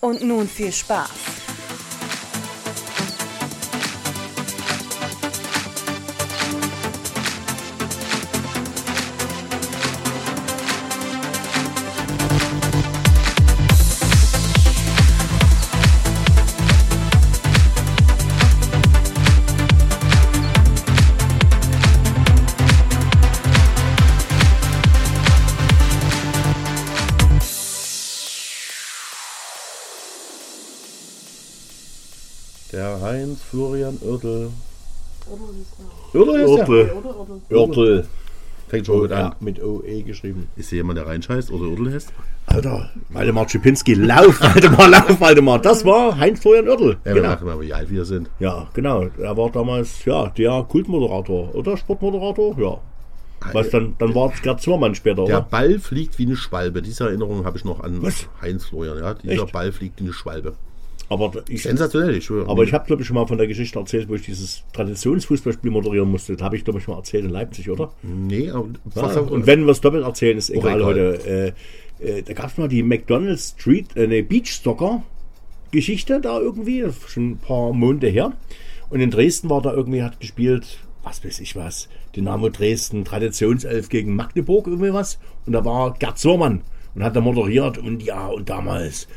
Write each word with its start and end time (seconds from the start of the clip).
Und 0.00 0.22
nun 0.22 0.48
viel 0.48 0.72
Spaß. 0.72 1.39
Florian 33.50 33.98
Oertel. 34.02 34.50
Oertel 36.14 36.40
ist 36.40 36.48
Oertel. 36.48 36.90
Oertel. 37.50 38.06
Fängt 38.68 38.86
schon 38.86 39.00
gut 39.00 39.10
Ja, 39.10 39.28
an. 39.30 39.34
mit 39.40 39.60
OE 39.60 40.02
geschrieben. 40.04 40.46
Ist 40.54 40.68
hier 40.70 40.76
jemand, 40.78 40.98
der 40.98 41.06
reinscheißt 41.06 41.50
oder 41.50 41.64
Oertel 41.68 41.92
heißt? 41.92 42.12
Alter, 42.46 42.90
Waldemar 43.08 43.46
Czipinski, 43.48 43.94
lauf, 43.94 44.40
Waldemar, 44.54 44.88
lauf, 44.88 45.20
Waldemar. 45.20 45.58
Das 45.60 45.84
war 45.84 46.16
Heinz 46.16 46.40
Florian 46.40 46.68
Oertel. 46.68 46.90
Ja, 47.04 47.06
wir 47.06 47.14
genau. 47.14 47.28
machen 47.30 47.46
mal, 47.46 47.60
wie 47.60 47.72
alt 47.74 47.90
wir 47.90 48.04
sind. 48.04 48.30
Ja, 48.38 48.68
genau. 48.72 49.06
Er 49.18 49.36
war 49.36 49.50
damals, 49.50 50.04
ja, 50.04 50.28
der 50.28 50.64
Kultmoderator 50.68 51.52
oder 51.54 51.76
Sportmoderator. 51.76 52.56
Ja. 52.58 52.78
Was 53.52 53.70
dann, 53.70 53.94
dann 53.98 54.14
war 54.14 54.30
es 54.32 54.42
Gerd 54.42 54.60
Zimmermann 54.60 54.94
später, 54.94 55.24
Der 55.24 55.38
oder? 55.38 55.40
Ball 55.50 55.78
fliegt 55.78 56.18
wie 56.18 56.26
eine 56.26 56.36
Schwalbe. 56.36 56.82
Diese 56.82 57.04
Erinnerung 57.04 57.44
habe 57.44 57.56
ich 57.56 57.64
noch 57.64 57.80
an 57.80 58.02
Was? 58.02 58.28
Heinz 58.42 58.66
Florian. 58.66 58.98
Ja, 58.98 59.14
dieser 59.14 59.44
Echt? 59.44 59.52
Ball 59.52 59.72
fliegt 59.72 59.98
wie 59.98 60.04
eine 60.04 60.12
Schwalbe. 60.12 60.54
Aber 61.10 61.32
ich, 61.48 61.64
Sensationell, 61.64 62.14
ich 62.14 62.24
schwöre. 62.24 62.48
aber 62.48 62.62
ich 62.62 62.72
habe, 62.72 62.86
glaube 62.86 63.02
ich, 63.02 63.08
schon 63.08 63.16
mal 63.16 63.26
von 63.26 63.36
der 63.36 63.48
Geschichte 63.48 63.78
erzählt, 63.78 64.08
wo 64.08 64.14
ich 64.14 64.22
dieses 64.22 64.62
Traditionsfußballspiel 64.72 65.70
moderieren 65.70 66.08
musste. 66.08 66.34
Das 66.34 66.42
habe 66.42 66.56
ich, 66.56 66.64
glaube 66.64 66.78
ich, 66.78 66.86
mal 66.86 66.96
erzählt 66.96 67.24
in 67.24 67.30
Leipzig, 67.30 67.68
oder? 67.68 67.92
Nee, 68.02 68.48
aber 68.48 68.68
Ja, 68.94 69.02
was 69.02 69.16
auch, 69.16 69.28
und 69.28 69.44
wenn 69.44 69.64
wir 69.64 69.72
es 69.72 69.80
doppelt 69.80 70.04
erzählen, 70.04 70.38
ist 70.38 70.50
egal, 70.50 70.76
egal. 70.76 70.84
heute. 70.84 71.54
Äh, 72.00 72.18
äh, 72.18 72.22
da 72.22 72.32
gab 72.32 72.46
es 72.46 72.58
mal 72.58 72.68
die 72.68 72.84
McDonald's 72.84 73.56
Street, 73.58 73.88
äh, 73.96 74.04
eine 74.04 74.22
Beach 74.22 74.60
Soccer 74.62 75.02
Geschichte 75.72 76.20
da 76.20 76.38
irgendwie, 76.40 76.84
schon 77.08 77.32
ein 77.32 77.38
paar 77.38 77.72
Monate 77.72 78.06
her. 78.06 78.32
Und 78.88 79.00
in 79.00 79.10
Dresden 79.10 79.50
war 79.50 79.62
da 79.62 79.72
irgendwie, 79.72 80.02
hat 80.02 80.20
gespielt, 80.20 80.78
was 81.02 81.24
weiß 81.24 81.40
ich 81.40 81.56
was, 81.56 81.88
Dynamo 82.14 82.50
Dresden, 82.50 83.04
Traditionself 83.04 83.88
gegen 83.88 84.14
Magdeburg, 84.14 84.66
irgendwie 84.66 84.92
was. 84.92 85.18
Und 85.46 85.54
da 85.54 85.64
war 85.64 85.94
Gerd 85.94 86.18
Zimmermann 86.18 86.62
und 86.94 87.02
hat 87.02 87.16
da 87.16 87.20
moderiert 87.20 87.78
und 87.78 88.02
ja, 88.02 88.26
und 88.28 88.48
damals 88.48 89.08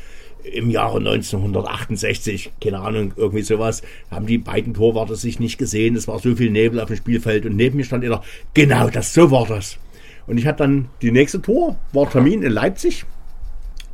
im 0.44 0.70
Jahre 0.70 0.98
1968, 0.98 2.52
keine 2.60 2.80
Ahnung, 2.80 3.12
irgendwie 3.16 3.42
sowas, 3.42 3.82
haben 4.10 4.26
die 4.26 4.38
beiden 4.38 4.74
Torwarte 4.74 5.16
sich 5.16 5.40
nicht 5.40 5.58
gesehen. 5.58 5.96
Es 5.96 6.06
war 6.06 6.18
so 6.18 6.36
viel 6.36 6.50
Nebel 6.50 6.80
auf 6.80 6.88
dem 6.88 6.96
Spielfeld 6.96 7.46
und 7.46 7.56
neben 7.56 7.76
mir 7.76 7.84
stand 7.84 8.04
einer, 8.04 8.22
genau, 8.52 8.90
das, 8.90 9.14
so 9.14 9.30
war 9.30 9.46
das. 9.46 9.78
Und 10.26 10.38
ich 10.38 10.46
hatte 10.46 10.58
dann 10.58 10.88
die 11.02 11.10
nächste 11.10 11.40
Tor, 11.40 11.76
war 11.92 12.10
Termin 12.10 12.42
in 12.42 12.52
Leipzig. 12.52 13.04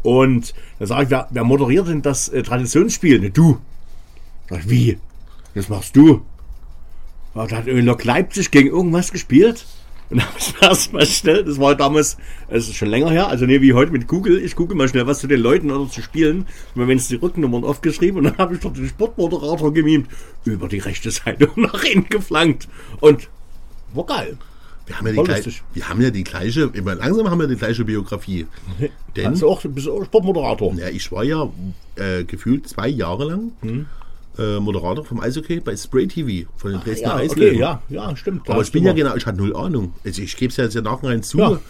Und 0.02 0.54
da 0.78 0.86
sage 0.86 1.04
ich, 1.04 1.10
wer, 1.10 1.28
wer 1.30 1.44
moderiert 1.44 1.88
denn 1.88 2.02
das 2.02 2.28
äh, 2.28 2.42
Traditionsspiel? 2.42 3.20
Ne, 3.20 3.30
du. 3.30 3.58
Sag 4.48 4.60
ich, 4.60 4.70
wie? 4.70 4.98
Das 5.54 5.68
machst 5.68 5.96
du. 5.96 6.22
Da 7.34 7.42
hat 7.42 7.66
irgendwie 7.66 7.86
Lok 7.86 8.04
Leipzig 8.04 8.50
gegen 8.50 8.68
irgendwas 8.68 9.12
gespielt. 9.12 9.66
Und 10.10 10.18
dann 10.18 10.26
habe 10.28 10.38
ich 10.38 10.60
mir 10.60 10.68
erstmal 10.68 11.06
schnell, 11.06 11.44
das 11.44 11.58
war 11.58 11.74
damals, 11.76 12.16
es 12.48 12.68
ist 12.68 12.76
schon 12.76 12.88
länger 12.88 13.10
her, 13.10 13.28
also 13.28 13.46
nee, 13.46 13.60
wie 13.60 13.72
heute 13.74 13.92
mit 13.92 14.08
Google, 14.08 14.38
ich 14.44 14.56
google 14.56 14.76
mal 14.76 14.88
schnell 14.88 15.06
was 15.06 15.20
zu 15.20 15.26
den 15.28 15.40
Leuten 15.40 15.70
oder 15.70 15.88
zu 15.90 16.02
spielen. 16.02 16.46
Und 16.74 16.88
wenn 16.88 16.98
es 16.98 17.08
die 17.08 17.14
Rücknummern 17.16 17.64
aufgeschrieben 17.64 18.18
und 18.18 18.24
dann 18.24 18.38
habe 18.38 18.54
ich 18.54 18.60
dort 18.60 18.76
den 18.76 18.88
Sportmoderator 18.88 19.72
gemimt, 19.72 20.08
über 20.44 20.68
die 20.68 20.78
rechte 20.78 21.10
Seite 21.10 21.46
und 21.54 21.62
nach 21.72 21.82
hinten 21.82 22.08
geflankt. 22.08 22.68
Und 23.00 23.28
war 23.94 24.06
geil. 24.06 24.36
wir, 24.86 24.98
haben 24.98 25.06
ja 25.06 25.12
die 25.12 25.22
gleich, 25.22 25.62
wir 25.72 25.88
haben 25.88 26.00
ja 26.02 26.10
die 26.10 26.24
gleiche, 26.24 26.70
immer 26.72 26.94
langsam 26.96 27.30
haben 27.30 27.40
wir 27.40 27.46
die 27.46 27.56
gleiche 27.56 27.84
Biografie. 27.84 28.46
Denn, 29.16 29.26
Also 29.26 29.48
auch, 29.48 29.62
bist 29.62 29.88
auch 29.88 30.04
Sportmoderator. 30.04 30.74
ja, 30.74 30.88
ich 30.88 31.10
war 31.12 31.24
ja 31.24 31.48
äh, 31.96 32.24
gefühlt 32.24 32.68
zwei 32.68 32.88
Jahre 32.88 33.24
lang 33.26 33.52
Hm. 33.62 33.86
Äh, 34.40 34.58
Moderator 34.58 35.04
vom 35.04 35.20
Eishockey 35.20 35.60
bei 35.60 35.76
Spray 35.76 36.06
TV 36.06 36.50
von 36.56 36.72
den 36.72 36.80
Dresdner 36.80 37.22
Ja, 37.22 37.30
okay, 37.30 37.58
ja, 37.58 37.82
ja, 37.88 38.16
stimmt. 38.16 38.48
Aber 38.48 38.62
ich 38.62 38.72
bin 38.72 38.84
ja 38.84 38.92
genau, 38.92 39.14
ich 39.14 39.26
hatte 39.26 39.38
null 39.38 39.54
Ahnung. 39.54 39.94
Also 40.04 40.22
ich 40.22 40.36
gebe 40.36 40.50
es 40.50 40.56
ja 40.56 40.64
jetzt 40.64 40.74
ja 40.74 40.80
nachhinein 40.80 41.22
zu. 41.22 41.38
Ja. 41.38 41.60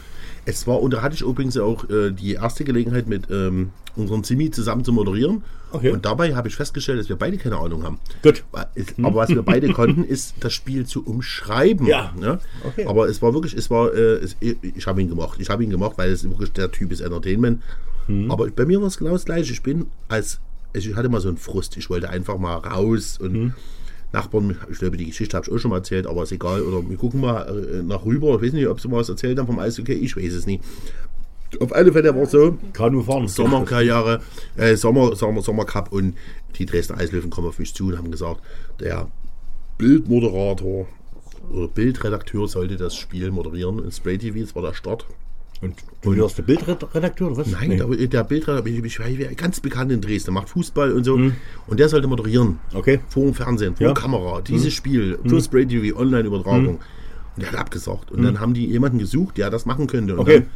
Es 0.46 0.66
war, 0.66 0.80
und 0.80 0.92
da 0.94 1.02
hatte 1.02 1.14
ich 1.14 1.22
übrigens 1.22 1.58
auch 1.58 1.88
äh, 1.90 2.12
die 2.12 2.34
erste 2.34 2.64
Gelegenheit 2.64 3.06
mit 3.06 3.30
ähm, 3.30 3.70
unserem 3.96 4.24
Simi 4.24 4.50
zusammen 4.50 4.84
zu 4.84 4.92
moderieren. 4.92 5.42
Okay. 5.72 5.90
Und 5.90 6.04
dabei 6.04 6.34
habe 6.34 6.48
ich 6.48 6.56
festgestellt, 6.56 6.98
dass 6.98 7.08
wir 7.08 7.16
beide 7.16 7.36
keine 7.36 7.58
Ahnung 7.58 7.84
haben. 7.84 7.98
Gut. 8.22 8.42
Aber 9.02 9.16
was 9.16 9.28
wir 9.28 9.42
beide 9.42 9.68
konnten, 9.72 10.04
ist 10.04 10.36
das 10.40 10.52
Spiel 10.52 10.86
zu 10.86 11.04
umschreiben. 11.04 11.86
Ja. 11.86 12.12
Ne? 12.18 12.40
Okay. 12.64 12.86
Aber 12.86 13.08
es 13.08 13.22
war 13.22 13.34
wirklich, 13.34 13.54
es 13.54 13.70
war, 13.70 13.92
äh, 13.94 14.14
es, 14.16 14.36
ich 14.40 14.86
habe 14.86 15.02
ihn 15.02 15.08
gemocht. 15.08 15.38
Ich 15.40 15.50
habe 15.50 15.62
ihn 15.62 15.70
gemocht, 15.70 15.98
weil 15.98 16.10
es 16.10 16.24
wirklich 16.28 16.52
der 16.52 16.70
Typ 16.72 16.90
ist 16.90 17.00
Entertainment. 17.00 17.62
Hm. 18.06 18.30
Aber 18.30 18.48
bei 18.50 18.64
mir 18.64 18.80
war 18.80 18.88
es 18.88 18.98
genau 18.98 19.12
das 19.12 19.24
Gleiche. 19.24 19.52
Ich 19.52 19.62
bin 19.62 19.86
als, 20.08 20.40
ich 20.72 20.94
hatte 20.94 21.08
mal 21.08 21.20
so 21.20 21.28
einen 21.28 21.36
Frust. 21.36 21.76
Ich 21.76 21.90
wollte 21.90 22.08
einfach 22.08 22.38
mal 22.38 22.56
raus 22.56 23.18
und 23.20 23.34
Hm. 23.34 23.54
Nachbarn, 24.12 24.56
ich 24.70 24.78
glaube, 24.80 24.96
die 24.96 25.06
Geschichte 25.06 25.36
habe 25.36 25.46
ich 25.46 25.52
auch 25.52 25.58
schon 25.58 25.70
mal 25.70 25.76
erzählt, 25.78 26.06
aber 26.06 26.24
ist 26.24 26.32
egal. 26.32 26.62
Oder 26.62 26.88
wir 26.88 26.96
gucken 26.96 27.20
mal 27.20 27.42
äh, 27.42 27.82
nach 27.82 28.04
rüber. 28.04 28.34
Ich 28.36 28.42
weiß 28.42 28.52
nicht, 28.54 28.66
ob 28.66 28.80
sie 28.80 28.88
mal 28.88 28.96
was 28.96 29.08
erzählt 29.08 29.38
haben 29.38 29.46
vom 29.46 29.60
Eishockey. 29.60 29.92
Ich 29.92 30.16
weiß 30.16 30.32
es 30.32 30.46
nicht. 30.46 30.64
Auf 31.60 31.72
alle 31.72 31.92
Fälle 31.92 32.14
war 32.14 32.22
es 32.22 32.32
so, 32.32 32.58
Kanu 32.72 33.02
fahren. 33.02 33.28
Sommerkarriere, 33.28 34.20
äh, 34.56 34.76
Sommer, 34.76 35.14
Sommer, 35.16 35.42
Sommercup 35.42 35.92
und 35.92 36.14
die 36.56 36.66
Dresdner 36.66 36.98
Eislöwen 36.98 37.30
kommen 37.30 37.48
auf 37.48 37.58
mich 37.58 37.74
zu 37.74 37.86
und 37.86 37.98
haben 37.98 38.10
gesagt, 38.10 38.40
der 38.80 39.08
Bildmoderator 39.78 40.86
oder 41.52 41.68
Bildredakteur 41.68 42.46
sollte 42.48 42.76
das 42.76 42.94
Spiel 42.94 43.30
moderieren 43.30 43.84
in 43.84 43.90
Spray 43.90 44.18
TV, 44.18 44.40
das 44.40 44.54
war 44.54 44.62
der 44.62 44.74
Start. 44.74 45.06
Und 45.62 45.74
du 46.02 46.16
warst 46.18 46.38
der 46.38 46.42
Bildredakteur 46.44 47.28
oder 47.28 47.36
was? 47.36 47.46
Nein, 47.48 47.68
Nee. 47.70 48.06
der, 48.06 48.24
Bildredakteur, 48.24 49.34
ganz 49.36 49.60
bekannt 49.60 49.92
in 49.92 50.00
Dresden, 50.00 50.32
macht 50.32 50.48
Fußball 50.48 50.92
und 50.92 51.04
so. 51.04 51.14
Und 51.14 51.78
der 51.80 51.88
sollte 51.90 52.06
moderieren. 52.08 52.58
Okay. 52.72 53.00
Vor 53.08 53.24
dem 53.24 53.34
Fernsehen, 53.34 53.76
vor 53.76 53.88
Ja. 53.88 53.92
Kamera, 53.92 54.40
dieses 54.40 54.72
Spiel, 54.72 55.18
für 55.26 55.40
Spray 55.40 55.66
TV, 55.66 55.98
Online-Übertragung. 55.98 56.76
Und 57.36 57.42
der 57.42 57.52
hat 57.52 57.58
abgesagt. 57.58 58.10
Und 58.10 58.22
dann 58.22 58.40
haben 58.40 58.54
die 58.54 58.66
jemanden 58.66 58.98
gesucht, 58.98 59.36
der 59.38 59.50
das 59.50 59.66
machen 59.66 59.86
könnte. 59.86 60.14
Und 60.14 60.20
Okay. 60.20 60.40
dann 60.40 60.46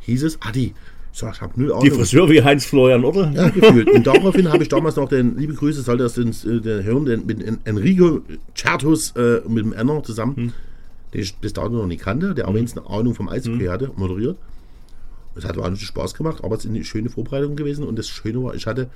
hieß 0.00 0.24
es, 0.24 0.38
Adi, 0.42 0.74
ich 1.12 1.18
sag, 1.18 1.34
ich 1.36 1.40
habe 1.40 1.52
null 1.56 1.72
Ahnung. 1.72 1.84
Die 1.84 1.90
Friseur 1.90 2.28
wie 2.28 2.42
Heinz 2.42 2.64
Florian, 2.66 3.04
oder? 3.04 3.30
Ja, 3.32 3.48
gefühlt. 3.50 3.88
Und 3.90 4.06
daraufhin 4.06 4.48
habe 4.52 4.62
ich 4.62 4.68
damals 4.68 4.96
noch 4.96 5.08
den, 5.08 5.38
liebe 5.38 5.54
Grüße, 5.54 5.82
sollte 5.82 6.02
das 6.02 6.14
den, 6.14 6.30
äh, 6.30 6.60
den 6.60 6.82
hören, 6.84 7.04
den, 7.06 7.26
mit 7.26 7.42
En- 7.42 7.58
Enrico 7.64 8.20
Certus 8.56 9.12
äh, 9.16 9.40
mit 9.48 9.64
dem 9.64 9.72
Enner 9.72 10.02
zusammen, 10.02 10.52
den 11.14 11.20
ich 11.20 11.36
bis 11.36 11.52
dato 11.52 11.70
noch 11.70 11.86
nicht 11.86 12.02
kannte, 12.02 12.34
der 12.34 12.48
auch 12.48 12.54
wenigstens 12.54 12.84
eine 12.84 12.96
Ahnung 12.96 13.14
vom 13.14 13.28
Eishockey 13.28 13.66
hatte, 13.66 13.90
moderiert. 13.96 14.36
Es 15.34 15.44
hat 15.44 15.56
wahnsinnig 15.56 15.86
Spaß 15.86 16.14
gemacht, 16.14 16.42
aber 16.42 16.56
es 16.56 16.64
ist 16.64 16.70
eine 16.70 16.84
schöne 16.84 17.10
Vorbereitung 17.10 17.54
gewesen. 17.54 17.86
Und 17.86 17.96
das 17.96 18.08
Schöne 18.08 18.42
war, 18.42 18.54
ich 18.54 18.66
hatte 18.66 18.88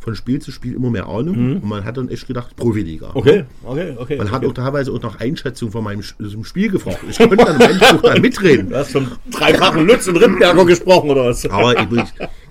von 0.00 0.14
Spiel 0.14 0.40
zu 0.40 0.50
Spiel 0.50 0.74
immer 0.74 0.90
mehr 0.90 1.06
Ahnung 1.06 1.56
und 1.56 1.64
man 1.64 1.84
hat 1.84 1.98
dann 1.98 2.08
echt 2.08 2.26
gedacht, 2.26 2.56
Profiliga. 2.56 3.10
Okay, 3.12 3.44
okay, 3.62 3.94
okay. 3.98 4.16
Man 4.16 4.30
hat 4.30 4.38
okay. 4.38 4.46
auch 4.46 4.54
teilweise 4.54 4.92
auch 4.92 5.02
nach 5.02 5.20
Einschätzung 5.20 5.70
von 5.70 5.84
meinem 5.84 6.02
zum 6.02 6.44
Spiel 6.44 6.70
gefragt. 6.70 7.00
Ich 7.08 7.18
konnte 7.18 7.36
dann 7.36 7.60
im 7.60 8.02
dann 8.02 8.22
mitreden. 8.22 8.70
Du 8.70 8.76
hast 8.76 8.92
vom 8.92 9.08
dreifachen 9.30 9.86
Lutz 9.86 10.08
und 10.08 10.16
Rindberger 10.16 10.64
gesprochen, 10.64 11.10
oder 11.10 11.26
was? 11.26 11.44
Aber 11.46 11.72
ich, 11.72 11.88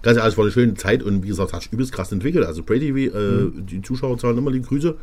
ganz 0.04 0.18
ehrlich, 0.18 0.34
es 0.34 0.38
war 0.38 0.46
eine 0.46 0.52
schöne 0.52 0.76
Zeit 0.76 1.02
und 1.02 1.24
wie 1.24 1.30
gesagt, 1.30 1.52
hat 1.52 1.64
sich 1.64 1.74
übelst 1.74 1.92
krass 1.92 2.12
entwickelt. 2.12 2.46
Also 2.46 2.62
Brady 2.62 2.94
TV, 2.94 3.18
äh, 3.18 3.52
die 3.56 3.82
Zuschauerzahlen 3.82 4.38
immer 4.38 4.52
die 4.52 4.62
Grüße. 4.62 4.96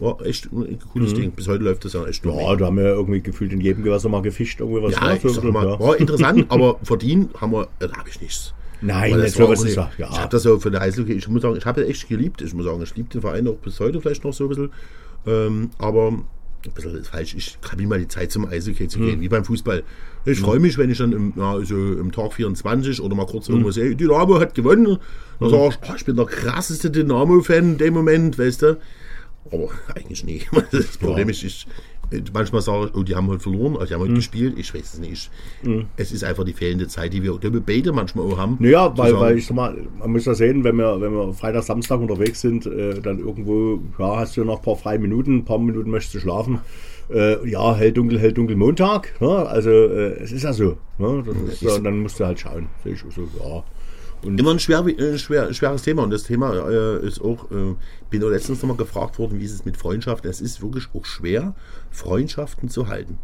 War 0.00 0.24
echt 0.24 0.50
ein 0.50 0.78
cooles 0.92 1.12
Ding. 1.14 1.30
Bis 1.32 1.46
heute 1.46 1.62
läuft 1.62 1.84
das 1.84 1.92
ja 1.92 2.04
echt 2.06 2.24
Ja, 2.24 2.56
da 2.56 2.66
haben 2.66 2.76
wir 2.78 2.84
ja 2.84 2.90
irgendwie 2.94 3.20
gefühlt 3.20 3.52
in 3.52 3.60
jedem 3.60 3.84
Gewässer 3.84 4.08
mal 4.08 4.22
gefischt, 4.22 4.60
irgendwie 4.60 4.82
was. 4.82 4.94
ja, 4.94 5.02
war 5.02 5.14
ich 5.16 5.22
so, 5.22 5.28
sag 5.28 5.44
mal, 5.44 5.66
ja. 5.66 5.78
war 5.78 5.96
interessant, 5.98 6.46
aber 6.48 6.78
verdient 6.82 7.38
haben 7.40 7.52
wir, 7.52 7.68
da 7.78 7.92
habe 7.92 8.08
ich 8.08 8.20
nichts. 8.20 8.54
Nein, 8.80 9.12
das 9.18 9.38
war 9.38 9.52
ist 9.52 9.62
nicht- 9.64 9.76
ja. 9.76 9.90
Ich 9.98 10.18
habe 10.18 10.30
das 10.30 10.42
so 10.42 10.58
für 10.58 10.70
den 10.70 10.80
Eishockey, 10.80 11.12
ich 11.12 11.28
muss 11.28 11.42
sagen, 11.42 11.54
ich 11.56 11.66
habe 11.66 11.86
echt 11.86 12.08
geliebt. 12.08 12.40
Ich 12.40 12.54
muss 12.54 12.64
sagen, 12.64 12.80
ich 12.82 12.96
liebe 12.96 13.10
den 13.10 13.20
Verein 13.20 13.46
auch 13.46 13.56
bis 13.56 13.78
heute 13.78 14.00
vielleicht 14.00 14.24
noch 14.24 14.32
so 14.32 14.44
ein 14.44 14.48
bisschen. 14.48 14.70
Ähm, 15.26 15.70
aber 15.76 16.08
ein 16.08 16.72
bisschen 16.74 17.04
falsch, 17.04 17.34
ich 17.34 17.58
habe 17.70 17.82
immer 17.82 17.98
die 17.98 18.08
Zeit 18.08 18.32
zum 18.32 18.46
Eishockey 18.46 18.88
zu 18.88 19.00
gehen, 19.00 19.20
wie 19.20 19.28
beim 19.28 19.44
Fußball. 19.44 19.82
Ich 20.24 20.40
freue 20.40 20.60
mich, 20.60 20.76
wenn 20.78 20.90
ich 20.90 20.96
dann 20.98 21.12
im, 21.12 21.32
ja, 21.36 21.58
so 21.64 21.74
im 21.74 22.10
Tag 22.12 22.32
24 22.34 23.02
oder 23.02 23.14
mal 23.14 23.26
kurz 23.26 23.48
irgendwo 23.50 23.70
sehe, 23.70 23.94
Dynamo 23.96 24.40
hat 24.40 24.54
gewonnen. 24.54 24.96
Dann 25.40 25.50
sage 25.50 25.68
ich, 25.82 25.90
oh, 25.90 25.94
ich 25.96 26.04
bin 26.06 26.16
der 26.16 26.26
krasseste 26.26 26.90
Dynamo-Fan 26.90 27.72
in 27.72 27.78
dem 27.78 27.92
Moment, 27.94 28.38
weißt 28.38 28.62
du. 28.62 28.78
Aber 29.50 29.68
eigentlich 29.94 30.24
nie. 30.24 30.42
Das 30.70 30.98
Problem 30.98 31.28
ist, 31.28 31.42
ich, 31.42 31.66
manchmal 32.32 32.62
sage 32.62 32.86
ich, 32.86 32.94
oh, 32.94 33.02
die 33.02 33.14
haben 33.14 33.28
heute 33.28 33.40
verloren, 33.40 33.74
also 33.74 33.86
die 33.86 33.94
haben 33.94 34.02
heute 34.02 34.14
gespielt, 34.14 34.58
ich 34.58 34.74
weiß 34.74 34.94
es 34.94 34.98
nicht. 35.00 35.30
Es 35.96 36.12
ist 36.12 36.24
einfach 36.24 36.44
die 36.44 36.52
fehlende 36.52 36.88
Zeit, 36.88 37.12
die 37.12 37.22
wir, 37.22 37.38
die 37.38 37.52
wir 37.52 37.60
beide 37.60 37.92
manchmal 37.92 38.26
auch 38.26 38.38
haben. 38.38 38.56
Naja, 38.60 38.96
weil, 38.96 39.18
weil 39.18 39.38
ich 39.38 39.46
sag 39.46 39.56
mal, 39.56 39.76
man 39.98 40.12
muss 40.12 40.24
ja 40.24 40.34
sehen, 40.34 40.64
wenn 40.64 40.76
wir, 40.76 41.00
wenn 41.00 41.12
wir 41.12 41.32
Freitag, 41.34 41.62
Samstag 41.64 42.00
unterwegs 42.00 42.40
sind, 42.40 42.66
äh, 42.66 43.00
dann 43.00 43.18
irgendwo, 43.18 43.80
ja, 43.98 44.16
hast 44.16 44.36
du 44.36 44.44
noch 44.44 44.58
ein 44.58 44.62
paar 44.62 44.76
freie 44.76 44.98
Minuten, 44.98 45.38
ein 45.38 45.44
paar 45.44 45.58
Minuten 45.58 45.90
möchtest 45.90 46.14
du 46.16 46.20
schlafen. 46.20 46.60
Äh, 47.12 47.48
ja, 47.48 47.74
hell, 47.74 47.92
dunkel, 47.92 48.20
hell, 48.20 48.32
dunkel, 48.32 48.56
Montag. 48.56 49.20
Ne? 49.20 49.28
Also, 49.28 49.70
äh, 49.70 50.20
es 50.20 50.30
ist 50.30 50.44
ja 50.44 50.52
so. 50.52 50.76
Ne? 50.98 51.24
Ist, 51.48 51.60
ja, 51.60 51.76
dann 51.78 52.00
musst 52.00 52.20
du 52.20 52.24
halt 52.24 52.38
schauen. 52.38 52.68
Sehe 52.84 52.92
ich 52.92 53.00
so, 53.00 53.22
ja. 53.22 53.64
Immer 54.22 54.50
ein 54.50 54.58
schwer, 54.58 54.86
äh, 54.86 55.18
schwer, 55.18 55.52
schweres 55.54 55.82
Thema 55.82 56.02
und 56.02 56.10
das 56.10 56.24
Thema 56.24 56.52
äh, 56.68 57.06
ist 57.06 57.20
auch, 57.20 57.50
äh, 57.50 57.74
bin 58.10 58.22
auch 58.22 58.28
letztens 58.28 58.60
nochmal 58.60 58.76
gefragt 58.76 59.18
worden, 59.18 59.40
wie 59.40 59.44
ist 59.44 59.54
es 59.54 59.64
mit 59.64 59.78
Freundschaften. 59.78 60.30
Es 60.30 60.40
ist 60.40 60.60
wirklich 60.60 60.88
auch 60.94 61.06
schwer, 61.06 61.54
Freundschaften 61.90 62.68
zu 62.68 62.88
halten. 62.88 63.18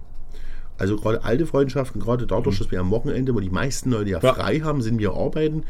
Also 0.79 0.97
gerade 0.97 1.25
alte 1.25 1.47
Freundschaften, 1.47 2.01
gerade 2.01 2.27
dadurch, 2.27 2.59
dass 2.59 2.71
wir 2.71 2.81
am 2.81 2.91
Wochenende, 2.91 3.35
wo 3.35 3.41
die 3.41 3.51
meisten 3.51 3.91
Leute 3.91 4.11
ja, 4.11 4.19
Ja. 4.23 4.35
frei 4.35 4.61
haben, 4.61 4.83
sind 4.83 4.99
wir 4.99 5.13
arbeiten. 5.15 5.65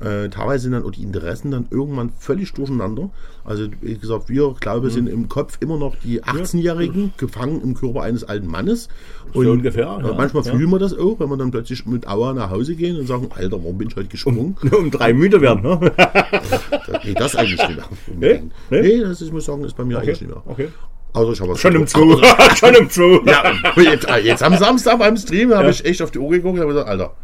Äh, 0.00 0.30
teilweise 0.30 0.64
sind 0.64 0.72
dann 0.72 0.82
auch 0.84 0.90
die 0.90 1.02
Interessen 1.02 1.52
dann 1.52 1.66
irgendwann 1.70 2.10
völlig 2.18 2.52
durcheinander. 2.54 3.10
Also 3.44 3.68
wie 3.82 3.96
gesagt, 3.96 4.28
wir, 4.28 4.52
glaube 4.58 4.88
ich, 4.88 4.94
sind 4.94 5.08
im 5.08 5.28
Kopf 5.28 5.58
immer 5.60 5.76
noch 5.78 5.94
die 5.94 6.24
18-Jährigen, 6.24 7.12
gefangen 7.18 7.60
im 7.62 7.74
Körper 7.74 8.02
eines 8.02 8.24
alten 8.24 8.48
Mannes. 8.48 8.88
Und 9.32 9.46
ungefähr, 9.46 10.00
äh, 10.02 10.06
ja. 10.08 10.14
manchmal 10.14 10.42
Ja. 10.44 10.52
fühlen 10.56 10.70
wir 10.70 10.80
das 10.80 10.92
auch, 10.98 11.20
wenn 11.20 11.28
wir 11.28 11.36
dann 11.36 11.52
plötzlich 11.52 11.86
mit 11.86 12.08
Aua 12.08 12.32
nach 12.32 12.50
Hause 12.50 12.74
gehen 12.74 12.98
und 12.98 13.06
sagen, 13.06 13.28
Alter, 13.32 13.58
warum 13.62 13.78
bin 13.78 13.88
ich 13.88 13.96
heute 13.96 14.08
gesprungen? 14.08 14.56
um 14.76 14.90
drei 14.90 15.12
müde 15.12 15.40
werden. 15.40 15.62
Ne? 15.62 15.92
Nee, 17.04 17.14
das 17.14 17.34
eigentlich 17.36 17.58
nicht 17.68 17.76
mehr. 17.76 17.84
Nee? 18.18 18.42
Nee, 18.70 18.80
Nee? 18.82 19.00
das 19.00 19.20
ist, 19.20 19.28
ich 19.28 19.32
muss 19.32 19.44
sagen, 19.44 19.64
ist 19.64 19.76
bei 19.76 19.84
mir 19.84 19.98
eigentlich 19.98 20.20
nicht 20.20 20.30
mehr. 20.30 20.42
Okay. 20.46 20.68
Also 21.14 21.32
ich 21.32 21.40
habe 21.40 21.56
Schon 21.56 21.74
im 21.74 21.86
Zoo. 21.86 22.20
Schon 22.56 22.74
im 22.74 22.88
Zoo. 22.88 23.20
Ja, 23.26 23.52
jetzt, 23.76 24.08
jetzt 24.22 24.42
am 24.42 24.56
Samstag 24.56 24.98
beim 24.98 25.16
Stream 25.16 25.52
habe 25.54 25.70
ich 25.70 25.84
echt 25.84 26.00
auf 26.02 26.10
die 26.10 26.18
Uhr 26.18 26.30
geguckt 26.30 26.54
und 26.54 26.60
habe 26.60 26.72
gesagt, 26.72 26.88
Alter, 26.88 27.14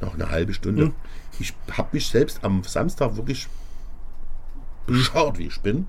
noch 0.00 0.14
eine 0.14 0.30
halbe 0.30 0.52
Stunde. 0.52 0.92
Ich 1.38 1.54
habe 1.76 1.88
mich 1.92 2.08
selbst 2.08 2.40
am 2.42 2.62
Samstag 2.64 3.16
wirklich 3.16 3.46
beschaut, 4.86 5.38
wie 5.38 5.46
ich 5.46 5.60
bin, 5.60 5.86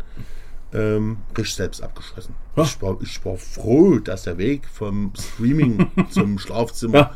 ähm, 0.73 1.17
richtig 1.38 1.55
selbst 1.55 1.81
abgeschossen. 1.81 2.35
Ich, 2.55 2.81
war, 2.81 2.97
ich 3.01 3.25
war 3.25 3.38
froh, 3.38 3.97
dass 3.99 4.23
der 4.23 4.37
Weg 4.37 4.67
vom 4.71 5.11
Streaming 5.17 5.87
zum 6.09 6.37
Schlafzimmer 6.39 6.97
Ja. 6.97 7.15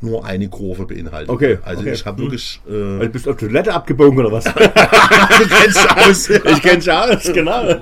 Nur 0.00 0.24
eine 0.24 0.48
Kurve 0.48 0.84
beinhaltet. 0.86 1.28
Okay, 1.30 1.58
Also 1.62 1.80
okay. 1.80 1.92
ich 1.92 2.04
habe 2.06 2.22
wirklich... 2.22 2.60
Äh, 2.68 2.72
Also, 2.72 2.98
Du 3.06 3.08
bist 3.08 3.28
auf 3.28 3.36
Toilette 3.36 3.72
abgebogen 3.74 4.18
oder 4.18 4.30
was? 4.32 4.44
du 4.44 4.52
kennst 4.52 5.90
aus. 5.96 6.28
ich 6.30 6.62
kenn's 6.62 6.84
ja 6.86 7.04
aus, 7.04 7.24
genau. 7.32 7.62
auf 7.70 7.80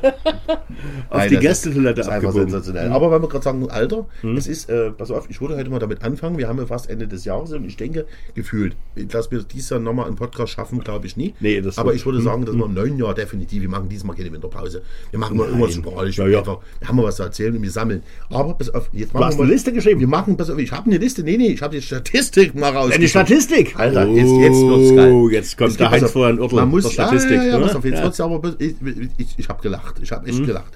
Nein, 1.11 1.31
die 1.31 1.37
Gästetoilette 1.39 2.01
ist, 2.01 2.07
ist 2.07 2.13
einfach 2.13 2.29
abgebogen. 2.29 2.51
sensationell. 2.51 2.91
Aber 2.93 3.11
wenn 3.11 3.23
wir 3.23 3.29
gerade 3.29 3.45
sagen, 3.45 3.69
Alter, 3.71 4.07
es 4.37 4.47
ist, 4.47 4.69
äh, 4.71 4.91
pass 4.91 5.11
auf, 5.11 5.29
ich 5.29 5.41
würde 5.41 5.57
heute 5.57 5.71
mal 5.71 5.79
damit 5.79 6.03
anfangen. 6.03 6.39
Wir 6.39 6.49
haben 6.49 6.59
ja 6.59 6.67
fast 6.67 6.89
Ende 6.91 7.07
des 7.09 7.25
Jahres 7.25 7.53
und 7.53 7.65
ich 7.65 7.77
denke, 7.77 8.07
gefühlt, 8.35 8.77
dass 8.97 9.31
wir 9.31 9.43
dieses 9.43 9.71
Jahr 9.71 9.81
nochmal 9.81 10.07
einen 10.07 10.17
Podcast 10.17 10.53
schaffen, 10.53 10.81
glaube 10.81 11.07
ich 11.07 11.17
nie. 11.17 11.35
Nee, 11.41 11.61
das 11.61 11.79
Aber 11.79 11.95
ich 11.95 12.05
würde 12.07 12.21
sagen, 12.21 12.45
dass 12.45 12.55
wir 12.55 12.65
im 12.65 12.75
neuen 12.75 12.99
Jahr 12.99 13.15
definitiv, 13.15 13.63
wir 13.63 13.69
machen 13.69 13.89
diesmal 13.89 14.17
keine 14.17 14.33
Winterpause. 14.33 14.83
Wir 15.11 15.19
machen 15.19 15.37
mal 15.37 15.47
irgendwas 15.49 15.75
sporadisch. 15.75 16.17
Ja, 16.19 16.27
ja. 16.27 16.39
Einfach, 16.39 16.59
wir 16.79 16.89
haben 16.89 16.97
mal 16.97 17.05
was 17.05 17.17
zu 17.17 17.23
erzählen 17.25 17.55
und 17.57 17.63
wir 17.63 17.71
sammeln. 17.71 18.03
Aber 18.31 18.55
pass 18.55 18.73
auf, 18.73 18.89
jetzt 18.93 19.13
Du 19.13 19.19
machen 19.19 19.27
hast 19.27 19.35
wir 19.37 19.43
eine 19.43 19.49
mal- 19.49 19.53
Liste 19.53 19.73
geschrieben. 19.73 20.01
Wir 20.01 20.09
machen, 20.09 20.37
pass 20.37 20.51
auf, 20.51 20.59
ich 20.59 20.73
habe 20.73 20.87
eine 20.87 20.99
Liste. 20.99 21.23
Nee, 21.23 21.37
nee, 21.37 21.49
ich 21.49 21.63
habe 21.63 21.75
die 21.77 21.83
Statistik 22.07 22.55
mal 22.55 22.71
raus. 22.73 22.93
Eine 22.93 23.09
Statistik. 23.09 23.77
Alter, 23.79 24.07
jetzt, 24.09 24.31
jetzt 24.31 24.57
wird's 24.57 24.95
geil. 24.97 25.13
Oh, 25.13 25.29
jetzt 25.29 25.57
kommt 25.59 25.71
Es 25.71 25.77
der 25.77 25.91
Heinz 25.91 26.05
auf, 26.05 26.13
vor 26.13 26.27
ein 26.27 26.39
Urteil 26.39 26.61
Man 26.61 26.69
muss, 26.71 26.93
Statistik. 26.93 27.37
Ja, 27.37 27.43
ja, 27.43 27.49
ja, 27.51 27.59
ne? 27.59 27.67
pass 27.67 27.75
auf, 27.77 27.85
jetzt 27.85 27.99
Ja. 27.99 28.03
wird's 28.05 28.21
aber, 28.21 28.55
ich, 28.59 28.75
ich, 29.17 29.35
ich 29.39 29.49
habe 29.49 29.63
gelacht. 29.63 30.01
Ich 30.03 30.13
habe 30.13 30.27
echt 30.29 30.41
Mhm. 30.41 30.47
gelacht. 30.47 30.73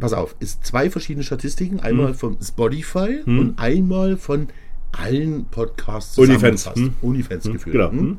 Pass 0.00 0.12
auf, 0.12 0.34
ist 0.40 0.64
zwei 0.64 0.90
verschiedene 0.90 1.24
Statistiken. 1.24 1.80
Einmal 1.80 2.14
von 2.14 2.36
Spotify 2.42 3.20
und 3.26 3.58
einmal 3.58 4.16
von 4.16 4.48
allen 4.92 5.44
Podcasts 5.46 6.16
Mhm. 6.16 6.24
Unifans. 6.24 6.62
zusammengefasst. 6.64 7.02
Unifans 7.02 7.44
gefühlt. 7.44 7.72
Genau. 7.72 7.90
Hm? 7.90 8.18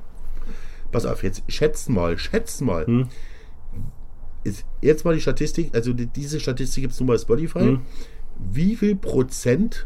Pass 0.91 1.05
auf, 1.05 1.23
jetzt 1.23 1.43
schätzt 1.47 1.89
mal, 1.89 2.17
schätzt 2.17 2.61
mal. 2.61 2.85
Mhm. 2.87 3.07
Ist, 4.43 4.65
jetzt 4.81 5.03
mal 5.05 5.13
die 5.15 5.21
Statistik, 5.21 5.69
also 5.73 5.93
die, 5.93 6.05
diese 6.05 6.39
Statistik 6.39 6.83
gibt 6.83 6.93
es 6.93 6.99
nur 6.99 7.07
bei 7.07 7.17
Spotify. 7.17 7.59
Mhm. 7.63 7.81
Wie 8.51 8.75
viel 8.75 8.95
Prozent 8.95 9.85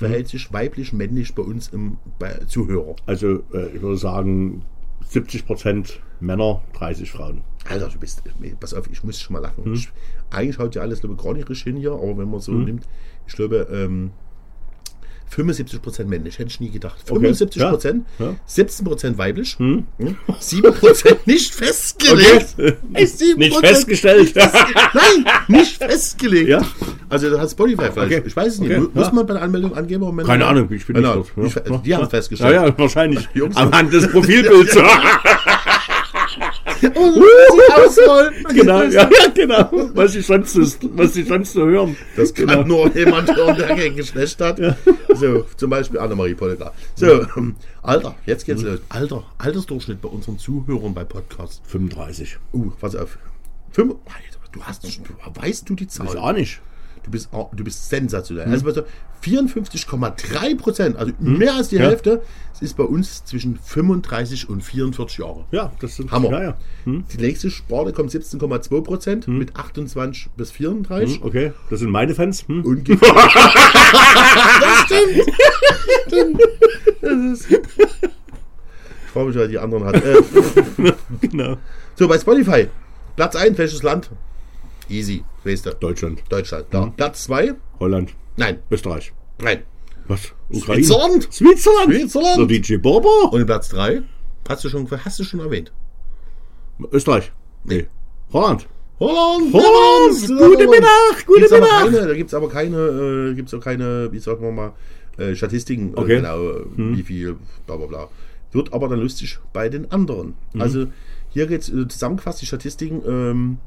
verhält 0.00 0.28
sich 0.28 0.52
weiblich-männlich 0.52 1.34
bei 1.34 1.42
uns 1.42 1.68
im 1.68 1.98
bei 2.18 2.32
Zuhörer? 2.46 2.96
Also, 3.06 3.42
äh, 3.52 3.68
ich 3.74 3.82
würde 3.82 3.96
sagen, 3.98 4.62
70% 5.12 5.98
Männer, 6.20 6.62
30 6.78 7.10
Frauen. 7.10 7.42
Alter, 7.68 7.88
du 7.88 7.98
bist. 7.98 8.22
Pass 8.58 8.74
auf, 8.74 8.88
ich 8.90 9.04
muss 9.04 9.20
schon 9.20 9.34
mal 9.34 9.40
Hm. 9.40 9.44
lachen. 9.44 9.74
Ich, 9.74 9.88
eigentlich 10.30 10.58
haut 10.58 10.74
ja 10.74 10.82
alles, 10.82 11.00
glaube 11.00 11.16
ich, 11.16 11.22
gar 11.22 11.34
nicht 11.34 11.48
richtig 11.50 11.64
hin 11.64 11.76
hier, 11.76 11.92
aber 11.92 12.16
wenn 12.18 12.30
man 12.30 12.40
so 12.40 12.52
nimmt, 12.52 12.88
ich 13.26 13.34
glaube, 13.34 13.66
ähm, 13.70 14.10
75% 15.34 16.04
männlich, 16.06 16.38
hätte 16.38 16.48
ich 16.50 16.60
nie 16.60 16.70
gedacht. 16.70 16.96
75%, 17.08 18.02
Ja, 18.18 18.26
ja. 18.26 18.34
17% 18.48 19.16
weiblich, 19.16 19.56
hm? 19.58 19.84
7% 20.40 21.16
nicht 21.26 21.54
festgelegt. 21.54 22.54
Okay. 22.58 22.72
Ey, 22.94 23.04
7% 23.04 23.36
Nicht 23.38 23.56
festgestellt. 23.58 24.34
Nein, 24.94 25.24
nicht 25.48 25.76
festgelegt. 25.76 26.48
Ja. 26.48 26.62
Also 27.08 27.30
das 27.30 27.40
hat 27.40 27.50
Spotify 27.50 27.90
vielleicht. 27.92 28.12
Okay. 28.12 28.22
Ich 28.26 28.36
weiß 28.36 28.54
es 28.54 28.58
nicht. 28.60 28.70
Okay. 28.70 28.80
Mu- 28.80 28.88
Muss 28.92 29.12
man 29.12 29.26
bei 29.26 29.34
der 29.34 29.42
Anmeldung 29.42 29.74
angeben? 29.76 30.02
ob 30.04 30.14
Männer- 30.14 30.28
Keine 30.28 30.46
Ahnung, 30.46 30.68
ich 30.72 30.84
bin 30.86 30.96
Genau. 30.96 31.24
Nicht 31.36 31.52
fe- 31.52 31.64
Ja. 31.68 31.76
Die 31.78 31.94
haben 31.94 32.04
es 32.04 32.10
festgestellt. 32.10 32.54
Ja, 32.54 32.66
ja, 32.66 32.78
wahrscheinlich. 32.78 33.28
Jungs- 33.34 33.56
Am 33.56 33.70
Hand 33.72 33.92
des 33.92 34.08
Profilbilds. 34.08 34.76
Oh, 36.94 37.12
sie 37.12 37.72
ausrollen. 37.74 38.34
genau, 38.54 38.82
ja, 38.84 39.08
ja, 39.10 39.28
genau. 39.34 39.70
Was 39.94 40.12
sie 40.12 40.20
sonst, 40.22 40.52
so- 40.52 40.88
was 40.94 41.14
sie 41.14 41.22
sonst 41.24 41.52
so 41.52 41.66
hören. 41.66 41.96
Das 42.16 42.32
kann 42.34 42.46
Genau. 42.46 42.62
nur 42.64 42.96
jemand 42.96 43.34
hören, 43.34 43.56
der 43.56 43.68
kein 43.68 43.96
Geschlecht 43.96 44.40
hat. 44.40 44.60
So, 45.14 45.46
zum 45.56 45.70
Beispiel 45.70 45.98
Annemarie 45.98 46.34
Polgar. 46.34 46.72
So, 46.94 47.22
ähm, 47.36 47.56
Alter, 47.82 48.14
jetzt 48.26 48.44
geht's 48.46 48.62
los. 48.62 48.80
Alter, 48.88 49.24
Altersdurchschnitt 49.38 50.00
bei 50.00 50.08
unseren 50.08 50.38
Zuhörern 50.38 50.94
bei 50.94 51.04
Podcasts. 51.04 51.60
35. 51.68 52.38
Uh, 52.52 52.70
pass 52.80 52.94
auf. 52.96 53.18
Fünf, 53.72 53.94
Alter, 54.06 54.40
du 54.52 54.62
hast, 54.62 54.82
weißt 55.40 55.68
du 55.68 55.74
die 55.74 55.84
Ist 55.84 55.92
Zahl? 55.94 56.16
auch 56.18 56.32
nicht. 56.32 56.60
Du 57.02 57.10
bist, 57.10 57.28
du 57.32 57.64
bist 57.64 57.88
sensationell. 57.88 58.46
Also 58.50 58.64
pass 58.64 58.78
auf, 58.78 58.84
54,3 59.24 60.56
Prozent, 60.56 60.96
also 60.96 61.12
mehr 61.18 61.54
als 61.54 61.68
die 61.68 61.76
Ja. 61.76 61.82
Hälfte, 61.82 62.22
ist 62.60 62.76
bei 62.76 62.84
uns 62.84 63.24
zwischen 63.24 63.58
35 63.58 64.48
und 64.48 64.62
44 64.62 65.18
Jahre. 65.18 65.44
Ja, 65.50 65.72
das 65.80 65.96
sind 65.96 66.10
Hammer. 66.10 66.30
Ja, 66.30 66.42
ja. 66.42 66.56
Die 66.86 67.16
nächste 67.18 67.50
Sparte 67.50 67.92
kommt 67.92 68.10
17,2 68.10 68.82
Prozent 68.82 69.28
mit 69.28 69.56
28 69.56 70.30
bis 70.36 70.50
34. 70.50 71.16
Hm, 71.16 71.22
Okay, 71.26 71.52
das 71.70 71.80
sind 71.80 71.90
meine 71.90 72.14
Fans. 72.14 72.46
Hm? 72.48 72.64
Ungefähr. 72.64 73.14
das 74.60 74.84
stimmt. 74.86 75.34
stimmt. 76.06 76.40
Das 77.00 77.12
ist, 77.40 77.50
ich 77.50 79.10
freue 79.12 79.26
mich, 79.26 79.36
weil 79.36 79.48
die 79.48 79.58
anderen 79.58 79.84
hat. 79.84 79.96
Äh, 80.04 80.16
Genau. 81.22 81.56
so, 81.96 82.08
bei 82.08 82.18
Spotify. 82.18 82.68
Platz 83.16 83.36
1, 83.36 83.58
welches 83.58 83.82
Land? 83.82 84.10
Easy, 84.90 85.24
weißt 85.44 85.66
du. 85.66 85.70
Deutschland, 85.74 86.22
Deutschland. 86.28 86.66
Da. 86.70 86.86
Platz 86.96 87.24
2? 87.24 87.54
Holland, 87.78 88.14
Nein. 88.36 88.58
Österreich. 88.70 89.12
Nein. 89.40 89.62
Was? 90.08 90.32
Ukraine? 90.50 90.82
Switzerland. 90.84 91.28
Switzerland. 91.32 91.92
Switzerland. 91.94 92.50
Der 92.50 92.58
DJ 92.58 92.76
Bobo. 92.76 93.28
Und 93.30 93.46
Platz 93.46 93.68
3? 93.68 94.02
Hast 94.48 94.64
du 94.64 94.68
schon, 94.68 94.90
hast 94.90 95.18
du 95.20 95.24
schon 95.24 95.40
erwähnt? 95.40 95.72
Österreich. 96.92 97.30
Nee. 97.64 97.86
Holland. 98.32 98.66
Holland! 98.98 99.52
Holland! 99.54 100.28
Holland! 100.28 100.50
Gute 100.50 100.68
Mittag, 100.68 101.26
gute 101.26 101.38
Gibt's 101.40 101.52
aber 101.52 101.60
Mittag. 101.62 101.84
Keine, 101.84 102.06
da 102.08 102.14
gibt 102.14 102.28
es 102.28 102.34
aber 102.34 102.48
keine, 102.50 102.76
äh, 103.30 103.34
gibt's 103.34 103.54
auch 103.54 103.60
keine, 103.60 104.12
wie 104.12 104.18
sagen 104.18 104.42
wir 104.42 104.52
mal, 104.52 104.72
äh, 105.16 105.34
Statistiken, 105.34 105.94
äh, 105.94 106.00
Okay. 106.00 106.16
genau, 106.16 106.50
äh, 106.50 106.64
wie 106.76 107.02
viel, 107.02 107.36
bla 107.66 107.76
bla 107.76 107.86
bla. 107.86 108.08
Wird 108.52 108.72
aber 108.74 108.88
dann 108.88 109.00
lustig 109.00 109.38
bei 109.54 109.68
den 109.70 109.90
anderen. 109.90 110.34
Also 110.58 110.86
hier 111.30 111.46
geht 111.46 111.62
es 111.62 111.68
äh, 111.70 111.88
zusammengefasst, 111.88 112.42
die 112.42 112.46
Statistiken, 112.46 113.02
ähm, 113.06 113.58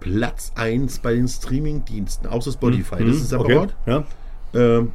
Platz 0.00 0.52
1 0.56 0.98
bei 1.00 1.14
den 1.14 1.28
Streaming-Diensten, 1.28 2.26
außer 2.26 2.52
Spotify. 2.52 3.04
Das 3.04 3.16
ist 3.16 3.32
Okay. 3.32 3.52
separat. 3.52 3.76
Ja. 3.86 4.04
Ähm, 4.54 4.92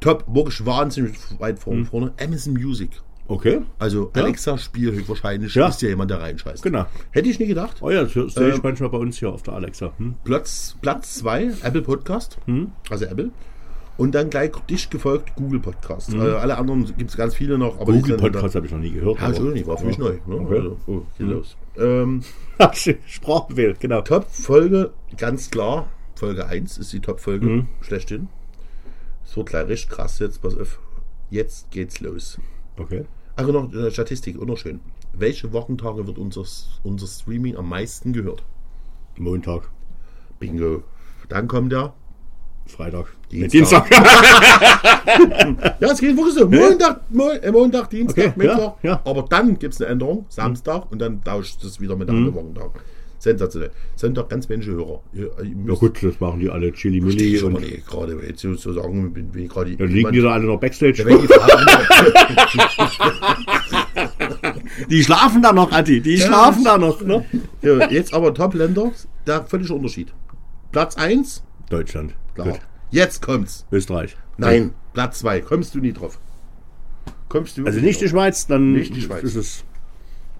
top, 0.00 0.24
wirklich 0.26 0.64
wahnsinnig 0.66 1.16
weit 1.38 1.58
vorne. 1.58 1.84
vorne. 1.84 2.12
Amazon 2.22 2.54
Music. 2.54 2.90
Okay. 3.28 3.60
Also 3.78 4.10
Ja. 4.14 4.22
Alexa 4.22 4.58
Spiel 4.58 4.92
höchstwahrscheinlich 4.92 5.54
Ja. 5.54 5.68
ist 5.68 5.80
ja 5.80 5.88
jemand, 5.88 6.10
der 6.10 6.20
reinscheißt. 6.20 6.62
Genau. 6.62 6.86
Hätte 7.12 7.28
ich 7.28 7.38
nie 7.38 7.46
gedacht. 7.46 7.76
Oh 7.80 7.90
ja, 7.90 8.02
das 8.02 8.12
sehe 8.12 8.24
ich 8.26 8.36
Ähm, 8.56 8.60
manchmal 8.62 8.90
bei 8.90 8.98
uns 8.98 9.18
hier 9.18 9.30
auf 9.30 9.42
der 9.42 9.54
Alexa. 9.54 9.92
Hm? 9.96 10.16
Platz, 10.24 10.76
Platz 10.82 11.14
2, 11.14 11.52
Apple 11.62 11.82
Podcast. 11.82 12.38
Also 12.90 13.04
Apple. 13.04 13.30
Und 14.02 14.16
dann 14.16 14.30
gleich 14.30 14.50
dicht 14.68 14.90
gefolgt 14.90 15.36
Google 15.36 15.60
Podcast. 15.60 16.12
Äh, 16.12 16.18
alle 16.18 16.58
anderen 16.58 16.84
gibt 16.96 17.10
es 17.10 17.16
ganz 17.16 17.36
viele 17.36 17.56
noch. 17.56 17.78
Mhm. 17.78 17.84
Google 17.84 18.16
Podcast 18.16 18.56
habe 18.56 18.66
ich 18.66 18.72
noch 18.72 18.80
nie 18.80 18.90
gehört. 18.90 19.20
Ja, 19.20 19.32
schon 19.32 19.52
nicht, 19.52 19.64
war 19.64 19.78
für 19.78 19.86
mich 19.86 19.96
neu. 19.96 20.18
Ne? 20.26 20.34
Okay. 20.40 20.56
Also, 20.56 20.76
oh, 20.88 21.02
geht 21.16 21.26
los. 21.28 21.56
Ähm, 21.78 22.24
Sprachbefehl, 23.06 23.76
genau. 23.78 24.00
Top-Folge, 24.00 24.90
ganz 25.16 25.52
klar. 25.52 25.88
Folge 26.16 26.46
1 26.46 26.78
ist 26.78 26.92
die 26.92 26.98
Top-Folge 26.98 27.46
Mhm. 27.46 27.68
schlechthin. 27.80 28.28
Es 29.24 29.36
wird 29.36 29.50
gleich 29.50 29.68
recht 29.68 29.88
krass 29.88 30.18
jetzt, 30.18 30.42
pass 30.42 30.58
auf. 30.58 30.80
Jetzt 31.30 31.70
geht's 31.70 32.00
los. 32.00 32.40
Okay. 32.78 33.04
Ach, 33.36 33.46
und 33.46 33.52
noch 33.52 33.72
eine 33.72 33.92
Statistik, 33.92 34.36
auch 34.42 34.46
noch 34.46 34.58
schön. 34.58 34.80
Welche 35.12 35.52
Wochentage 35.52 36.08
wird 36.08 36.18
unser, 36.18 36.42
unser 36.82 37.06
Streaming 37.06 37.56
am 37.56 37.68
meisten 37.68 38.12
gehört? 38.12 38.42
Montag, 39.16 39.70
Bingo. 40.40 40.82
Dann 41.28 41.46
kommt 41.46 41.70
der. 41.70 41.94
Freitag, 42.76 43.06
Dienstag. 43.30 43.88
Ja, 45.80 45.88
es 45.92 46.00
geht 46.00 46.16
wirklich 46.16 46.34
so. 46.34 46.48
Montag, 46.48 47.00
Mo 47.10 47.28
äh, 47.30 47.50
Montag 47.52 47.90
Dienstag, 47.90 48.28
Okay, 48.28 48.32
Mittwoch. 48.36 48.76
ja, 48.82 48.90
ja. 48.92 49.00
Aber 49.04 49.22
dann 49.28 49.58
gibt 49.58 49.74
es 49.74 49.80
eine 49.80 49.90
Änderung. 49.90 50.26
Samstag 50.28 50.90
und 50.90 51.00
dann 51.00 51.22
tauscht 51.22 51.62
es 51.64 51.80
wieder 51.80 51.96
mit 51.96 52.08
Mhm. 52.08 52.16
anderen 52.16 52.34
Wochentagen. 52.34 52.80
Sensationell. 53.18 53.70
Sonntag 53.94 54.28
ganz 54.30 54.48
Menschen 54.48 54.74
Hörer. 54.74 55.00
Ja, 55.12 55.24
Ja 55.66 55.74
gut, 55.74 56.02
das 56.02 56.18
machen 56.18 56.40
die 56.40 56.50
alle 56.50 56.72
Chili 56.72 57.00
Milli 57.00 57.36
Ich 57.36 57.44
und 57.44 57.60
nee, 57.60 57.82
gerade 57.88 58.18
jetzt 58.26 58.40
so 58.42 58.54
sagen, 58.72 59.12
bin, 59.12 59.28
bin 59.28 59.44
ich 59.44 59.48
gerade. 59.50 59.76
dann 59.76 59.88
liegen 59.88 60.10
die 60.12 60.20
da 60.20 60.32
alle 60.32 60.44
noch 60.46 60.58
Backstage. 60.58 61.04
Die 64.90 65.02
schlafen 65.04 65.42
da 65.42 65.52
noch, 65.52 65.70
Adi, 65.72 66.00
die 66.00 66.18
schlafen 66.18 66.64
da 66.64 66.78
noch. 66.78 67.00
Ne? 67.02 67.24
ja, 67.62 67.88
jetzt 67.90 68.12
aber 68.14 68.32
Top-Länder, 68.34 68.90
da 69.24 69.44
völliger 69.44 69.74
Unterschied. 69.74 70.12
Platz 70.72 70.96
1, 70.96 71.42
Deutschland, 71.72 72.14
klar. 72.34 72.48
gut. 72.48 72.60
Jetzt 72.90 73.22
kommt's. 73.22 73.64
Österreich. 73.72 74.16
Nein, 74.36 74.72
Platz 74.92 75.20
2, 75.20 75.40
kommst 75.40 75.74
du 75.74 75.78
nie 75.80 75.92
drauf. 75.92 76.18
Kommst 77.28 77.56
du 77.56 77.64
Also 77.64 77.80
nicht 77.80 78.00
die 78.00 78.08
Schweiz, 78.08 78.46
dann 78.46 78.72
Nicht 78.72 78.94
die 78.94 79.00
Schweiz. 79.02 79.22
ist 79.22 79.36
es 79.36 79.64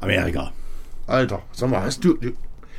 Amerika. 0.00 0.52
Alter, 1.06 1.42
sag 1.52 1.70
mal, 1.70 1.82
hast 1.82 2.04
du. 2.04 2.16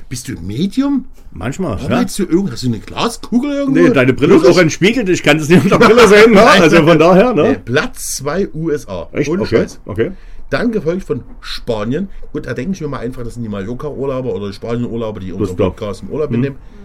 Bist 0.10 0.28
du 0.28 0.34
Medium? 0.40 1.06
Manchmal, 1.32 1.80
Ja. 1.82 2.04
Hast 2.04 2.20
du 2.20 2.24
irgend, 2.26 2.52
hast 2.52 2.62
du 2.64 2.68
eine 2.68 2.80
Glaskugel 2.80 3.52
irgendwo? 3.52 3.82
Nee, 3.82 3.90
deine 3.90 4.14
Brille 4.14 4.36
ist 4.36 4.46
auch 4.46 4.58
entspiegelt, 4.60 5.10
ich 5.10 5.24
kann 5.24 5.40
das 5.40 5.50
nicht 5.50 5.64
unter 5.64 5.80
der 5.80 5.88
Brille 5.88 6.08
sehen, 6.08 6.32
ne? 6.32 6.42
Nein. 6.46 6.62
also 6.62 6.78
von 6.86 7.00
daher, 7.00 7.34
Nee, 7.34 7.42
ne? 7.54 7.60
Platz 7.66 8.16
2 8.18 8.50
USA. 8.54 9.10
Echt? 9.14 9.30
Ohne 9.30 9.42
Okay, 9.44 9.58
Scheiß. 9.62 9.80
okay. 9.86 10.12
Dann 10.52 10.72
gefolgt 10.72 11.04
von 11.06 11.24
Spanien. 11.42 12.10
Gut, 12.32 12.46
da 12.46 12.54
denke 12.54 12.74
ich 12.74 12.82
mir 12.82 12.88
mal 12.88 13.00
einfach, 13.00 13.24
das 13.24 13.34
sind 13.36 13.44
die 13.44 13.50
Mallorca-Urlauber 13.50 14.36
oder 14.36 14.54
Spanien-Urlauber, 14.54 15.20
die 15.20 15.32
unseren. 15.32 15.56
Podcast 15.58 16.04
im 16.04 16.10
Urlaub 16.10 16.30
mitnehmen. 16.30 16.58
Und 16.58 16.83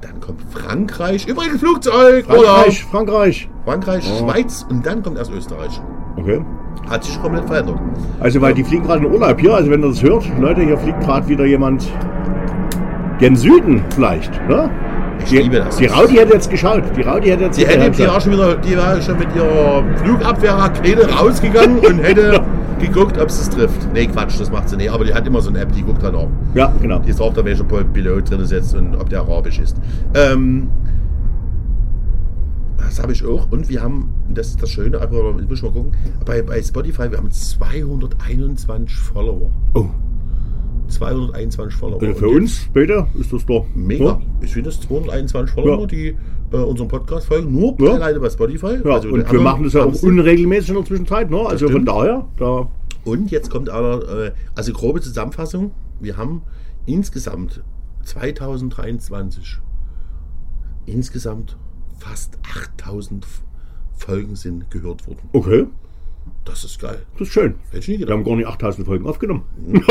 dann 0.00 0.20
kommt 0.20 0.40
Frankreich. 0.52 1.26
Übrigens 1.26 1.60
Flugzeug. 1.60 2.26
Frankreich, 2.26 2.84
Frankreich. 2.84 3.48
Frankreich, 3.64 4.04
Schweiz 4.04 4.66
und 4.70 4.84
dann 4.84 5.02
kommt 5.02 5.18
erst 5.18 5.32
Österreich. 5.32 5.80
Okay. 6.16 6.44
Hat 6.88 7.04
sich 7.04 7.20
komplett 7.20 7.46
verändert. 7.46 7.78
Also, 8.20 8.40
weil 8.40 8.54
die 8.54 8.64
fliegen 8.64 8.84
gerade 8.84 9.04
in 9.04 9.12
Urlaub 9.12 9.38
hier, 9.40 9.54
also 9.54 9.70
wenn 9.70 9.82
ihr 9.82 9.88
das 9.88 10.02
hört, 10.02 10.24
Leute, 10.38 10.62
hier 10.62 10.78
fliegt 10.78 11.00
gerade 11.00 11.28
wieder 11.28 11.44
jemand 11.44 11.86
gen 13.18 13.36
Süden 13.36 13.82
vielleicht, 13.94 14.32
ne? 14.48 14.70
Ich 15.24 15.30
Die, 15.30 15.38
liebe 15.38 15.56
das. 15.56 15.76
die 15.76 15.86
Raudi 15.86 16.14
hätte 16.14 16.34
jetzt 16.34 16.50
geschaut, 16.50 16.82
die 16.96 17.02
Raudi 17.02 17.28
hätte 17.28 17.44
jetzt 17.44 17.58
Die, 17.58 17.64
gesagt, 17.64 17.98
war 18.06 18.20
schon 18.20 18.32
wieder, 18.32 18.56
die 18.56 18.76
war 18.76 19.00
schon 19.00 19.18
mit 19.18 19.28
ihrer 19.34 19.84
Flugabwehrrakete 20.02 21.10
rausgegangen 21.10 21.78
und 21.86 21.98
hätte 22.00 22.40
geguckt, 22.78 23.18
ob 23.18 23.30
sie 23.30 23.42
es 23.42 23.50
trifft. 23.50 23.88
Nee, 23.92 24.06
Quatsch, 24.06 24.38
das 24.40 24.50
macht 24.50 24.68
sie 24.68 24.76
nicht. 24.76 24.90
Aber 24.90 25.04
die 25.04 25.12
hat 25.12 25.26
immer 25.26 25.40
so 25.40 25.50
eine 25.50 25.60
App, 25.60 25.72
die 25.72 25.82
guckt 25.82 26.02
dann 26.02 26.14
auch. 26.14 26.28
Ja, 26.54 26.72
genau. 26.80 27.00
Die 27.00 27.10
ist 27.10 27.18
drauf, 27.20 27.34
da 27.34 27.44
welcher 27.44 27.64
Pilot 27.64 28.30
drin 28.30 28.40
ist 28.40 28.52
jetzt 28.52 28.74
und 28.74 28.96
ob 28.96 29.08
der 29.10 29.20
arabisch 29.20 29.58
ist. 29.58 29.76
Ähm, 30.14 30.68
das 32.78 33.02
habe 33.02 33.12
ich 33.12 33.24
auch. 33.26 33.50
Und 33.50 33.68
wir 33.68 33.82
haben, 33.82 34.12
das 34.32 34.48
ist 34.48 34.62
das 34.62 34.70
Schöne, 34.70 35.00
aber 35.00 35.34
ich 35.40 35.48
muss 35.48 35.62
mal 35.62 35.72
gucken, 35.72 35.92
bei, 36.24 36.40
bei 36.42 36.62
Spotify, 36.62 37.10
wir 37.10 37.18
haben 37.18 37.30
221 37.30 38.96
Follower. 38.96 39.50
Oh, 39.74 39.86
221 40.88 41.74
Follower. 41.78 42.00
also 42.02 42.14
für 42.14 42.28
uns 42.28 42.62
später 42.62 43.08
ist 43.18 43.32
das 43.32 43.44
doch 43.46 43.66
Mega. 43.74 44.04
ne? 44.18 44.20
Ich 44.40 44.52
finde 44.52 44.70
das 44.70 44.80
221 44.80 45.54
Follower, 45.54 45.80
Ja. 45.80 45.86
die 45.86 46.16
äh, 46.50 46.56
unseren 46.56 46.88
Podcast 46.88 47.26
folgen. 47.26 47.52
Nur 47.52 47.76
Ja. 47.80 47.92
alleine 47.94 48.20
bei 48.20 48.30
Spotify. 48.30 48.78
Ja, 48.84 48.94
Also 48.94 49.08
und 49.08 49.16
wir 49.18 49.24
anderen 49.26 49.42
machen 49.44 49.64
das 49.64 49.74
ja 49.74 49.84
auch 49.84 50.02
unregelmäßig 50.02 50.70
in 50.70 50.74
der 50.76 50.84
Zwischenzeit, 50.84 51.30
ne? 51.30 51.38
Also 51.46 51.68
von 51.68 51.84
daher, 51.84 52.26
da 52.38 52.68
Und 53.04 53.30
jetzt 53.30 53.50
kommt 53.50 53.68
einer, 53.70 54.02
äh, 54.26 54.32
also 54.54 54.72
grobe 54.72 55.00
Zusammenfassung. 55.00 55.70
Wir 56.00 56.16
haben 56.16 56.42
insgesamt 56.86 57.62
2023 58.04 59.58
insgesamt 60.86 61.56
fast 61.98 62.38
8000 62.64 63.24
F- 63.24 63.42
Folgen 63.96 64.36
sind 64.36 64.70
gehört 64.70 65.06
worden. 65.06 65.28
okay, 65.32 65.66
Das 66.48 66.64
ist 66.64 66.80
geil. 66.80 67.02
das 67.18 67.28
ist 67.28 67.34
schön. 67.34 67.54
Hätte 67.70 67.78
ich 67.78 67.88
nie 67.88 67.94
Wir 67.94 67.98
gedacht. 68.06 68.16
haben 68.18 68.24
gar 68.24 68.36
nicht 68.36 68.46
8000 68.48 68.86
Folgen 68.86 69.06
aufgenommen. 69.06 69.44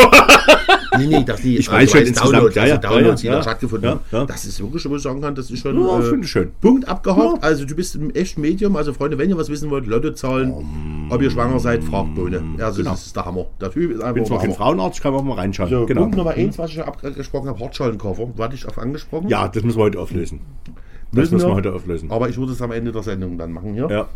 Nee, 0.98 1.06
nee, 1.08 1.24
dass 1.24 1.42
die 1.42 1.58
Ich 1.58 1.70
weiß 1.72 1.92
schon 1.92 2.00
insgesamt, 2.00 2.34
Downloads, 2.34 2.56
ja, 2.56 2.62
also 2.64 2.74
ja, 2.74 2.80
Downloads, 2.80 3.22
die 3.22 3.28
ja, 3.28 3.34
da 3.34 3.38
ja. 3.40 3.44
stattgefunden. 3.44 3.90
Ja, 4.12 4.20
ja. 4.20 4.26
Das 4.26 4.46
ist 4.46 4.60
wirklich, 4.62 4.90
wo 4.90 4.96
ich 4.96 5.02
sagen 5.04 5.22
kann, 5.22 5.36
das 5.36 5.52
ist 5.52 5.60
schon 5.60 5.80
Ja, 5.80 6.00
äh, 6.00 6.02
finde 6.02 6.26
ich 6.26 6.32
schön. 6.32 6.52
Punkt 6.60 6.88
abgehakt. 6.88 7.20
Ja. 7.20 7.42
Also 7.42 7.66
du 7.66 7.76
bist 7.76 7.96
im 7.96 8.10
echten 8.12 8.42
Medium. 8.42 8.76
Also 8.76 8.94
Freunde, 8.94 9.18
wenn 9.20 9.30
ihr 9.30 9.38
was 9.38 9.50
wissen 9.50 9.70
wollt, 9.70 9.86
Lottozahlen, 9.86 11.08
ob 11.12 11.22
ihr 11.22 11.30
schwanger 11.30 11.60
seid, 11.60 11.84
fragt 11.84 12.16
Bohne. 12.16 12.42
Also 12.60 12.78
Genau. 12.80 12.92
das 12.92 13.06
ist 13.06 13.16
der 13.16 13.26
Hammer. 13.26 13.46
Der 13.62 13.70
Typ 13.70 13.92
ist 13.92 13.98
Ich 13.98 14.02
einfach 14.04 14.14
bin 14.16 14.26
zwar 14.26 14.40
kein. 14.40 14.54
Frauenarzt, 14.54 15.02
kann 15.02 15.12
man 15.14 15.22
auch 15.22 15.26
mal 15.26 15.36
reinschauen. 15.36 15.70
So, 15.70 15.86
genau. 15.86 16.02
Punkt 16.04 16.18
Nummer 16.18 16.32
eins, 16.32 16.58
was 16.58 16.72
ich 16.72 16.82
abgesprochen 16.82 17.50
habe, 17.50 17.60
Hartschalenkoffer. 17.60 18.30
Du 18.36 18.44
hattest 18.44 18.68
auf 18.68 18.80
angesprochen. 18.80 19.28
Ja, 19.28 19.48
das 19.50 19.62
müssen 19.64 19.78
wir 19.78 19.84
heute 19.84 20.00
auflösen. 20.00 20.40
Das 20.66 20.74
Müssen 21.12 21.34
müssen 21.36 21.46
wir 21.46 21.52
wir. 21.52 21.56
heute 21.56 21.74
auflösen. 21.74 22.10
Aber 22.12 22.30
ich 22.30 22.38
würde 22.38 22.54
es 22.54 22.62
am 22.62 22.72
Ende 22.72 22.92
der 22.92 23.04
Sendung 23.04 23.38
dann 23.38 23.52
machen 23.52 23.74
hier. 23.74 23.88
Ja, 23.92 24.08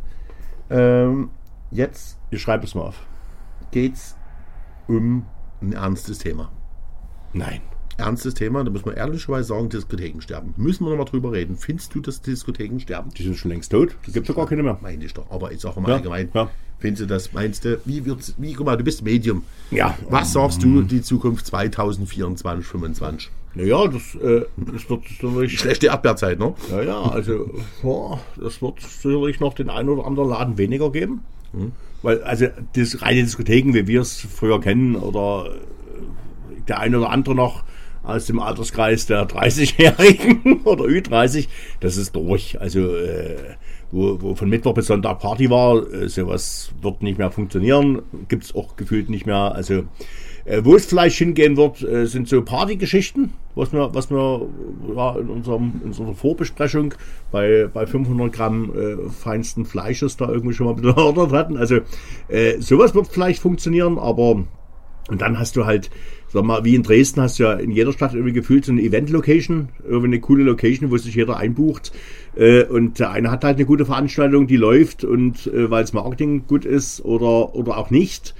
Ähm, 0.70 1.30
jetzt 1.72 2.18
ich 2.30 2.42
schreibe 2.42 2.66
es 2.66 2.76
mal 2.76 2.84
auf. 2.84 3.02
geht's 3.72 4.16
um 4.88 5.26
ein 5.62 5.74
ernstes 5.74 6.20
Thema. 6.20 6.52
Nein. 7.34 7.62
Ernstes 7.98 8.34
Thema, 8.34 8.64
da 8.64 8.72
muss 8.72 8.84
man 8.86 8.96
ehrlicherweise 8.96 9.50
sagen, 9.50 9.70
Diskotheken 9.70 10.22
sterben. 10.22 10.54
Müssen 10.58 10.86
wir 10.86 10.90
nochmal 10.92 11.06
drüber 11.06 11.34
reden. 11.34 11.56
Findest 11.56 11.94
du, 11.94 12.00
dass 12.02 12.22
Diskotheken 12.22 12.80
sterben? 12.80 13.12
Die 13.12 13.24
sind 13.24 13.36
schon 13.38 13.52
längst 13.52 13.72
tot. 13.72 13.96
Die 14.08 14.12
gibt 14.12 14.28
es 14.28 14.34
ja 14.34 14.40
gar 14.40 14.48
keine 14.50 14.64
mehr. 14.64 14.80
Meine 14.82 15.04
ich 15.06 15.14
doch. 15.14 15.30
Aber 15.30 15.52
ich 15.52 15.60
sage 15.60 15.80
mal 15.82 15.90
Ja, 15.90 15.96
allgemein. 15.98 16.30
ja. 16.34 16.50
Findest 16.80 17.04
du 17.04 17.06
das? 17.08 17.32
Meinst 17.34 17.64
du, 17.64 17.80
wie 17.86 18.04
wird's, 18.06 18.34
wie, 18.40 18.54
guck 18.54 18.66
mal, 18.66 18.76
du 18.76 18.84
bist 18.84 19.04
Medium. 19.04 19.44
Ja. 19.70 19.96
Was 20.10 20.34
sagst 20.34 20.64
du, 20.64 20.82
die 20.82 21.02
Zukunft 21.04 21.46
2024, 21.46 22.42
2025? 22.42 23.30
Naja, 23.54 23.88
das, 23.88 24.16
äh, 24.16 24.46
das 24.58 24.90
wird 24.90 25.08
sicherlich. 25.08 25.60
Schlechte 25.60 25.88
Erdbeerzeit, 25.88 26.40
ne? 26.40 26.56
Ja, 26.72 26.82
ja, 26.82 27.02
also 27.04 27.52
ja, 27.84 28.20
das 28.42 28.62
wird 28.64 28.80
sicherlich 28.82 29.40
noch 29.40 29.54
den 29.54 29.70
einen 29.70 29.90
oder 29.90 30.08
anderen 30.08 30.30
Laden 30.30 30.58
weniger 30.58 30.90
geben. 30.92 31.22
Weil, 32.02 32.24
also 32.24 32.48
das 32.74 33.02
reine 33.02 33.22
Diskotheken, 33.22 33.74
wie 33.74 33.88
wir 33.88 34.02
es 34.02 34.22
früher 34.22 34.60
kennen, 34.60 34.96
oder 34.96 35.48
äh, 35.48 36.62
der 36.68 36.80
eine 36.80 37.00
oder 37.00 37.10
andere 37.10 37.36
noch 37.36 37.64
aus 38.04 38.26
dem 38.26 38.40
Alterskreis 38.40 39.06
der 39.06 39.28
30-Jährigen 39.28 40.62
oder 40.64 40.86
Ü30, 40.86 41.48
das 41.80 41.98
ist 41.98 42.16
durch. 42.16 42.60
Also 42.60 42.96
äh, 42.96 43.38
wo, 43.92 44.22
wo 44.22 44.36
von 44.36 44.50
Mittwoch 44.50 44.74
bis 44.74 44.88
Sonntag 44.88 45.20
Party 45.20 45.50
war, 45.50 45.92
äh, 45.94 46.10
sowas 46.10 46.72
wird 46.82 47.04
nicht 47.04 47.20
mehr 47.20 47.32
funktionieren, 47.32 48.02
gibt 48.28 48.46
es 48.46 48.56
auch 48.56 48.76
gefühlt 48.76 49.10
nicht 49.10 49.26
mehr. 49.26 49.54
Also 49.54 49.84
wo 50.64 50.76
es 50.76 50.86
vielleicht 50.86 51.18
hingehen 51.18 51.58
wird, 51.58 51.84
äh, 51.84 52.06
sind 52.06 52.28
so 52.28 52.42
Partygeschichten, 52.42 53.32
was 53.56 53.72
wir, 53.74 53.94
was 53.94 54.10
wir 54.10 54.48
ja, 54.96 55.16
in, 55.18 55.30
unserem, 55.30 55.74
in 55.82 55.88
unserer 55.88 56.14
Vorbesprechung 56.14 56.94
bei, 57.32 57.70
bei 57.72 57.86
500 57.86 58.32
Gramm 58.32 58.72
äh, 58.76 59.10
feinsten 59.10 59.66
Fleisches 59.66 60.18
da 60.18 60.30
irgendwie 60.30 60.54
schon 60.54 60.68
mal 60.68 60.84
erörtert 60.86 61.32
hatten. 61.32 61.58
Also 61.58 61.80
äh, 62.28 62.60
sowas 62.60 62.96
wird 62.96 63.08
vielleicht 63.08 63.42
funktionieren, 63.42 63.98
aber 64.00 64.44
und 65.12 65.22
dann 65.22 65.38
hast 65.40 65.56
du 65.58 65.66
halt, 65.66 65.90
sag 66.30 66.44
mal, 66.44 66.64
wie 66.64 66.76
in 66.76 66.84
Dresden 66.84 67.22
hast 67.22 67.40
du 67.40 67.44
ja 67.44 67.54
in 67.54 67.72
jeder 67.72 67.92
Stadt 67.92 68.14
irgendwie 68.14 68.34
gefühlt 68.34 68.64
so 68.64 68.72
eine 68.72 68.82
Event-Location, 68.82 69.70
irgendwie 69.84 70.08
eine 70.08 70.20
coole 70.20 70.44
Location, 70.44 70.92
wo 70.92 70.98
sich 70.98 71.16
jeder 71.16 71.38
einbucht. 71.38 71.92
Äh, 72.36 72.64
und 72.64 73.00
der 73.00 73.12
eine 73.12 73.32
hat 73.32 73.44
halt 73.44 73.58
eine 73.58 73.66
gute 73.66 73.86
Veranstaltung, 73.86 74.48
die 74.48 74.58
läuft 74.58 75.04
und 75.04 75.48
äh, 75.48 75.70
weil 75.70 75.84
das 75.84 75.94
Marketing 75.94 76.46
gut 76.48 76.66
ist 76.66 77.04
oder, 77.04 77.56
oder 77.56 77.78
auch 77.78 77.90
nicht. 77.90 78.36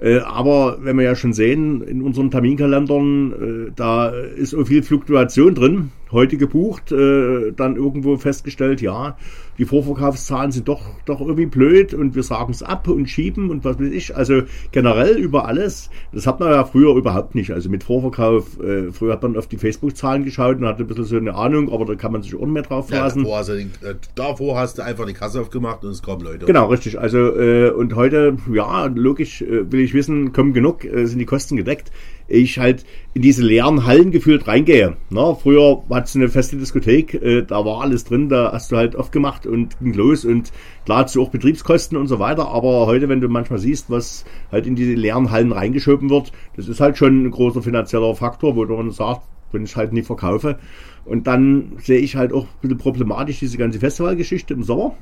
Äh, 0.00 0.18
aber 0.18 0.78
wenn 0.80 0.96
wir 0.96 1.04
ja 1.04 1.16
schon 1.16 1.32
sehen, 1.32 1.82
in 1.82 2.02
unseren 2.02 2.30
Terminkalendern, 2.30 3.32
äh, 3.32 3.72
da 3.74 4.08
ist 4.08 4.50
so 4.50 4.64
viel 4.64 4.82
Fluktuation 4.82 5.54
drin. 5.54 5.90
Heute 6.14 6.38
gebucht, 6.38 6.90
äh, 6.92 7.52
dann 7.54 7.76
irgendwo 7.76 8.16
festgestellt, 8.16 8.80
ja, 8.80 9.18
die 9.58 9.66
Vorverkaufszahlen 9.66 10.50
sind 10.50 10.66
doch, 10.66 10.80
doch 11.04 11.20
irgendwie 11.20 11.46
blöd 11.46 11.92
und 11.94 12.14
wir 12.16 12.22
sagen 12.22 12.50
es 12.52 12.62
ab 12.62 12.88
und 12.88 13.06
schieben 13.08 13.50
und 13.50 13.64
was 13.64 13.78
weiß 13.78 13.90
ich. 13.92 14.16
Also 14.16 14.42
generell 14.72 15.16
über 15.16 15.46
alles. 15.46 15.90
Das 16.12 16.26
hat 16.26 16.40
man 16.40 16.50
ja 16.50 16.64
früher 16.64 16.96
überhaupt 16.96 17.34
nicht. 17.36 17.52
Also 17.52 17.68
mit 17.68 17.84
Vorverkauf, 17.84 18.58
äh, 18.60 18.90
früher 18.90 19.12
hat 19.12 19.22
man 19.22 19.36
auf 19.36 19.46
die 19.46 19.56
Facebook-Zahlen 19.58 20.24
geschaut 20.24 20.56
und 20.58 20.66
hatte 20.66 20.82
ein 20.82 20.86
bisschen 20.88 21.04
so 21.04 21.16
eine 21.16 21.34
Ahnung, 21.34 21.70
aber 21.72 21.84
da 21.84 21.94
kann 21.94 22.10
man 22.12 22.22
sich 22.22 22.34
auch 22.34 22.40
nicht 22.40 22.48
mehr 22.52 22.62
drauf 22.62 22.90
Ja, 22.90 22.96
verlassen. 22.96 23.22
davor, 23.24 23.38
hast 23.38 23.48
du, 23.50 23.56
den- 23.56 23.70
äh, 23.82 23.94
davor 24.14 24.58
hast 24.58 24.78
du 24.78 24.82
einfach 24.82 25.06
die 25.06 25.12
Kasse 25.12 25.40
aufgemacht 25.40 25.84
und 25.84 25.90
es 25.90 26.02
kommen 26.02 26.22
Leute. 26.24 26.46
Genau, 26.46 26.66
richtig. 26.66 26.98
Also 26.98 27.18
äh, 27.36 27.70
und 27.70 27.94
heute, 27.94 28.36
ja, 28.52 28.86
logisch 28.86 29.42
äh, 29.42 29.70
will 29.70 29.80
ich 29.80 29.94
wissen, 29.94 30.32
kommen 30.32 30.52
genug, 30.52 30.84
äh, 30.84 31.06
sind 31.06 31.18
die 31.18 31.26
Kosten 31.26 31.56
gedeckt. 31.56 31.90
Ich 32.26 32.58
halt 32.58 32.84
in 33.12 33.22
diese 33.22 33.42
leeren 33.42 33.84
Hallen 33.84 34.10
gefühlt 34.10 34.46
reingehe. 34.48 34.96
Na, 35.10 35.34
früher 35.34 35.82
hat 35.90 36.14
du 36.14 36.18
eine 36.18 36.28
feste 36.28 36.56
Diskothek, 36.56 37.14
äh, 37.14 37.42
da 37.42 37.64
war 37.64 37.82
alles 37.82 38.04
drin, 38.04 38.28
da 38.28 38.52
hast 38.52 38.72
du 38.72 38.76
halt 38.76 38.96
aufgemacht 38.96 39.46
und 39.46 39.78
ging 39.78 39.94
los 39.94 40.24
und 40.24 40.52
klar 40.84 40.98
hattest 40.98 41.16
du 41.16 41.22
auch 41.22 41.30
Betriebskosten 41.30 41.98
und 41.98 42.06
so 42.06 42.18
weiter, 42.18 42.48
aber 42.48 42.86
heute, 42.86 43.08
wenn 43.08 43.20
du 43.20 43.28
manchmal 43.28 43.58
siehst, 43.58 43.90
was 43.90 44.24
halt 44.50 44.66
in 44.66 44.74
diese 44.74 44.94
leeren 44.94 45.30
Hallen 45.30 45.52
reingeschoben 45.52 46.10
wird, 46.10 46.32
das 46.56 46.68
ist 46.68 46.80
halt 46.80 46.96
schon 46.96 47.24
ein 47.24 47.30
großer 47.30 47.62
finanzieller 47.62 48.14
Faktor, 48.14 48.56
wo 48.56 48.64
man 48.64 48.90
sagt, 48.90 49.22
wenn 49.52 49.64
ich 49.64 49.76
halt 49.76 49.92
nie 49.92 50.02
verkaufe. 50.02 50.58
Und 51.04 51.26
dann 51.26 51.72
sehe 51.78 51.98
ich 51.98 52.16
halt 52.16 52.32
auch 52.32 52.44
ein 52.44 52.60
bisschen 52.62 52.78
problematisch 52.78 53.38
diese 53.38 53.58
ganze 53.58 53.78
Festivalgeschichte 53.78 54.54
im 54.54 54.62
Sommer 54.62 54.96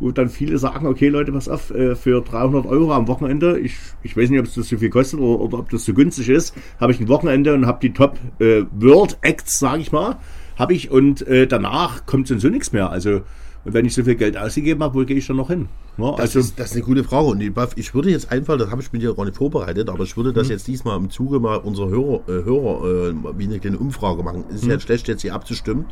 wo 0.00 0.10
dann 0.10 0.28
viele 0.28 0.58
sagen, 0.58 0.86
okay 0.86 1.08
Leute, 1.08 1.32
pass 1.32 1.48
auf, 1.48 1.70
äh, 1.70 1.94
für 1.94 2.20
300 2.20 2.66
Euro 2.66 2.92
am 2.92 3.08
Wochenende, 3.08 3.58
ich, 3.58 3.76
ich 4.02 4.16
weiß 4.16 4.30
nicht, 4.30 4.40
ob 4.40 4.46
es 4.46 4.54
das 4.54 4.68
so 4.68 4.76
viel 4.76 4.90
kostet 4.90 5.20
oder, 5.20 5.40
oder 5.40 5.58
ob 5.60 5.70
das 5.70 5.84
so 5.84 5.94
günstig 5.94 6.28
ist, 6.28 6.54
habe 6.80 6.92
ich 6.92 7.00
ein 7.00 7.08
Wochenende 7.08 7.54
und 7.54 7.66
habe 7.66 7.78
die 7.80 7.92
Top 7.92 8.18
äh, 8.40 8.64
World 8.72 9.18
Acts, 9.22 9.58
sage 9.58 9.82
ich 9.82 9.92
mal, 9.92 10.18
habe 10.56 10.74
ich 10.74 10.90
und 10.90 11.26
äh, 11.26 11.46
danach 11.46 12.06
kommt 12.06 12.28
so 12.28 12.48
nichts 12.48 12.72
mehr. 12.72 12.90
Also 12.90 13.22
und 13.64 13.72
wenn 13.74 13.84
ich 13.86 13.94
so 13.94 14.02
viel 14.04 14.14
Geld 14.14 14.36
ausgegeben 14.36 14.82
habe, 14.82 14.94
wo 15.00 15.04
gehe 15.04 15.16
ich 15.16 15.26
dann 15.26 15.36
noch 15.36 15.48
hin? 15.48 15.68
Ja, 15.96 16.10
Das, 16.12 16.20
also 16.20 16.38
ist, 16.40 16.58
das 16.58 16.66
ist 16.70 16.76
eine 16.76 16.82
gute 16.84 17.04
Frage. 17.04 17.26
Und 17.28 17.40
ich, 17.76 17.94
würde 17.94 18.10
jetzt 18.10 18.30
einfach, 18.30 18.58
das 18.58 18.70
habe 18.70 18.82
ich 18.82 18.92
mir 18.92 18.98
ja 18.98 19.12
gar 19.12 19.24
nicht 19.24 19.36
vorbereitet, 19.36 19.88
aber 19.88 20.04
ich 20.04 20.16
würde 20.16 20.30
Mhm. 20.30 20.34
das 20.34 20.48
jetzt 20.48 20.66
diesmal 20.66 20.96
im 20.98 21.08
Zuge 21.10 21.40
mal 21.40 21.56
unserer 21.56 21.88
Hörer, 21.88 22.20
äh, 22.28 22.44
Hörer 22.44 23.08
äh, 23.10 23.14
wie 23.38 23.44
eine 23.44 23.58
kleine 23.58 23.78
Umfrage 23.78 24.22
machen. 24.22 24.44
Es 24.50 24.56
ist 24.56 24.64
Mhm. 24.64 24.70
ja 24.72 24.80
schlecht, 24.80 25.08
jetzt 25.08 25.22
hier 25.22 25.34
abzustimmen. 25.34 25.86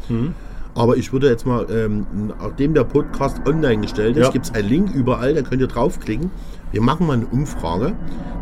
Aber 0.75 0.97
ich 0.97 1.13
würde 1.13 1.29
jetzt 1.29 1.45
mal, 1.47 1.67
ähm, 1.71 2.07
nachdem 2.41 2.73
der 2.75 2.85
Podcast 2.85 3.47
online 3.47 3.83
gestellt 3.83 4.17
ist, 4.17 4.25
Ja. 4.27 4.31
gibt 4.31 4.47
es 4.47 4.55
einen 4.55 4.69
Link 4.69 4.95
überall, 4.95 5.35
da 5.35 5.43
könnt 5.43 5.61
ihr 5.61 5.67
draufklicken. 5.69 6.31
Wir 6.73 6.81
machen 6.81 7.07
mal 7.07 7.15
eine 7.15 7.27
Umfrage. 7.27 7.93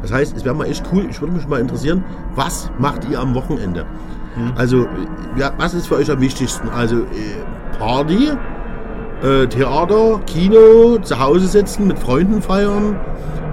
Das 0.03 0.13
heißt, 0.13 0.37
es 0.37 0.45
wäre 0.45 0.55
mal 0.55 0.67
echt 0.67 0.85
cool. 0.93 1.07
Ich 1.11 1.21
würde 1.21 1.35
mich 1.35 1.47
mal 1.49 1.61
interessieren, 1.61 2.05
was 2.37 2.71
macht 2.79 3.09
ihr 3.11 3.19
am 3.21 3.35
Wochenende? 3.35 3.85
Mhm. 4.37 4.53
Also, 4.55 4.87
ja, 5.37 5.53
was 5.59 5.75
ist 5.75 5.89
für 5.89 5.97
euch 5.97 6.09
am 6.11 6.21
wichtigsten? 6.21 6.69
Also, 6.69 6.99
äh, 6.99 7.77
Party, 7.79 8.29
äh, 9.23 9.47
Theater, 9.47 10.21
Kino, 10.27 10.99
zu 11.03 11.19
Hause 11.19 11.47
sitzen, 11.47 11.87
mit 11.87 11.99
Freunden 11.99 12.43
feiern. 12.43 12.99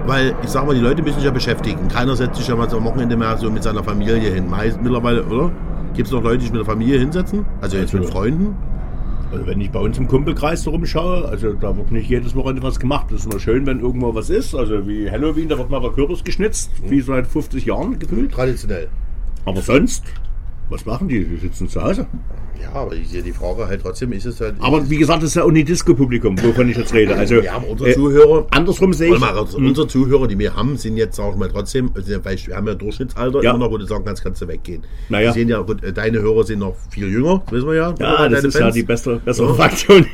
Weil, 0.06 0.34
ich 0.42 0.48
sag 0.48 0.66
mal, 0.66 0.74
die 0.74 0.80
Leute 0.80 1.02
müssen 1.02 1.16
sich 1.16 1.24
ja 1.24 1.30
beschäftigen. 1.30 1.88
Keiner 1.88 2.16
setzt 2.16 2.36
sich 2.36 2.48
ja 2.48 2.56
mal 2.56 2.70
so 2.70 2.78
am 2.78 2.84
Wochenende 2.84 3.16
mehr 3.16 3.36
so 3.36 3.50
mit 3.50 3.62
seiner 3.62 3.84
Familie 3.84 4.32
hin. 4.32 4.48
Meist 4.48 4.80
mittlerweile, 4.80 5.22
oder? 5.24 5.52
Gibt 5.94 6.06
es 6.06 6.12
noch 6.12 6.22
Leute, 6.22 6.38
die 6.38 6.44
sich 6.44 6.52
mit 6.52 6.60
der 6.60 6.66
Familie 6.66 6.98
hinsetzen? 6.98 7.44
Also 7.60 7.76
jetzt 7.76 7.92
mit 7.92 8.06
Freunden? 8.06 8.56
Also 9.30 9.46
wenn 9.46 9.60
ich 9.60 9.70
bei 9.70 9.80
uns 9.80 9.98
im 9.98 10.08
Kumpelkreis 10.08 10.62
so 10.62 10.70
rumschaue, 10.70 11.28
also 11.28 11.52
da 11.52 11.76
wird 11.76 11.92
nicht 11.92 12.08
jedes 12.08 12.34
Wochenende 12.34 12.62
was 12.62 12.80
gemacht. 12.80 13.08
Das 13.10 13.20
ist 13.20 13.30
nur 13.30 13.40
schön, 13.40 13.66
wenn 13.66 13.80
irgendwo 13.80 14.14
was 14.14 14.30
ist. 14.30 14.54
Also 14.54 14.88
wie 14.88 15.10
Halloween, 15.10 15.48
da 15.48 15.58
wird 15.58 15.68
mal 15.68 15.80
der 15.80 15.90
Kürbis 15.90 16.24
geschnitzt, 16.24 16.70
wie 16.88 17.02
seit 17.02 17.26
50 17.26 17.66
Jahren 17.66 17.98
gefühlt. 17.98 18.32
Traditionell. 18.32 18.88
Aber 19.44 19.60
sonst, 19.60 20.04
was 20.70 20.84
machen 20.86 21.08
die? 21.08 21.24
Die 21.24 21.36
sitzen 21.36 21.68
zu 21.68 21.82
Hause. 21.82 22.06
Ja, 22.60 22.72
aber 22.72 22.94
ich 22.94 23.08
sehe 23.08 23.22
die 23.22 23.32
Frage 23.32 23.66
halt 23.68 23.82
trotzdem, 23.82 24.12
ist 24.12 24.26
es 24.26 24.40
halt. 24.40 24.56
Aber 24.58 24.90
wie 24.90 24.96
gesagt, 24.96 25.22
das 25.22 25.30
ist 25.30 25.36
ja 25.36 25.44
auch 25.44 25.50
nicht 25.50 25.68
Disco-Publikum, 25.68 26.36
wovon 26.42 26.68
ich 26.68 26.76
jetzt 26.76 26.92
rede. 26.92 27.14
Also 27.14 27.36
wir 27.40 27.52
haben 27.52 27.64
unsere 27.64 27.90
äh, 27.90 27.94
Zuhörer. 27.94 28.46
andersrum 28.50 28.92
sehe 28.92 29.14
ich. 29.14 29.20
mal, 29.20 29.30
also 29.38 29.56
unsere 29.58 29.86
Zuhörer, 29.86 30.26
die 30.26 30.36
wir 30.38 30.56
haben, 30.56 30.76
sind 30.76 30.96
jetzt 30.96 31.18
auch 31.20 31.36
mal 31.36 31.48
trotzdem, 31.48 31.90
also 31.94 32.12
weil 32.24 32.36
wir 32.46 32.56
haben 32.56 32.66
ja 32.66 32.74
Durchschnittsalter 32.74 33.42
Ja. 33.42 33.50
immer 33.50 33.60
noch, 33.66 33.70
wo 33.70 33.78
du 33.78 33.86
sagen 33.86 34.04
kannst, 34.04 34.22
kannst 34.24 34.42
du 34.42 34.48
weggehen. 34.48 34.82
Naja. 35.08 35.30
Die 35.32 35.38
sehen 35.38 35.48
ja, 35.48 35.60
gut, 35.60 35.84
äh, 35.84 35.92
deine 35.92 36.20
Hörer 36.20 36.42
sind 36.44 36.58
noch 36.58 36.74
viel 36.90 37.08
jünger, 37.08 37.42
wissen 37.50 37.68
wir 37.68 37.74
ja. 37.74 37.94
Ja, 37.98 38.28
das 38.28 38.42
ist 38.44 38.54
ja 38.54 38.60
Fans. 38.62 38.74
die 38.74 38.82
bessere, 38.82 39.18
bessere 39.20 39.48
Ja. 39.48 39.54
Fraktion. 39.54 40.06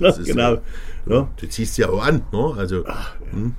das 0.00 0.18
ist 0.18 0.26
genau. 0.26 0.54
ja- 0.54 0.60
Ja, 1.08 1.28
Du 1.40 1.46
ziehst 1.48 1.78
ja 1.78 1.88
auch 1.88 2.04
an, 2.04 2.22
ne? 2.32 2.54
Also, 2.56 2.82
genau. 2.82 2.94
Ja, 2.94 3.50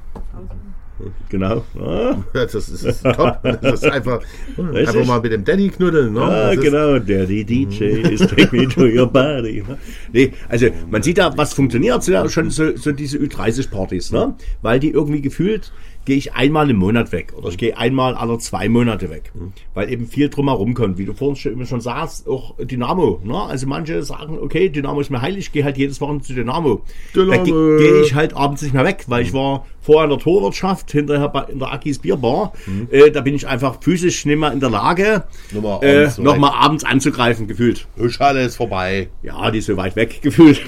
das 2.34 2.56
ist, 2.56 2.74
das 2.74 2.84
ist 2.84 3.04
top. 3.04 3.40
Das 3.44 3.82
ist 3.82 3.86
einfach, 3.86 4.22
Richtig. 4.58 4.88
einfach 4.88 5.06
mal 5.06 5.22
mit 5.22 5.32
dem 5.32 5.44
Daddy 5.44 5.70
knuddeln, 5.70 6.14
ne? 6.14 6.22
Ah, 6.22 6.56
Das 6.56 6.64
genau, 6.64 7.00
Daddy 7.00 7.44
DJ 7.44 7.84
is 8.12 8.22
take 8.22 8.56
me 8.56 8.68
to 8.68 8.82
your 8.86 9.08
body. 9.12 9.64
Nee, 10.12 10.34
also 10.50 10.68
man 10.90 11.04
sieht 11.04 11.18
da, 11.18 11.36
was 11.38 11.54
funktioniert, 11.54 12.04
sind 12.04 12.14
ja 12.16 12.28
schon 12.30 12.50
so, 12.50 12.76
so 12.76 12.92
diese 12.92 13.18
Ü30-Partys, 13.18 14.12
ne? 14.12 14.36
Weil 14.62 14.80
die 14.80 14.90
irgendwie 14.92 15.22
gefühlt, 15.22 15.72
gehe 16.08 16.16
ich 16.18 16.34
einmal 16.34 16.70
im 16.70 16.78
Monat 16.78 17.12
weg 17.12 17.34
oder 17.38 17.50
ich 17.50 17.58
gehe 17.58 17.78
einmal 17.78 18.16
alle 18.16 18.38
zwei 18.40 18.70
Monate 18.70 19.10
weg. 19.10 19.32
Weil 19.74 19.92
eben 19.92 20.08
viel 20.08 20.30
drumherum 20.30 20.74
kommt, 20.74 20.98
wie 20.98 21.04
du 21.06 21.14
vorhin 21.14 21.36
schon, 21.36 21.66
schon 21.66 21.82
sagst, 21.82 22.28
auch 22.30 22.56
Dynamo. 22.58 23.20
Ne? 23.26 23.36
Also 23.40 23.68
manche 23.68 24.02
sagen, 24.04 24.40
okay, 24.42 24.70
Dynamo 24.70 25.02
ist 25.02 25.10
mir 25.12 25.22
heilig, 25.22 25.48
ich 25.48 25.52
gehe 25.52 25.66
halt 25.66 25.78
jedes 25.78 26.00
Wochenende 26.00 26.24
zu 26.26 26.34
Dynamo. 26.34 26.82
Dynamo. 27.14 27.32
Da 27.32 27.44
ge- 27.44 27.78
gehe 27.78 28.02
ich 28.04 28.16
halt 28.16 28.34
abends 28.36 28.62
nicht 28.62 28.74
mehr 28.74 28.86
weg, 28.86 29.04
weil 29.08 29.22
ich 29.24 29.34
war 29.34 29.66
vorher 29.82 30.06
in 30.06 30.10
der 30.12 30.20
Torwirtschaft, 30.20 30.92
hinterher 30.92 31.28
bei, 31.28 31.44
in 31.52 31.60
der 31.60 31.74
Akis 31.74 32.00
Bierbar. 32.00 32.54
Äh, 32.90 33.12
da 33.12 33.20
bin 33.20 33.36
ich 33.36 33.46
einfach 33.46 33.82
physisch 33.82 34.26
nicht 34.26 34.40
mehr 34.40 34.54
in 34.54 34.62
der 34.62 34.70
Lage, 34.70 35.26
Nochmal 35.54 35.80
äh, 35.84 35.98
abends 35.98 36.16
so 36.16 36.22
nochmal 36.24 36.52
abends 36.56 36.84
anzugreifen, 36.86 37.48
gefühlt. 37.48 37.86
Huschhalle 38.00 38.44
ist 38.44 38.56
vorbei. 38.56 39.10
Ja, 39.24 39.52
die 39.52 39.58
ist 39.60 39.66
so 39.66 39.76
weit 39.76 39.98
weg, 39.98 40.20
gefühlt. 40.24 40.62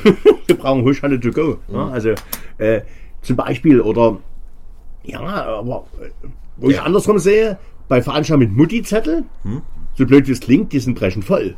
Wir 0.48 0.58
brauchen 0.58 0.84
Huschhalle 0.84 1.18
to 1.18 1.32
go. 1.32 1.58
Ne? 1.70 1.90
Also 1.92 2.10
äh, 2.58 2.82
zum 3.22 3.36
Beispiel, 3.36 3.82
oder 3.82 4.18
ja, 5.10 5.20
aber 5.60 5.86
äh, 6.02 6.10
wo 6.58 6.70
ich 6.70 6.76
Ja. 6.78 6.84
andersrum 6.84 7.20
sehe, 7.20 7.58
bei 7.88 8.02
Veranstaltungen 8.02 8.50
mit 8.50 8.58
Mutti-Zettel, 8.58 9.24
so 9.96 10.06
blöd 10.06 10.28
wie 10.28 10.32
es 10.32 10.40
klingt, 10.40 10.72
die 10.74 10.80
sind 10.80 10.96
brechend 10.98 11.26
voll. 11.26 11.56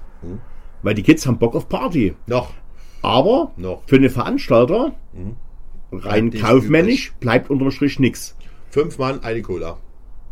Weil 0.84 0.96
die 0.96 1.04
Kids 1.04 1.26
haben 1.28 1.38
Bock 1.38 1.56
auf 1.56 1.68
Party. 1.70 2.16
Noch. 2.28 2.52
Aber 3.02 3.52
Noch. 3.58 3.82
für 3.88 3.96
eine 3.98 4.10
Veranstalter, 4.10 4.94
rein 5.92 6.26
nichts 6.26 6.42
kaufmännisch, 6.42 7.14
bleibt 7.20 7.50
unterm 7.50 7.72
Strich 7.72 8.00
nichts. 8.00 8.36
Fünf 8.70 8.98
Mann, 8.98 9.24
eine 9.24 9.42
Cola. 9.42 9.78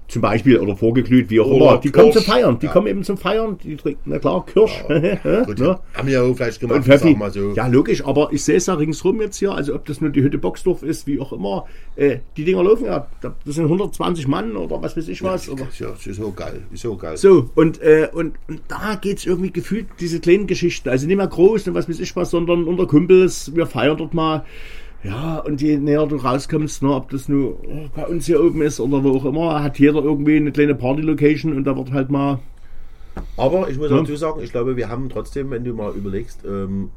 Zum 0.09 0.23
Beispiel, 0.23 0.57
oder 0.57 0.75
vorgeglüht, 0.75 1.29
wie 1.29 1.39
auch 1.39 1.45
Oder 1.47 1.55
immer. 1.73 1.77
Die 1.77 1.91
kommen 1.91 2.11
zum 2.11 2.23
Kirsch. 2.23 2.25
Feiern. 2.33 2.57
Die 2.59 2.65
Ja. 2.65 2.71
kommen 2.71 2.87
eben 2.87 3.03
zum 3.03 3.15
Feiern. 3.17 3.57
Die 3.63 3.75
trinken, 3.77 4.01
na 4.05 4.17
klar, 4.19 4.43
Kirsch. 4.45 4.83
Gut, 5.45 5.59
ne? 5.59 5.79
haben 5.93 6.07
wir 6.07 6.13
ja 6.15 6.21
auch 6.23 6.35
vielleicht 6.35 6.59
gemacht, 6.59 6.83
sag 6.83 7.15
mal 7.17 7.31
so. 7.31 7.53
Ja, 7.53 7.67
logisch, 7.67 8.03
aber 8.03 8.29
ich 8.31 8.43
sehe 8.43 8.57
es 8.57 8.65
ja 8.65 8.73
ringsrum 8.73 9.21
jetzt 9.21 9.37
hier, 9.37 9.51
also 9.53 9.75
ob 9.75 9.85
das 9.85 10.01
nur 10.01 10.09
die 10.09 10.23
Hütte 10.23 10.39
Boxdorf 10.39 10.81
ist, 10.81 11.05
wie 11.05 11.19
auch 11.19 11.31
immer. 11.31 11.65
Äh, 11.95 12.17
die 12.35 12.43
Dinger 12.43 12.63
laufen 12.63 12.85
ja, 12.85 13.05
das 13.21 13.55
sind 13.55 13.65
120 13.65 14.27
Mann 14.27 14.55
oder 14.57 14.81
was 14.81 14.97
weiß 14.97 15.07
ich 15.09 15.21
was. 15.21 15.47
Oder 15.47 15.67
Ist 15.69 15.79
ja, 15.79 15.89
ist 15.89 16.17
so 16.17 16.31
geil. 16.31 16.63
Ist 16.73 16.81
so 16.81 16.97
geil. 16.97 17.15
so, 17.15 17.49
und, 17.53 17.79
äh, 17.81 18.09
und, 18.11 18.33
und 18.47 18.61
da 18.67 18.95
geht's 18.99 19.27
irgendwie 19.27 19.51
gefühlt, 19.51 19.85
diese 19.99 20.19
kleinen 20.19 20.47
Geschichten, 20.47 20.89
also 20.89 21.05
nicht 21.05 21.17
mehr 21.17 21.27
groß 21.27 21.67
und 21.67 21.75
was 21.75 21.87
weiß 21.87 21.99
ich 21.99 22.15
was, 22.15 22.31
sondern 22.31 22.63
unter 22.63 22.87
Kumpels, 22.87 23.55
wir 23.55 23.67
feiern 23.67 23.97
dort 23.97 24.15
mal. 24.15 24.43
Ja, 25.03 25.37
und 25.39 25.61
je 25.61 25.77
näher 25.77 26.05
du 26.07 26.17
rauskommst, 26.17 26.83
ne, 26.83 26.93
ob 26.93 27.09
das 27.09 27.29
nur 27.29 27.57
bei 27.95 28.05
uns 28.05 28.25
hier 28.25 28.43
oben 28.43 28.61
ist 28.61 28.79
oder 28.81 29.01
wo 29.03 29.11
auch 29.17 29.25
immer, 29.25 29.63
hat 29.63 29.79
jeder 29.79 30.03
irgendwie 30.03 30.35
eine 30.37 30.51
kleine 30.51 30.75
Party-Location 30.75 31.53
und 31.55 31.63
da 31.63 31.75
wird 31.77 31.91
halt 31.93 32.09
mal 32.09 32.39
Aber 33.37 33.69
ich 33.69 33.77
muss 33.77 33.89
dazu 33.89 34.15
sagen, 34.17 34.41
ich 34.43 34.51
glaube, 34.51 34.75
wir 34.75 34.89
haben 34.89 35.09
trotzdem, 35.09 35.49
wenn 35.51 35.63
du 35.63 35.73
mal 35.73 35.93
überlegst, 35.95 36.41
ähm, 36.45 36.89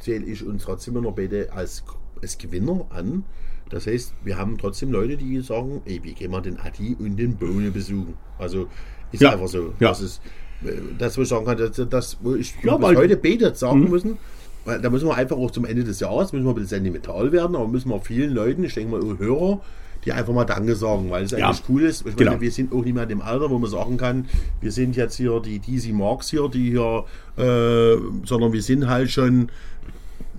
zähle 0.00 0.24
ich 0.24 0.44
uns 0.46 0.62
trotzdem 0.64 0.94
immer 0.96 1.08
noch 1.08 1.14
beide 1.14 1.52
als, 1.52 1.84
als 2.22 2.38
Gewinner 2.38 2.86
an. 2.90 3.24
Das 3.68 3.86
heißt, 3.86 4.14
wir 4.24 4.38
haben 4.38 4.56
trotzdem 4.58 4.90
Leute, 4.90 5.16
die 5.18 5.38
sagen, 5.40 5.82
ey, 5.84 6.00
wie 6.02 6.14
gehen 6.14 6.30
wir 6.32 6.40
den 6.40 6.58
Adi 6.58 6.96
und 6.98 7.16
den 7.18 7.36
Bohne 7.36 7.70
besuchen? 7.70 8.14
Also 8.38 8.66
ist 9.12 9.20
Ja. 9.22 9.32
einfach 9.32 9.48
so. 9.48 9.74
Ja. 9.80 9.88
Das 9.90 10.00
ist, 10.00 10.22
äh, 10.64 10.70
das, 10.98 11.16
wo 11.18 11.22
ich 11.22 11.28
sagen 11.28 11.44
kann, 11.44 11.58
das, 11.58 11.80
das 11.90 12.16
wo 12.22 12.34
ich 12.34 12.54
Ja, 12.64 12.78
bis 12.78 12.96
heute 12.96 13.16
betet 13.16 13.56
sagen 13.58 13.80
Mhm. 13.84 13.90
müssen. 13.90 14.18
Da 14.64 14.90
müssen 14.90 15.08
wir 15.08 15.14
einfach 15.16 15.36
auch 15.36 15.50
zum 15.50 15.64
Ende 15.64 15.84
des 15.84 16.00
Jahres, 16.00 16.32
müssen 16.32 16.44
wir 16.44 16.50
ein 16.50 16.54
bisschen 16.54 16.68
sentimental 16.68 17.32
werden, 17.32 17.56
aber 17.56 17.66
müssen 17.66 17.88
wir 17.88 18.00
vielen 18.00 18.32
Leuten, 18.34 18.62
ich 18.64 18.74
denke 18.74 18.92
mal 18.98 19.18
Hörer, 19.18 19.60
die 20.04 20.12
einfach 20.12 20.32
mal 20.32 20.44
Danke 20.44 20.76
sagen, 20.76 21.10
weil 21.10 21.24
es 21.24 21.30
Ja. 21.32 21.48
eigentlich 21.48 21.62
cool 21.68 21.82
ist. 21.82 22.06
Ich 22.06 22.16
Genau. 22.16 22.32
meine, 22.32 22.40
wir 22.42 22.50
sind 22.50 22.72
auch 22.72 22.82
nicht 22.84 22.94
mehr 22.94 23.02
in 23.04 23.08
dem 23.08 23.22
Alter, 23.22 23.50
wo 23.50 23.58
man 23.58 23.70
sagen 23.70 23.96
kann, 23.96 24.26
wir 24.60 24.70
sind 24.72 24.96
jetzt 24.96 25.16
hier 25.16 25.40
die 25.40 25.58
DC 25.58 25.92
Marks 25.92 26.30
hier, 26.30 26.48
die 26.48 26.70
hier, 26.70 27.04
äh, 27.36 27.96
sondern 28.24 28.52
wir 28.52 28.62
sind 28.62 28.88
halt 28.88 29.10
schon 29.10 29.48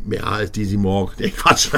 mehr 0.05 0.25
als 0.27 0.51
DC 0.51 0.77
Mark. 0.77 1.13
Nee, 1.19 1.29
Quatsch, 1.29 1.69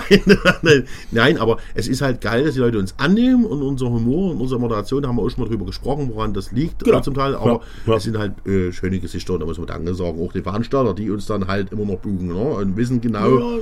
nein. 0.62 0.84
nein, 1.12 1.38
aber 1.38 1.58
es 1.76 1.88
ist 1.88 2.02
halt 2.02 2.22
geil, 2.22 2.44
dass 2.46 2.54
die 2.54 2.60
Leute 2.60 2.80
uns 2.80 2.94
annehmen 2.98 3.46
und 3.46 3.62
unser 3.62 3.90
Humor 3.90 4.32
und 4.32 4.42
unsere 4.42 4.60
Moderation, 4.60 5.02
da 5.04 5.10
haben 5.10 5.16
wir 5.18 5.24
auch 5.24 5.30
schon 5.30 5.44
mal 5.44 5.50
drüber 5.50 5.66
gesprochen, 5.66 6.10
woran 6.14 6.34
das 6.34 6.52
liegt 6.52 6.84
Genau. 6.84 7.02
zum 7.02 7.14
Teil, 7.14 7.36
aber 7.36 7.62
Ja, 7.86 7.92
ja. 7.92 7.96
es 7.98 8.04
sind 8.04 8.18
halt 8.18 8.34
äh, 8.48 8.72
schöne 8.72 9.00
Gesichter 9.00 9.34
und 9.34 9.40
da 9.42 9.46
muss 9.46 9.58
man 9.58 9.68
Danke 9.68 9.94
sagen. 9.94 10.20
Auch 10.26 10.32
die 10.34 10.42
Veranstalter, 10.42 10.94
die 10.94 11.10
uns 11.10 11.26
dann 11.26 11.48
halt 11.48 11.72
immer 11.72 11.86
noch 11.86 11.98
buchen 12.00 12.28
ne? 12.28 12.34
und 12.36 12.78
wissen 12.78 13.02
genau, 13.02 13.38
Ja, 13.40 13.58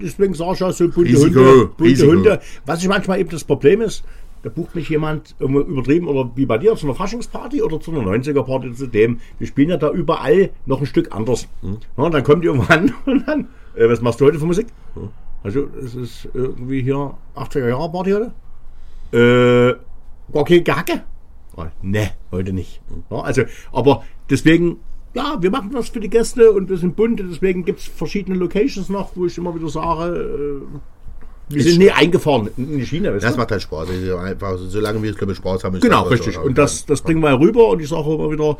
deswegen 0.00 0.34
sag 0.34 0.54
ich 0.54 0.60
ja 0.60 0.72
so 0.72 0.88
bunte 0.88 1.10
Risiko, 1.10 1.40
Hunde. 1.40 1.66
Bunte 1.76 1.84
Risiko. 1.84 2.12
Hunde. 2.12 2.40
Was 2.66 2.82
ich 2.82 2.88
manchmal 2.88 3.20
eben 3.20 3.30
das 3.30 3.44
Problem 3.44 3.80
ist, 3.80 4.02
da 4.42 4.48
bucht 4.48 4.74
mich 4.74 4.88
jemand 4.88 5.34
übertrieben 5.38 6.08
oder 6.08 6.30
wie 6.34 6.46
bei 6.46 6.56
dir 6.56 6.74
zu 6.74 6.86
einer 6.86 6.94
Faschingsparty 6.94 7.60
oder 7.60 7.78
zu 7.78 7.90
einer 7.90 8.00
90er-Party 8.10 8.72
zu 8.72 8.86
dem. 8.86 9.20
Wir 9.38 9.46
spielen 9.46 9.68
ja 9.68 9.76
da 9.76 9.90
überall 9.90 10.48
noch 10.64 10.80
ein 10.80 10.86
Stück 10.86 11.14
anders. 11.14 11.46
Hm. 11.60 11.76
Ja, 11.98 12.08
dann 12.08 12.24
kommt 12.24 12.42
irgendwann 12.42 12.94
und 13.04 13.28
dann, 13.28 13.48
äh, 13.80 13.88
was 13.88 14.00
machst 14.00 14.20
du 14.20 14.26
heute 14.26 14.38
für 14.38 14.46
Musik? 14.46 14.66
Also, 15.42 15.68
es 15.82 15.94
ist 15.94 16.28
irgendwie 16.34 16.82
hier 16.82 17.14
80er-Jahre-Party 17.34 18.12
heute. 18.12 18.32
Äh, 19.12 20.32
gar 20.32 20.44
kein 20.44 20.62
Gehacke? 20.62 21.02
Oh, 21.56 21.64
ne, 21.82 22.10
heute 22.30 22.52
nicht. 22.52 22.82
Ja, 23.10 23.20
also, 23.20 23.42
aber 23.72 24.04
deswegen, 24.28 24.76
ja, 25.14 25.38
wir 25.40 25.50
machen 25.50 25.70
das 25.72 25.88
für 25.88 26.00
die 26.00 26.10
Gäste 26.10 26.52
und 26.52 26.68
wir 26.68 26.76
sind 26.76 26.94
bunt 26.94 27.20
deswegen 27.20 27.64
gibt 27.64 27.80
es 27.80 27.86
verschiedene 27.86 28.36
Locations 28.36 28.88
noch, 28.88 29.16
wo 29.16 29.26
ich 29.26 29.38
immer 29.38 29.54
wieder 29.54 29.68
sage, 29.68 30.62
Wir 31.50 31.62
sind 31.64 31.78
nie 31.78 31.90
eingefahren 31.90 32.48
in 32.56 32.78
die 32.78 32.86
Schiene. 32.86 33.12
Das 33.18 33.36
macht 33.36 33.50
halt 33.50 33.62
Spaß. 33.62 33.88
Also 33.88 34.16
einfach, 34.16 34.56
solange 34.56 35.02
wir, 35.02 35.12
glaube 35.12 35.32
ich, 35.32 35.38
Spaß 35.38 35.64
haben. 35.64 35.76
ist 35.76 35.82
Genau, 35.82 36.02
richtig. 36.04 36.34
so. 36.34 36.42
Und 36.42 36.56
das, 36.56 36.86
das 36.86 37.02
bringen 37.02 37.20
wir 37.22 37.38
rüber 37.38 37.68
und 37.68 37.80
ich 37.80 37.88
sage 37.88 38.14
immer 38.14 38.30
wieder, 38.30 38.56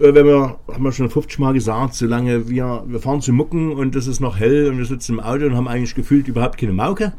äh, 0.00 0.14
wenn 0.14 0.26
wir, 0.26 0.56
haben 0.72 0.82
wir 0.82 0.92
schon 0.92 1.08
50 1.08 1.38
Mal 1.38 1.52
gesagt, 1.54 1.94
solange 1.94 2.48
wir, 2.48 2.82
wir 2.86 3.00
fahren 3.00 3.20
zu 3.20 3.32
Mucken 3.32 3.72
und 3.72 3.94
es 3.94 4.06
ist 4.06 4.20
noch 4.20 4.38
hell 4.38 4.68
und 4.68 4.78
wir 4.78 4.84
sitzen 4.84 5.14
im 5.14 5.20
Auto 5.20 5.46
und 5.46 5.56
haben 5.56 5.68
eigentlich 5.68 5.94
gefühlt 5.94 6.28
überhaupt 6.28 6.58
keine 6.58 6.72
Mauke. 6.72 7.12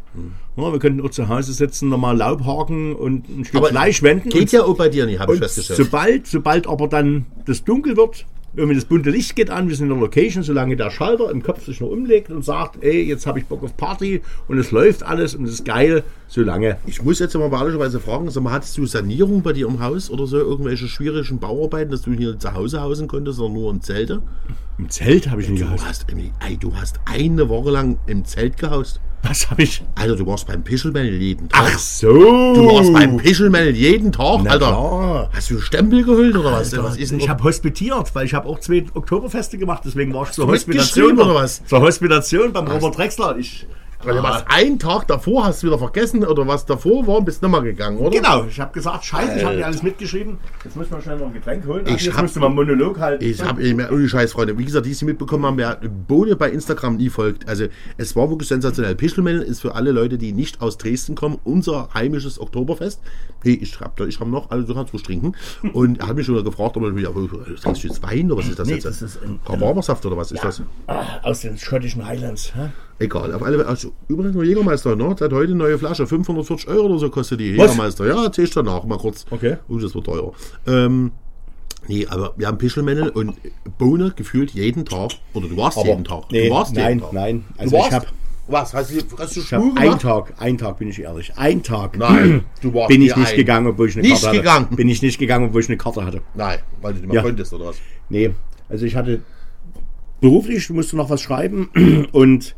Ja, 0.55 0.71
wir 0.71 0.79
könnten 0.79 1.01
auch 1.01 1.09
zu 1.09 1.29
Hause 1.29 1.53
sitzen, 1.53 1.89
nochmal 1.89 2.15
Laub 2.15 2.45
haken 2.45 2.93
und 2.93 3.27
ein 3.29 3.45
Stück 3.45 3.61
Aber 3.61 3.69
Fleisch 3.69 4.03
wenden. 4.03 4.29
Geht 4.29 4.41
und, 4.41 4.51
ja 4.51 4.63
auch 4.63 4.75
bei 4.75 4.89
dir 4.89 5.05
nicht, 5.05 5.19
habe 5.19 5.33
ich 5.33 5.39
festgestellt. 5.39 5.77
sobald, 5.77 6.27
sobald 6.27 6.67
aber 6.67 6.87
dann 6.87 7.25
das 7.45 7.63
dunkel 7.63 7.97
wird, 7.97 8.25
irgendwie 8.55 8.75
das 8.75 8.85
bunte 8.85 9.09
Licht 9.09 9.35
geht 9.35 9.49
an, 9.49 9.67
wir 9.67 9.75
sind 9.75 9.87
in 9.87 9.93
der 9.93 9.99
Location, 9.99 10.43
solange 10.43 10.75
der 10.75 10.91
Schalter 10.91 11.31
im 11.31 11.41
Kopf 11.41 11.65
sich 11.65 11.81
noch 11.81 11.89
umlegt 11.89 12.29
und 12.29 12.45
sagt, 12.45 12.83
ey, 12.83 13.01
jetzt 13.03 13.25
habe 13.25 13.39
ich 13.39 13.45
Bock 13.45 13.63
auf 13.63 13.75
Party 13.75 14.21
und 14.47 14.57
es 14.59 14.71
läuft 14.71 15.03
alles 15.03 15.33
und 15.33 15.45
es 15.45 15.53
ist 15.53 15.65
geil, 15.65 16.03
solange 16.27 16.77
Ich 16.85 17.01
muss 17.01 17.19
jetzt 17.19 17.33
mal 17.35 17.51
ehrlicherweise 17.51 17.99
fragen, 17.99 18.29
sag 18.29 18.43
mal, 18.43 18.51
hattest 18.53 18.77
du 18.77 18.85
Sanierung 18.85 19.41
bei 19.41 19.53
dir 19.53 19.67
im 19.67 19.81
Haus 19.81 20.09
oder 20.09 20.27
so, 20.27 20.37
irgendwelche 20.37 20.87
schwierigen 20.87 21.39
Bauarbeiten, 21.39 21.91
dass 21.91 22.03
du 22.03 22.11
hier 22.11 22.37
zu 22.37 22.53
Hause 22.53 22.81
hausen 22.81 23.07
konntest, 23.07 23.37
sondern 23.37 23.61
nur 23.61 23.71
im 23.71 23.81
Zelte? 23.81 24.21
im 24.77 24.89
Zelt 24.89 25.29
habe 25.29 25.41
ich 25.41 25.49
nie 25.49 25.59
Du 25.59 25.65
gehaust. 25.65 25.85
hast, 25.87 26.05
ey, 26.47 26.57
du 26.57 26.75
hast 26.75 26.99
eine 27.05 27.49
Woche 27.49 27.71
lang 27.71 27.97
im 28.07 28.25
Zelt 28.25 28.57
gehaust. 28.57 28.99
Was 29.25 29.49
habe 29.49 29.63
ich? 29.63 29.81
Alter, 29.95 30.17
du 30.17 30.27
warst 30.27 30.45
beim 30.47 30.63
Pischelmell 30.63 31.09
jeden 31.13 31.47
Tag. 31.47 31.71
Ach 31.73 31.79
so. 31.79 32.11
Du 32.11 32.65
warst 32.65 32.91
beim 32.91 33.15
Pischelmell 33.17 33.73
jeden 33.75 34.11
Tag, 34.11 34.41
Na 34.43 34.51
Alter. 34.51 34.67
klar. 34.67 35.29
Hast 35.33 35.49
du 35.49 35.59
Stempel 35.61 36.03
geholt 36.03 36.35
oder 36.35 36.51
was? 36.51 36.75
was 36.77 36.97
ist 36.97 37.11
denn 37.11 37.19
ich 37.19 37.29
habe 37.29 37.41
hospitiert, 37.43 38.13
weil 38.13 38.25
ich 38.25 38.33
habe 38.33 38.47
auch 38.49 38.59
zwei 38.59 38.85
Oktoberfeste 38.93 39.57
gemacht, 39.57 39.83
deswegen 39.85 40.13
war 40.13 40.23
ich 40.23 40.31
zur 40.31 40.45
du 40.45 40.51
Hospitation. 40.51 41.17
oder 41.19 41.35
was? 41.35 41.65
Zur 41.65 41.79
Hospitation 41.81 42.51
beim 42.51 42.67
Robert 42.67 42.97
Drexler. 42.97 43.37
Ich, 43.37 43.65
Weil 44.03 44.15
du 44.15 44.23
warst 44.23 44.45
einen 44.49 44.79
Tag 44.79 45.07
davor, 45.07 45.45
hast 45.45 45.63
du 45.63 45.67
wieder 45.67 45.77
vergessen 45.79 46.25
oder 46.25 46.47
was 46.47 46.65
davor 46.65 47.05
war 47.07 47.17
und 47.17 47.25
bist 47.25 47.41
nochmal 47.41 47.61
gegangen, 47.63 47.97
oder? 47.97 48.09
genau, 48.11 48.45
ich 48.45 48.59
habe 48.59 48.73
gesagt, 48.73 49.05
scheiße, 49.05 49.37
ich 49.37 49.45
habe 49.45 49.55
dir 49.57 49.65
alles 49.65 49.81
mitgeschrieben. 49.83 50.37
Jetzt 50.63 50.75
müssen 50.75 50.91
wir 50.91 51.01
schnell 51.01 51.17
noch 51.17 51.27
ein 51.27 51.33
Getränk 51.33 51.65
holen. 51.65 51.85
Ich 51.87 52.03
jetzt 52.05 52.15
hab- 52.15 52.23
müsste 52.23 52.39
man 52.39 52.47
einen 52.47 52.55
Monolog 52.55 52.99
halten. 52.99 53.23
Ich 53.23 53.41
habe 53.43 53.61
eben 53.63 53.79
ohne 53.89 54.07
Scheiß, 54.09 54.33
Freunde. 54.33 54.57
Wie 54.57 54.65
gesagt, 54.65 54.85
die 54.85 54.93
Sie 54.93 55.05
mitbekommen 55.05 55.45
haben, 55.45 55.57
wer 55.57 55.75
Bohne 56.07 56.35
bei 56.35 56.49
Instagram 56.51 56.97
nie 56.97 57.09
folgt. 57.09 57.47
Also, 57.47 57.65
es 57.97 58.15
war 58.15 58.29
wirklich 58.29 58.49
sensationell. 58.49 58.95
Pischelmell 58.95 59.41
ist 59.41 59.61
für 59.61 59.75
alle 59.75 59.91
Leute, 59.91 60.17
die 60.17 60.33
nicht 60.33 60.61
aus 60.61 60.77
Dresden 60.77 61.15
kommen, 61.15 61.39
unser 61.43 61.89
heimisches 61.93 62.39
Oktoberfest. 62.39 63.01
Hey, 63.43 63.53
ich 63.61 63.79
hab 63.79 63.95
da, 63.97 64.05
ich 64.05 64.19
hab 64.19 64.27
noch, 64.27 64.51
also 64.51 64.65
du 64.65 64.73
kannst 64.73 64.93
ruhig 64.93 65.03
trinken. 65.03 65.33
Und 65.73 65.99
er 65.99 66.07
hat 66.07 66.15
mich 66.15 66.25
schon 66.25 66.41
gefragt, 66.43 66.77
ob 66.77 66.97
ich, 66.97 67.07
aber, 67.07 67.27
trinkst 67.61 67.83
du 67.83 67.87
jetzt 67.87 68.01
Wein 68.03 68.31
oder 68.31 68.41
was 68.41 68.49
ist 68.49 68.59
das 68.59 68.67
Nee, 68.67 68.75
jetzt? 68.75 68.85
das 68.85 69.01
ist 69.01 69.19
ein- 69.23 69.39
Rhabarbersaft 69.45 70.05
oder 70.05 70.17
was 70.17 70.31
ist 70.31 70.43
das? 70.43 70.61
Ah, 70.87 71.03
aus 71.23 71.41
den 71.41 71.57
schottischen 71.57 72.05
Highlands. 72.05 72.53
hä? 72.55 72.69
Egal, 73.03 73.33
auf 73.33 73.43
alle. 73.43 73.65
Also, 73.65 73.91
übrigens 74.07 74.33
nur 74.35 74.43
Jägermeister, 74.45 74.95
ne? 74.95 75.15
Seit 75.19 75.31
heute 75.33 75.47
eine 75.51 75.55
neue 75.55 75.77
Flasche. 75.77 76.07
540 76.07 76.67
Euro 76.69 76.85
oder 76.85 76.99
so 76.99 77.09
kostet 77.09 77.39
die 77.39 77.57
Was? 77.57 77.71
Jägermeister. 77.71 78.07
Ja, 78.07 78.23
erzähl 78.23 78.45
ich 78.45 78.51
danach 78.51 78.83
mal 78.85 78.97
kurz. 78.97 79.25
Okay. 79.29 79.57
Uh, 79.69 79.79
das 79.79 79.93
wird 79.93 80.05
teuer. 80.05 80.31
Ähm, 80.67 81.11
nee, 81.87 82.05
aber 82.07 82.33
wir 82.37 82.47
haben 82.47 82.57
Pischelmännel 82.57 83.09
und 83.09 83.35
Bohne 83.77 84.13
gefühlt 84.15 84.51
jeden 84.51 84.85
Tag. 84.85 85.11
Oder 85.33 85.47
du 85.49 85.57
warst 85.57 85.77
Aber- 85.77 85.87
jeden 85.87 86.03
Tag. 86.05 86.31
nee, 86.31 86.47
du 86.47 86.53
warst 86.53 86.73
nein, 86.73 86.87
jeden 86.89 87.01
Tag. 87.01 87.13
nein. 87.13 87.45
Du 87.55 87.59
Also 87.61 87.75
ich 87.75 87.81
warst, 87.81 87.93
hab- 87.93 88.07
was? 88.47 88.73
Hast 88.73 88.91
du, 88.91 88.95
hast 89.17 89.35
du 89.37 89.41
habe 89.41 89.47
Schwur 89.47 89.63
einen 89.63 89.75
gemacht? 89.75 90.01
Tag, 90.01 90.33
einen 90.41 90.57
Tag 90.57 90.77
bin 90.79 90.89
ich 90.89 91.01
ehrlich, 91.01 91.31
einen 91.37 91.63
Tag. 91.63 91.97
Nein, 91.97 92.43
du 92.61 92.73
warst 92.73 92.89
bin 92.89 93.01
ich 93.01 93.15
nicht 93.15 93.31
ein. 93.31 93.35
gegangen, 93.37 93.67
obwohl 93.67 93.89
ich 93.89 93.95
eine 93.95 94.01
Nicht 94.03 94.13
Karte 94.21 94.27
hatte. 94.27 94.37
gegangen? 94.37 94.67
Bin 94.75 94.89
ich 94.89 95.01
nicht 95.01 95.17
gegangen, 95.17 95.47
obwohl 95.47 95.61
ich 95.61 95.67
eine 95.69 95.77
Karte 95.77 96.05
hatte. 96.05 96.21
Nein, 96.35 96.59
weil 96.81 96.93
du 96.93 96.99
nicht 96.99 97.07
mehr 97.07 97.15
Ja. 97.17 97.21
konntest 97.23 97.53
oder 97.53 97.65
was? 97.67 97.77
Nee, 98.09 98.31
also 98.69 98.85
ich 98.85 98.95
hatte 98.95 99.21
beruflich, 100.21 100.69
musste 100.69 100.95
noch 100.95 101.09
was 101.09 101.21
schreiben 101.21 101.69
und 102.11 102.55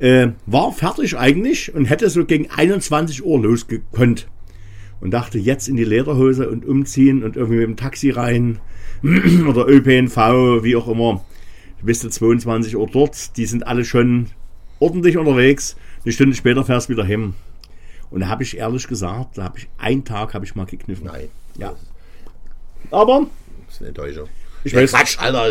äh, 0.00 0.28
war 0.46 0.72
fertig 0.72 1.16
eigentlich 1.16 1.74
und 1.74 1.84
hätte 1.84 2.10
so 2.10 2.24
gegen 2.24 2.50
21 2.50 3.24
Uhr 3.24 3.40
losgekonnt. 3.40 4.26
Und 5.00 5.12
dachte, 5.12 5.38
jetzt 5.38 5.66
in 5.68 5.76
die 5.76 5.84
Lederhose 5.84 6.50
und 6.50 6.66
umziehen 6.66 7.22
und 7.22 7.36
irgendwie 7.36 7.60
mit 7.60 7.68
dem 7.68 7.76
Taxi 7.76 8.10
rein 8.10 8.58
oder 9.48 9.66
ÖPNV, 9.66 10.62
wie 10.62 10.76
auch 10.76 10.88
immer. 10.88 11.24
Du 11.78 11.86
bist 11.86 12.04
du 12.04 12.10
22 12.10 12.76
Uhr 12.76 12.86
dort, 12.86 13.36
die 13.38 13.46
sind 13.46 13.66
alle 13.66 13.86
schon 13.86 14.26
ordentlich 14.78 15.16
unterwegs. 15.16 15.76
Eine 16.04 16.12
Stunde 16.12 16.36
später 16.36 16.64
fährst 16.64 16.88
du 16.88 16.92
wieder 16.92 17.04
hin. 17.04 17.32
Und 18.10 18.20
da 18.20 18.28
habe 18.28 18.42
ich 18.42 18.58
ehrlich 18.58 18.88
gesagt, 18.88 19.38
da 19.38 19.44
habe 19.44 19.58
ich 19.58 19.68
einen 19.78 20.04
Tag 20.04 20.34
habe 20.34 20.44
ich 20.44 20.54
mal 20.54 20.66
gekniffen. 20.66 21.06
Nein. 21.06 21.28
Ja. 21.56 21.74
Aber 22.90 23.26
Das 23.66 23.76
ist 23.76 23.80
eine 23.80 23.88
Enttäuschung. 23.88 24.28
Ich 24.64 24.74
weiß- 24.74 24.90
Quatsch, 24.90 25.18
Alter. 25.18 25.50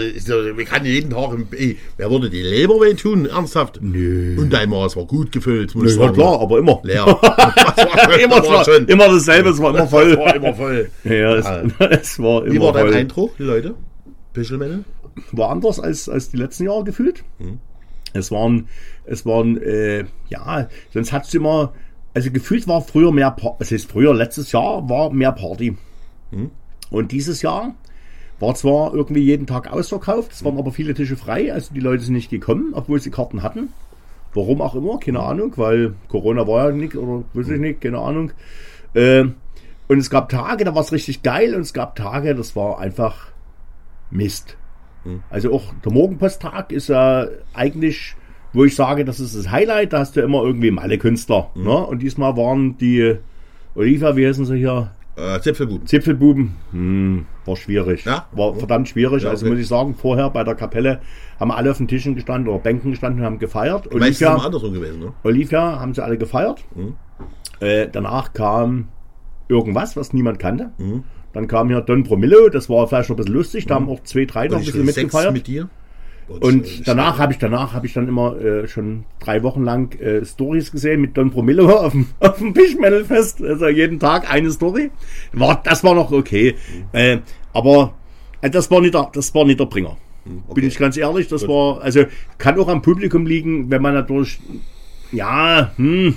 Wir 0.58 0.65
kann 0.65 0.86
jeden 0.86 1.10
Tag. 1.10 1.34
Im, 1.34 1.48
ey, 1.52 1.78
wer 1.98 2.12
würde 2.12 2.30
die 2.30 2.41
Leber 2.43 2.76
weh 2.76 2.93
tun? 2.93 3.26
Ernsthaft? 3.26 3.80
Nö. 3.82 4.38
Und 4.39 4.52
dein 4.54 4.69
Maß 4.69 4.95
war 4.98 5.06
gut 5.06 5.32
gefüllt. 5.32 5.74
Muss 5.76 5.95
ja 5.95 6.04
sagen. 6.04 6.13
klar, 6.13 6.39
aber 6.39 6.60
immer. 6.60 6.80
Leer. 6.84 7.06
War, 7.22 8.19
immer, 8.19 8.38
das 8.41 8.48
war 8.50 8.65
schon. 8.65 8.86
immer 8.88 9.08
dasselbe, 9.08 9.50
es 9.50 9.60
war 9.62 9.72
immer 9.76 9.88
voll. 9.88 10.10
Das 10.15 10.19
war 10.19 10.36
immer 10.36 10.54
voll. 10.54 10.89
Ja, 11.04 11.36
es, 11.36 11.45
Ja. 11.45 11.62
es 11.89 12.19
war 12.19 12.43
immer 12.45 12.54
Wie 12.54 12.60
war 12.62 12.74
dein 12.74 12.86
voll. 12.88 12.93
Eindruck, 12.95 13.38
die 13.38 13.43
Leute? 13.43 13.74
Pischelmänner? 14.34 14.80
War 15.32 15.50
anders 15.50 15.80
als, 15.80 16.08
als 16.08 16.30
die 16.30 16.38
letzten 16.38 16.65
Jahre 16.65 16.84
gefühlt. 16.84 17.24
Mhm. 17.39 17.60
Es 18.13 18.32
waren, 18.32 18.67
es 19.06 19.26
waren, 19.26 19.58
äh, 19.62 20.06
ja, 20.30 20.67
sonst 20.93 21.12
hat's 21.13 21.34
immer, 21.34 21.74
also 22.13 22.32
gefühlt 22.32 22.67
war 22.67 22.82
früher 22.82 23.12
mehr, 23.12 23.32
Pa- 23.32 23.56
es 23.60 23.72
ist 23.72 23.89
früher, 23.91 24.13
letztes 24.13 24.52
Jahr 24.52 24.88
war 24.89 25.12
mehr 25.12 25.32
Party. 25.32 25.76
Mhm. 26.32 26.52
Und 26.89 27.12
dieses 27.12 27.41
Jahr 27.41 27.76
war 28.39 28.56
zwar 28.56 28.93
irgendwie 28.93 29.21
jeden 29.21 29.47
Tag 29.47 29.71
ausverkauft, 29.71 30.32
es 30.32 30.43
waren 30.43 30.58
aber 30.58 30.71
viele 30.71 30.93
Tische 30.93 31.17
frei, 31.17 31.54
also 31.54 31.73
die 31.73 31.80
Leute 31.80 32.04
sind 32.04 32.13
nicht 32.13 32.30
gekommen, 32.30 32.73
obwohl 32.73 32.99
sie 32.99 33.12
Karten 33.12 33.43
hatten. 33.43 33.69
Warum 34.34 34.62
auch 34.62 34.75
immer, 34.75 34.99
keine 34.99 35.21
Ahnung, 35.21 35.54
weil 35.56 35.95
Corona 36.08 36.47
war 36.47 36.69
ja 36.69 36.71
nicht, 36.75 36.95
oder 36.95 37.23
weiß 37.34 37.49
ich 37.49 37.60
nicht, 37.60 37.82
keine 37.82 37.99
Ahnung. 37.99 38.32
Äh, 38.93 39.25
und 39.88 39.97
es 39.97 40.10
gab 40.10 40.30
Tage, 40.30 40.63
da 40.65 40.75
war 40.75 40.82
es 40.82 40.91
richtig 40.91 41.23
geil 41.23 41.56
und 41.56 41.62
es 41.62 41.73
gab 41.73 41.95
Tage, 41.95 42.36
das 42.36 42.56
war 42.56 42.80
einfach 42.80 43.28
Mist. 44.12 44.56
Also 45.30 45.54
auch 45.54 45.73
der 45.84 45.91
Morgenposttag 45.91 46.71
ist 46.71 46.89
ja 46.89 47.28
eigentlich, 47.54 48.15
wo 48.54 48.65
ich 48.65 48.75
sage, 48.75 49.06
das 49.06 49.19
ist 49.19 49.36
das 49.36 49.49
Highlight, 49.49 49.93
da 49.93 49.99
hast 49.99 50.15
du 50.15 50.21
immer 50.21 50.43
irgendwie 50.43 50.71
Malle-Künstler. 50.71 51.49
Ne? 51.56 51.71
Und 51.71 52.02
diesmal 52.02 52.38
waren 52.38 52.78
die 52.78 53.15
Olivia, 53.75 54.15
wie 54.15 54.28
heißen 54.28 54.45
sie 54.45 54.58
hier? 54.58 54.91
Äh, 55.20 55.42
Zipfelbuben. 55.42 55.86
Zipfelbuben. 55.88 56.56
Hm, 56.72 57.26
war 57.46 57.56
schwierig. 57.56 58.06
Ja? 58.06 58.28
War 58.32 58.54
verdammt 58.56 58.88
schwierig. 58.90 59.24
Ja, 59.24 59.30
Also 59.32 59.46
okay. 59.46 59.54
muss 59.54 59.62
ich 59.62 59.68
sagen, 59.68 59.96
vorher 59.96 60.30
bei 60.30 60.44
der 60.44 60.56
Kapelle 60.56 61.00
haben 61.40 61.52
alle 61.52 61.72
auf 61.72 61.78
den 61.78 61.88
Tischen 61.88 62.16
gestanden 62.16 62.48
oder 62.48 62.60
Bänken 62.60 62.92
gestanden 62.92 63.20
und 63.22 63.26
haben 63.26 63.40
gefeiert. 63.40 63.86
Meistens 63.94 64.10
ist 64.10 64.22
es 64.22 64.28
immer 64.28 64.46
andersrum 64.46 64.74
gewesen, 64.74 65.00
ne? 65.00 65.14
Olivia 65.24 65.80
haben 65.80 65.94
sie 65.94 66.04
alle 66.04 66.18
gefeiert. 66.18 66.64
Mhm. 66.76 66.96
Äh, 67.60 67.88
danach 67.92 68.34
kam 68.34 68.88
irgendwas, 69.48 69.98
was 69.98 70.14
niemand 70.14 70.40
kannte. 70.40 70.72
Mhm. 70.78 71.04
Dann 71.34 71.48
kam 71.48 71.68
hier 71.70 71.82
Don 71.82 72.04
Promillo, 72.04 72.50
das 72.50 72.70
war 72.70 72.88
vielleicht 72.88 73.10
noch 73.10 73.16
ein 73.16 73.18
bisschen 73.18 73.34
lustig, 73.36 73.66
da 73.68 73.76
haben 73.76 73.88
auch 73.90 74.02
zwei, 74.04 74.26
drei 74.26 74.48
noch 74.48 74.54
Und 74.58 74.62
ein 74.62 74.66
bisschen 74.66 74.86
mitgefeiert. 74.86 75.34
mit 75.34 75.46
dir. 75.48 75.70
Und 76.42 76.88
danach 76.88 77.18
habe 77.18 77.34
ich 77.34 77.39
danach 77.39 77.74
habe 77.74 77.88
ich 77.88 77.94
dann 77.94 78.08
immer 78.08 78.39
äh, 78.39 78.68
schon 78.68 79.06
drei 79.20 79.42
Wochen 79.44 79.63
lang 79.63 80.00
äh, 80.00 80.24
Stories 80.26 80.72
gesehen 80.72 81.02
mit 81.02 81.18
Don 81.18 81.32
Promillo 81.32 81.70
auf 81.86 81.92
dem 81.92 82.08
auf 82.20 82.38
dem 82.38 82.54
Fischmetal-Fest. 82.54 83.42
Also 83.42 83.68
jeden 83.68 84.00
Tag 84.00 84.32
eine 84.32 84.52
Story. 84.52 84.92
War, 85.34 85.62
das 85.63 85.84
war 85.84 85.96
noch 85.96 86.12
okay. 86.12 86.56
Äh, 86.92 87.18
aber 87.54 87.94
äh, 88.42 88.50
das 88.50 88.70
war 88.70 88.82
nicht 88.82 88.94
der, 88.94 89.10
das 89.13 89.34
war 89.34 89.46
nicht 89.46 89.60
der 89.60 89.65
Bringer. 89.65 89.98
Bin 90.54 90.63
ich 90.65 90.78
ganz 90.78 90.96
ehrlich, 90.96 91.28
das 91.28 91.48
war, 91.48 91.82
also 91.82 92.04
kann 92.38 92.60
auch 92.60 92.68
am 92.68 92.82
Publikum 92.84 93.26
liegen, 93.26 93.72
wenn 93.72 93.82
man 93.82 93.96
natürlich, 93.96 94.39
ja, 95.12 95.72
hm, 95.78 96.15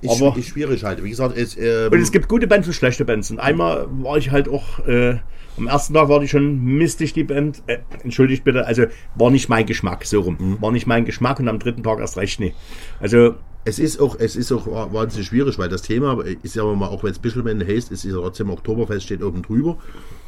Ist, 0.00 0.10
aber- 0.22 0.38
ist 0.38 0.48
schwierig 0.48 0.82
halt. 0.84 1.04
Wie 1.04 1.10
gesagt, 1.10 1.36
es, 1.36 1.58
ähm, 1.58 1.92
und 1.92 1.98
es 2.00 2.10
gibt 2.10 2.28
gute 2.28 2.46
Bands 2.46 2.68
und 2.68 2.72
schlechte 2.72 3.04
Bands. 3.04 3.30
Und 3.30 3.38
einmal 3.38 3.86
war 3.90 4.16
ich 4.16 4.30
halt 4.30 4.48
auch, 4.48 4.78
äh, 4.86 5.16
am 5.56 5.66
ersten 5.66 5.94
Tag 5.94 6.08
war 6.08 6.20
die 6.20 6.28
schon 6.28 6.62
mistig, 6.64 7.12
die 7.12 7.24
Band. 7.24 7.62
Äh, 7.66 7.78
entschuldigt 8.02 8.44
bitte, 8.44 8.66
also 8.66 8.84
war 9.14 9.30
nicht 9.30 9.48
mein 9.48 9.66
Geschmack, 9.66 10.04
so 10.04 10.20
rum. 10.20 10.36
Mhm. 10.38 10.62
War 10.62 10.72
nicht 10.72 10.86
mein 10.86 11.04
Geschmack 11.04 11.38
und 11.40 11.48
am 11.48 11.58
dritten 11.58 11.82
Tag 11.82 11.98
erst 11.98 12.16
recht 12.16 12.40
nicht. 12.40 12.56
Also, 13.00 13.34
Es 13.62 13.78
ist 13.78 14.00
auch, 14.00 14.16
es 14.18 14.36
ist 14.36 14.52
auch 14.52 14.66
wahnsinnig 14.66 15.26
schwierig, 15.26 15.58
weil 15.58 15.68
das 15.68 15.82
Thema 15.82 16.18
ist 16.42 16.56
ja 16.56 16.64
mal, 16.64 16.88
auch 16.88 17.04
wenn 17.04 17.10
es 17.10 17.18
Bischelmann 17.18 17.60
heißt, 17.60 17.92
ist 17.92 18.04
ja 18.04 18.12
trotzdem 18.12 18.48
Oktoberfest 18.48 19.04
steht 19.04 19.22
oben 19.22 19.42
drüber. 19.42 19.76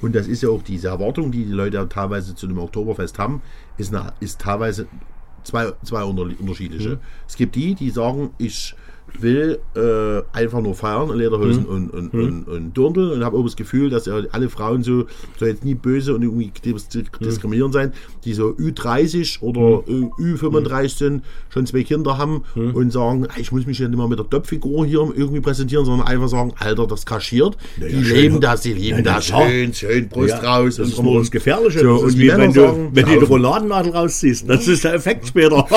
Und 0.03 0.15
das 0.15 0.27
ist 0.29 0.43
ja 0.43 0.51
auch 0.51 0.63
diese 0.63 0.89
Erwartung, 0.89 1.33
die 1.33 1.47
die 1.47 1.53
Leute 1.53 1.89
teilweise 1.89 2.35
zu 2.35 2.47
dem 2.47 2.59
Oktoberfest 2.59 3.19
haben, 3.19 3.41
ist, 3.79 3.95
eine, 3.95 4.13
ist 4.21 4.39
teilweise 4.39 4.87
zwei, 5.45 5.73
zwei 5.83 6.05
unter, 6.05 6.25
unterschiedliche. 6.25 7.01
Es 7.27 7.37
gibt 7.37 7.55
die, 7.55 7.75
die 7.75 7.89
sagen, 7.89 8.31
ich 8.37 8.75
will 9.19 9.59
äh, 9.77 10.23
einfach 10.37 10.61
nur 10.61 10.75
feiern, 10.75 11.11
in 11.11 11.19
Lederhosen 11.19 11.65
und, 11.67 11.91
und, 11.91 12.13
und, 12.15 12.49
und 12.49 12.77
Dirndl 12.77 13.11
und 13.13 13.25
habe 13.25 13.37
auch 13.37 13.45
das 13.45 13.57
Gefühl, 13.57 13.91
dass 13.91 14.07
ja 14.07 14.15
alle 14.33 14.49
Frauen 14.49 14.83
so, 14.83 15.05
soll 15.39 15.49
jetzt 15.49 15.65
nie 15.65 15.75
böse 15.75 16.15
und 16.15 16.23
irgendwie 16.23 16.51
dis 16.65 16.89
diskriminierend 16.89 17.75
sein, 17.75 17.93
die 18.25 18.35
so 18.35 18.49
Ü30 18.49 19.41
oder 19.41 19.83
äh, 19.89 20.23
Ü35 20.23 20.97
sind, 20.97 21.25
schon 21.51 21.67
zwei 21.67 21.83
Kinder 21.83 22.19
haben 22.19 22.43
und 22.55 22.93
sagen, 22.93 23.27
"Ah, 23.29 23.35
ich 23.39 23.53
muss 23.53 23.67
mich 23.67 23.79
ja 23.79 23.89
nicht 23.89 23.97
mal 23.99 24.09
mit 24.09 24.19
der 24.19 24.27
Döpffigur 24.27 24.87
hier 24.87 25.01
irgendwie 25.15 25.41
präsentieren, 25.41 25.85
sondern 25.85 26.07
einfach 26.07 26.29
sagen, 26.29 26.53
Alter, 26.59 26.87
das 26.87 27.05
kaschiert. 27.07 27.57
ja, 27.81 27.89
die 27.89 28.05
schön. 28.05 28.17
leben 28.17 28.41
das, 28.41 28.63
die 28.63 28.73
lieben 28.73 28.99
Ja, 28.99 29.03
das 29.17 29.27
schön, 29.27 29.75
schön 29.75 30.09
Brust 30.09 30.31
ja, 30.31 30.39
raus. 30.39 30.77
das 30.77 30.87
und 30.87 30.93
ist 30.95 31.03
nur 31.03 31.19
das 31.21 31.31
Gefährliche. 31.31 31.81
So, 31.81 31.95
das 31.95 32.03
und 32.15 32.19
wie 32.19 32.29
wenn 32.29 32.53
du, 32.53 32.61
sagen, 32.61 32.91
wenn 32.93 33.05
du 33.05 33.11
die 33.13 33.19
saufen. 33.21 33.33
Roladennadel 33.33 33.93
rausziehst. 33.93 34.49
Das 34.49 34.67
ist 34.69 34.85
der 34.85 34.95
Effekt 34.95 35.27
später. 35.29 35.67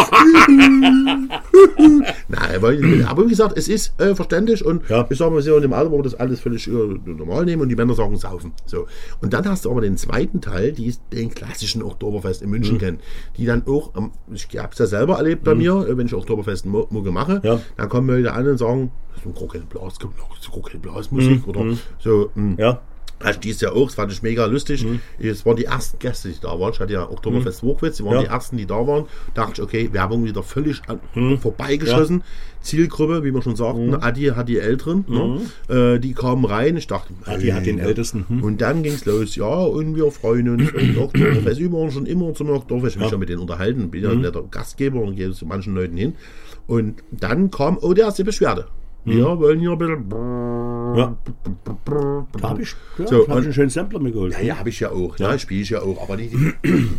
Nein, 2.27 3.05
aber 3.07 3.24
Und 3.25 3.29
wie 3.31 3.33
gesagt, 3.33 3.57
es 3.57 3.67
ist 3.67 3.99
äh, 3.99 4.13
verständlich 4.13 4.63
und 4.63 4.87
Ja. 4.87 5.07
ich 5.09 5.17
sag 5.17 5.31
mal 5.31 5.41
so, 5.41 5.55
in 5.55 5.63
dem 5.63 5.73
Alter, 5.73 5.89
wo 5.91 5.97
wir 5.97 6.03
das 6.03 6.13
alles 6.13 6.39
völlig 6.39 6.67
äh, 6.67 6.71
normal 6.71 7.43
nehmen 7.45 7.63
und 7.63 7.69
die 7.69 7.75
Männer 7.75 7.95
sagen 7.95 8.15
saufen. 8.17 8.53
So. 8.67 8.85
Und 9.19 9.33
dann 9.33 9.49
hast 9.49 9.65
du 9.65 9.71
aber 9.71 9.81
den 9.81 9.97
zweiten 9.97 10.41
Teil, 10.41 10.71
die 10.73 10.93
den 11.11 11.31
klassischen 11.33 11.81
Oktoberfest 11.81 12.43
in 12.43 12.49
Mhm. 12.49 12.51
München 12.55 12.77
kennen, 12.77 12.99
die 13.37 13.45
dann 13.47 13.63
auch, 13.67 13.95
ähm, 13.97 14.11
ich 14.31 14.47
hab's 14.59 14.77
ja 14.77 14.85
selber 14.85 15.15
erlebt 15.17 15.43
bei 15.43 15.55
mir, 15.55 15.87
äh, 15.87 15.97
wenn 15.97 16.05
ich 16.05 16.13
Oktoberfest 16.13 16.67
Mu- 16.67 16.85
Mucke 16.91 17.11
mache, 17.11 17.37
Mhm. 17.37 17.41
Ja. 17.43 17.61
dann 17.77 17.89
kommen 17.89 18.07
Leute 18.07 18.31
an 18.31 18.47
und 18.47 18.57
sagen, 18.59 18.91
das 19.09 19.21
ist 19.21 19.25
ein 19.25 19.33
Krokelblas, 19.33 19.97
das 19.97 20.09
ist 20.41 20.51
Krokelblasmusik 20.51 21.47
oder 21.47 21.65
so. 21.97 22.29
mh. 22.35 22.41
Mhm. 22.43 22.55
Ja. 22.59 22.81
Hast 23.23 23.45
dies 23.45 23.61
ja 23.61 23.71
auch, 23.71 23.85
das 23.85 23.95
fand 23.95 24.11
ich 24.11 24.21
mega 24.23 24.45
lustig. 24.45 24.85
Es 25.19 25.45
waren 25.45 25.55
die 25.55 25.63
ersten 25.65 25.97
Gäste, 25.99 26.27
die 26.27 26.39
da 26.41 26.59
waren. 26.59 26.73
Ich 26.73 26.81
hatte 26.81 26.91
ja 26.91 27.09
Oktoberfest 27.09 27.63
Wurkwitz, 27.63 27.95
die 27.97 28.03
waren 28.03 28.15
Ja. 28.15 28.19
die 28.23 28.27
ersten, 28.27 28.57
die 28.57 28.65
da 28.65 28.85
waren. 28.85 29.05
Dachte 29.33 29.53
ich, 29.53 29.61
okay, 29.61 29.89
Werbung 29.93 30.25
wieder 30.25 30.43
völlig 30.43 30.81
an, 30.89 30.99
vorbeigeschossen. 31.37 32.23
Zielgruppe, 32.65 33.23
wie 33.23 33.33
wir 33.33 33.41
schon 33.41 33.55
sagten, 33.55 33.95
Adi 33.95 34.25
hat 34.35 34.49
die 34.49 34.57
Älteren, 34.59 35.05
ne? 35.07 35.39
äh, 35.73 35.99
die 35.99 36.13
kamen 36.13 36.43
rein. 36.45 36.75
Ich 36.75 36.87
dachte, 36.87 37.13
Adi 37.25 37.47
hat 37.49 37.65
den 37.65 37.77
ne? 37.77 37.83
Ältesten, 37.83 38.25
hm. 38.27 38.43
Und 38.43 38.59
dann 38.61 38.83
ging's 38.83 39.05
los, 39.05 39.35
ja, 39.35 39.45
und 39.45 39.95
wir 39.95 40.11
freuen 40.11 40.49
uns. 40.49 40.71
Und 40.73 40.97
Oktoberfest, 40.97 41.59
wir 41.59 41.71
waren 41.71 41.91
schon 41.91 42.05
immer 42.05 42.33
zum 42.33 42.49
Oktoberfest. 42.49 42.95
Ich 42.97 43.01
habe 43.01 43.05
mich 43.05 43.11
ja 43.13 43.17
mit 43.19 43.29
denen 43.29 43.41
unterhalten, 43.41 43.89
bin 43.89 44.03
ja 44.03 44.13
Mhm. 44.13 44.23
der 44.23 44.31
Gastgeber 44.51 45.01
und 45.01 45.15
gehe 45.15 45.31
zu 45.31 45.45
manchen 45.45 45.75
Leuten 45.75 45.95
hin. 45.95 46.15
Und 46.67 47.03
dann 47.11 47.51
kam, 47.51 47.77
oh, 47.81 47.93
der 47.93 48.05
erste 48.05 48.23
Beschwerde. 48.23 48.65
Mhm. 49.05 49.11
Wir 49.11 49.39
wollen 49.39 49.59
hier 49.59 49.71
ein 49.71 49.77
bisschen. 49.77 50.95
Ja. 50.97 51.15
Da 52.41 52.49
habe 52.49 52.61
ich, 52.61 52.75
ja, 52.97 53.07
So, 53.07 53.27
hab 53.27 53.39
ich 53.39 53.43
einen 53.45 53.53
schönen 53.53 53.69
Sampler 53.69 53.99
mir 53.99 54.11
geholt. 54.11 54.33
Ja, 54.33 54.41
ja, 54.41 54.57
habe 54.59 54.69
ich 54.69 54.79
ja 54.79 54.91
auch. 54.91 55.17
Ja, 55.19 55.37
spiele 55.37 55.61
ich 55.61 55.69
ja 55.69 55.81
auch. 55.81 56.01
Aber 56.01 56.17
die, 56.17 56.29
die, 56.29 56.53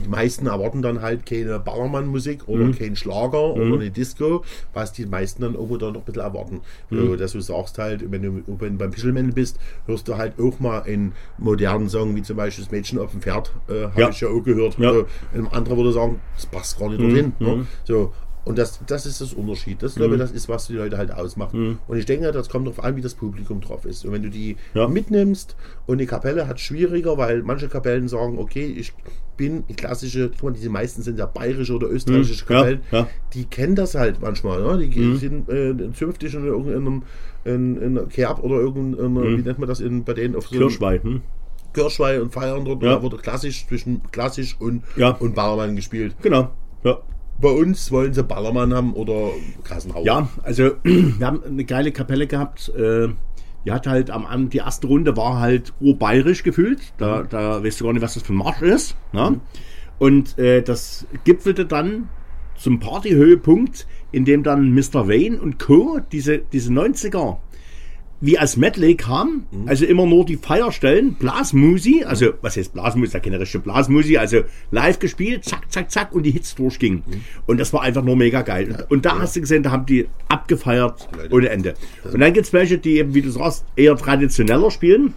die 0.05 0.09
meisten 0.09 0.47
erwarten 0.47 0.83
dann 0.83 1.01
halt 1.03 1.25
keine 1.27 1.59
Ballermann-Musik 1.59 2.47
oder 2.47 2.65
Mhm. 2.65 2.79
keinen 2.79 2.97
Schlager 2.97 3.55
oder 3.55 3.75
eine 3.77 3.91
Disco, 3.91 4.45
was 4.75 4.93
die 4.93 5.07
meisten 5.07 5.43
dann 5.43 5.55
irgendwo 5.55 5.77
dann 5.79 5.95
noch 5.95 6.03
ein 6.03 6.05
bisschen 6.05 6.23
erwarten. 6.23 6.61
Mhm. 6.91 7.17
Dass 7.17 7.33
du 7.33 7.41
sagst 7.41 7.79
halt, 7.79 8.11
wenn 8.11 8.23
du 8.23 8.43
wenn 8.47 8.73
du 8.73 8.79
beim 8.79 8.91
Pischelmännchen 8.91 9.35
bist, 9.35 9.59
hörst 9.87 10.07
du 10.09 10.17
halt 10.17 10.35
auch 10.41 10.61
mal 10.61 10.83
einen 10.83 11.13
modernen 11.39 11.89
Song, 11.89 12.15
wie 12.17 12.23
zum 12.23 12.37
Beispiel 12.37 12.65
das 12.65 12.71
Mädchen 12.73 12.99
auf 12.99 13.11
dem 13.13 13.21
Pferd, 13.23 13.53
äh, 13.69 13.85
habe 13.85 14.01
Ja. 14.01 14.09
ich 14.11 14.21
ja 14.21 14.29
auch 14.29 14.43
gehört. 14.43 14.79
Ja. 14.79 14.93
Mhm. 14.93 14.97
So, 14.97 15.07
ein 15.35 15.47
anderer 15.53 15.77
würde 15.77 15.93
sagen, 15.93 16.21
das 16.37 16.47
passt 16.47 16.79
gar 16.79 16.89
nicht 16.89 17.01
dorthin. 17.01 17.33
Ne? 17.39 17.67
So, 17.85 18.13
und 18.47 18.57
das, 18.57 18.81
das 18.87 19.05
ist 19.05 19.21
das 19.21 19.35
Unterschied. 19.35 19.83
Das, 19.83 19.95
Mhm. 19.95 20.01
glaube 20.01 20.15
ich, 20.15 20.21
das 20.23 20.31
ist, 20.31 20.49
was 20.49 20.67
die 20.69 20.73
Leute 20.73 20.97
halt 20.97 21.11
ausmachen. 21.13 21.79
Und 21.87 21.99
ich 21.99 22.07
denke, 22.07 22.33
das 22.33 22.49
kommt 22.49 22.67
darauf 22.67 22.83
an, 22.83 22.97
wie 22.97 23.03
das 23.03 23.15
Publikum 23.15 23.61
drauf 23.61 23.85
ist. 23.85 24.07
Und 24.07 24.13
wenn 24.13 24.23
du 24.23 24.31
die 24.31 24.57
Ja. 24.73 24.89
mitnimmst 24.89 25.55
und 25.87 25.99
die 25.99 26.07
Kapelle 26.07 26.49
hat 26.49 26.59
schwieriger, 26.61 27.19
weil 27.19 27.43
manche 27.43 27.69
Kapellen 27.69 28.09
sagen, 28.09 28.39
okay, 28.39 28.65
ich 28.65 28.95
bin 29.37 29.65
klassische, 29.77 30.31
guck 30.31 30.43
mal, 30.45 30.53
diese 30.53 30.71
meisten 30.71 31.03
sind 31.03 31.19
ja 31.19 31.27
bayerische 31.27 31.75
oder 31.75 31.91
österreichische 31.91 32.45
Mhm. 32.45 32.51
Ja, 32.51 32.57
Kapellen, 32.61 32.81
ja. 32.93 33.09
die 33.35 33.45
kennen 33.45 33.75
das 33.75 33.95
halt 33.95 34.23
manchmal. 34.23 34.63
Ne? 34.63 34.79
Die 34.79 34.89
gehen- 34.89 35.17
sind 35.19 35.49
äh, 35.51 35.75
zünftig 35.93 36.33
in 36.35 36.47
irgendeinem 36.47 37.03
in, 37.45 37.77
in 37.81 38.09
Kerb 38.09 38.43
oder 38.43 38.57
irgendeiner, 38.57 39.23
wie 39.23 39.43
nennt 39.43 39.59
man 39.59 39.69
das 39.69 39.81
in, 39.81 40.03
bei 40.05 40.15
denen 40.15 40.35
auf 40.35 40.49
so 40.49 40.57
Kirschweih. 40.57 41.01
Hm? 41.03 41.21
Kirschweih 41.75 42.21
und 42.23 42.33
feiern 42.33 42.65
dort. 42.65 42.83
Ja. 42.83 42.95
Da 42.97 43.03
wurde 43.03 43.19
klassisch 43.19 43.67
zwischen 43.69 44.01
klassisch 44.11 44.57
und, 44.59 44.83
Ja. 44.97 45.11
und 45.11 45.35
Ballermann 45.35 45.77
gespielt. 45.77 46.17
Genau. 46.23 46.51
Ja. 46.83 46.99
Bei 47.41 47.51
uns 47.51 47.93
wollen 47.93 48.15
sie 48.15 48.23
Ballermann 48.23 48.73
haben 48.73 48.95
oder 48.95 49.31
Kassenhauer. 49.65 50.05
Ja, 50.05 50.29
also 50.43 50.73
wir 50.83 51.27
haben 51.27 51.43
eine 51.45 51.65
geile 51.65 51.93
Kapelle 51.93 52.27
gehabt. 52.27 52.71
Äh, 52.71 53.09
die 53.65 53.73
hat 53.73 53.87
halt 53.87 54.11
am 54.11 54.25
Abend, 54.25 54.53
die 54.53 54.59
erste 54.59 54.87
Runde 54.87 55.17
war 55.17 55.41
halt 55.41 55.73
urbayerisch 55.81 56.45
gefühlt. 56.45 56.93
Da, 56.99 57.25
da 57.25 57.63
weißt 57.63 57.81
du 57.81 57.85
gar 57.85 57.93
nicht, 57.93 58.03
was 58.03 58.15
das 58.15 58.23
für 58.23 58.33
ein 58.33 58.37
Marsch 58.37 58.63
ist. 58.63 58.97
Ne? 59.13 59.41
Und 59.99 60.39
äh, 60.39 60.63
das 60.63 61.07
gipfelte 61.25 61.67
dann 61.67 62.09
zum 62.57 62.79
Partyhöhepunkt, 62.79 63.87
in 64.13 64.25
dem 64.25 64.43
dann 64.43 64.73
Mr. 64.73 65.09
Wayne 65.09 65.41
und 65.41 65.59
Co. 65.59 65.99
diese, 66.13 66.39
diese 66.39 66.73
90er 66.73 67.39
wie 68.21 68.39
als 68.39 68.57
Medley 68.57 68.95
kam, 68.95 69.47
also 69.67 69.85
immer 69.85 70.07
nur 70.07 70.25
die 70.25 70.37
Feierstellen, 70.37 71.15
Blasmusi, 71.15 72.05
also 72.05 72.33
was 72.41 72.57
heißt 72.57 72.73
Blasmusi, 72.73 73.13
ja 73.13 73.21
keine 73.21 73.39
richtige 73.39 73.63
Blasmusi, 73.63 74.17
also 74.17 74.43
live 74.71 74.99
gespielt, 74.99 75.45
zack, 75.45 75.71
zack, 75.71 75.91
zack 75.91 76.13
und 76.13 76.23
die 76.23 76.31
Hits 76.31 76.55
durchgingen. 76.55 77.03
Und 77.47 77.61
das 77.61 77.73
war 77.73 77.83
einfach 77.83 78.03
nur 78.03 78.17
mega 78.17 78.43
geil. 78.43 78.69
Und, 78.71 78.91
und 78.91 79.07
da 79.07 79.19
hast 79.19 79.37
du 79.37 79.41
gesehen, 79.41 79.63
da 79.63 79.71
haben 79.71 79.87
die 79.87 80.09
abgefeiert 80.29 81.09
ohne 81.31 81.51
Ende. 81.51 81.75
Und 82.11 82.21
dann 82.21 82.33
gibt's 82.33 82.53
welche, 82.53 82.79
die 82.79 82.99
eben, 82.99 83.15
wie 83.15 83.23
du 83.23 83.31
sagst, 83.31 83.65
eher 83.77 83.97
traditioneller 83.97 84.71
spielen. 84.71 85.15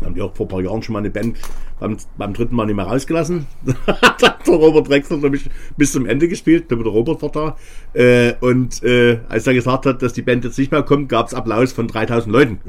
Da 0.00 0.06
haben 0.06 0.14
die 0.14 0.22
auch 0.22 0.34
vor 0.34 0.46
ein 0.46 0.48
paar 0.48 0.62
Jahren 0.62 0.82
schon 0.82 0.94
mal 0.94 1.00
eine 1.00 1.10
Band 1.10 1.36
beim, 1.78 1.96
beim 2.16 2.32
dritten 2.32 2.54
Mal 2.54 2.66
nicht 2.66 2.76
mehr 2.76 2.86
rausgelassen. 2.86 3.46
da 3.86 4.00
hat 4.00 4.46
der 4.46 4.54
Robert 4.54 4.88
Drexler 4.88 5.18
nämlich 5.18 5.48
bis 5.76 5.92
zum 5.92 6.06
Ende 6.06 6.28
gespielt. 6.28 6.70
Der 6.70 6.78
Robert 6.78 7.22
war 7.22 7.30
da. 7.30 7.56
Äh, 7.92 8.34
und 8.40 8.82
äh, 8.82 9.20
als 9.28 9.46
er 9.46 9.54
gesagt 9.54 9.86
hat, 9.86 10.02
dass 10.02 10.12
die 10.12 10.22
Band 10.22 10.44
jetzt 10.44 10.58
nicht 10.58 10.72
mehr 10.72 10.82
kommt, 10.82 11.08
gab's 11.08 11.34
Applaus 11.34 11.72
von 11.72 11.88
3000 11.88 12.32
Leuten. 12.32 12.60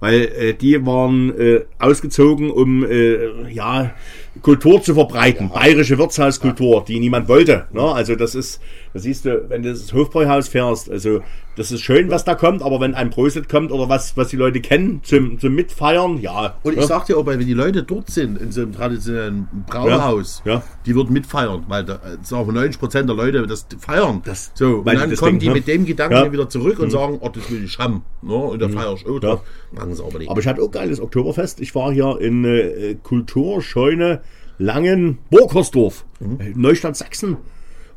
Weil 0.00 0.22
äh, 0.22 0.54
die 0.54 0.84
waren 0.84 1.38
äh, 1.38 1.60
ausgezogen, 1.78 2.50
um 2.50 2.84
äh, 2.84 3.48
ja 3.52 3.92
Kultur 4.40 4.82
zu 4.82 4.94
verbreiten, 4.94 5.50
bayerische 5.50 5.98
Wirtshauskultur, 5.98 6.84
die 6.88 6.98
niemand 7.00 7.28
wollte. 7.28 7.66
Ne? 7.72 7.82
Also 7.82 8.16
das 8.16 8.34
ist, 8.34 8.60
das 8.94 9.02
siehst 9.02 9.26
du, 9.26 9.44
wenn 9.50 9.62
du 9.62 9.70
das 9.70 9.92
Hofbräuhaus 9.92 10.48
fährst, 10.48 10.90
also 10.90 11.20
das 11.54 11.70
ist 11.70 11.82
schön, 11.82 12.10
was 12.10 12.24
da 12.24 12.34
kommt, 12.34 12.62
aber 12.62 12.80
wenn 12.80 12.94
ein 12.94 13.10
Prosit 13.10 13.46
kommt 13.46 13.72
oder 13.72 13.90
was, 13.90 14.16
was 14.16 14.28
die 14.28 14.36
Leute 14.36 14.62
kennen 14.62 15.00
zum, 15.02 15.38
zum 15.38 15.54
Mitfeiern, 15.54 16.16
ja. 16.18 16.56
Und 16.62 16.72
ich 16.72 16.80
ja. 16.80 16.86
sag 16.86 17.04
dir 17.04 17.18
auch, 17.18 17.26
wenn 17.26 17.40
die 17.40 17.52
Leute 17.52 17.82
dort 17.82 18.08
sind, 18.08 18.40
in 18.40 18.52
so 18.52 18.62
einem 18.62 18.72
traditionellen 18.72 19.48
Brauhaus, 19.66 20.40
Ja, 20.46 20.54
ja. 20.54 20.62
die 20.86 20.94
würden 20.94 21.12
mitfeiern, 21.12 21.64
weil 21.68 21.84
da 21.84 21.96
äh, 21.96 22.16
sagen 22.22 22.54
90 22.54 22.80
Prozent 22.80 23.08
der 23.10 23.16
Leute 23.16 23.46
das 23.46 23.66
feiern. 23.78 24.22
Das- 24.24 24.50
so, 24.54 24.76
und 24.78 24.86
dann 24.86 25.14
kommen 25.16 25.38
die 25.40 25.48
ne? 25.48 25.54
mit 25.54 25.68
dem 25.68 25.84
Gedanken 25.84 26.14
Ja. 26.16 26.24
Mhm. 26.24 26.32
wieder 26.32 26.48
zurück 26.48 26.78
und 26.78 26.90
sagen, 26.90 27.18
oh, 27.20 27.28
das 27.28 27.50
will 27.50 27.62
ich 27.64 27.78
haben. 27.78 28.02
Ne? 28.22 28.32
Und 28.34 28.62
da 28.62 28.70
feier 28.70 28.94
ich 28.94 29.06
auch 29.06 29.18
drauf. 29.20 29.42
Machen 29.72 29.94
sie 29.94 30.02
aber 30.02 30.18
nicht. 30.20 30.30
Aber 30.30 30.40
ich 30.40 30.46
hatte 30.46 30.62
auch 30.62 30.70
geiles 30.70 31.00
Oktoberfest. 31.02 31.60
Ich 31.60 31.74
war 31.74 31.92
hier 31.92 32.18
in 32.18 32.46
äh, 32.46 32.96
Kulturscheune 33.02 34.21
Langen 34.62 35.18
Burgersdorf, 35.30 36.04
äh, 36.20 36.52
Neustadt 36.54 36.96
Sachsen. 36.96 37.36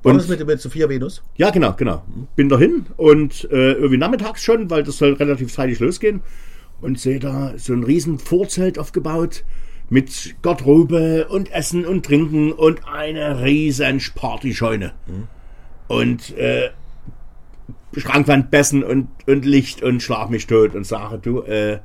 War 0.04 0.14
Und 0.14 0.18
das 0.20 0.28
mit, 0.28 0.46
mit 0.46 0.60
Sophia 0.60 0.90
Venus? 0.90 1.24
Ja, 1.36 1.50
genau, 1.50 1.74
genau. 1.74 2.04
Bin 2.36 2.50
dahin 2.50 2.88
und 2.98 3.48
äh, 3.52 3.74
irgendwie 3.74 3.98
nachmittags 3.98 4.44
schon, 4.44 4.70
weil 4.70 4.84
das 4.84 4.98
soll 4.98 5.14
relativ 5.14 5.54
zeitig 5.54 5.80
losgehen. 5.80 6.22
Und 6.82 7.00
sehe 7.00 7.20
da 7.20 7.54
so 7.58 7.74
ein 7.74 7.84
riesen 7.84 8.20
Vorzelt 8.20 8.78
aufgebaut 8.78 9.44
mit 9.90 10.36
Garderobe 10.42 11.28
und 11.30 11.52
Essen 11.52 11.86
und 11.86 12.06
Trinken 12.06 12.52
und 12.52 12.88
eine 12.88 13.44
riesen 13.44 14.02
Partyscheune. 14.14 14.94
Und 15.88 16.36
äh, 16.38 16.70
Schrankwand, 17.96 18.52
Bessen 18.52 18.84
und, 18.84 19.08
und 19.28 19.46
Licht 19.46 19.82
und 19.82 20.04
Schlag 20.04 20.30
mich 20.30 20.48
tot 20.48 20.76
und 20.76 20.86
sage, 20.86 21.20
du, 21.20 21.42
äh, 21.44 21.80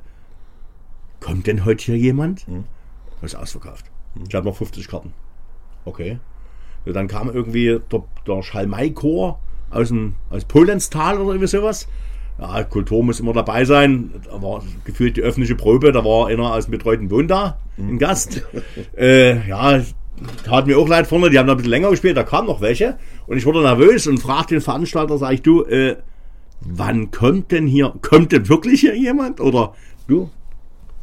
kommt 1.19 1.47
denn 1.47 1.63
heute 1.65 1.85
hier 1.85 1.97
jemand? 1.97 2.45
Das 3.21 3.33
ist 3.33 3.39
ausverkauft. 3.39 3.90
Ich 4.27 4.35
habe 4.35 4.45
noch 4.47 4.55
50 4.55 4.87
Karten. 4.87 5.13
Okay. 5.85 6.19
So, 6.85 6.93
dann 6.93 7.07
kam 7.07 7.29
irgendwie 7.29 7.79
der, 7.91 8.03
der 8.27 8.43
Schalmei-Chor 8.43 9.39
aus, 9.69 9.87
dem, 9.89 10.15
aus 10.29 10.45
Polenstal 10.45 11.19
oder 11.19 11.31
irgendwie 11.31 11.47
sowas. 11.47 11.87
Ja, 12.39 12.63
Kultur 12.63 13.03
muss 13.03 13.19
immer 13.19 13.33
dabei 13.33 13.65
sein. 13.65 14.11
Da 14.25 14.41
war 14.41 14.63
gefühlt 14.83 15.17
die 15.17 15.21
öffentliche 15.21 15.55
Probe, 15.55 15.91
da 15.91 16.03
war 16.03 16.27
einer 16.27 16.53
aus 16.53 16.65
dem 16.65 16.71
betreuten 16.71 17.11
Wohn 17.11 17.27
da, 17.27 17.57
ein 17.77 17.99
Gast. 17.99 18.43
äh, 18.97 19.47
ja, 19.47 19.81
tat 20.43 20.67
mir 20.67 20.77
auch 20.77 20.87
leid 20.87 21.07
vorne, 21.07 21.29
die 21.29 21.37
haben 21.37 21.45
noch 21.45 21.53
ein 21.53 21.57
bisschen 21.57 21.71
länger 21.71 21.91
gespielt, 21.91 22.17
da 22.17 22.23
kamen 22.23 22.47
noch 22.47 22.61
welche. 22.61 22.97
Und 23.27 23.37
ich 23.37 23.45
wurde 23.45 23.61
nervös 23.61 24.07
und 24.07 24.17
fragte 24.19 24.55
den 24.55 24.61
Veranstalter, 24.61 25.17
sag 25.17 25.33
ich, 25.33 25.41
du, 25.41 25.63
äh, 25.63 25.97
wann 26.61 27.11
kommt 27.11 27.51
denn 27.51 27.67
hier, 27.67 27.93
kommt 28.01 28.31
denn 28.31 28.49
wirklich 28.49 28.81
hier 28.81 28.95
jemand? 28.95 29.39
Oder 29.39 29.73
du, 30.07 30.29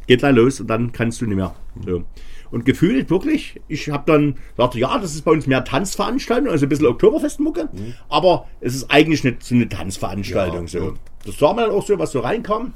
geht 0.07 0.19
gleich 0.19 0.35
los 0.35 0.59
und 0.59 0.67
dann 0.67 0.91
kannst 0.91 1.21
du 1.21 1.25
nicht 1.25 1.37
mehr. 1.37 1.55
So. 1.85 2.03
Und 2.51 2.65
gefühlt 2.65 3.09
wirklich, 3.09 3.61
ich 3.67 3.89
habe 3.89 4.03
dann 4.11 4.35
gesagt, 4.55 4.75
ja, 4.75 4.97
das 4.97 5.13
ist 5.13 5.23
bei 5.23 5.31
uns 5.31 5.45
mehr 5.47 5.63
Tanzveranstaltung, 5.63 6.49
also 6.49 6.65
ein 6.65 6.69
bisschen 6.69 6.87
Oktoberfestmucke, 6.87 7.69
aber 8.09 8.47
es 8.59 8.75
ist 8.75 8.89
eigentlich 8.89 9.23
nicht 9.23 9.43
so 9.43 9.55
eine 9.55 9.69
Tanzveranstaltung. 9.69 10.61
Ja, 10.61 10.67
so. 10.67 10.79
ja. 10.79 10.93
Das 11.25 11.37
sah 11.37 11.53
man 11.53 11.65
dann 11.65 11.75
auch 11.75 11.85
so, 11.85 11.97
was 11.99 12.11
so 12.11 12.21
reinkam. 12.21 12.73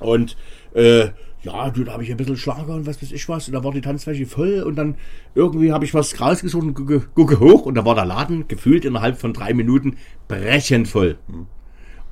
Und 0.00 0.36
äh, 0.74 1.08
ja, 1.42 1.70
du, 1.70 1.84
da 1.84 1.92
habe 1.92 2.02
ich 2.02 2.10
ein 2.10 2.16
bisschen 2.16 2.36
Schlager 2.36 2.74
und 2.74 2.86
was 2.86 3.00
weiß 3.00 3.12
ich 3.12 3.28
was. 3.28 3.48
Und 3.48 3.54
da 3.54 3.62
war 3.62 3.72
die 3.72 3.80
Tanzfläche 3.80 4.26
voll 4.26 4.62
und 4.62 4.76
dann 4.76 4.96
irgendwie 5.34 5.72
habe 5.72 5.84
ich 5.84 5.94
was 5.94 6.20
rausgesucht 6.20 6.64
und 6.64 6.74
gucke, 6.74 7.00
gucke 7.14 7.40
hoch 7.40 7.62
und 7.64 7.76
da 7.76 7.84
war 7.84 7.94
der 7.94 8.04
Laden 8.04 8.48
gefühlt 8.48 8.84
innerhalb 8.84 9.18
von 9.18 9.32
drei 9.32 9.54
Minuten 9.54 9.96
brechend 10.26 10.88
voll. 10.88 11.18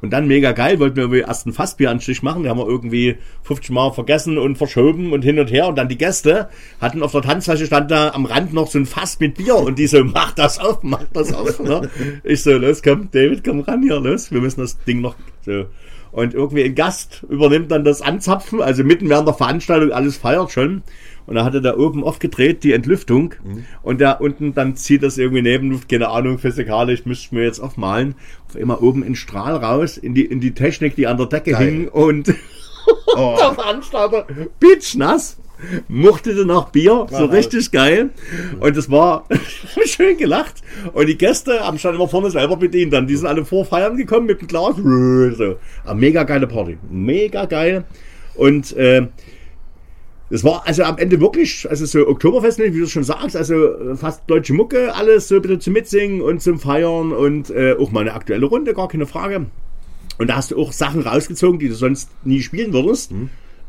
Und 0.06 0.12
dann 0.12 0.28
mega 0.28 0.52
geil, 0.52 0.78
wollten 0.78 0.94
wir 0.94 1.02
irgendwie 1.02 1.22
erst 1.22 1.46
einen 1.46 1.52
Fassbieranstich 1.52 2.22
machen. 2.22 2.44
Den 2.44 2.50
haben 2.50 2.60
wir 2.60 2.68
irgendwie 2.68 3.16
50 3.42 3.70
Mal 3.70 3.90
vergessen 3.90 4.38
und 4.38 4.56
verschoben 4.56 5.12
und 5.12 5.22
hin 5.22 5.40
und 5.40 5.50
her. 5.50 5.66
Und 5.66 5.76
dann 5.76 5.88
die 5.88 5.98
Gäste 5.98 6.48
hatten 6.80 7.02
auf 7.02 7.10
der 7.10 7.22
Tanzfläche 7.22 7.66
stand 7.66 7.90
da 7.90 8.12
am 8.12 8.24
Rand 8.24 8.54
noch 8.54 8.68
so 8.68 8.78
ein 8.78 8.86
Fass 8.86 9.18
mit 9.18 9.34
Bier. 9.34 9.56
Und 9.56 9.80
die 9.80 9.88
so, 9.88 10.04
mach 10.04 10.30
das 10.30 10.60
auf, 10.60 10.84
mach 10.84 11.02
das 11.12 11.32
auf. 11.32 11.58
Ne? 11.58 11.90
Ich 12.22 12.44
so, 12.44 12.52
los, 12.52 12.84
komm, 12.84 13.08
David, 13.10 13.42
komm 13.42 13.62
ran 13.62 13.82
hier, 13.82 13.98
los. 13.98 14.30
Wir 14.30 14.40
müssen 14.40 14.60
das 14.60 14.78
Ding 14.84 15.00
noch 15.00 15.16
so. 15.44 15.64
Und 16.12 16.34
irgendwie 16.34 16.62
ein 16.62 16.76
Gast 16.76 17.26
übernimmt 17.28 17.72
dann 17.72 17.82
das 17.82 18.00
Anzapfen, 18.00 18.62
also 18.62 18.84
mitten 18.84 19.08
während 19.08 19.26
der 19.26 19.34
Veranstaltung, 19.34 19.90
alles 19.90 20.16
feiert 20.16 20.52
schon. 20.52 20.84
Und 21.26 21.34
da 21.34 21.44
hatte 21.44 21.60
da 21.60 21.76
oben 21.76 22.04
aufgedreht 22.04 22.62
die 22.62 22.72
Entlüftung 22.72 23.34
und 23.82 24.00
da 24.00 24.12
unten 24.12 24.54
dann 24.54 24.76
zieht 24.76 25.02
das 25.02 25.18
irgendwie 25.18 25.42
Nebenluft, 25.42 25.88
keine 25.88 26.08
Ahnung, 26.08 26.38
physikalisch 26.38 27.04
müsste 27.04 27.26
ich 27.26 27.32
mir 27.32 27.44
jetzt 27.44 27.60
aufmalen. 27.60 28.14
Auf 28.48 28.56
immer 28.56 28.82
oben 28.82 29.02
ein 29.02 29.16
Strahl 29.16 29.56
raus 29.56 29.96
in 29.96 30.14
die, 30.14 30.24
in 30.24 30.40
die 30.40 30.52
Technik, 30.52 30.94
die 30.94 31.06
an 31.06 31.16
der 31.16 31.26
Decke 31.26 31.50
Geil. 31.52 31.66
hing 31.66 31.88
und 31.88 32.32
Oh. 33.16 33.36
der 33.40 33.54
Veranstalter 33.54 34.26
pitschnass, 34.60 35.38
muchtete 35.88 36.44
nach 36.44 36.70
Bier, 36.70 37.06
so 37.10 37.24
richtig 37.24 37.70
geil. 37.70 38.10
Und 38.60 38.76
es 38.76 38.90
war 38.90 39.26
schön 39.84 40.16
gelacht. 40.18 40.62
Und 40.92 41.06
die 41.06 41.16
Gäste 41.16 41.60
haben 41.60 41.78
schon 41.78 41.94
immer 41.94 42.08
vorne 42.08 42.30
selber 42.30 42.56
bedient. 42.56 42.92
Dann, 42.92 43.06
die 43.06 43.16
sind 43.16 43.26
alle 43.26 43.44
vor 43.44 43.64
Feiern 43.64 43.96
gekommen 43.96 44.26
mit 44.26 44.40
dem 44.40 44.48
Glas. 44.48 44.76
So. 44.76 45.56
Eine 45.84 46.00
mega 46.00 46.24
geile 46.24 46.46
Party. 46.46 46.78
Mega 46.90 47.46
geil. 47.46 47.84
Und 48.34 48.76
äh, 48.76 49.06
es 50.28 50.42
war 50.42 50.66
also 50.66 50.82
am 50.82 50.98
Ende 50.98 51.20
wirklich, 51.20 51.68
also 51.68 51.86
so 51.86 52.06
Oktoberfest, 52.08 52.58
wie 52.58 52.80
du 52.80 52.86
schon 52.86 53.04
sagst, 53.04 53.36
also 53.36 53.54
äh, 53.54 53.96
fast 53.96 54.22
deutsche 54.26 54.54
Mucke, 54.54 54.94
alles 54.94 55.28
so 55.28 55.36
ein 55.36 55.42
bisschen 55.42 55.60
zum 55.60 55.72
Mitsingen 55.74 56.20
und 56.20 56.42
zum 56.42 56.58
Feiern 56.58 57.12
und 57.12 57.50
äh, 57.50 57.74
auch 57.78 57.92
mal 57.92 58.00
eine 58.00 58.14
aktuelle 58.14 58.46
Runde, 58.46 58.74
gar 58.74 58.88
keine 58.88 59.06
Frage. 59.06 59.46
Und 60.18 60.28
da 60.28 60.36
hast 60.36 60.50
du 60.50 60.58
auch 60.58 60.72
Sachen 60.72 61.02
rausgezogen, 61.02 61.58
die 61.58 61.68
du 61.68 61.74
sonst 61.74 62.10
nie 62.24 62.40
spielen 62.40 62.72
würdest. 62.72 63.12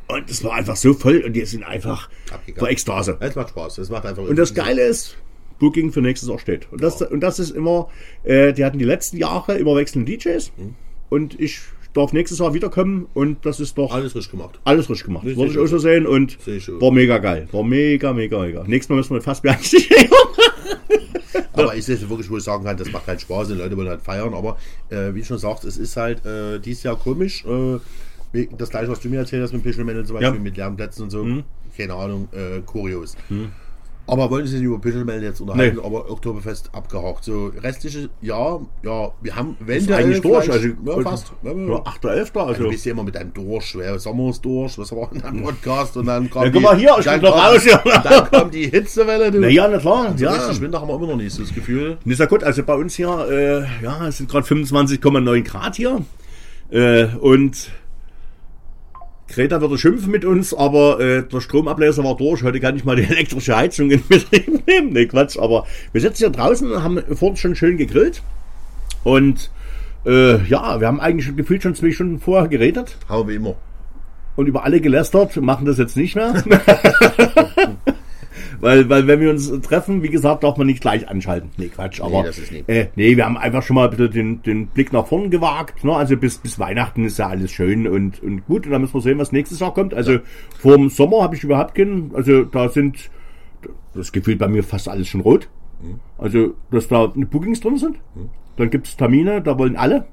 Und 0.07 0.29
es 0.29 0.43
war 0.43 0.53
einfach 0.53 0.77
so 0.77 0.93
voll 0.93 1.21
und 1.25 1.33
die 1.33 1.45
sind 1.45 1.63
einfach 1.63 2.09
Abgegangen. 2.31 2.59
vor 2.59 2.69
Ekstase. 2.69 3.17
Es 3.19 3.35
macht 3.35 3.49
Spaß. 3.49 3.77
Es 3.79 3.89
macht 3.89 4.05
einfach 4.05 4.23
Und 4.23 4.37
das 4.37 4.53
Geile 4.53 4.83
ist, 4.83 5.17
Booking 5.59 5.91
für 5.91 6.01
nächstes 6.01 6.29
Jahr 6.29 6.39
steht. 6.39 6.71
Und 6.71 6.81
das, 6.81 7.01
und 7.01 7.19
das 7.19 7.39
ist 7.39 7.51
immer, 7.51 7.89
äh, 8.23 8.53
die 8.53 8.63
hatten 8.63 8.79
die 8.79 8.85
letzten 8.85 9.17
Jahre 9.17 9.57
immer 9.57 9.75
wechselnde 9.75 10.15
DJs. 10.17 10.51
Mhm. 10.57 10.75
Und 11.09 11.39
ich 11.39 11.59
darf 11.97 12.13
nächstes 12.13 12.39
Jahr 12.39 12.53
wiederkommen 12.53 13.07
und 13.13 13.45
das 13.45 13.60
ist 13.60 13.77
doch 13.77 13.93
alles 13.93 14.13
frisch 14.13 14.29
gemacht. 14.31 14.60
alles 14.63 14.86
frisch 14.86 15.03
gemacht. 15.03 15.23
Richtig 15.25 15.38
Wollte 15.38 15.53
ich 15.53 15.60
auch 15.60 15.67
so 15.67 15.77
sehen 15.77 16.07
und 16.07 16.38
war 16.79 16.91
mega 16.91 17.17
geil. 17.17 17.47
War 17.51 17.63
mega, 17.63 18.13
mega, 18.13 18.39
mega. 18.39 18.63
Nächstes 18.65 18.89
Mal 18.89 18.95
müssen 18.97 19.13
wir 19.15 19.21
Fassbier 19.21 19.51
einsteigen. 19.51 20.10
Aber 21.53 21.75
ich 21.75 21.86
sehe 21.86 21.99
wirklich, 22.10 22.29
wo 22.29 22.38
ich 22.38 22.43
sagen 22.43 22.63
kann, 22.63 22.77
das 22.77 22.91
macht 22.91 23.05
keinen 23.07 23.19
Spaß, 23.19 23.47
die 23.47 23.55
Leute 23.55 23.75
wollen 23.75 23.89
halt 23.89 24.01
feiern. 24.01 24.33
Aber 24.33 24.57
äh, 24.89 25.13
wie 25.15 25.23
schon 25.23 25.39
sagst, 25.39 25.65
es 25.65 25.77
ist 25.77 25.97
halt 25.97 26.23
äh, 26.25 26.60
dieses 26.60 26.83
Jahr 26.83 26.95
komisch. 26.97 27.43
Äh, 27.45 27.79
das 28.57 28.69
gleiche, 28.69 28.89
was 28.89 28.99
du 28.99 29.10
mir 29.10 29.17
erzählt 29.19 29.41
hast 29.41 29.53
mit 29.53 29.63
Pischelmännern 29.63 30.05
zum 30.05 30.15
Beispiel, 30.15 30.36
Ja. 30.36 30.39
mit 30.39 30.55
Lärmplätzen 30.57 31.03
und 31.05 31.10
so. 31.10 31.25
Keine 31.75 31.93
Ahnung, 31.93 32.27
äh, 32.31 32.62
kurios. 32.65 33.15
Aber 34.09 34.31
wollen 34.31 34.45
Sie 34.47 34.53
sich 34.57 34.63
über 34.63 34.79
Pischelmännern 34.79 35.21
jetzt 35.23 35.41
unterhalten, 35.41 35.77
Nee. 35.77 35.85
aber 35.85 36.09
Oktoberfest 36.09 36.69
abgehakt. 36.73 37.25
So 37.25 37.51
restliche 37.61 38.09
Jahr, 38.21 38.61
ja, 38.83 39.11
wir 39.21 39.35
haben, 39.35 39.57
wenn 39.59 39.77
Ist 39.79 39.89
der 39.89 39.97
eigentlich 39.97 40.21
durch. 40.21 40.49
Also, 40.49 40.67
ja, 40.67 41.01
fast. 41.01 41.33
Ja, 41.43 41.51
ja. 41.51 41.57
Ja, 41.57 41.75
8.11. 41.83 42.17
Also, 42.19 42.39
Also, 42.39 42.63
du 42.63 42.69
bist 42.69 42.85
ja 42.85 42.91
immer 42.93 43.03
mit 43.03 43.15
deinem 43.15 43.33
durch, 43.33 43.75
ja, 43.75 43.99
Sommer 43.99 44.29
ist 44.29 44.43
durch, 44.45 44.77
was 44.77 44.91
war 44.93 45.11
in 45.13 45.21
deinem 45.21 45.43
Podcast 45.43 45.97
und 45.97 46.05
dann 46.05 46.29
kommt 46.29 46.45
Ja, 46.45 46.51
guck 46.51 46.61
mal 46.61 46.77
hier, 46.77 46.95
ich 46.99 47.05
bin 47.05 47.21
kommt- 47.21 47.33
raus, 47.33 47.65
ja. 47.65 47.81
Dann 48.01 48.29
kommt 48.31 48.53
die 48.53 48.69
Hitzewelle, 48.69 49.29
du. 49.31 49.39
na 49.41 49.47
ja, 49.49 49.67
na 49.67 49.77
klar. 49.77 50.13
So 50.17 50.23
Ja. 50.23 50.61
Winter 50.61 50.79
haben 50.79 50.87
wir 50.87 50.95
immer 50.95 51.07
noch 51.07 51.17
nicht 51.17 51.33
so 51.33 51.41
das 51.43 51.53
Gefühl. 51.53 51.97
Ist 52.05 52.19
ja 52.19 52.25
gut, 52.27 52.43
also 52.43 52.63
bei 52.63 52.75
uns 52.75 52.95
hier, 52.95 53.09
äh, 53.29 53.83
ja, 53.83 54.07
es 54.07 54.17
sind 54.17 54.29
gerade 54.29 54.45
25,9 54.47 55.43
Grad 55.43 55.75
hier. 55.75 56.01
Äh, 56.69 57.07
und 57.19 57.69
Greta 59.29 59.59
würde 59.61 59.77
schimpfen 59.77 60.11
mit 60.11 60.23
uns, 60.25 60.53
aber 60.53 60.99
äh, 60.99 61.23
der 61.23 61.41
Stromabläser 61.41 62.03
war 62.03 62.15
durch. 62.15 62.43
Heute 62.43 62.59
kann 62.59 62.75
ich 62.77 62.85
mal 62.85 62.95
die 62.95 63.03
elektrische 63.09 63.55
Heizung 63.55 63.91
in 63.91 64.01
Betrieb 64.07 64.65
nehmen. 64.67 64.93
Nee, 64.93 65.05
Quatsch. 65.05 65.37
Aber 65.37 65.65
wir 65.91 66.01
sitzen 66.01 66.17
hier 66.17 66.29
draußen 66.29 66.71
und 66.71 66.83
haben 66.83 67.01
vorhin 67.15 67.35
schon 67.37 67.55
schön 67.55 67.77
gegrillt. 67.77 68.21
Und 69.03 69.51
äh, 70.05 70.43
ja, 70.45 70.79
wir 70.79 70.87
haben 70.87 70.99
eigentlich 70.99 71.25
schon 71.25 71.35
gefühlt 71.35 71.63
schon 71.63 71.75
zwei 71.75 71.91
Stunden 71.91 72.19
vorher 72.19 72.47
geredet 72.47 72.97
Haben 73.09 73.27
wir 73.27 73.35
immer. 73.35 73.55
und 74.35 74.47
über 74.47 74.63
alle 74.63 74.79
gelästert, 74.79 75.35
machen 75.37 75.65
das 75.65 75.77
jetzt 75.77 75.97
nicht 75.97 76.15
mehr. 76.15 76.33
weil, 78.59 78.89
weil 78.89 79.07
wenn 79.07 79.19
wir 79.19 79.29
uns 79.29 79.51
treffen, 79.61 80.03
wie 80.03 80.09
gesagt, 80.09 80.43
darf 80.43 80.57
man 80.57 80.67
nicht 80.67 80.81
gleich 80.81 81.07
anschalten. 81.07 81.49
Nee, 81.57 81.67
Quatsch, 81.67 82.01
aber 82.01 82.23
nicht. 82.23 82.69
Äh, 82.69 82.87
nee, 82.95 83.15
wir 83.15 83.25
haben 83.25 83.37
einfach 83.37 83.63
schon 83.63 83.75
mal 83.75 83.89
bisschen 83.89 84.11
den, 84.11 84.41
den 84.41 84.67
Blick 84.67 84.93
nach 84.93 85.07
vorn 85.07 85.29
gewagt. 85.29 85.83
Ne? 85.83 85.93
Also 85.93 86.17
bis, 86.17 86.37
bis 86.37 86.59
Weihnachten 86.59 87.05
ist 87.05 87.19
ja 87.19 87.27
alles 87.27 87.51
schön 87.51 87.87
und, 87.87 88.21
und 88.21 88.45
gut. 88.45 88.65
Und 88.65 88.71
dann 88.71 88.81
müssen 88.81 88.93
wir 88.93 89.01
sehen, 89.01 89.19
was 89.19 89.31
nächstes 89.31 89.59
Jahr 89.59 89.73
kommt. 89.73 89.93
Also 89.93 90.19
vorm 90.59 90.89
Sommer 90.89 91.21
habe 91.21 91.35
ich 91.35 91.43
überhaupt 91.43 91.75
keinen, 91.75 92.11
also 92.13 92.43
da 92.43 92.69
sind 92.69 93.09
das 93.93 94.11
gefühlt 94.11 94.39
bei 94.39 94.47
mir 94.47 94.63
fast 94.63 94.87
alles 94.89 95.07
schon 95.07 95.21
rot. 95.21 95.49
Mhm. 95.81 95.99
Also, 96.17 96.53
dass 96.71 96.87
da 96.87 97.07
Bookings 97.07 97.59
drin 97.59 97.77
sind. 97.77 97.97
Dann 98.55 98.69
gibt 98.69 98.87
es 98.87 98.97
Termine, 98.97 99.41
da 99.41 99.57
wollen 99.57 99.75
alle. 99.75 100.07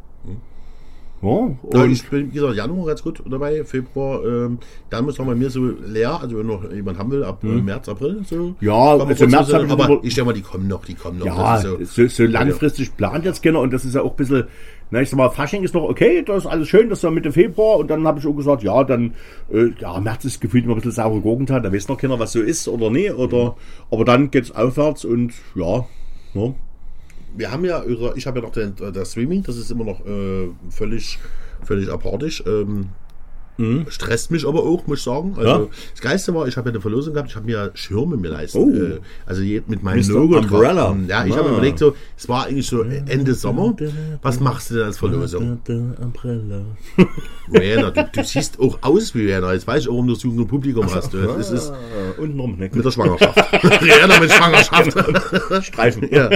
Ja, 1.23 1.29
und 1.29 1.57
Ja, 1.73 1.87
ich 1.87 2.09
bin, 2.11 2.31
wie 2.31 2.35
gesagt, 2.35 2.55
Januar 2.55 2.87
ganz 2.89 3.03
gut 3.03 3.23
dabei, 3.27 3.65
Februar, 3.65 4.23
ähm, 4.25 4.59
dann 4.91 5.05
muss 5.07 5.17
noch 5.19 5.25
bei 5.27 5.35
mir 5.35 5.49
so 5.49 5.65
leer, 5.65 6.21
also 6.21 6.39
wenn 6.39 6.47
noch 6.47 6.71
jemand 6.71 6.99
haben 6.99 7.11
will, 7.11 7.25
ab 7.25 7.43
äh, 7.43 7.47
März, 7.47 7.89
April, 7.89 8.21
so. 8.29 8.37
Mhm. 8.37 8.57
Ja, 8.61 8.75
also 8.75 9.27
März 9.27 9.49
so- 9.49 9.57
ich 9.63 9.71
aber 9.71 10.01
ich 10.03 10.15
denke 10.15 10.27
mal, 10.27 10.33
die 10.35 10.43
kommen 10.43 10.69
noch, 10.69 10.85
die 10.85 10.95
kommen 10.95 11.19
noch. 11.19 11.27
Ja, 11.27 11.57
ist 11.57 11.95
so, 11.95 12.07
so, 12.07 12.25
langfristig 12.25 12.97
plant 12.97 13.25
jetzt 13.25 13.43
keiner 13.43 13.61
und 13.61 13.73
das 13.73 13.85
ist 13.87 13.95
ja 13.95 14.03
auch 14.03 14.11
ein 14.11 14.17
bisschen, 14.17 14.45
na 14.91 15.01
ich 15.01 15.09
sag 15.09 15.17
mal, 15.17 15.31
Fasching 15.31 15.63
ist 15.63 15.75
noch 15.75 15.85
okay, 15.89 16.23
das 16.23 16.45
ist 16.45 16.47
alles 16.47 16.69
schön, 16.69 16.91
das 16.91 16.99
ist 16.99 17.05
ja 17.05 17.11
Mitte 17.11 17.33
Februar 17.33 17.79
und 17.79 17.89
dann 17.89 18.07
habe 18.07 18.19
ich 18.21 18.27
auch 18.27 18.35
gesagt, 18.35 18.63
ja, 18.63 18.85
dann, 18.85 19.15
äh, 19.51 19.69
ja, 19.81 19.99
März 20.01 20.27
ist 20.27 20.43
gefühlt 20.43 20.65
immer 20.65 20.75
ein 20.75 20.77
bisschen 20.77 20.93
saure 20.93 21.21
Gurkentat, 21.21 21.65
da 21.65 21.73
weiß 21.73 21.89
noch 21.89 21.97
keiner, 21.97 22.19
was 22.19 22.33
so 22.33 22.41
ist 22.41 22.69
oder 22.69 22.91
nee, 22.91 23.11
oder, 23.11 23.57
aber 23.91 24.05
dann 24.05 24.31
geht's 24.31 24.51
aufwärts 24.51 25.07
und 25.07 25.33
ja, 25.55 25.87
ja. 26.35 26.55
Wir 27.37 27.51
haben 27.51 27.65
ja 27.65 27.85
ich 28.15 28.27
habe 28.27 28.39
ja 28.39 28.45
noch 28.45 28.53
den, 28.53 28.75
das 28.77 29.13
Streaming, 29.13 29.43
das 29.43 29.57
ist 29.57 29.71
immer 29.71 29.85
noch 29.85 30.05
äh, 30.07 30.49
völlig, 30.71 31.19
völlig 31.63 31.91
apartisch. 31.91 32.43
Ähm, 32.47 32.91
Stresst 33.89 34.31
mich 34.31 34.47
aber 34.47 34.65
auch, 34.65 34.87
muss 34.87 34.99
ich 34.99 35.05
sagen. 35.05 35.35
Also 35.37 35.55
Mhm. 35.59 35.65
Ja. 35.65 35.69
das 35.93 36.01
Geilste 36.01 36.35
war, 36.35 36.49
ich 36.49 36.57
habe 36.57 36.69
ja 36.69 36.73
eine 36.75 36.81
Verlosung 36.81 37.15
gehabt, 37.15 37.31
ich 37.31 37.37
habe 37.37 37.47
mir 37.47 37.71
Schirme 37.75 38.17
mir 38.17 38.29
leisten. 38.29 38.59
Oh. 38.59 38.71
Äh, 38.71 39.01
also 39.27 39.43
mit 39.43 39.83
meinem 39.83 40.01
Mr. 40.07 40.13
Logo 40.13 40.39
Umbrella. 40.39 40.87
drauf. 40.89 40.97
Ja, 41.09 41.25
ich 41.25 41.33
habe 41.37 41.45
Ah. 41.47 41.51
mir 41.51 41.57
überlegt, 41.59 41.79
so, 41.79 41.95
es 42.17 42.29
war 42.29 42.47
eigentlich 42.47 42.67
so 42.67 42.83
Ende 42.83 43.35
Sommer. 43.35 43.75
Was 44.23 44.41
machst 44.41 44.71
du 44.71 44.75
denn 44.75 44.85
als 44.85 44.99
Verlosung? 44.99 45.61
Rihanna, 47.53 47.91
du, 47.91 48.09
du 48.13 48.25
siehst 48.25 48.59
auch 48.59 48.79
aus 48.83 49.15
wie 49.15 49.27
Rihanna. 49.27 49.53
Jetzt 49.53 49.67
weiß 49.67 49.83
ich 49.83 49.89
auch, 49.89 49.93
warum 49.93 50.07
du 50.09 50.15
so 50.15 50.29
ein 50.29 50.47
Publikum 50.47 50.87
hast. 50.93 51.13
Das 51.15 51.51
ist 51.51 51.71
Äh, 51.71 52.21
untenrum, 52.21 52.57
ne? 52.59 52.71
mit 52.73 52.85
der 52.85 52.91
Schwangerschaft. 52.91 53.37
Rihanna 53.83 54.21
mit 54.21 54.33
Schwangerschaft. 54.33 55.65
Streifen. 55.67 56.09
ja. 56.11 56.31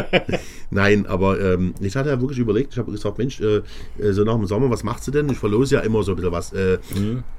Nein, 0.71 1.07
aber 1.07 1.41
ähm, 1.41 1.75
ich 1.81 1.97
hatte 1.97 2.11
ja 2.11 2.21
wirklich 2.21 2.39
überlegt, 2.39 2.73
ich 2.73 2.79
habe 2.79 2.93
gesagt, 2.93 3.17
Mensch, 3.19 3.41
äh, 3.41 3.63
äh, 3.99 4.13
so 4.13 4.25
nach 4.25 4.35
dem 4.37 4.47
Sommer, 4.47 4.69
was 4.71 4.85
machst 4.85 5.07
du 5.07 5.11
denn? 5.11 5.29
Ich 5.31 5.39
verlose 5.39 5.77
ja 5.77 5.81
immer 5.81 6.03
so 6.03 6.13
ein 6.13 6.17
bisschen 6.17 6.33
was. 6.33 6.53
Äh, 6.53 6.79
Mm-hmm. 7.09 7.38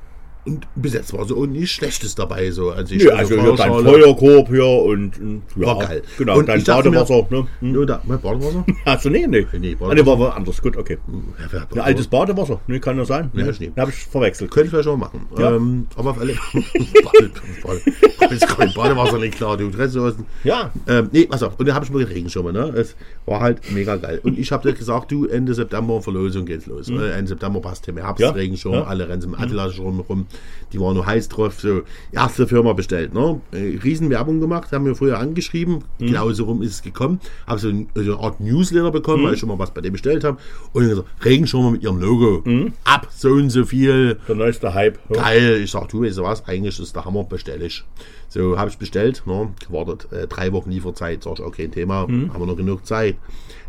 Und 0.50 0.68
bis 0.76 0.94
jetzt 0.94 1.14
war 1.14 1.26
so 1.26 1.46
nichts 1.46 1.72
Schlechtes 1.72 2.16
dabei. 2.16 2.50
So. 2.52 2.72
Also, 2.72 2.96
ich 2.96 3.04
Ja, 3.04 3.12
hatte 3.12 3.20
also 3.20 3.36
so 3.36 3.42
hier 3.42 3.56
dein. 3.56 3.72
Feuerkorb 3.72 4.48
hier 4.50 4.66
und, 4.66 5.20
und 5.20 5.42
ja, 5.56 5.68
War 5.68 5.80
geil. 5.80 6.02
Genau, 6.18 6.38
Und 6.40 6.50
dein 6.50 6.64
dachte 6.64 6.90
mir- 6.90 6.98
Badewasser, 7.00 7.28
ne? 7.30 7.48
Hm. 7.60 7.80
Ja, 7.80 7.86
da, 7.86 8.02
mein 8.06 8.20
Badewasser? 8.22 8.66
Achso, 8.86 9.10
nee, 9.10 9.28
nee. 9.28 9.46
Nee, 9.60 9.78
ah, 9.80 9.94
nee, 9.94 10.06
war 10.06 10.20
was 10.20 10.36
anderes. 10.36 10.62
Gut, 10.62 10.76
okay. 10.78 10.98
Ja, 11.40 11.48
wer 11.52 11.62
hat 11.62 11.74
Ein 11.74 11.80
altes 11.82 12.08
Badewasser, 12.08 12.60
nee, 12.68 12.80
kann 12.80 12.98
ja 12.98 13.06
sein. 13.06 13.30
Ja, 13.34 13.46
Nee, 13.46 13.54
stimmt. 13.54 13.78
Habe 13.78 13.92
ich 13.92 13.98
verwechselt. 13.98 14.52
Könnte 14.52 14.66
ich 14.66 14.72
vielleicht 14.72 14.88
auch 14.90 14.98
machen. 14.98 15.28
Ja. 15.38 15.56
Ähm, 15.56 15.88
aber 15.96 16.12
auf 16.12 16.20
alle 16.20 16.34
Jetzt 18.32 18.48
kein 18.48 18.74
Badewasser 18.74 19.18
nicht 19.18 19.36
klar, 19.36 19.58
du 19.58 19.70
Dressenhosen. 19.70 20.26
Ja. 20.44 20.72
Ähm, 20.88 21.10
nee, 21.12 21.26
pass 21.26 21.44
auf. 21.44 21.60
Und 21.60 21.68
dann 21.68 21.76
habe 21.76 21.86
ich 21.86 21.92
mir 21.92 22.08
Regenschirme, 22.08 22.52
ne? 22.54 22.70
Es 22.76 22.96
war 23.26 23.40
halt 23.42 23.72
mega 23.72 23.96
geil. 23.96 24.20
Und 24.24 24.38
ich 24.38 24.52
habe 24.52 24.68
dir 24.70 24.78
gesagt, 24.78 25.12
du, 25.12 25.26
Ende 25.26 25.54
September 25.54 26.02
Verlosung 26.02 26.46
geht's 26.46 26.66
los. 26.66 26.90
Äh, 26.90 27.12
Ende 27.12 27.30
September 27.30 27.60
passt 27.60 27.86
Thema 27.86 28.02
Herbst, 28.02 28.22
Ja. 28.22 28.32
Regenschirm, 28.32 28.74
Ja. 28.74 28.84
alle 28.84 29.08
rennen 29.10 29.24
im 29.24 29.36
Atlas 29.36 29.78
rum, 29.80 30.00
rum. 30.02 30.28
Die 30.72 30.80
waren 30.80 30.94
nur 30.94 31.06
heiß 31.06 31.30
drauf. 31.30 31.60
So, 31.60 31.82
erste 32.12 32.48
Firma 32.48 32.74
bestellt, 32.74 33.14
ne? 33.14 33.42
Äh, 33.52 33.80
Riesenwerbung 33.84 34.40
gemacht, 34.40 34.72
haben 34.72 34.86
wir 34.86 34.96
früher 34.96 35.18
angeschrieben. 35.18 35.84
Genauso 35.98 36.44
rum 36.46 36.62
ist 36.62 36.72
es 36.72 36.82
gekommen. 36.82 37.20
Habe 37.48 37.60
so, 37.60 37.70
ein, 37.70 37.88
so 37.96 38.02
eine 38.02 38.18
Art 38.18 38.40
Newsletter 38.40 38.92
bekommen, 38.92 39.24
weil 39.24 39.34
ich 39.34 39.40
schon 39.40 39.50
mal 39.50 39.58
was 39.58 39.74
bei 39.74 39.82
dem 39.82 39.94
bestellt 39.94 40.24
habe. 40.24 40.38
Und 40.74 40.84
dann 40.84 40.90
gesagt, 40.92 41.08
Regenschirme 41.26 41.72
mit 41.72 41.84
ihrem 41.84 42.00
Logo. 42.00 42.44
Ab 42.84 43.08
so 43.16 43.30
und 43.30 43.50
so 43.50 43.66
viel. 43.66 44.20
Der 44.28 44.36
neueste 44.36 44.74
Hype. 44.74 45.00
Ja. 45.10 45.22
Geil, 45.22 45.62
ich 45.64 45.72
sag, 45.72 45.88
du 45.90 46.04
weißt 46.04 46.18
du 46.18 46.24
was, 46.24 46.48
eigentlich 46.48 46.80
ist 46.80 46.96
der 46.96 47.06
Hammer, 47.06 47.24
bestelle 47.24 47.66
ich. 47.66 47.84
So, 48.28 48.58
habe 48.58 48.70
ich 48.70 48.78
bestellt, 48.78 49.24
ne, 49.26 49.50
gewartet, 49.68 50.08
äh, 50.12 50.28
drei 50.28 50.54
Wochen 50.54 50.70
Lieferzeit, 50.70 51.24
sag 51.24 51.40
ich, 51.40 51.42
okay, 51.42 51.68
Thema, 51.68 52.02
haben 52.02 52.32
wir 52.38 52.46
noch 52.46 52.58
genug 52.58 52.86
Zeit. 52.86 53.16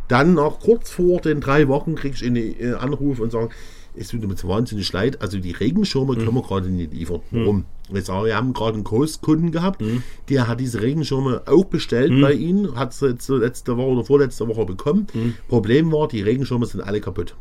Dann 0.09 0.35
noch 0.35 0.61
kurz 0.61 0.91
vor 0.91 1.21
den 1.21 1.41
drei 1.41 1.69
Wochen 1.69 1.95
krieg 1.95 2.15
ich 2.15 2.27
einen 2.27 2.37
äh, 2.37 2.73
Anruf 2.73 3.21
und 3.21 3.31
sagen, 3.31 3.51
es 3.97 4.09
tut 4.09 4.27
mir 4.27 4.37
so 4.37 4.49
wahnsinnig 4.49 4.93
leid, 4.93 5.21
also 5.21 5.39
die 5.39 5.53
Regenschirme 5.53 6.15
können 6.17 6.35
wir 6.35 6.43
gerade 6.43 6.69
nicht 6.69 6.93
liefern. 6.93 7.21
Warum? 7.31 7.65
Ich 7.93 8.05
sage, 8.05 8.27
wir 8.27 8.37
haben 8.37 8.53
gerade 8.53 8.75
einen 8.75 8.85
Großkunden 8.85 9.51
gehabt, 9.51 9.83
der 10.29 10.47
hat 10.49 10.61
diese 10.61 10.81
Regenschirme 10.81 11.43
auch 11.47 11.65
bestellt 11.65 12.13
bei 12.21 12.33
Ihnen, 12.33 12.77
hat 12.77 12.95
sie 12.95 13.09
jetzt 13.09 13.29
letzte 13.29 13.77
Woche 13.77 13.89
oder 13.89 14.05
vorletzte 14.05 14.47
Woche 14.49 14.65
bekommen. 14.65 15.07
Problem 15.49 15.91
war, 15.93 16.09
die 16.09 16.23
Regenschirme 16.23 16.67
sind 16.67 16.81
alle 16.83 17.01
kaputt. 17.01 17.35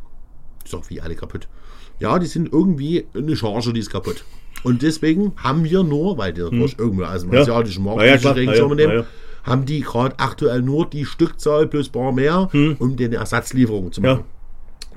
Ich 0.65 0.71
sag, 0.71 0.89
wie 0.89 1.01
alle 1.01 1.15
kaputt? 1.15 1.47
Ja, 1.99 2.17
die 2.17 2.27
sind 2.27 2.51
irgendwie 2.51 3.05
eine 3.13 3.35
Charge, 3.35 3.73
die 3.73 3.79
ist 3.81 3.89
kaputt. 3.91 4.23
Und 4.63 4.81
deswegen 4.81 5.33
haben 5.37 5.63
wir 5.63 5.83
nur, 5.83 6.17
weil 6.17 6.33
die 6.33 6.41
natürlich 6.41 6.77
irgendwo 6.79 7.03
aus 7.03 7.21
dem 7.21 7.29
Hm. 7.31 7.35
Ja. 7.35 7.41
asiatischen 7.41 7.83
Markt 7.83 8.01
ja, 8.01 8.17
klar. 8.17 8.35
Regenschirme 8.35 8.81
ja, 8.81 8.87
nehmen, 8.87 8.99
ja. 9.01 9.05
haben 9.43 9.65
die 9.65 9.81
gerade 9.81 10.17
aktuell 10.19 10.61
nur 10.61 10.85
die 10.85 11.05
Stückzahl 11.05 11.67
plus 11.67 11.89
ein 11.89 11.91
paar 11.91 12.11
mehr, 12.11 12.49
um 12.79 12.95
den 12.97 13.13
Ersatzlieferung 13.13 13.91
zu 13.91 14.01
machen. 14.01 14.23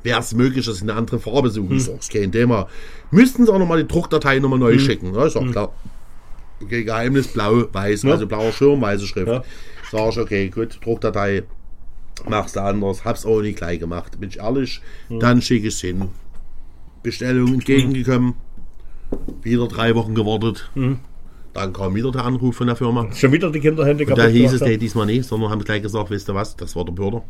Hm. 0.03 0.09
Ja. 0.09 0.11
wäre 0.11 0.21
es 0.21 0.35
möglich, 0.35 0.67
dass 0.67 0.77
sie 0.77 0.83
eine 0.83 0.95
andere 0.95 1.19
Farbe 1.19 1.51
suchen. 1.51 1.77
Ich 1.77 1.85
sag, 1.85 1.99
ist 1.99 2.13
kein 2.13 2.33
Thema. 2.33 2.69
Müssten 3.11 3.47
sie 3.47 3.53
auch 3.53 3.59
nochmal 3.59 3.83
die 3.83 3.89
Druckdatei 3.89 4.39
nochmal 4.39 4.59
neu 4.59 4.79
schicken. 4.79 5.15
Ja, 5.15 5.27
ich 5.27 5.33
sag, 5.33 5.51
klar. 5.51 5.73
Okay, 6.63 6.85
Geheimnis, 6.85 7.29
blau, 7.29 7.65
weiß, 7.73 8.05
also 8.05 8.27
blauer 8.27 8.53
Schirm, 8.53 8.81
weiße 8.81 9.07
Schrift. 9.07 9.29
Ja. 9.29 9.43
Sag 9.91 10.11
ich, 10.11 10.19
okay, 10.19 10.49
gut, 10.49 10.79
Druckdatei, 10.85 11.43
machst 12.29 12.55
du 12.57 12.63
anders, 12.63 13.05
hab's 13.05 13.27
auch 13.27 13.41
nicht 13.41 13.57
gleich 13.59 13.81
gemacht. 13.81 14.19
Bin 14.21 14.29
ich 14.31 14.39
ehrlich, 14.39 14.81
dann 15.09 15.43
schicke 15.43 15.69
ich 15.69 15.81
hin. 15.81 16.09
Bestellung 17.03 17.55
entgegengekommen, 17.55 18.35
wieder 19.43 19.67
drei 19.67 19.95
Wochen 19.97 20.15
gewartet. 20.15 20.71
Dann 21.53 21.73
kam 21.73 21.95
wieder 21.97 22.13
der 22.13 22.25
Anruf 22.25 22.55
von 22.57 22.69
der 22.69 22.77
Firma. 22.77 23.13
Schon 23.13 23.33
wieder 23.33 23.51
die 23.51 23.61
Kinderhände 23.61 24.07
Da 24.07 24.27
hieß 24.27 24.53
es, 24.53 24.61
nee, 24.63 24.77
diesmal 24.77 25.07
nicht, 25.07 25.25
sondern 25.27 25.51
haben 25.51 25.63
gleich 25.65 25.83
gesagt, 25.83 26.11
weißt 26.13 26.29
du 26.29 26.35
was, 26.35 26.57
das 26.57 26.77
war 26.77 26.85
der 26.85 26.93
Bürger. 26.93 27.23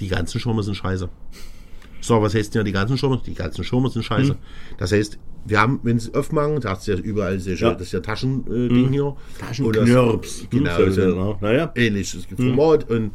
Die 0.00 0.08
ganzen 0.08 0.40
Schirme 0.40 0.62
sind 0.64 0.74
scheiße. 0.74 1.08
Sag, 2.06 2.20
was 2.20 2.34
heißt 2.34 2.54
denn 2.54 2.60
ja 2.60 2.64
die 2.64 2.72
ganzen 2.72 2.98
Schirme? 2.98 3.20
Die 3.24 3.34
ganzen 3.34 3.64
Schirme 3.64 3.88
sind 3.88 4.02
scheiße. 4.02 4.36
Das 4.78 4.92
heißt, 4.92 5.18
wir 5.46 5.60
haben, 5.60 5.80
wenn 5.82 5.98
sie 5.98 6.12
aufmachen, 6.14 6.60
da 6.60 6.70
hast 6.70 6.86
du 6.86 6.92
ja 6.92 6.98
überall 6.98 7.40
schön, 7.40 7.56
Ja. 7.56 7.72
das 7.72 7.82
ist 7.88 7.92
ja 7.92 8.00
Taschending 8.00 8.68
Ding 8.68 8.92
hier. 8.92 9.16
Taschenknirps. 9.38 10.46
Genau, 10.50 10.76
So, 10.76 10.90
so, 10.90 11.10
so, 11.10 11.38
naja. 11.40 11.72
ähnlich. 11.74 12.14
Es 12.14 12.26
gibt 12.28 12.40
Format 12.42 12.90
und 12.90 13.12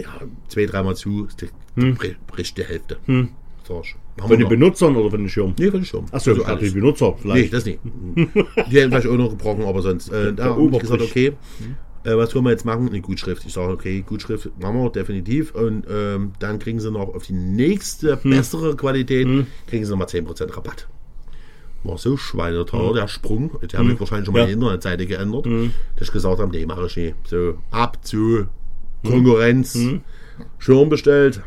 ja, 0.00 0.08
zwei, 0.48 0.66
dreimal 0.66 0.96
zu, 0.96 1.28
bri- 1.76 2.16
bricht 2.26 2.58
die 2.58 2.64
Hälfte. 2.64 2.96
Ich, 3.06 3.08
machen 3.68 3.94
Von 4.18 4.30
den 4.30 4.40
noch. 4.40 4.48
Benutzern 4.48 4.96
oder 4.96 5.10
von 5.10 5.20
den 5.20 5.28
Schirmen? 5.28 5.54
Nee, 5.58 5.70
von 5.70 5.80
den 5.80 5.84
Schirmen. 5.86 6.08
Achso, 6.12 6.32
Also 6.42 6.56
die. 6.56 6.70
Benutzer 6.70 7.10
Nee, 7.10 7.20
vielleicht. 7.22 7.52
das 7.52 7.64
nicht. 7.66 7.78
Die 7.84 8.20
hätten 8.80 8.90
vielleicht 8.90 9.06
auch 9.06 9.16
noch 9.16 9.30
gebrochen, 9.30 9.64
aber 9.64 9.80
sonst. 9.82 10.08
Äh, 10.10 10.32
da 10.36 10.46
habe 10.46 10.64
ich 10.72 10.78
gesagt, 10.80 11.02
okay, 11.02 11.32
äh, 12.04 12.16
was 12.16 12.32
können 12.32 12.44
wir 12.44 12.50
jetzt 12.50 12.64
machen? 12.64 12.88
Eine 12.88 13.00
Gutschrift. 13.00 13.44
Ich 13.46 13.52
sage, 13.52 13.72
okay, 13.72 14.02
Gutschrift 14.06 14.50
machen 14.60 14.82
wir 14.82 14.90
definitiv. 14.90 15.54
Und 15.54 15.84
ähm, 15.88 16.32
dann 16.38 16.58
kriegen 16.58 16.80
sie 16.80 16.90
noch 16.90 17.14
auf 17.14 17.26
die 17.26 17.32
nächste, 17.32 18.16
bessere 18.16 18.76
Qualität, 18.76 19.26
kriegen 19.66 19.84
sie 19.84 19.90
nochmal 19.90 20.08
10% 20.08 20.56
Rabatt. 20.56 20.88
War 21.84 21.98
so 21.98 22.16
schweineteuer, 22.16 22.94
der 22.94 23.08
Sprung. 23.08 23.50
Die 23.70 23.76
haben 23.76 23.90
jetzt 23.90 23.98
wahrscheinlich 24.00 24.26
schon 24.26 24.34
mal 24.34 24.40
Ja. 24.40 24.46
die 24.46 24.52
Internetseite 24.52 25.04
geändert. 25.06 25.46
Dass 25.96 26.08
ich 26.08 26.12
gesagt 26.12 26.38
habe, 26.40 26.50
nee, 26.50 26.64
mache 26.64 26.86
ich 26.86 26.96
nicht. 26.96 27.14
So, 27.26 27.58
ab 27.72 27.98
zu 28.04 28.46
Konkurrenz. 29.04 29.76
Schirm 30.58 30.88
bestellt. 30.88 31.42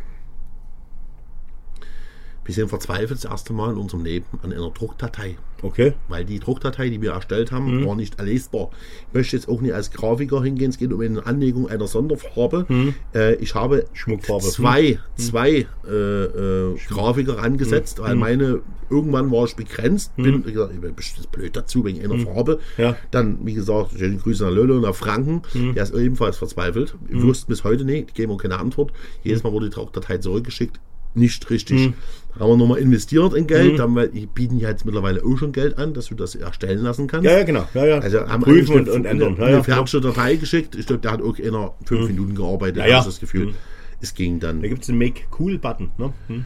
Wir 2.44 2.54
sind 2.54 2.68
verzweifelt 2.70 3.24
das 3.24 3.26
erste 3.32 3.54
Mal 3.54 3.72
in 3.72 3.78
unserem 3.78 4.04
Leben 4.04 4.26
an 4.44 4.52
einer 4.54 4.70
Druckdatei. 4.70 5.38
Okay. 5.62 5.94
Weil 6.10 6.26
die 6.26 6.40
Druckdatei, 6.40 6.90
die 6.90 7.02
wir 7.02 7.12
erstellt 7.12 7.52
haben, 7.52 7.86
war 7.86 7.96
nicht 7.96 8.20
erlesbar. 8.20 8.70
Ich 9.10 9.14
möchte 9.14 9.36
jetzt 9.36 9.48
auch 9.50 9.62
nicht 9.62 9.74
als 9.74 9.92
Grafiker 9.92 10.44
hingehen. 10.44 10.70
Es 10.70 10.78
geht 10.78 10.92
um 10.94 11.02
eine 11.02 11.26
Anlegung 11.26 11.68
einer 11.70 11.88
Sonderfarbe. 11.88 12.66
Äh, 13.14 13.36
ich 13.36 13.56
habe 13.56 13.86
Schmuckfarbe. 13.94 14.44
zwei, 14.44 15.00
zwei 15.16 15.66
äh, 15.88 15.92
äh, 15.94 16.76
Grafiker 16.90 17.40
angesetzt, 17.40 18.00
weil 18.00 18.16
meine, 18.16 18.62
irgendwann 18.90 19.32
war 19.32 19.46
ich 19.46 19.56
begrenzt. 19.56 20.16
Bin, 20.18 20.46
wie 20.46 20.52
gesagt, 20.52 20.74
ich 20.74 20.82
bin 20.82 20.94
blöd 21.32 21.56
dazu 21.56 21.84
wegen 21.86 22.02
einer 22.04 22.20
Farbe. 22.20 22.60
Ja. 22.78 22.96
Dann, 23.12 23.40
wie 23.46 23.54
gesagt, 23.54 23.92
schöne 23.98 24.18
Grüße 24.18 24.44
nach 24.44 24.52
Lolo 24.52 24.76
und 24.76 24.82
nach 24.82 24.96
Franken. 24.96 25.42
Der 25.74 25.84
ist 25.84 25.94
ebenfalls 25.96 26.38
verzweifelt. 26.38 26.96
Wir 27.08 27.24
wussten 27.24 27.50
bis 27.50 27.64
heute 27.64 27.86
nicht, 27.86 28.10
die 28.10 28.14
geben 28.14 28.32
auch 28.34 28.38
keine 28.38 28.60
Antwort. 28.60 28.92
Jedes 29.24 29.44
Mal 29.44 29.52
wurde 29.54 29.70
die 29.70 29.76
Druckdatei 29.76 30.18
zurückgeschickt. 30.20 30.80
Nicht 31.16 31.50
richtig. 31.50 31.94
Da 32.38 32.42
haben 32.42 32.52
wir 32.52 32.58
nochmal 32.58 32.80
investiert 32.80 33.34
in 33.34 33.48
Geld. 33.48 33.80
Dann, 33.80 33.96
weil 33.96 34.10
die 34.10 34.26
bieten 34.26 34.58
ja 34.60 34.70
jetzt 34.70 34.86
mittlerweile 34.86 35.24
auch 35.24 35.38
schon 35.38 35.54
Geld 35.54 35.78
an, 35.78 35.94
dass 35.94 36.08
du 36.08 36.16
das 36.16 36.36
erstellen 36.36 36.80
lassen 36.80 37.08
kannst. 37.08 37.26
Ja, 37.26 37.38
ja, 37.38 37.44
genau. 37.44 37.68
Ja, 37.74 37.86
ja. 37.86 38.00
Also 38.00 38.28
haben 38.28 38.44
Prüfen 38.44 38.76
und, 38.76 38.90
und 38.90 39.06
ändern. 39.06 39.38
Ja, 39.40 39.50
ja. 39.50 39.64
fertige 39.64 40.02
Datei 40.02 40.36
geschickt. 40.36 40.76
Ich 40.76 40.86
glaube, 40.86 41.02
der 41.02 41.12
hat 41.12 41.22
auch 41.22 41.38
in 41.40 41.56
fünf 41.86 42.08
Minuten 42.08 42.36
gearbeitet. 42.36 42.78
Ja, 42.78 42.88
ja. 42.88 43.04
das 43.04 43.20
Gefühl. 43.20 43.54
Es 44.02 44.14
ging 44.14 44.40
dann. 44.40 44.62
Da 44.62 44.68
gibt 44.68 44.82
es 44.82 44.88
den 44.88 44.98
Make 44.98 45.22
Cool 45.40 45.58
Button. 45.58 45.92
Ne? 45.98 46.14
Hm. 46.28 46.46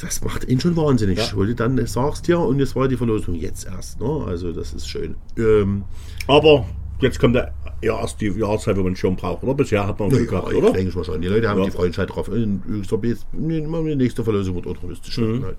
Das 0.00 0.22
macht 0.22 0.48
ihn 0.48 0.60
schon 0.60 0.76
wahnsinnig. 0.76 1.18
Ich 1.18 1.36
wollte 1.36 1.54
dann, 1.54 1.78
ich 1.78 1.90
sag's 1.90 2.22
dir, 2.22 2.38
und 2.38 2.58
jetzt 2.58 2.76
war 2.76 2.88
die 2.88 2.96
Verlosung 2.96 3.34
jetzt 3.34 3.66
erst. 3.66 4.00
Ne? 4.00 4.24
Also 4.26 4.52
das 4.52 4.74
ist 4.74 4.88
schön. 4.88 5.16
Ähm, 5.38 5.84
Aber 6.26 6.66
jetzt 7.00 7.18
kommt 7.18 7.34
der, 7.34 7.54
ja 7.82 8.00
erst 8.00 8.20
die 8.20 8.26
Jahreszeit, 8.28 8.76
wo 8.76 8.80
man 8.80 8.88
einen 8.88 8.96
Schirm 8.96 9.16
braucht, 9.16 9.42
oder? 9.42 9.54
Bisher 9.54 9.86
hat 9.86 9.98
man 10.00 10.08
Glück 10.08 10.24
ja, 10.24 10.30
gehabt, 10.40 10.52
ich 10.52 10.58
oder? 10.58 10.72
denke 10.72 10.92
schon 10.92 11.04
schon. 11.04 11.20
Die 11.20 11.28
Leute 11.28 11.48
haben 11.48 11.58
Ja. 11.60 11.66
die 11.66 11.70
Freundschaft 11.70 12.10
drauf. 12.14 12.30
Ich 12.80 12.88
glaube, 12.88 13.08
jetzt 13.08 13.26
nee, 13.32 13.60
mal 13.60 13.84
die 13.84 13.96
nächste 13.96 14.24
Verlosung 14.24 14.54
wird 14.56 14.66
optimistisch. 14.66 15.18
Mhm. 15.18 15.44
Halt. 15.44 15.56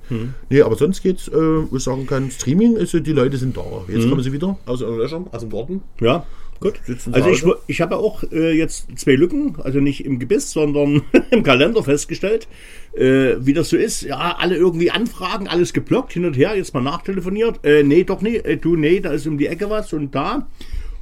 Nee, 0.49 0.61
aber 0.61 0.76
sonst 0.76 1.01
geht's, 1.03 1.28
äh, 1.28 1.34
wo 1.34 1.76
ich 1.78 1.84
sagen 1.84 2.07
kann, 2.07 2.32
Streaming, 2.32 2.78
also 2.78 2.99
die 2.99 3.13
Leute 3.13 3.38
sind 3.38 3.55
da. 3.57 3.61
Jetzt 3.88 4.05
Mhm. 4.05 4.09
kommen 4.09 4.24
sie 4.24 4.32
wieder 4.34 4.57
aus 4.65 4.80
den 4.80 4.97
Löchern, 4.97 5.28
aus 5.32 5.41
dem 5.41 5.49
Garten. 5.49 5.82
Ja, 6.01 6.26
gut. 6.59 6.74
Also 7.11 7.30
ich, 7.30 7.43
ich 7.68 7.82
habe 7.82 7.97
auch 7.97 8.24
äh, 8.32 8.51
jetzt 8.57 8.88
zwei 8.97 9.13
Lücken, 9.13 9.55
also 9.63 9.80
nicht 9.80 10.03
im 10.03 10.18
Gebiss, 10.18 10.51
sondern 10.51 11.03
im 11.32 11.43
Kalender 11.43 11.84
festgestellt, 11.84 12.47
äh, 12.95 13.36
wie 13.39 13.53
das 13.53 13.70
so 13.70 13.78
ist. 13.78 14.01
Ja, 14.01 14.36
alle 14.39 14.55
irgendwie 14.55 14.89
Anfragen, 14.89 15.47
alles 15.47 15.72
geblockt, 15.72 16.13
hin 16.13 16.26
und 16.26 16.36
her, 16.36 16.55
jetzt 16.57 16.74
mal 16.74 16.82
nachtelefoniert. 16.82 17.63
Äh, 17.63 17.84
nee, 17.84 18.03
doch 18.03 18.22
nicht. 18.22 18.43
Äh, 18.45 18.57
du, 18.57 18.76
nee, 18.76 18.99
da 19.01 19.11
ist 19.11 19.28
um 19.28 19.38
die 19.38 19.47
Ecke 19.47 19.70
was 19.70 19.93
und 19.93 20.15
da. 20.15 20.47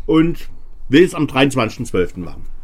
Und 0.06 0.50
will 0.90 1.04
es 1.04 1.14
am 1.14 1.26
23.12. 1.26 2.20
machen. 2.20 2.55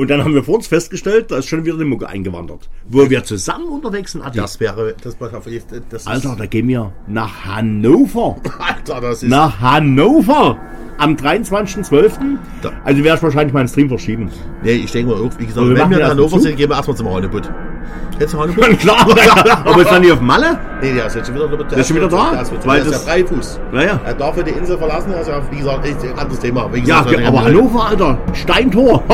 Und 0.00 0.08
dann 0.10 0.22
haben 0.22 0.32
wir 0.32 0.44
vor 0.44 0.54
uns 0.54 0.68
festgestellt, 0.68 1.32
da 1.32 1.38
ist 1.38 1.48
schon 1.48 1.64
wieder 1.64 1.74
eine 1.74 1.84
Mucke 1.84 2.08
eingewandert. 2.08 2.68
Wo 2.88 3.10
wir 3.10 3.24
zusammen 3.24 3.66
unterwegs 3.66 4.12
sind, 4.12 4.22
Adi. 4.22 4.38
Das 4.38 4.60
wäre, 4.60 4.94
das, 5.02 5.20
war- 5.20 5.28
das 5.28 5.46
ist, 6.02 6.06
Alter, 6.06 6.36
da 6.38 6.46
gehen 6.46 6.68
wir 6.68 6.92
nach 7.08 7.44
Hannover. 7.44 8.36
Alter, 8.60 9.00
das 9.00 9.24
ist, 9.24 9.28
Nach 9.28 9.60
Hannover! 9.60 10.56
Am 10.98 11.14
23.12. 11.14 12.10
Da. 12.62 12.70
Also 12.84 13.04
werde 13.04 13.18
ich 13.18 13.22
wahrscheinlich 13.22 13.54
meinen 13.54 13.68
Stream 13.68 13.88
verschieben. 13.88 14.30
nee, 14.64 14.72
ich 14.72 14.90
denke 14.90 15.12
mal, 15.12 15.20
wie 15.38 15.46
gesagt, 15.46 15.58
Also 15.58 15.70
wir 15.70 15.76
wenn 15.76 15.90
wir 15.90 15.96
in 15.98 16.00
erst 16.02 16.10
Hannover 16.12 16.40
sind, 16.40 16.56
gehen 16.56 16.68
wir 16.70 16.76
erstmal 16.76 16.96
zum 16.96 17.08
Hanebut. 17.14 17.48
Kennst 18.18 18.34
du 18.34 18.40
Hanebut? 18.40 18.64
Klar, 18.80 19.06
aber 19.64 19.82
ist 19.82 19.90
dann 19.92 20.02
nicht 20.02 20.10
auf 20.12 20.20
Malle? 20.20 20.58
Nee, 20.82 20.94
der 20.94 21.06
ist 21.06 21.14
jetzt 21.14 21.26
schon 21.26 21.36
wieder, 21.36 21.46
der 21.56 21.78
ist 21.78 21.86
schon 21.86 21.96
wieder 21.96 22.08
da? 22.08 22.32
Der 22.32 22.42
ist, 22.42 22.52
der 22.64 22.76
ist 22.78 22.90
ja 22.92 22.98
Freifuß. 22.98 23.60
Naja. 23.72 24.00
Er 24.04 24.14
darf 24.14 24.36
ja 24.38 24.42
die 24.42 24.50
Insel 24.50 24.76
verlassen, 24.76 25.14
also 25.14 25.30
wie 25.52 25.58
gesagt, 25.58 25.86
ein 25.86 26.18
anderes 26.18 26.40
Thema. 26.40 26.68
Wie 26.72 26.80
Ja, 26.80 27.02
gesagt, 27.02 27.24
aber 27.26 27.44
Hannover, 27.44 27.86
Alter, 27.86 28.18
Steintor. 28.32 29.04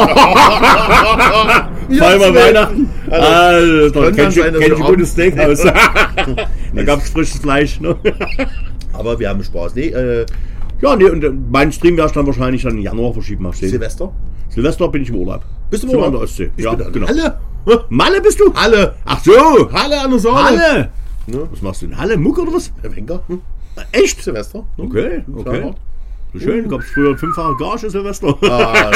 Wir 1.89 1.99
Sven. 1.99 2.35
Weihnachten. 2.35 2.91
Also, 3.11 4.01
Alter, 4.01 4.13
kennst 4.13 4.37
du 4.37 4.43
ein 4.43 4.81
gutes 4.81 5.13
Steakhouse? 5.13 5.65
da 6.75 6.83
gab 6.83 7.01
es 7.01 7.11
frisches 7.11 7.41
Fleisch. 7.41 7.81
Ne? 7.81 7.97
Aber 8.93 9.19
wir 9.19 9.29
haben 9.29 9.43
Spaß. 9.43 9.75
Nee, 9.75 9.89
äh, 9.89 10.27
Ja, 10.81 10.97
nee, 10.97 11.05
und 11.05 11.23
äh, 11.25 11.31
meinen 11.31 11.73
Stream 11.73 11.97
werde 11.97 12.09
ich 12.09 12.15
dann 12.15 12.27
wahrscheinlich 12.27 12.63
dann 12.63 12.77
im 12.77 12.83
Januar 12.83 13.13
verschieben. 13.13 13.45
Mal 13.45 13.53
sehen. 13.53 13.71
Silvester. 13.71 14.13
Silvester 14.49 14.89
bin 14.89 15.03
ich 15.03 15.09
im 15.09 15.17
Urlaub. 15.17 15.43
Bist 15.71 15.83
du 15.83 15.89
im 15.89 15.95
Urlaub? 15.95 16.07
an 16.07 16.13
der 16.13 16.21
Ostsee? 16.23 16.51
Ich 16.57 16.65
ja, 16.65 16.75
genau. 16.75 17.09
Halle. 17.09 17.39
Malle 17.89 18.21
bist 18.21 18.41
du? 18.41 18.53
Halle. 18.55 18.95
Ach 19.05 19.23
so, 19.25 19.73
Halle 19.73 20.01
an 20.01 20.11
der 20.11 20.19
Saale. 20.19 20.45
Halle. 20.45 20.91
Ne? 21.27 21.49
Was 21.51 21.63
machst 21.63 21.83
du 21.83 21.87
in 21.87 21.97
Halle? 21.97 22.17
Muck 22.17 22.39
oder 22.39 22.53
was? 22.53 22.71
Herr 22.83 22.95
Wenker. 22.95 23.21
Hm? 23.29 23.41
Echt? 23.93 24.23
Silvester. 24.23 24.65
Ne? 24.77 24.85
Okay, 24.85 25.25
okay. 25.35 25.73
So 26.35 26.41
schön, 26.41 26.69
gab 26.69 26.81
es 26.81 26.91
früher 26.91 27.17
fünffache 27.17 27.55
Gage 27.57 27.89
Silvester. 27.91 28.37
Ah, 28.43 28.91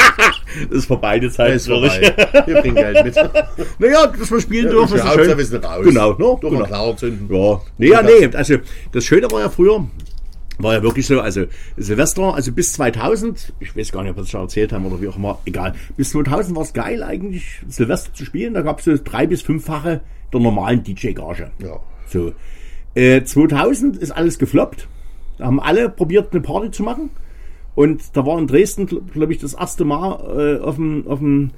Das 0.69 0.69
ist 0.79 0.85
vorbei, 0.87 1.19
die 1.19 1.29
Zeit. 1.29 1.55
ist 1.55 1.67
vorbei. 1.67 2.13
Wir 2.45 2.61
bringen 2.61 2.75
Geld 2.75 3.05
mit. 3.05 3.15
Naja, 3.79 4.07
dass 4.07 4.29
wir 4.29 4.41
spielen 4.41 4.69
dürfen, 4.69 4.95
ist 4.95 5.03
Ja, 5.03 5.05
ja 5.05 5.17
Hauptsache, 5.17 5.37
wir 5.37 5.45
sind 5.45 5.65
raus. 5.65 5.85
Genau, 5.85 6.09
ne? 6.11 6.17
Doch 6.17 6.39
genau. 6.41 6.65
klar 6.65 6.97
zünden. 6.97 7.33
Ja, 7.33 7.61
nee, 7.77 7.87
ja, 7.87 8.01
nee. 8.01 8.29
Also 8.35 8.57
das 8.91 9.05
Schöne 9.05 9.31
war 9.31 9.39
ja 9.39 9.49
früher, 9.49 9.87
war 10.57 10.73
ja 10.73 10.83
wirklich 10.83 11.07
so, 11.07 11.21
also 11.21 11.45
Silvester, 11.77 12.35
also 12.35 12.51
bis 12.51 12.73
2000, 12.73 13.53
ich 13.61 13.75
weiß 13.75 13.93
gar 13.93 14.01
nicht, 14.03 14.11
ob 14.11 14.17
wir 14.17 14.23
das 14.23 14.31
schon 14.31 14.41
erzählt 14.41 14.73
haben 14.73 14.85
oder 14.85 15.01
wie 15.01 15.07
auch 15.07 15.15
immer, 15.15 15.39
egal. 15.45 15.73
Bis 15.95 16.09
2000 16.11 16.55
war 16.57 16.63
es 16.63 16.73
geil 16.73 17.01
eigentlich, 17.03 17.61
Silvester 17.69 18.13
zu 18.13 18.25
spielen. 18.25 18.53
Da 18.53 18.61
gab 18.63 18.79
es 18.79 18.85
so 18.85 18.95
drei 19.01 19.25
bis 19.27 19.41
fünffache 19.41 20.01
der 20.33 20.39
normalen 20.41 20.83
DJ-Gage. 20.83 21.51
Ja. 21.63 21.79
So. 22.07 22.33
Äh, 22.95 23.23
2000 23.23 23.95
ist 23.97 24.11
alles 24.11 24.37
gefloppt. 24.39 24.89
Da 25.37 25.45
haben 25.45 25.61
alle 25.61 25.87
probiert, 25.89 26.33
eine 26.33 26.41
Party 26.41 26.71
zu 26.71 26.83
machen. 26.83 27.11
Und 27.79 28.17
da 28.17 28.25
war 28.25 28.37
in 28.37 28.45
Dresden, 28.45 28.87
glaube 28.87 29.31
ich, 29.31 29.39
das 29.39 29.53
erste 29.53 29.85
Mal 29.85 30.57
äh, 30.59 30.61
auf 30.61 30.75
dem, 30.75 31.07
auf 31.07 31.19
dem 31.19 31.51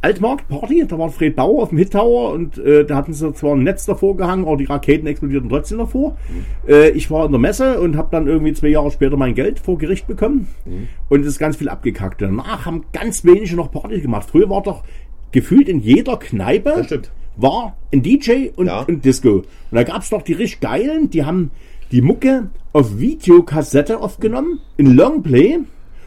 Altmarkt 0.00 0.48
Party. 0.48 0.84
Da 0.84 0.98
war 0.98 1.10
Fred 1.10 1.36
Bauer 1.36 1.62
auf 1.62 1.68
dem 1.68 1.78
Hit 1.78 1.92
Tower 1.92 2.32
und 2.32 2.58
äh, 2.58 2.84
da 2.84 2.96
hatten 2.96 3.12
sie 3.12 3.32
zwar 3.34 3.54
ein 3.54 3.62
Netz 3.62 3.86
davor 3.86 4.16
gehangen, 4.16 4.46
aber 4.46 4.56
die 4.56 4.64
Raketen 4.64 5.06
explodierten 5.06 5.48
trotzdem 5.48 5.78
davor. 5.78 6.16
Äh, 6.66 6.90
ich 6.90 7.08
war 7.12 7.24
in 7.24 7.30
der 7.30 7.40
Messe 7.40 7.80
und 7.80 7.96
habe 7.96 8.08
dann 8.10 8.26
irgendwie 8.26 8.52
zwei 8.52 8.66
Jahre 8.66 8.90
später 8.90 9.16
mein 9.16 9.36
Geld 9.36 9.60
vor 9.60 9.78
Gericht 9.78 10.08
bekommen 10.08 10.48
und 11.08 11.20
es 11.20 11.28
ist 11.28 11.38
ganz 11.38 11.56
viel 11.56 11.68
abgekackt. 11.68 12.20
Danach 12.20 12.66
haben 12.66 12.86
ganz 12.92 13.24
wenige 13.24 13.54
noch 13.54 13.70
Party 13.70 14.00
gemacht. 14.00 14.28
Früher 14.28 14.50
war 14.50 14.64
doch 14.64 14.82
gefühlt 15.30 15.68
in 15.68 15.78
jeder 15.78 16.16
Kneipe 16.16 16.84
war 17.36 17.76
ein 17.92 18.02
DJ 18.02 18.48
und, 18.56 18.66
Ja. 18.66 18.82
und 18.82 19.04
Disco. 19.04 19.30
Und 19.34 19.44
da 19.70 19.84
gab 19.84 20.02
es 20.02 20.10
noch 20.10 20.22
die 20.22 20.32
richtig 20.32 20.60
geilen, 20.60 21.10
die 21.10 21.24
haben 21.24 21.52
die 21.92 22.02
Mucke 22.02 22.50
auf 22.72 22.98
Videokassette 22.98 24.00
aufgenommen, 24.00 24.60
in 24.76 24.94
Longplay, 24.94 25.60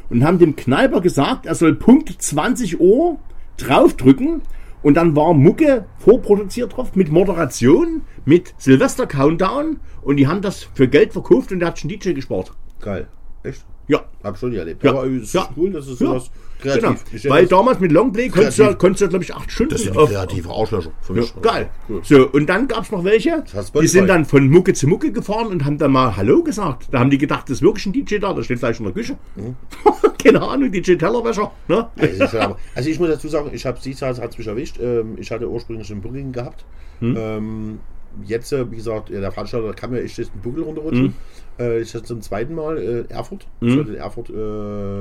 und 0.09 0.23
haben 0.23 0.37
dem 0.37 0.55
Kneiper 0.55 1.01
gesagt, 1.01 1.45
er 1.45 1.55
soll 1.55 1.75
Punkt 1.75 2.09
20 2.21 2.79
Uhr 2.79 3.17
draufdrücken. 3.57 4.41
Und 4.83 4.95
dann 4.95 5.15
war 5.15 5.33
Mucke 5.33 5.85
vorproduziert 5.97 6.75
drauf 6.75 6.95
mit 6.95 7.09
Moderation, 7.11 8.01
mit 8.25 8.53
Silvester 8.57 9.07
Countdown. 9.07 9.79
Und 10.01 10.17
die 10.17 10.27
haben 10.27 10.41
das 10.41 10.63
für 10.73 10.87
Geld 10.87 11.13
verkauft 11.13 11.51
und 11.51 11.59
der 11.59 11.69
hat 11.69 11.79
schon 11.79 11.89
DJ 11.89 12.11
gespart. 12.11 12.51
Geil. 12.79 13.07
Echt? 13.43 13.65
Ja. 13.87 14.01
Hab 14.23 14.37
schon 14.37 14.53
erlebt. 14.53 14.83
Ja. 14.83 14.91
Aber 14.91 15.05
es 15.05 15.23
ist 15.23 15.33
Ja. 15.33 15.49
cool, 15.57 15.71
das 15.71 15.87
ist 15.87 15.99
Ja. 15.99 16.07
sowas 16.07 16.31
Genau. 16.61 16.75
kreativ. 16.75 17.03
Denke, 17.11 17.29
Weil 17.29 17.45
damals 17.47 17.79
mit 17.81 17.91
Longplay 17.91 18.29
konntest 18.29 18.59
du, 18.59 18.75
konntest 18.75 19.01
du 19.01 19.07
glaube 19.09 19.23
ich, 19.25 19.35
acht 19.35 19.51
Stunden. 19.51 19.73
das 19.73 19.81
sind 19.83 19.93
die 19.95 20.05
kreative 20.05 20.49
Arschlöcher. 20.49 20.91
Für 21.01 21.13
Ja, 21.13 21.19
mich. 21.21 21.41
geil. 21.41 21.69
Cool. 21.89 21.99
So, 22.03 22.29
und 22.29 22.47
dann 22.47 22.67
gab 22.69 22.83
es 22.83 22.91
noch 22.91 23.03
welche, 23.03 23.43
die 23.81 23.87
sind 23.87 24.07
dann 24.07 24.23
von 24.23 24.47
Mucke 24.49 24.73
zu 24.73 24.87
Mucke 24.87 25.11
gefahren 25.11 25.47
und 25.47 25.65
haben 25.65 25.77
dann 25.77 25.91
mal 25.91 26.15
Hallo 26.15 26.41
gesagt. 26.43 26.87
Da 26.91 26.99
haben 26.99 27.09
die 27.09 27.17
gedacht, 27.17 27.49
das 27.49 27.57
ist 27.57 27.61
wirklich 27.61 27.85
ein 27.85 27.91
DJ 27.93 28.19
da, 28.19 28.33
der 28.33 28.43
steht 28.43 28.59
vielleicht 28.59 28.79
in 28.79 28.85
der 28.85 28.93
Küche. 28.93 29.17
Mhm. 29.35 29.55
Keine 30.23 30.41
Ahnung, 30.41 30.71
DJ 30.71 30.95
Tellerwäscher. 30.95 31.51
Ne? 31.67 31.87
Also, 31.97 32.23
ich, 32.23 32.33
also 32.75 32.89
muss 33.01 33.09
dazu 33.09 33.27
sagen, 33.27 33.49
ich 33.51 33.65
habe 33.65 33.77
sie 33.81 33.93
hat 33.93 34.17
es 34.31 34.37
mich 34.37 34.47
erwischt. 34.47 34.79
Ähm, 34.81 35.17
ich 35.17 35.29
hatte 35.31 35.49
ursprünglich 35.49 35.91
einen 35.91 36.01
Buckel 36.01 36.31
gehabt. 36.31 36.63
Hm. 36.99 37.17
Ähm, 37.17 37.79
jetzt, 38.25 38.53
äh, 38.53 38.69
wie 38.71 38.77
gesagt, 38.77 39.09
ja, 39.09 39.19
der 39.19 39.31
Veranstalter 39.33 39.73
kann 39.73 39.91
mir 39.91 40.01
echt 40.01 40.17
den 40.17 40.27
Buckel 40.41 40.63
runterrutschen. 40.63 41.07
Hm. 41.07 41.13
Äh, 41.59 41.81
ich 41.81 41.93
hatte 41.93 42.05
zum 42.05 42.21
zweiten 42.21 42.55
Mal 42.55 42.77
äh, 42.77 43.13
Erfurt. 43.13 43.47
Ich 43.61 43.73
sollte 43.75 43.91
in 43.91 43.97
Erfurt 43.97 44.29
äh, 44.29 44.33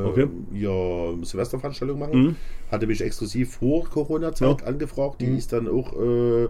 Okay. 0.04 0.28
ja, 0.52 1.24
Silvesterveranstaltung 1.24 1.98
machen. 1.98 2.36
Hatte 2.70 2.86
mich 2.86 3.00
exklusiv 3.02 3.56
vor 3.56 3.84
Corona-Zeit 3.88 4.62
angefragt. 4.64 5.20
Die 5.20 5.36
ist 5.36 5.52
dann 5.52 5.68
auch, 5.68 5.92
äh, 6.00 6.44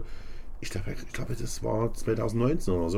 ich 0.61 0.69
glaube, 0.69 0.91
ich 1.05 1.13
glaube, 1.13 1.35
das 1.39 1.63
war 1.63 1.93
2019 1.93 2.73
oder 2.73 2.89
so, 2.89 2.97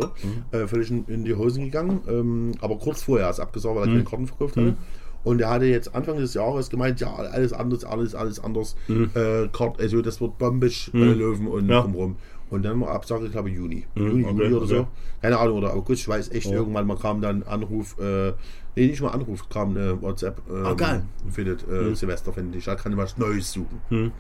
äh, 0.52 0.68
völlig 0.68 0.92
in, 0.92 1.06
in 1.08 1.26
die 1.26 1.34
Hosen 1.36 1.66
gegangen. 1.66 2.02
Ähm, 2.08 2.52
aber 2.62 2.78
kurz 2.78 3.02
vorher 3.04 3.30
ist 3.30 3.40
abgesagt, 3.40 3.76
weil 3.76 3.84
er 3.84 3.88
keine 3.88 4.04
Karten 4.04 4.28
verkauft 4.28 4.58
hatte. 4.58 4.76
Und 5.24 5.42
er 5.42 5.50
hatte 5.50 5.66
jetzt 5.66 5.96
Anfang 5.96 6.18
des 6.20 6.36
Jahres 6.36 6.70
gemeint, 6.70 7.00
ja, 7.00 7.12
alles 7.16 7.52
anders, 7.52 7.84
alles, 7.84 8.14
alles 8.14 8.40
anders. 8.40 8.76
Äh, 9.16 9.48
Kart, 9.52 9.80
also 9.80 10.04
das 10.04 10.22
wird 10.22 10.38
bombisch 10.38 10.92
äh, 10.94 10.98
Löwen 11.14 11.48
und 11.48 11.68
Ja. 11.68 11.82
drumherum. 11.82 12.18
Und 12.50 12.64
dann 12.64 12.80
war 12.82 12.90
Absage, 12.90 13.26
ich 13.26 13.32
glaube 13.32 13.50
Juni. 13.50 13.86
Juni, 13.96 14.24
okay, 14.24 14.32
Juli 14.44 14.54
oder 14.54 14.68
so. 14.68 14.76
okay. 14.82 14.88
Keine 15.22 15.40
Ahnung, 15.40 15.58
oder 15.58 15.74
August, 15.74 16.02
ich 16.02 16.08
weiß 16.08 16.30
echt, 16.32 16.46
irgendwann 16.52 16.86
mal 16.86 16.98
kam 16.98 17.20
dann 17.22 17.42
Anruf, 17.44 17.98
äh, 18.00 18.34
nee, 18.76 18.88
nicht 18.88 19.02
mal 19.02 19.10
Anruf, 19.10 19.50
kam 19.50 19.72
eine 19.72 20.00
WhatsApp. 20.02 20.42
Ähm, 20.50 20.78
geil. 20.78 21.04
Findet 21.32 21.68
äh, 21.68 21.96
Silvester, 21.96 22.32
finde 22.34 22.58
ich, 22.58 22.66
da 22.66 22.76
kann 22.76 22.92
ich 22.92 22.98
was 22.98 23.18
Neues 23.18 23.52
suchen. 23.52 24.12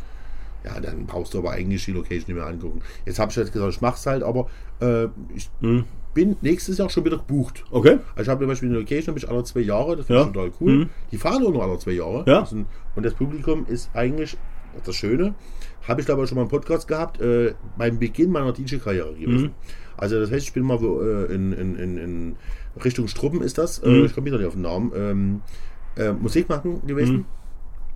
Ja, 0.63 0.79
dann 0.79 1.05
brauchst 1.05 1.35
du 1.35 1.37
aber 1.37 1.51
eigentlich 1.51 1.85
die 1.85 1.91
Location 1.91 2.25
nicht 2.27 2.35
mehr 2.35 2.47
angucken. 2.47 2.81
Jetzt 3.05 3.19
habe 3.19 3.29
ich 3.29 3.37
jetzt 3.37 3.53
gesagt, 3.53 3.71
ich 3.73 3.81
mach's 3.81 4.05
halt, 4.07 4.23
aber 4.23 4.47
äh, 4.81 5.05
ich 5.35 5.47
bin 6.15 6.35
nächstes 6.41 6.79
Jahr 6.79 6.89
schon 6.89 7.05
wieder 7.05 7.17
gebucht. 7.17 7.63
Okay. 7.69 7.99
Also 8.15 8.23
ich 8.23 8.29
habe 8.29 8.39
zum 8.39 8.47
Beispiel 8.47 8.69
eine 8.69 8.79
Location, 8.79 9.09
habe 9.09 9.19
ich 9.19 9.29
alle 9.29 9.43
zwei 9.43 9.59
Jahre, 9.59 9.95
das 9.97 10.07
finde 10.07 10.21
Ja. 10.21 10.27
ich 10.27 10.33
total 10.33 10.51
cool. 10.59 10.89
Die 11.11 11.17
fahren 11.17 11.45
auch 11.45 11.51
nur 11.51 11.61
alle 11.61 11.77
zwei 11.77 11.91
Jahre. 11.91 12.23
Ja. 12.25 12.47
Und 12.95 13.05
das 13.05 13.13
Publikum 13.13 13.67
ist 13.67 13.91
eigentlich 13.93 14.35
das 14.83 14.95
Schöne. 14.95 15.35
Habe 15.87 16.01
ich 16.01 16.05
glaube 16.05 16.23
ich 16.23 16.29
schon 16.29 16.35
mal 16.35 16.41
einen 16.41 16.49
Podcast 16.49 16.87
gehabt, 16.87 17.21
äh, 17.21 17.53
beim 17.77 17.99
Beginn 17.99 18.31
meiner 18.31 18.51
DJ-Karriere 18.51 19.13
gewesen. 19.13 19.51
Also 19.97 20.19
das 20.19 20.31
heißt, 20.31 20.47
ich 20.47 20.53
bin 20.53 20.63
mal 20.63 20.81
wo, 20.81 21.01
äh, 21.01 21.33
in, 21.33 21.53
in, 21.53 21.97
in, 21.97 22.35
Richtung 22.83 23.07
Struppen 23.07 23.41
ist 23.41 23.57
das, 23.57 23.79
äh, 23.79 24.05
ich 24.05 24.13
komme 24.13 24.27
wieder 24.27 24.37
nicht 24.37 24.47
auf 24.47 24.53
den 24.53 24.63
Namen, 24.63 24.91
ähm, 24.95 25.41
äh, 25.95 26.11
Musik 26.11 26.49
machen 26.49 26.85
gewesen. 26.85 27.25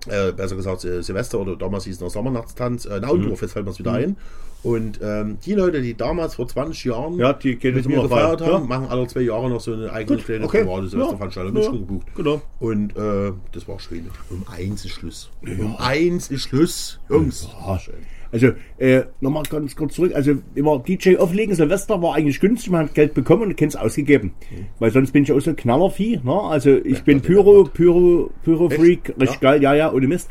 Äh, 0.08 0.32
besser 0.32 0.56
gesagt 0.56 0.84
äh, 0.84 1.02
Silvester 1.02 1.38
oder 1.40 1.56
damals 1.56 1.84
hieß 1.84 1.96
es 1.96 2.00
noch 2.00 2.10
Sommernachtstanz, 2.10 2.86
äh, 2.86 3.00
Naundorf, 3.00 3.42
jetzt 3.42 3.52
fällt 3.52 3.66
mir 3.66 3.78
wieder 3.78 3.92
ein. 3.92 4.16
Und 4.62 5.00
ähm, 5.02 5.38
die 5.44 5.54
Leute, 5.54 5.80
die 5.80 5.94
damals 5.94 6.34
vor 6.34 6.46
20 6.46 6.84
Jahren 6.84 7.18
Ja, 7.18 7.32
die 7.32 7.58
mit 7.62 7.86
mir 7.86 8.02
gefeiert 8.02 8.40
haben, 8.42 8.50
Ja. 8.50 8.58
machen 8.60 8.88
alle 8.88 9.06
zwei 9.06 9.20
Jahre 9.20 9.48
noch 9.48 9.60
so 9.60 9.72
eine 9.72 9.90
eigene 9.92 10.16
Gut, 10.18 10.26
kleine 10.26 10.44
okay. 10.44 10.64
private 10.64 10.82
Ja. 10.84 10.88
Silvesterveranstaltung. 10.90 11.56
Ja. 11.56 11.62
schon 11.62 11.78
gebucht. 11.78 12.06
Genau. 12.14 12.42
Und 12.60 12.96
äh, 12.96 13.32
das 13.52 13.66
war 13.68 13.78
schön. 13.80 14.10
Um 14.30 14.44
eins 14.48 14.84
ist 14.84 14.92
Schluss. 14.92 15.30
Um 15.42 15.76
eins 15.76 16.30
ist 16.30 16.42
Schluss. 16.42 16.98
Jungs. 17.08 17.48
Ah, 17.62 17.78
schön. 17.78 17.94
Also, 18.32 18.52
äh, 18.78 19.02
nochmal 19.20 19.42
ganz 19.50 19.74
kurz 19.74 19.94
zurück. 19.94 20.12
Also, 20.14 20.34
immer 20.54 20.78
DJ 20.78 21.16
auflegen, 21.16 21.54
Silvester 21.54 22.00
war 22.00 22.14
eigentlich 22.14 22.38
günstig, 22.40 22.70
man 22.70 22.86
hat 22.86 22.94
Geld 22.94 23.14
bekommen 23.14 23.42
und 23.42 23.56
kennt 23.56 23.74
es 23.74 23.80
ausgegeben. 23.80 24.32
Weil 24.78 24.90
sonst 24.92 25.12
bin 25.12 25.24
ich 25.24 25.32
auch 25.32 25.40
so 25.40 25.50
ein 25.50 25.56
Knallervieh. 25.56 26.20
Ne? 26.22 26.32
Also, 26.40 26.76
ich 26.76 27.02
bin 27.02 27.18
Gott, 27.18 27.26
Pyro, 27.26 27.64
Pyro, 27.64 28.30
Pyro-Freak, 28.44 29.14
richtig 29.20 29.40
Ja. 29.42 29.50
geil, 29.50 29.62
ja, 29.62 29.74
ja, 29.74 29.92
ohne 29.92 30.06
Mist. 30.06 30.30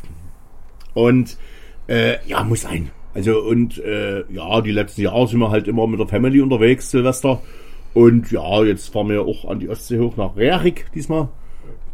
Und, 0.94 1.36
äh, 1.88 2.16
ja, 2.26 2.42
muss 2.44 2.62
sein. 2.62 2.90
Also, 3.14 3.40
und, 3.42 3.78
äh, 3.78 4.24
ja, 4.32 4.60
die 4.60 4.70
letzten 4.70 5.02
Jahre 5.02 5.26
sind 5.26 5.40
wir 5.40 5.50
halt 5.50 5.68
immer 5.68 5.86
mit 5.86 5.98
der 6.00 6.06
Family 6.06 6.40
unterwegs, 6.40 6.90
Silvester. 6.90 7.42
Und 7.92 8.30
ja, 8.30 8.62
jetzt 8.64 8.92
fahren 8.92 9.08
wir 9.08 9.22
auch 9.22 9.44
an 9.46 9.58
die 9.58 9.68
Ostsee 9.68 9.98
hoch 9.98 10.16
nach 10.16 10.36
Rerik 10.36 10.86
diesmal. 10.94 11.28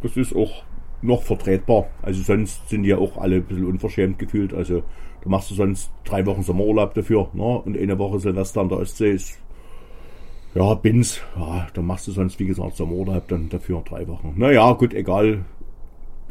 Das 0.03 0.15
ist 0.15 0.35
auch 0.35 0.63
noch 1.01 1.23
vertretbar. 1.23 1.87
Also 2.03 2.21
sonst 2.21 2.69
sind 2.69 2.83
die 2.83 2.89
ja 2.89 2.97
auch 2.97 3.17
alle 3.17 3.37
ein 3.37 3.43
bisschen 3.43 3.65
unverschämt 3.65 4.19
gefühlt. 4.19 4.53
Also 4.53 4.83
da 5.23 5.29
machst 5.29 5.51
du 5.51 5.55
sonst 5.55 5.91
drei 6.03 6.25
Wochen 6.25 6.43
Sommerurlaub 6.43 6.93
dafür. 6.93 7.29
Ne? 7.33 7.43
Und 7.43 7.77
eine 7.77 7.97
Woche 7.97 8.19
Silvester 8.19 8.61
an 8.61 8.69
der 8.69 8.79
Ostsee 8.79 9.11
ist 9.11 9.39
ja 10.55 10.73
Bins. 10.75 11.21
Ja, 11.35 11.67
da 11.73 11.81
machst 11.81 12.07
du 12.07 12.11
sonst, 12.11 12.39
wie 12.39 12.45
gesagt, 12.45 12.75
Sommerurlaub 12.75 13.27
dann 13.27 13.49
dafür 13.49 13.83
drei 13.87 14.07
Wochen. 14.07 14.33
Naja, 14.37 14.71
gut, 14.73 14.93
egal. 14.93 15.45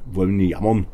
Wollen 0.07 0.37
nicht 0.37 0.51
jammern. 0.51 0.87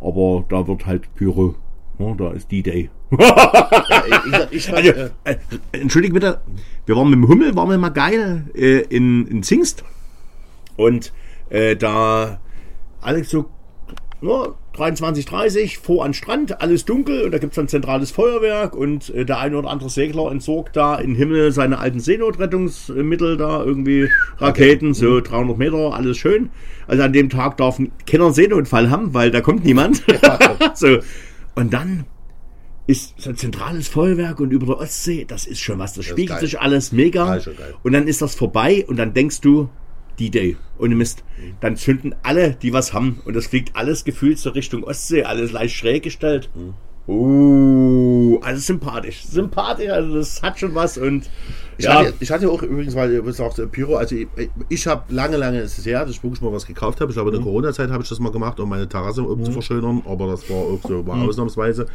Aber 0.00 0.44
da 0.48 0.66
wird 0.66 0.86
halt 0.86 1.14
Pyro. 1.14 1.54
Ne? 1.98 2.14
Da 2.16 2.30
ist 2.32 2.50
D-Day. 2.50 2.90
Ja, 3.18 4.04
ich, 4.06 4.32
ich, 4.32 4.68
ich, 4.68 4.74
Also, 4.74 4.90
äh, 4.90 5.10
äh, 5.24 5.36
entschuldige 5.72 6.14
bitte, 6.14 6.40
wir 6.86 6.96
waren 6.96 7.10
mit 7.10 7.18
dem 7.18 7.28
Hummel, 7.28 7.56
waren 7.56 7.68
wir 7.68 7.78
mal 7.78 7.90
geil 7.90 8.48
äh, 8.54 8.80
in, 8.82 9.26
in 9.26 9.42
Zingst. 9.42 9.84
Und 10.76 11.12
äh, 11.50 11.76
da 11.76 12.40
alles 13.00 13.30
so 13.30 13.46
ne, 14.20 14.54
23, 14.72 15.24
30, 15.24 15.78
vor 15.78 16.04
an 16.04 16.14
Strand, 16.14 16.60
alles 16.60 16.84
dunkel 16.84 17.22
und 17.24 17.32
da 17.32 17.38
gibt's 17.38 17.56
dann 17.56 17.68
zentrales 17.68 18.10
Feuerwerk 18.12 18.74
und 18.74 19.10
äh, 19.10 19.24
der 19.24 19.38
eine 19.38 19.58
oder 19.58 19.68
andere 19.68 19.90
Segler 19.90 20.30
entsorgt 20.30 20.76
da 20.76 20.96
im 20.96 21.14
Himmel 21.14 21.52
seine 21.52 21.78
alten 21.78 22.00
Seenotrettungsmittel 22.00 23.36
da, 23.36 23.64
irgendwie 23.64 24.08
Raketen, 24.38 24.94
so 24.94 25.20
300 25.20 25.58
Meter, 25.58 25.94
alles 25.94 26.18
schön. 26.18 26.50
Also 26.86 27.02
an 27.02 27.12
dem 27.12 27.28
Tag 27.28 27.56
darf 27.56 27.80
keiner 28.06 28.26
einen 28.26 28.34
Seenotfall 28.34 28.90
haben, 28.90 29.12
weil 29.12 29.30
da 29.30 29.40
kommt 29.40 29.64
niemand. 29.64 30.02
so. 30.74 30.98
Und 31.54 31.72
dann 31.72 32.04
ist 32.86 33.14
so 33.18 33.30
ein 33.30 33.36
zentrales 33.36 33.88
Feuerwerk 33.88 34.40
und 34.40 34.50
über 34.50 34.66
der 34.66 34.78
Ostsee, 34.78 35.24
das 35.24 35.46
ist 35.46 35.60
schon 35.60 35.78
was, 35.78 35.94
das 35.94 36.06
ist 36.06 36.10
spiegelt 36.10 36.40
sich 36.40 36.60
alles 36.60 36.92
mega. 36.92 37.40
Und 37.82 37.92
dann 37.92 38.08
ist 38.08 38.22
das 38.22 38.34
vorbei 38.34 38.84
und 38.88 38.96
dann 38.96 39.14
denkst 39.14 39.40
du, 39.40 39.68
D-Day, 40.20 40.56
ohne 40.78 40.94
Mist. 40.94 41.24
Dann 41.60 41.76
zünden 41.76 42.14
alle, 42.22 42.54
die 42.54 42.72
was 42.72 42.92
haben 42.92 43.20
und 43.24 43.34
das 43.34 43.46
fliegt 43.46 43.74
alles 43.74 44.04
gefühlt 44.04 44.38
so 44.38 44.50
Richtung 44.50 44.84
Ostsee, 44.84 45.24
alles 45.24 45.52
leicht 45.52 45.76
schräg 45.76 46.02
gestellt. 46.02 46.50
Mhm. 46.54 46.74
Uh, 47.08 48.38
also 48.42 48.60
sympathisch. 48.60 49.24
Sympathisch, 49.24 49.88
also 49.88 50.14
das 50.14 50.42
hat 50.42 50.60
schon 50.60 50.74
was 50.74 50.96
und 50.96 51.28
Ich, 51.80 51.86
ja, 51.86 52.00
hatte, 52.00 52.14
ich 52.20 52.30
hatte 52.30 52.50
auch 52.50 52.62
übrigens, 52.62 52.94
weil 52.94 53.10
ihr 53.12 53.32
sagt, 53.32 53.58
äh, 53.58 53.66
Pyro, 53.66 53.96
also 53.96 54.14
ich, 54.14 54.28
ich 54.68 54.86
habe 54.86 55.02
lange, 55.12 55.38
lange, 55.38 55.60
es 55.60 55.78
ist 55.78 55.86
her, 55.86 56.00
dass 56.04 56.10
ich 56.10 56.22
wirklich 56.22 56.42
mal 56.42 56.52
was 56.52 56.66
gekauft 56.66 57.00
habe. 57.00 57.10
Ich 57.10 57.16
glaube, 57.16 57.30
in 57.30 57.36
der 57.36 57.42
Corona-Zeit 57.42 57.90
habe 57.90 58.02
ich 58.02 58.08
das 58.08 58.20
mal 58.20 58.30
gemacht, 58.30 58.60
um 58.60 58.68
meine 58.68 58.86
Terrasse 58.86 59.22
um 59.22 59.42
zu 59.42 59.50
verschönern, 59.50 60.02
aber 60.06 60.26
das 60.26 60.48
war 60.50 60.56
auch 60.58 60.80
so 60.86 61.02
mal 61.02 61.26
ausnahmsweise, 61.26 61.86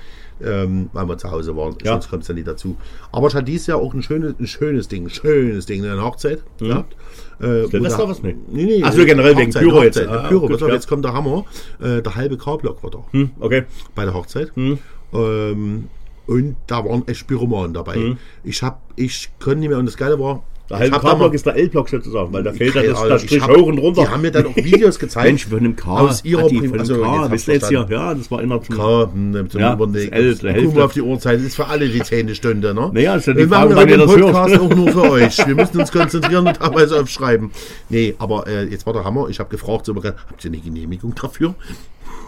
ähm, 0.44 0.90
weil 0.92 1.08
wir 1.08 1.18
zu 1.20 1.30
Hause 1.30 1.56
waren. 1.56 1.76
Ja. 1.84 1.92
Sonst 1.92 2.10
kommt 2.10 2.24
es 2.24 2.28
ja 2.30 2.34
nie 2.34 2.44
dazu. 2.44 2.76
Aber 3.12 3.28
ich 3.28 3.36
hatte 3.36 3.46
dieses 3.46 3.68
Jahr 3.68 3.78
auch 3.78 3.94
ein 3.94 4.02
schönes, 4.02 4.34
ein 4.40 4.48
schönes 4.48 4.88
Ding, 4.88 5.06
ein 5.06 5.10
schönes 5.12 5.68
Ding, 5.68 5.86
eine 5.86 6.04
Hochzeit 6.04 6.44
gehabt. 6.58 6.96
Äh, 7.40 7.68
Silvester 7.68 8.00
wo 8.00 8.04
da- 8.04 8.10
was? 8.10 8.24
Nee. 8.24 8.36
Nee, 8.50 8.66
nee. 8.66 8.82
Ach 8.84 8.92
so, 8.92 9.06
generell 9.06 9.38
wegen 9.38 9.50
Hochzeit, 9.52 9.62
Pyro 9.64 9.84
jetzt. 9.84 9.98
Hochzeit, 10.00 10.10
Ah, 10.10 10.28
Pyro. 10.28 10.48
gut, 10.48 10.62
ja. 10.62 10.68
jetzt 10.70 10.88
kommt 10.88 11.06
der 11.06 11.14
Hammer. 11.14 11.46
Äh, 11.80 12.02
der 12.02 12.16
halbe 12.16 12.38
K-Block 12.38 12.82
war 12.84 12.90
da 12.90 13.00
hm, 13.12 13.32
okay. 13.40 13.64
bei 13.94 14.06
der 14.06 14.14
Hochzeit. 14.14 14.52
Hm. 14.56 14.80
Ähm, 15.14 15.90
und 16.28 16.56
da 16.68 16.84
waren 16.86 17.08
echt 17.08 17.28
Pyromanen 17.28 17.74
dabei. 17.74 18.16
Ich 18.44 18.62
hab, 18.64 18.82
ich 18.96 19.30
konnte 19.40 19.60
nicht 19.60 19.70
mehr, 19.70 19.78
und 19.80 19.86
das 19.86 19.98
Geile 19.98 20.20
war. 20.20 20.44
Der 20.68 20.80
halbe 20.80 21.00
K-Block 21.00 21.34
ist 21.36 21.46
der 21.46 21.56
L-Block 21.58 21.90
sozusagen, 21.90 22.34
weil 22.34 22.42
da 22.42 22.52
fehlt 22.52 22.74
ja 22.74 22.82
das, 22.82 23.00
das 23.08 23.24
ich 23.24 23.30
Strich 23.30 23.44
hab- 23.44 23.56
hoch 23.56 23.68
und 23.68 23.78
runter. 23.78 24.02
Die 24.02 24.08
haben 24.08 24.22
mir 24.24 24.32
dann 24.32 24.48
auch 24.48 24.56
Videos 24.56 24.98
gezeigt. 24.98 25.28
Mensch, 25.28 25.46
von 25.46 25.60
einem 25.60 25.76
K. 25.76 26.00
Aus 26.00 26.26
ihrer 26.26 26.48
Prim- 26.48 26.70
von 26.72 26.80
also, 26.80 26.96
jetzt 26.96 27.46
K. 27.46 27.52
ihr 27.52 27.54
jetzt 27.54 27.68
hier? 27.68 27.88
Ja, 27.88 28.14
das 28.16 28.32
war 28.32 28.42
immer 28.42 28.60
zum 28.64 28.76
K, 28.76 29.12
hm, 29.14 29.50
zum 29.52 29.62
Ja, 29.62 29.76
das 29.76 29.96
L, 29.96 30.36
Gucken 30.36 30.76
wir 30.76 30.86
auf 30.86 30.94
die 30.94 31.04
Uhrzeit. 31.04 31.38
Das 31.38 31.46
ist 31.46 31.56
für 31.56 31.68
alle 31.68 31.88
die 31.88 32.02
zehnte 32.02 32.34
Stunde, 32.34 32.74
ne? 32.74 32.90
Naja, 32.92 33.16
ist 33.16 33.28
ja 33.28 33.34
die 33.34 33.40
wir 33.42 33.48
machen 33.48 33.74
Frage, 33.74 33.92
ihr 33.92 33.98
den 33.98 34.08
das 34.08 34.16
Podcast 34.16 34.60
auch 34.60 34.76
nur 34.76 34.92
für 34.92 35.12
euch. 35.12 35.38
Wir 35.46 35.56
müssen 35.56 35.80
uns 35.80 35.92
konzentrieren 35.92 36.48
und 36.48 36.56
teilweise 36.58 37.00
aufschreiben. 37.00 37.52
Nee, 37.90 38.16
aber 38.18 38.48
äh, 38.48 38.64
jetzt 38.66 38.88
war 38.88 38.94
der 38.94 39.04
Hammer. 39.04 39.30
Ich 39.30 39.40
habe 39.40 39.50
gefragt, 39.50 39.86
so, 39.86 39.96
habt 39.96 40.46
ihr 40.46 40.50
eine 40.52 40.58
Genehmigung 40.58 41.14
dafür? 41.14 41.54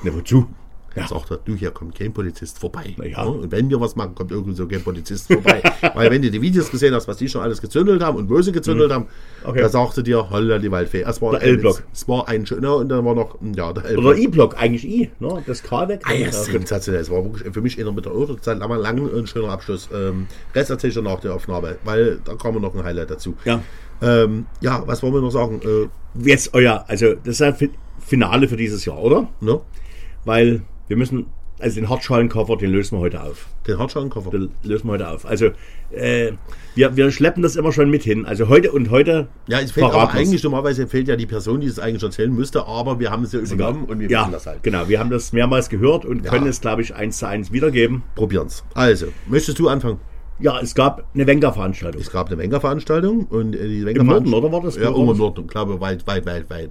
Na, 0.03 0.13
wozu? 0.13 0.45
Ja. 0.97 1.07
Sagt 1.07 1.31
er, 1.31 1.37
du, 1.43 1.55
hier 1.55 1.71
kommt 1.71 1.95
kein 1.97 2.13
Polizist 2.13 2.59
vorbei. 2.59 2.95
Ja. 3.03 3.23
Und 3.23 3.51
wenn 3.51 3.69
wir 3.69 3.79
was 3.79 3.95
machen, 3.95 4.15
kommt 4.15 4.31
irgendwie 4.31 4.55
so 4.55 4.67
kein 4.67 4.81
Polizist 4.81 5.27
vorbei. 5.31 5.61
Weil 5.93 6.09
wenn 6.11 6.21
du 6.21 6.29
die 6.31 6.41
Videos 6.41 6.69
gesehen 6.71 6.93
hast, 6.93 7.07
was 7.07 7.17
die 7.17 7.29
schon 7.29 7.41
alles 7.41 7.61
gezündelt 7.61 8.01
haben 8.03 8.17
und 8.17 8.43
sie 8.43 8.51
gezündelt 8.51 8.91
haben, 8.91 9.05
Mhm. 9.43 9.49
Okay. 9.49 9.61
da 9.61 9.69
sagte 9.69 10.03
dir, 10.03 10.29
holla 10.29 10.57
die 10.59 10.71
Waldfee. 10.71 11.03
Es 11.03 11.21
war 11.21 11.31
Der 11.31 11.41
ein- 11.41 11.47
L-Block. 11.49 11.83
Es 11.93 12.07
war 12.07 12.27
ein 12.27 12.45
schöner 12.45 12.75
und 12.77 12.89
dann 12.89 13.05
war 13.05 13.15
noch, 13.15 13.37
ja, 13.55 13.71
der 13.71 13.83
Oder 13.83 13.89
L-Block. 13.89 14.17
I-Block, 14.17 14.55
eigentlich 14.61 14.85
I, 14.85 15.09
ne? 15.19 15.43
Das 15.45 15.63
K 15.63 15.87
weg. 15.87 16.01
Ah, 16.05 16.13
ja, 16.13 16.31
sensationell. 16.31 17.01
Es 17.01 17.09
war 17.11 17.23
wirklich 17.23 17.53
für 17.53 17.61
mich 17.61 17.79
einer 17.79 17.91
mit 17.91 18.05
der 18.05 18.13
Zeit 18.41 18.57
lang, 18.59 18.71
lang 18.81 18.97
ein 19.15 19.27
schöner 19.27 19.49
Abschluss. 19.49 19.87
Ähm, 19.93 20.27
Rest 20.55 20.69
erzähle 20.69 20.89
ich 20.89 20.95
dann 20.95 21.03
nach 21.05 21.19
der 21.19 21.33
Aufnahme, 21.35 21.77
weil 21.85 22.19
da 22.25 22.35
kam 22.35 22.59
noch 22.59 22.75
ein 22.75 22.83
Highlight 22.83 23.11
dazu. 23.11 23.35
Ja. 23.45 23.61
Ähm, 24.01 24.45
ja, 24.61 24.83
was 24.85 25.01
wollen 25.03 25.13
wir 25.13 25.21
noch 25.21 25.31
sagen? 25.31 25.61
Äh, 25.63 25.87
Jetzt 26.27 26.53
euer, 26.53 26.83
also 26.87 27.13
das 27.23 27.39
ist 27.39 27.57
Fi- 27.57 27.69
Finale 27.99 28.47
für 28.47 28.57
dieses 28.57 28.83
Jahr, 28.85 28.97
oder? 29.01 29.27
ne? 29.39 29.59
Weil 30.25 30.61
wir 30.87 30.97
müssen 30.97 31.25
Also 31.59 31.79
den 31.79 31.89
Hartschalenkoffer, 31.89 32.55
den 32.57 32.71
lösen 32.71 32.97
wir 32.97 33.01
heute 33.01 33.23
auf. 33.23 33.47
Den 33.67 33.79
Hartschalenkoffer. 33.79 34.29
Den 34.29 34.49
lösen 34.63 34.85
wir 34.87 34.91
heute 34.93 35.09
auf. 35.09 35.25
Also 35.25 35.47
äh, 35.91 36.33
wir, 36.75 36.95
wir 36.95 37.09
schleppen 37.11 37.41
das 37.41 37.55
immer 37.55 37.71
schon 37.71 37.89
mit 37.89 38.03
hin. 38.03 38.25
Also 38.27 38.47
heute 38.47 38.71
und 38.71 38.91
heute. 38.91 39.27
Ja, 39.47 39.59
es 39.59 39.71
fehlt 39.71 39.87
aber 39.87 40.11
eigentlich, 40.11 40.43
normalerweise 40.43 40.85
fehlt 40.87 41.07
ja 41.07 41.15
die 41.15 41.25
Person, 41.25 41.61
die 41.61 41.67
es 41.67 41.79
eigentlich 41.79 42.03
erzählen 42.03 42.31
müsste, 42.31 42.65
aber 42.67 42.99
wir 42.99 43.09
haben 43.09 43.23
es 43.23 43.31
ja 43.31 43.39
übernommen 43.39 43.85
und 43.85 43.99
wir 43.99 44.07
Ja, 44.09 44.21
machen 44.21 44.33
das 44.33 44.45
halt. 44.45 44.61
genau. 44.61 44.87
Wir 44.87 44.99
haben 44.99 45.09
das 45.09 45.33
mehrmals 45.33 45.69
gehört 45.69 46.05
und 46.05 46.23
Ja. 46.25 46.29
können 46.31 46.45
es, 46.47 46.61
glaube 46.61 46.83
ich, 46.83 46.93
eins 46.93 47.17
zu 47.17 47.27
eins 47.27 47.51
wiedergeben. 47.51 48.03
Probieren's. 48.15 48.63
Also, 48.75 49.07
möchtest 49.27 49.57
du 49.57 49.67
anfangen? 49.67 49.99
Ja, 50.39 50.59
es 50.59 50.75
gab 50.75 51.03
eine 51.15 51.25
Wenger-Veranstaltung. 51.25 51.99
Es 51.99 52.11
gab 52.11 52.27
eine 52.27 52.37
Wenger-Veranstaltung 52.37 53.25
und 53.25 53.55
äh, 53.55 53.67
die 53.67 53.83
Wenger 53.83 54.01
Im 54.01 54.05
Norden, 54.05 54.31
oder 54.35 54.51
war 54.51 54.61
das? 54.61 54.75
Ja, 54.75 54.83
irgendwo 54.83 55.11
im? 55.13 55.17
Norden, 55.17 55.47
glaube 55.47 55.81
weit, 55.81 56.05
weit, 56.05 56.27
weit, 56.27 56.47
weit. 56.51 56.69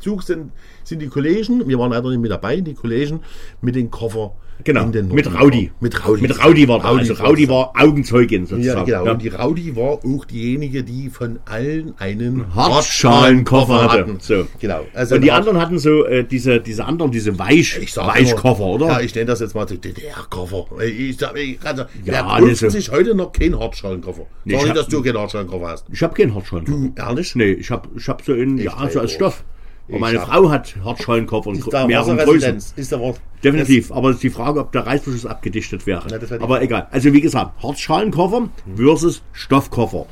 Zug 0.00 0.24
sind, 0.24 0.50
sind 0.86 1.00
die 1.02 1.08
Kollegen, 1.08 1.66
wir 1.68 1.78
waren 1.78 1.90
leider 1.92 2.08
nicht 2.10 2.20
mit 2.20 2.30
dabei, 2.30 2.60
die 2.60 2.74
Kollegen 2.74 3.20
mit 3.60 3.74
den 3.74 3.90
Koffer 3.90 4.32
Genau, 4.64 4.86
mit 4.86 5.34
Raudi. 5.34 5.70
Mit 5.80 6.06
Raudi. 6.06 6.22
Mit 6.22 6.42
Raudi 6.42 6.66
war 6.66 6.78
da. 6.78 6.88
Raudi 6.88 7.00
also 7.10 7.22
Raudi 7.22 7.46
war 7.46 7.72
Augenzeugin 7.78 8.44
Ja, 8.44 8.46
sozusagen. 8.48 8.86
genau. 8.86 9.04
Ja. 9.04 9.12
Und 9.12 9.20
die 9.20 9.28
Raudi 9.28 9.76
war 9.76 9.98
auch 10.02 10.24
diejenige, 10.24 10.82
die 10.82 11.10
von 11.10 11.40
allen 11.44 11.92
einen 11.98 12.54
Hartschalenkoffer 12.54 13.82
hatte. 13.82 13.98
hatten. 14.00 14.16
So. 14.20 14.46
Genau. 14.58 14.86
Also 14.94 15.16
und 15.16 15.20
die 15.20 15.30
ein 15.30 15.36
anderen 15.40 15.60
hatten 15.60 15.78
so 15.78 16.06
äh, 16.06 16.24
diese, 16.24 16.58
diese 16.60 16.86
anderen, 16.86 17.10
diese 17.10 17.38
Weich, 17.38 17.78
Weichkoffer, 17.96 18.64
oder? 18.64 18.86
Ja, 18.86 19.00
ich 19.00 19.14
nenne 19.14 19.26
das 19.26 19.40
jetzt 19.40 19.54
mal 19.54 19.66
DDR-Koffer. 19.66 20.66
Ich 20.82 21.20
ich, 21.20 21.22
also, 21.62 21.82
Ja, 22.04 22.38
wer 22.40 22.48
ist- 22.48 22.60
sich 22.70 22.90
heute 22.90 23.14
noch 23.14 23.32
keinen 23.32 23.58
Hartschalenkoffer? 23.58 24.26
Nee, 24.44 24.56
hab- 24.56 24.74
dass 24.74 24.88
du 24.88 25.02
keinen 25.02 25.18
Hartschalenkoffer 25.18 25.68
hast. 25.68 25.84
Ich 25.92 26.02
habe 26.02 26.14
keinen 26.14 26.34
Hartschalenkoffer. 26.34 26.92
Ehrlich? 26.96 27.34
Nee, 27.34 27.52
ich 27.52 27.70
habe 27.70 27.88
ich 27.94 28.08
hab 28.08 28.22
so 28.22 28.32
in, 28.32 28.56
ja, 28.56 28.72
so 28.90 29.00
als. 29.00 29.12
Stoff. 29.12 29.44
Und 29.88 30.00
meine 30.00 30.20
hab- 30.20 30.28
Frau 30.28 30.50
hat 30.50 30.74
Hartschalenkoffer 30.84 31.50
und 31.50 31.72
mehreren 31.86 32.16
Größen. 32.18 32.56
Ist 32.76 32.90
da 32.92 33.00
was? 33.00 33.20
Definitiv, 33.44 33.92
aber 33.92 34.08
es 34.10 34.16
ist 34.16 34.22
die 34.24 34.30
Frage, 34.30 34.60
ob 34.60 34.72
der 34.72 34.84
Reißverschluss 34.86 35.26
abgedichtet 35.26 35.86
wäre. 35.86 36.04
Na, 36.10 36.18
das 36.18 36.32
aber 36.32 36.60
egal. 36.62 36.88
Also 36.90 37.12
wie 37.12 37.20
gesagt, 37.20 37.62
Hartschalenkoffer 37.62 38.48
versus 38.74 39.22
Stoffkoffer. 39.32 40.06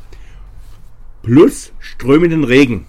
Plus 1.22 1.72
strömenden 1.80 2.44
Regen. 2.44 2.86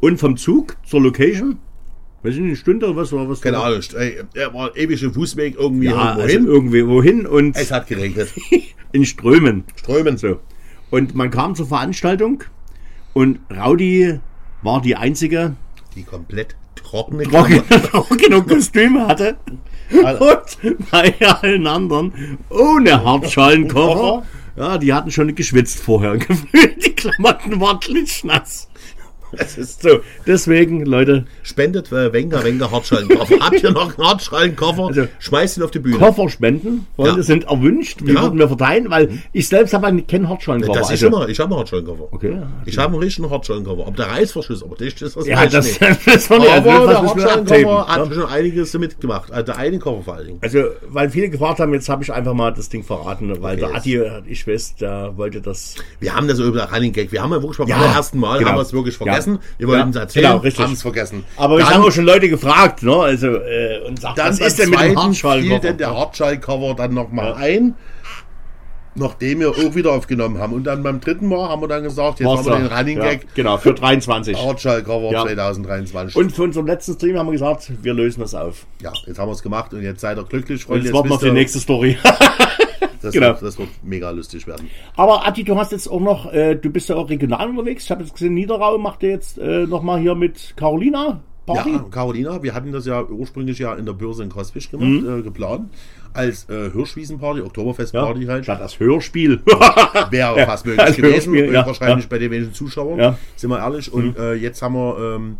Und 0.00 0.18
vom 0.20 0.36
Zug 0.36 0.76
zur 0.84 1.00
Location, 1.00 1.58
weiß 2.22 2.34
ich 2.34 2.40
nicht, 2.40 2.48
eine 2.48 2.56
Stunde 2.56 2.86
oder 2.86 2.96
was? 2.96 3.12
Oder 3.12 3.28
was 3.28 3.40
Keine 3.40 3.58
Ahnung. 3.58 3.80
Ey, 3.96 4.18
Er 4.34 4.52
war 4.52 4.76
ewig 4.76 5.02
Fußweg 5.04 5.56
irgendwie 5.58 5.86
Ja, 5.86 6.16
irgendwo 6.18 6.22
also 6.22 6.52
irgendwie 6.52 6.86
wohin 6.86 7.26
und 7.26 7.56
Es 7.56 7.72
hat 7.72 7.86
geregnet. 7.88 8.32
in 8.92 9.04
Strömen. 9.06 9.64
Strömen. 9.76 10.16
So. 10.18 10.38
Und 10.90 11.14
man 11.14 11.30
kam 11.30 11.54
zur 11.54 11.66
Veranstaltung 11.66 12.44
und 13.14 13.40
Raudi 13.50 14.20
war 14.64 14.80
die 14.80 14.96
einzige, 14.96 15.54
Die 15.94 16.02
komplett 16.02 16.56
trockene 16.74 17.22
trockene, 17.30 17.62
trockene 17.82 18.42
Kostüme 18.48 19.06
hatte. 19.06 19.36
Und 19.92 20.90
bei 20.90 21.14
allen 21.20 21.66
anderen 21.66 22.38
ohne 22.50 23.04
Hartschalenkoffer. 23.04 24.24
Ja, 24.56 24.78
die 24.78 24.92
hatten 24.92 25.10
schon 25.10 25.34
geschwitzt 25.34 25.80
vorher. 25.80 26.16
Gefühlt, 26.16 26.84
die 26.84 26.92
Klamotten 26.92 27.60
waren 27.60 27.80
klitschnass. 27.80 28.68
Das 29.38 29.58
ist 29.58 29.82
So, 29.82 30.00
deswegen, 30.26 30.84
Leute, 30.84 31.26
Spendet 31.42 31.92
äh, 31.92 32.12
Wenger, 32.12 32.42
Wenger 32.44 32.70
Hartschalenkoffer. 32.70 33.34
Habt 33.40 33.62
ihr 33.62 33.70
noch 33.72 33.96
einen 33.98 34.08
Hartschalenkoffer? 34.08 34.86
Also- 34.88 35.06
Schmeißt 35.18 35.56
ihn 35.58 35.62
auf 35.62 35.70
die 35.70 35.78
Bühne. 35.80 35.98
Koffer 35.98 36.28
spenden, 36.28 36.86
Freunde 36.96 37.16
Ja. 37.18 37.22
sind 37.22 37.44
erwünscht. 37.44 38.00
Die 38.00 38.12
Ja. 38.12 38.22
würden 38.22 38.38
wir 38.38 38.48
verteilen, 38.48 38.90
weil 38.90 39.08
ich 39.32 39.48
selbst 39.48 39.74
habe 39.74 40.02
keinen 40.02 40.28
Hartschalenkoffer. 40.28 40.78
Das 40.78 40.90
ist 40.90 41.02
Also- 41.04 41.06
immer, 41.16 41.28
ich 41.28 41.38
habe 41.40 41.50
einen 41.50 41.58
Hartschalenkoffer. 41.60 42.08
Okay. 42.12 42.42
Ich 42.64 42.78
habe 42.78 42.92
einen 42.94 43.02
richtigen 43.02 43.30
Hartschalenkoffer. 43.30 43.86
Ob 43.86 43.96
der 43.96 44.06
Reißverschluss, 44.06 44.62
aber 44.62 44.76
das 44.76 44.88
ist 44.88 45.16
das 45.16 45.26
Ja, 45.26 45.46
das, 45.46 45.66
nicht. 45.66 45.80
das 46.06 46.30
war 46.30 46.38
nicht, 46.38 46.50
Aber 46.50 46.70
also, 46.72 46.86
der 46.86 47.02
wir 47.02 47.08
Hartschalenkoffer 47.08 47.86
hat 47.88 48.14
schon 48.14 48.26
einiges 48.26 48.72
damit 48.72 49.00
gemacht. 49.00 49.30
Also 49.32 49.46
der 49.46 49.56
eine 49.58 49.78
Koffer 49.78 50.02
vor 50.02 50.14
allen 50.14 50.26
Dingen. 50.26 50.38
Also, 50.42 50.64
weil 50.88 51.10
viele 51.10 51.28
gefragt 51.28 51.60
haben, 51.60 51.72
jetzt 51.74 51.88
habe 51.88 52.02
ich 52.02 52.12
einfach 52.12 52.34
mal 52.34 52.52
das 52.52 52.68
Ding 52.68 52.82
verraten, 52.84 53.34
weil 53.42 53.56
der 53.56 53.68
jetzt. 53.68 53.76
Adi, 53.78 54.00
ich 54.26 54.46
weiß, 54.46 54.76
der 54.76 55.16
wollte 55.16 55.40
das. 55.40 55.74
Wir 56.00 56.14
haben 56.14 56.28
das 56.28 56.38
über 56.38 56.56
der 56.58 56.72
Running 56.72 56.92
Gag. 56.92 57.12
Wir 57.12 57.22
haben 57.22 57.30
ja 57.32 57.40
wirklich 57.42 57.58
beim 57.58 57.68
Ja, 57.68 57.76
allerersten 57.76 58.18
Mal 58.18 58.38
genau. 58.38 58.50
haben 58.50 58.56
wir 58.58 58.62
es 58.62 58.72
wirklich 58.72 58.96
vergessen. 58.96 59.23
Ja. 59.23 59.23
Wir 59.58 59.68
wollten 59.68 59.80
Ja, 59.82 59.88
es 59.90 59.96
erzählen, 59.96 60.24
genau, 60.26 60.36
richtig. 60.38 60.64
haben 60.64 60.72
es 60.74 60.82
vergessen. 60.82 61.24
Aber 61.36 61.58
ich 61.58 61.64
dann, 61.64 61.74
habe 61.74 61.84
auch 61.86 61.92
schon 61.92 62.04
Leute 62.04 62.28
gefragt, 62.28 62.82
ne? 62.82 62.94
Also, 62.96 63.28
äh, 63.28 63.80
und 63.86 64.00
sagt, 64.00 64.18
dann 64.18 64.28
was 64.28 64.38
ist 64.40 64.58
denn 64.58 64.70
mit 64.70 64.80
dem 64.80 64.88
fiel 64.90 64.96
Hartschalenkoffer? 64.96 65.60
denn 65.60 65.78
der 65.78 65.96
Hartschalenkoffer 65.96 66.74
dann 66.74 66.94
nochmal 66.94 67.34
ein, 67.34 67.74
nachdem 68.94 69.40
wir 69.40 69.50
auch 69.50 69.74
wieder 69.74 69.92
aufgenommen 69.92 70.38
haben. 70.38 70.52
Und 70.52 70.64
dann 70.64 70.82
beim 70.82 71.00
dritten 71.00 71.28
Mal 71.28 71.48
haben 71.48 71.62
wir 71.62 71.68
dann 71.68 71.82
gesagt, 71.82 72.20
jetzt 72.20 72.28
War's 72.28 72.46
haben 72.48 72.62
wir 72.62 72.68
den. 72.68 72.76
Running 72.76 72.98
ja, 72.98 73.04
Gag 73.04 73.34
Genau, 73.34 73.56
für 73.58 73.74
23. 73.74 74.36
Hartschalenkoffer 74.36 75.10
Ja. 75.12 75.22
2023. 75.22 76.16
Und 76.16 76.32
für 76.32 76.42
unseren 76.44 76.66
letzten 76.66 76.94
Stream 76.94 77.16
haben 77.18 77.26
wir 77.26 77.32
gesagt, 77.32 77.70
wir 77.82 77.94
lösen 77.94 78.20
das 78.20 78.34
auf. 78.34 78.66
ja, 78.82 78.92
jetzt 79.06 79.18
haben 79.18 79.28
wir 79.28 79.32
es 79.32 79.42
gemacht 79.42 79.72
und 79.74 79.82
jetzt 79.82 80.00
seid 80.00 80.18
ihr 80.18 80.24
glücklich, 80.24 80.62
Und 80.62 80.66
Freunde. 80.66 80.84
jetzt 80.86 80.94
warten 80.94 81.08
wir 81.08 81.14
auf 81.14 81.20
die 81.22 81.30
nächste 81.30 81.58
Story. 81.60 81.96
Das, 83.02 83.12
genau. 83.12 83.26
wird, 83.28 83.42
das 83.42 83.58
wird 83.58 83.68
mega 83.82 84.08
lustig 84.12 84.46
werden. 84.46 84.70
Aber 84.96 85.26
Adi, 85.26 85.44
du 85.44 85.56
hast 85.58 85.72
jetzt 85.72 85.88
auch 85.88 86.00
noch, 86.00 86.32
äh, 86.32 86.54
du 86.54 86.70
bist 86.70 86.88
ja 86.88 86.96
auch 86.96 87.10
regional 87.10 87.50
unterwegs. 87.50 87.84
Ich 87.84 87.90
habe 87.90 88.02
jetzt 88.02 88.14
gesehen, 88.14 88.32
Niederrau 88.32 88.78
macht 88.78 89.02
ihr 89.02 89.10
jetzt 89.10 89.36
äh, 89.36 89.66
nochmal 89.66 90.00
hier 90.00 90.14
mit 90.14 90.54
Carolina 90.56 91.20
Party. 91.44 91.72
Ja, 91.72 91.84
Carolina, 91.90 92.42
wir 92.42 92.54
hatten 92.54 92.72
das 92.72 92.86
ja 92.86 93.02
ursprünglich 93.04 93.58
ja 93.58 93.74
in 93.74 93.84
der 93.84 93.92
Börse 93.92 94.22
in 94.22 94.30
Kosfisch 94.30 94.70
gemacht, 94.70 94.88
Mhm. 94.88 95.18
äh, 95.18 95.22
geplant. 95.22 95.68
Als 96.14 96.48
äh, 96.48 96.70
Hirschwiesenparty, 96.70 97.42
Oktoberfestparty 97.42 98.24
halt. 98.24 98.44
Statt 98.44 98.60
das 98.60 98.78
Hörspiel. 98.80 99.40
Wäre 100.10 100.46
fast 100.46 100.64
möglich 100.64 100.80
als 100.86 100.96
gewesen. 100.96 101.34
Hörspiel, 101.34 101.52
ja, 101.52 101.66
wahrscheinlich 101.66 102.08
bei 102.08 102.18
den 102.18 102.30
wenigen 102.30 102.54
Zuschauern, 102.54 102.98
Ja. 102.98 103.10
Mhm. 103.10 103.16
sind 103.36 103.50
wir 103.50 103.58
ehrlich. 103.58 103.92
Und 103.92 104.16
äh, 104.16 104.34
jetzt 104.34 104.62
haben 104.62 104.74
wir 104.74 105.16
ähm, 105.16 105.36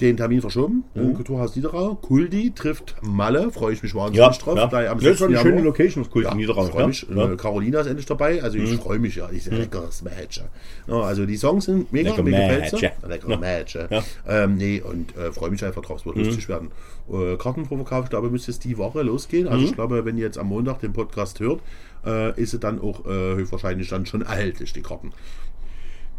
den 0.00 0.16
Termin 0.16 0.40
verschoben. 0.42 0.84
Mhm. 0.94 1.14
Kulturhaus 1.14 1.56
Niederau. 1.56 1.94
Kuldi 1.94 2.52
trifft 2.54 2.96
Malle. 3.02 3.50
Freue 3.50 3.72
ich 3.72 3.82
mich 3.82 3.94
wahnsinnig 3.94 4.36
drauf. 4.38 4.68
Da 4.70 4.90
am 4.90 4.98
Das 4.98 5.12
ist 5.12 5.18
6. 5.18 5.22
eine 5.22 5.38
schöne. 5.38 5.62
Location, 5.62 6.04
das 6.04 6.12
Kult 6.12 6.26
Ja, 6.26 6.34
Niederrau. 6.34 6.64
ich 6.66 6.70
freue 6.70 6.86
mich. 6.88 7.06
Ja. 7.08 7.26
Mhm. 7.26 7.32
Äh, 7.32 7.36
Carolina 7.36 7.80
ist 7.80 7.86
endlich 7.86 8.04
dabei. 8.06 8.42
Also 8.42 8.58
ich 8.58 8.74
freue 8.76 8.98
mich 8.98 9.16
ja. 9.16 9.28
Ich 9.32 9.44
sehe 9.44 9.54
leckeres 9.56 10.02
Match. 10.02 10.42
Ja, 10.86 11.00
also 11.00 11.24
die 11.24 11.36
Songs 11.36 11.64
sind 11.64 11.92
mega. 11.92 12.10
Lecker 12.10 12.22
mir 12.22 12.30
gefällt 12.30 12.80
ja. 12.82 12.90
Lecker 13.08 13.30
Ja. 13.30 13.36
Match. 13.38 13.74
Ja. 13.74 13.86
Ja. 13.90 14.02
Ähm, 14.28 14.56
nee, 14.56 14.82
und 14.82 15.16
äh, 15.16 15.32
freue 15.32 15.50
mich 15.50 15.64
einfach 15.64 15.82
drauf. 15.82 16.00
Es 16.00 16.06
wird 16.06 16.16
lustig 16.16 16.48
werden. 16.48 16.70
Äh, 17.10 17.36
Kartenproverkauf, 17.36 18.04
ich 18.04 18.10
glaube, 18.10 18.28
müsste 18.30 18.50
es 18.50 18.58
die 18.58 18.76
Woche 18.76 19.02
losgehen. 19.02 19.48
Also 19.48 19.64
ich 19.64 19.74
glaube, 19.74 20.04
wenn 20.04 20.18
ihr 20.18 20.24
jetzt 20.24 20.38
am 20.38 20.48
Montag 20.48 20.80
den 20.80 20.92
Podcast 20.92 21.40
hört, 21.40 21.60
äh, 22.04 22.38
ist 22.40 22.50
sie 22.50 22.58
dann 22.58 22.80
auch 22.80 23.06
äh, 23.06 23.36
höchstwahrscheinlich 23.36 23.88
dann 23.88 24.04
schon 24.06 24.22
erhältlich, 24.22 24.72
die 24.72 24.82
Karten. 24.82 25.12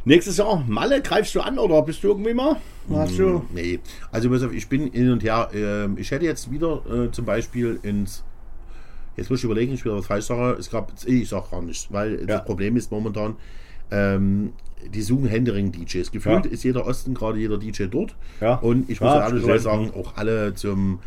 Nächstes 0.07 0.37
Jahr, 0.37 0.63
Malle, 0.67 1.01
greifst 1.01 1.35
du 1.35 1.41
an 1.41 1.59
oder 1.59 1.81
bist 1.81 2.01
du 2.01 2.07
irgendwie 2.07 2.33
mal? 2.33 2.55
Hast 2.89 3.19
du? 3.19 3.45
Nee, 3.53 3.79
also 4.09 4.49
ich 4.51 4.69
bin 4.69 4.89
hin 4.91 5.11
und 5.11 5.21
her. 5.21 5.49
ähm, 5.53 5.97
ich 5.99 6.11
hätte 6.11 6.23
jetzt 6.23 6.49
wieder 6.49 6.81
äh, 6.89 7.11
zum 7.11 7.25
Beispiel 7.25 7.77
ins. 7.83 8.23
Jetzt 9.17 9.29
muss 9.29 9.39
ich 9.39 9.45
überlegen, 9.45 9.73
ich 9.73 9.83
wieder 9.83 9.97
was 9.97 10.05
falsch 10.05 10.25
sage. 10.25 10.57
Es 10.57 10.69
gab, 10.71 10.93
ich 11.05 11.27
sag 11.27 11.51
gar 11.51 11.61
nichts, 11.61 11.87
weil 11.91 12.21
Ja. 12.21 12.25
das 12.25 12.45
Problem 12.45 12.77
ist 12.77 12.89
momentan, 12.89 13.35
ähm, 13.91 14.53
die 14.93 15.01
suchen 15.01 15.27
Händering-DJs. 15.27 16.11
Gefühlt 16.11 16.45
Ja. 16.45 16.51
ist 16.51 16.63
jeder 16.63 16.85
Osten 16.87 17.13
gerade 17.13 17.39
jeder 17.39 17.57
DJ 17.57 17.87
dort. 17.91 18.15
Ja. 18.39 18.55
Und 18.55 18.89
ich 18.89 19.01
muss 19.01 19.11
Ja, 19.13 19.29
gesehen. 19.29 19.59
sagen, 19.59 19.91
auch 19.93 20.15
alle 20.15 20.53
zum. 20.53 20.99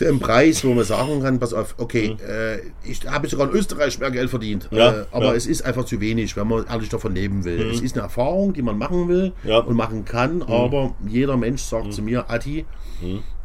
Zu 0.00 0.06
einem 0.08 0.18
Preis, 0.18 0.64
wo 0.64 0.72
man 0.72 0.82
sagen 0.86 1.20
kann, 1.22 1.38
pass 1.38 1.52
auf, 1.52 1.74
okay, 1.76 2.16
äh, 2.26 2.60
ich 2.88 3.06
habe 3.06 3.28
sogar 3.28 3.50
in 3.50 3.54
Österreich 3.54 3.98
mehr 3.98 4.10
Geld 4.10 4.30
verdient, 4.30 4.66
Ja, 4.70 4.92
äh, 5.02 5.04
aber 5.12 5.26
ja. 5.26 5.34
es 5.34 5.46
ist 5.46 5.60
einfach 5.60 5.84
zu 5.84 6.00
wenig, 6.00 6.34
wenn 6.38 6.48
man 6.48 6.64
ehrlich 6.66 6.88
davon 6.88 7.14
leben 7.14 7.44
will. 7.44 7.68
Es 7.70 7.82
ist 7.82 7.96
eine 7.96 8.04
Erfahrung, 8.04 8.54
die 8.54 8.62
man 8.62 8.78
machen 8.78 9.08
will 9.08 9.32
Ja. 9.44 9.58
und 9.58 9.76
machen 9.76 10.06
kann, 10.06 10.40
aber 10.40 10.94
jeder 11.06 11.36
Mensch 11.36 11.60
sagt 11.60 11.92
zu 11.92 12.00
mir, 12.00 12.30
Adi, 12.30 12.64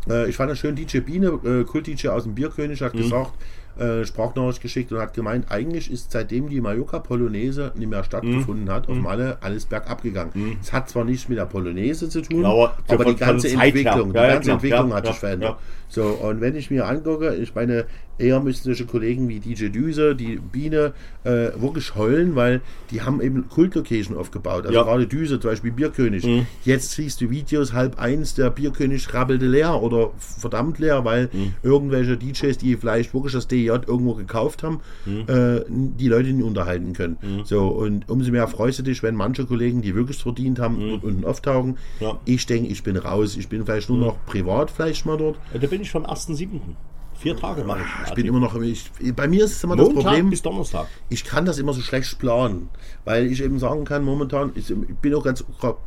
äh, 0.09 0.29
ich 0.29 0.37
fand 0.37 0.49
das 0.49 0.59
schön, 0.59 0.77
DJ 0.77 0.99
Biene, 0.99 1.27
äh, 1.43 1.65
Kult-DJ 1.65 2.07
aus 2.07 2.23
dem 2.23 2.35
Bierkönig, 2.35 2.81
hat 2.81 2.93
gesagt, 2.93 3.33
äh, 3.77 4.05
Sprachnachricht 4.05 4.61
geschickt 4.61 4.91
und 4.91 4.99
hat 4.99 5.13
gemeint, 5.13 5.51
eigentlich 5.51 5.91
ist 5.91 6.11
seitdem 6.11 6.49
die 6.49 6.61
Mallorca 6.61 6.99
Polonaise 6.99 7.71
nicht 7.75 7.89
mehr 7.89 8.03
stattgefunden 8.03 8.69
hat, 8.71 8.87
auf 8.87 8.95
Malle 8.97 9.37
alles 9.41 9.65
bergab 9.65 10.01
gegangen. 10.01 10.57
Es 10.61 10.71
hat 10.71 10.89
zwar 10.89 11.03
nichts 11.03 11.27
mit 11.29 11.37
der 11.37 11.45
Polonaise 11.45 12.09
zu 12.09 12.21
tun, 12.21 12.45
Aber 12.45 12.77
aber, 12.87 13.05
die 13.05 13.15
ganze. 13.15 13.49
Entwicklung, 13.49 14.13
Ja, 14.13 14.21
die 14.21 14.27
ja, 14.27 14.33
ganze 14.33 14.41
klar. 14.43 14.53
Entwicklung 14.55 14.89
Ja, 14.89 14.95
hat 14.95 15.05
ja, 15.05 15.11
sich 15.11 15.19
verändert. 15.19 15.49
ja. 15.51 15.57
So, 15.87 16.03
und 16.03 16.41
wenn 16.41 16.55
ich 16.55 16.71
mir 16.71 16.87
angucke, 16.87 17.35
ich 17.35 17.53
meine, 17.53 17.85
eher 18.17 18.39
müssen 18.39 18.63
solche 18.63 18.85
Kollegen 18.85 19.27
wie 19.27 19.39
DJ 19.39 19.69
Düse, 19.69 20.15
die 20.15 20.37
Biene, 20.37 20.93
äh, 21.23 21.51
wirklich 21.59 21.95
heulen, 21.95 22.35
weil 22.35 22.61
die 22.91 23.01
haben 23.01 23.21
eben 23.21 23.47
Kultlocation 23.49 24.17
aufgebaut. 24.17 24.65
Also 24.65 24.73
Ja. 24.77 24.83
Mhm. 24.83 24.87
gerade 24.87 25.07
Düse, 25.07 25.39
zum 25.39 25.51
Beispiel 25.51 25.71
Bierkönig. 25.71 26.27
Jetzt 26.63 26.91
siehst 26.91 27.21
du 27.21 27.29
Videos 27.29 27.73
halb 27.73 27.99
eins, 27.99 28.33
der 28.35 28.49
Bierkönig 28.51 29.13
rabbelte 29.13 29.45
leer 29.47 29.81
oder 29.81 30.11
verdammt 30.17 30.79
leer, 30.79 31.03
weil 31.05 31.29
Mhm. 31.33 31.53
irgendwelche 31.63 32.17
DJs, 32.17 32.57
die 32.57 32.75
vielleicht 32.77 33.13
wirklich 33.13 33.33
das 33.33 33.47
DJ 33.47 33.69
irgendwo 33.87 34.13
gekauft 34.13 34.63
haben, 34.63 34.79
Mhm. 35.05 35.23
äh, 35.27 35.61
die 35.69 36.07
Leute 36.07 36.31
nicht 36.31 36.45
unterhalten 36.45 36.93
können. 36.93 37.17
So, 37.43 37.67
und 37.67 38.09
umso 38.09 38.31
mehr 38.31 38.47
freust 38.47 38.79
du 38.79 38.83
dich, 38.83 39.03
wenn 39.03 39.15
manche 39.15 39.45
Kollegen, 39.45 39.81
die 39.81 39.95
wirklich 39.95 40.17
verdient 40.21 40.59
haben, 40.59 40.79
dort 40.79 41.03
unten 41.03 41.25
auftauchen. 41.25 41.71
Mhm. 41.71 41.75
Ja. 41.99 42.19
Ich 42.25 42.45
denke, 42.45 42.69
ich 42.71 42.83
bin 42.83 42.97
raus. 42.97 43.35
Ich 43.37 43.47
bin 43.49 43.65
vielleicht 43.65 43.89
nur 43.89 43.97
noch 43.97 44.25
privat 44.25 44.71
vielleicht 44.71 45.05
mal 45.05 45.17
dort. 45.17 45.37
Da 45.53 45.67
bin 45.67 45.81
ich 45.81 45.91
vom 45.91 46.05
1.7. 46.05 46.75
Vier 47.17 47.35
Tage 47.37 47.63
mache 47.63 47.79
ich. 47.81 48.07
Ich 48.09 48.13
bin 48.13 48.25
immer 48.25 48.39
noch, 48.39 48.55
ich, 48.61 48.91
bei 49.15 49.27
mir 49.27 49.45
ist 49.45 49.53
es 49.53 49.63
immer 49.63 49.75
das 49.75 49.87
Montag 49.87 50.03
Problem, 50.03 50.29
bis 50.29 50.41
Donnerstag. 50.41 50.87
ich 51.09 51.23
kann 51.23 51.45
das 51.45 51.57
immer 51.57 51.73
so 51.73 51.81
schlecht 51.81 52.19
planen, 52.19 52.69
weil 53.05 53.25
ich 53.27 53.41
eben 53.41 53.57
sagen 53.57 53.85
kann, 53.85 54.03
momentan, 54.03 54.51
ich, 54.55 54.69
ich 54.69 54.77
bin 55.01 55.13
auch 55.15 55.23
ganz, 55.23 55.43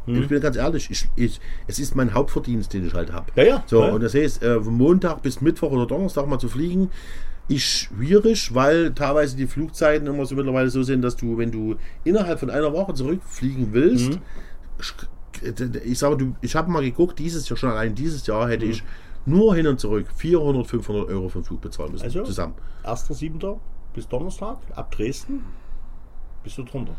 Hm. 0.06 0.22
ich 0.22 0.28
bin 0.28 0.40
ganz 0.40 0.56
ehrlich, 0.56 0.90
ich, 0.90 1.08
ich, 1.16 1.40
es 1.66 1.78
ist 1.78 1.94
mein 1.94 2.14
Hauptverdienst, 2.14 2.72
den 2.72 2.86
ich 2.86 2.94
halt 2.94 3.12
habe. 3.12 3.26
Ja, 3.36 3.42
ja. 3.44 3.64
So, 3.66 3.82
Ja. 3.82 3.90
und 3.92 4.02
das 4.02 4.14
heißt, 4.14 4.42
äh, 4.42 4.60
von 4.62 4.74
Montag 4.74 5.22
bis 5.22 5.40
Mittwoch 5.40 5.70
oder 5.70 5.86
Donnerstag 5.86 6.26
mal 6.26 6.38
zu 6.38 6.48
fliegen, 6.48 6.90
ist 7.48 7.62
schwierig, 7.62 8.54
weil 8.54 8.92
teilweise 8.94 9.36
die 9.36 9.46
Flugzeiten 9.46 10.06
immer 10.06 10.26
so 10.26 10.34
mittlerweile 10.34 10.70
so 10.70 10.82
sind, 10.82 11.02
dass 11.02 11.16
du, 11.16 11.38
wenn 11.38 11.50
du 11.50 11.76
innerhalb 12.04 12.40
von 12.40 12.50
einer 12.50 12.72
Woche 12.72 12.94
zurückfliegen 12.94 13.68
willst, 13.72 14.10
Mhm. 14.12 14.18
ich- 14.80 14.94
ich 15.84 15.98
sage, 15.98 16.16
du, 16.16 16.34
ich 16.40 16.56
habe 16.56 16.70
mal 16.70 16.82
geguckt, 16.82 17.18
dieses 17.18 17.48
Jahr 17.48 17.56
schon 17.56 17.70
allein 17.70 17.94
dieses 17.94 18.26
Jahr 18.26 18.48
hätte 18.48 18.64
Mhm. 18.64 18.72
ich 18.72 18.82
nur 19.28 19.54
hin 19.54 19.66
und 19.66 19.78
zurück 19.78 20.08
400, 20.14 20.66
500 20.66 21.08
Euro 21.08 21.28
für 21.28 21.38
den 21.40 21.44
Flug 21.44 21.60
bezahlen 21.60 21.92
müssen. 21.92 22.04
Also? 22.04 22.22
zusammen. 22.22 22.54
1.7. 22.84 23.58
bis 23.94 24.08
Donnerstag 24.08 24.58
ab 24.74 24.90
Dresden 24.90 25.44
bist 26.42 26.58
du 26.58 26.62
drunter. 26.64 26.96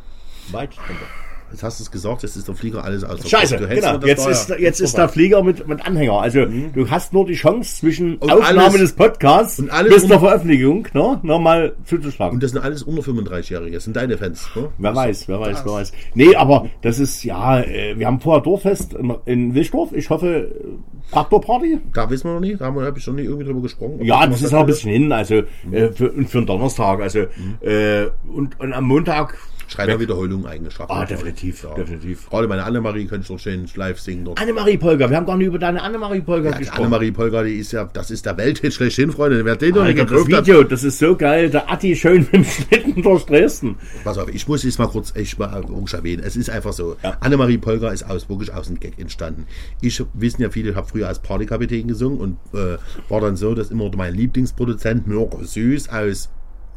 Weit 0.51 0.75
drunter. 0.75 1.05
Jetzt 1.51 1.63
hast 1.63 1.79
du 1.79 1.83
es 1.83 1.91
gesagt, 1.91 2.23
jetzt 2.23 2.35
ist 2.35 2.47
der 2.47 2.55
Flieger 2.55 2.83
alles 2.83 3.03
aus 3.03 3.27
Scheiße, 3.27 3.57
genau. 3.57 3.97
das 3.97 4.07
Jetzt 4.09 4.21
Steuer- 4.21 4.31
ist, 4.31 4.49
jetzt 4.59 4.79
ist 4.81 4.97
der 4.97 5.09
Flieger 5.09 5.43
mit, 5.43 5.67
mit 5.67 5.85
Anhänger. 5.85 6.13
Also 6.21 6.45
du 6.45 6.89
hast 6.89 7.13
nur 7.13 7.25
die 7.25 7.33
Chance 7.33 7.77
zwischen 7.77 8.17
Und 8.17 8.31
Aufnahme 8.31 8.61
alles- 8.63 8.73
des 8.81 8.93
Podcasts 8.93 9.59
und 9.59 9.69
alles 9.71 9.93
bis 9.93 10.07
zur 10.07 10.19
Veröffentlichung 10.19 10.87
ne, 10.93 11.19
nochmal 11.23 11.73
zuzuschlagen. 11.85 12.35
Und 12.35 12.43
das 12.43 12.51
sind 12.51 12.61
alles 12.61 12.83
unter 12.83 13.01
35-Jährige, 13.01 13.71
das 13.75 13.83
sind 13.83 13.95
deine 13.95 14.17
Fans. 14.17 14.47
Ne? 14.55 14.69
Wer 14.77 14.95
weiß, 14.95 15.27
wer 15.27 15.39
weiß, 15.39 15.61
wer 15.65 15.73
weiß. 15.73 15.91
Nee, 16.13 16.35
aber 16.35 16.67
das 16.81 16.99
ist, 16.99 17.23
ja, 17.23 17.59
äh, 17.61 17.97
wir 17.97 18.05
haben 18.07 18.19
vorher 18.19 18.41
Dorffest 18.43 18.93
in, 18.93 19.13
in 19.25 19.55
Wischdorf. 19.55 19.91
Ich 19.93 20.09
hoffe, 20.09 20.27
äh, 20.27 21.11
Traktorparty. 21.11 21.79
Da 21.93 22.09
wissen 22.09 22.25
wir 22.27 22.33
noch 22.35 22.39
nicht, 22.39 22.61
da 22.61 22.65
habe 22.65 22.93
ich 22.95 23.03
schon 23.03 23.15
nicht 23.15 23.25
irgendwie 23.25 23.45
drüber 23.45 23.61
gesprochen. 23.61 23.99
Ja, 24.03 24.21
noch 24.25 24.31
das 24.33 24.43
ist 24.43 24.51
noch 24.51 24.59
ein 24.61 24.65
bisschen 24.67 24.91
hin, 24.91 25.11
also 25.11 25.41
äh, 25.71 25.89
für, 25.93 26.11
und 26.11 26.29
für 26.29 26.37
einen 26.39 26.47
Donnerstag. 26.47 27.01
Also 27.01 27.19
äh, 27.61 28.07
und, 28.31 28.59
und 28.59 28.73
am 28.73 28.83
Montag. 28.85 29.37
Schreiner 29.69 29.99
Wiederholung 29.99 30.45
eingeschafft. 30.45 30.89
Ah, 30.89 31.05
definitiv, 31.05 31.65
definitiv. 31.77 32.29
Gerade 32.29 32.47
meine 32.47 32.63
Annemarie 32.63 33.05
könnte 33.05 33.25
ich 33.25 33.29
noch 33.29 33.39
schön 33.39 33.67
live 33.75 33.99
singen 33.99 34.25
dort. 34.25 34.41
Annemarie 34.41 34.77
Polger, 34.77 35.09
wir 35.09 35.17
haben 35.17 35.25
gar 35.25 35.37
nicht 35.37 35.47
über 35.47 35.59
deine 35.59 35.81
Annemarie 35.81 36.21
Polger 36.21 36.51
Ja, 36.51 36.57
gesprochen. 36.57 36.81
Annemarie 36.81 37.11
Polgar, 37.11 37.43
die 37.43 37.55
ist 37.55 37.71
ja, 37.71 37.85
das 37.91 38.11
ist 38.11 38.25
der 38.25 38.37
Welthit 38.37 38.73
schlechthin, 38.73 39.11
Freunde. 39.11 39.45
Wer 39.45 39.55
den 39.55 39.75
noch 39.75 39.83
nicht 39.83 39.99
Alter, 39.99 40.13
das 40.15 40.25
gekauft 40.25 40.33
hat, 40.33 40.47
Video, 40.47 40.63
das 40.63 40.83
ist 40.83 40.99
so 40.99 41.15
geil. 41.15 41.49
Der 41.49 41.69
Atti 41.69 41.95
schön 41.95 42.21
mit 42.31 42.33
dem 42.33 42.43
Schlitten 42.43 43.01
durch 43.01 43.25
Dresden. 43.25 43.75
Pass 44.03 44.17
auf, 44.17 44.29
ich 44.33 44.47
muss 44.47 44.63
es 44.63 44.77
mal 44.77 44.87
kurz 44.87 45.15
echt 45.15 45.37
mal 45.37 45.63
erwähnen. 45.93 46.23
Es 46.25 46.35
ist 46.35 46.49
einfach 46.49 46.73
so. 46.73 46.95
Annemarie 47.19 47.57
Polgar 47.57 47.93
ist 47.93 48.03
aus, 48.03 48.29
wirklich 48.29 48.53
aus 48.53 48.67
dem 48.67 48.79
Gag 48.79 48.99
entstanden. 48.99 49.45
Ich 49.81 50.03
wissen 50.13 50.41
ja 50.41 50.49
viele, 50.49 50.71
ich 50.71 50.75
habe 50.75 50.87
früher 50.87 51.07
als 51.07 51.19
Partykapitän 51.19 51.87
gesungen 51.87 52.19
und 52.19 52.37
äh, 52.53 52.77
war 53.09 53.21
dann 53.21 53.35
so, 53.35 53.53
dass 53.53 53.71
immer 53.71 53.89
mein 53.95 54.15
Lieblingsproduzent 54.15 55.07
Mirko 55.07 55.43
Süß 55.43 55.89
aus 55.89 56.29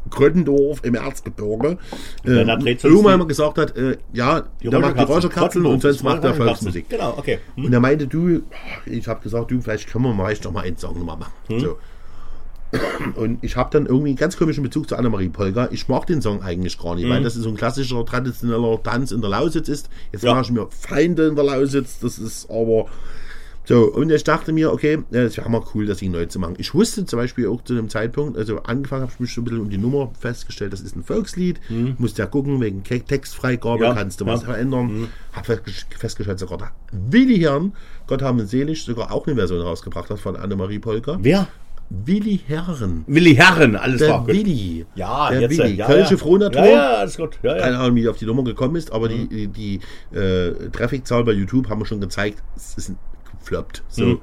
Gröttendorf 0.09 0.81
im 0.83 0.95
Erzgebirge 0.95 1.77
äh, 2.25 2.41
irgendwann 2.83 3.19
mal 3.19 3.27
gesagt 3.27 3.57
hat, 3.57 3.75
äh, 3.77 3.97
ja, 4.11 4.43
Die 4.61 4.69
der 4.69 4.79
macht 4.79 4.97
Räucherkatzen 5.07 5.65
und 5.65 5.81
sonst 5.81 6.03
macht 6.03 6.23
er. 6.23 6.33
Volksmusik. 6.33 6.89
Genau, 6.89 7.15
okay. 7.17 7.39
Hm. 7.55 7.65
Und 7.65 7.73
er 7.73 7.79
meinte, 7.79 8.07
du, 8.07 8.43
ich 8.85 9.07
habe 9.07 9.21
gesagt, 9.21 9.51
du, 9.51 9.61
vielleicht 9.61 9.89
können 9.89 10.05
wir 10.05 10.13
mal 10.13 10.31
echt 10.31 10.43
noch 10.43 10.51
mal 10.51 10.61
einen 10.61 10.77
Song 10.77 10.97
nochmal 10.97 11.17
machen. 11.17 11.33
So. 11.59 11.77
Und 13.15 13.43
ich 13.43 13.55
habe 13.55 13.69
dann 13.71 13.85
irgendwie 13.85 14.09
einen 14.09 14.17
ganz 14.17 14.35
komischen 14.35 14.63
Bezug 14.63 14.89
zu 14.89 14.95
Annemarie 14.95 15.29
Polga. 15.29 15.69
Ich 15.71 15.87
mag 15.87 16.07
den 16.07 16.21
Song 16.21 16.41
eigentlich 16.41 16.79
gar 16.79 16.95
nicht, 16.95 17.07
weil 17.07 17.21
das 17.21 17.35
ist 17.35 17.43
so 17.43 17.49
ein 17.49 17.55
klassischer, 17.55 18.03
traditioneller 18.03 18.81
Tanz 18.81 19.11
in 19.11 19.21
der 19.21 19.29
Lausitz 19.29 19.69
ist. 19.69 19.89
Jetzt 20.11 20.23
Ja. 20.23 20.31
mache 20.33 20.45
ich 20.45 20.51
mir 20.51 20.67
Feinde 20.71 21.27
in 21.27 21.35
der 21.35 21.45
Lausitz, 21.45 21.99
das 21.99 22.17
ist 22.17 22.49
aber... 22.49 22.87
So, 23.65 23.85
und 23.93 24.11
ich 24.11 24.23
dachte 24.25 24.51
mir, 24.51 24.73
okay, 24.73 24.99
ja, 25.11 25.21
es 25.21 25.37
wäre 25.37 25.49
mal 25.49 25.61
cool, 25.73 25.85
das 25.85 25.99
Ding 25.99 26.11
neu 26.11 26.25
zu 26.25 26.37
machen. 26.37 26.55
Ich 26.57 26.73
wusste 26.73 27.05
zum 27.05 27.17
Beispiel 27.17 27.47
auch 27.47 27.63
zu 27.63 27.75
dem 27.75 27.87
Zeitpunkt, 27.89 28.37
also 28.37 28.61
angefangen 28.63 29.03
habe 29.03 29.11
ich 29.13 29.19
mich 29.21 29.31
schon 29.31 29.43
ein 29.43 29.45
bisschen 29.45 29.61
um 29.61 29.69
die 29.69 29.77
Nummer 29.77 30.11
festgestellt, 30.19 30.73
das 30.73 30.81
ist 30.81 30.95
ein 30.97 31.03
Volkslied, 31.03 31.61
musste 31.97 32.23
ja 32.23 32.25
gucken, 32.27 32.59
wegen 32.59 32.83
Textfreigabe 32.83 33.85
Ja, 33.85 33.93
kannst 33.93 34.19
du 34.19 34.25
ja. 34.25 34.33
was 34.33 34.43
verändern. 34.43 35.07
Hab 35.31 35.45
festge- 35.47 35.85
festgestellt, 35.97 36.39
sogar 36.39 36.57
der 36.57 36.71
Willi 37.09 37.39
Herren, 37.39 37.71
Gott 38.07 38.21
haben 38.21 38.39
ihn 38.39 38.47
selig, 38.47 38.83
sogar 38.83 39.11
auch 39.13 39.25
eine 39.27 39.35
Version 39.37 39.61
rausgebracht 39.61 40.09
hat 40.09 40.19
von 40.19 40.35
Annemarie 40.35 40.79
Polka. 40.79 41.17
Wer? 41.21 41.47
Willi 41.89 42.41
Herren. 42.47 43.03
Willi 43.07 43.35
Herren, 43.35 43.75
alles 43.75 43.99
Der 43.99 44.07
klar. 44.07 44.19
gut. 44.25 44.29
Willi. 44.35 44.85
Ja, 44.95 45.29
der 45.29 45.41
jetzt, 45.41 45.57
Willi. 45.57 45.75
ja, 45.75 45.85
Kölsche 45.85 46.11
ja. 46.11 46.17
Frohnatur. 46.17 46.61
Ja, 46.65 46.71
ja, 46.71 46.89
alles 46.97 47.15
gut. 47.17 47.37
Ja, 47.43 47.57
Keine. 47.57 47.77
Ahnung, 47.77 47.95
wie 47.95 48.01
die 48.01 48.07
auf 48.09 48.17
die 48.17 48.25
Nummer 48.25 48.43
gekommen 48.43 48.75
ist, 48.75 48.91
aber 48.91 49.09
die, 49.09 49.27
die, 49.27 49.47
die 49.47 50.17
äh, 50.17 50.51
Trafficzahl 50.71 51.23
bei 51.23 51.31
YouTube 51.33 51.69
haben 51.69 51.79
wir 51.79 51.85
schon 51.85 52.01
gezeigt, 52.01 52.41
es 52.55 52.77
ist 52.77 52.93
gefloppt. 53.43 53.83
So. 53.89 54.05
Mhm. 54.05 54.19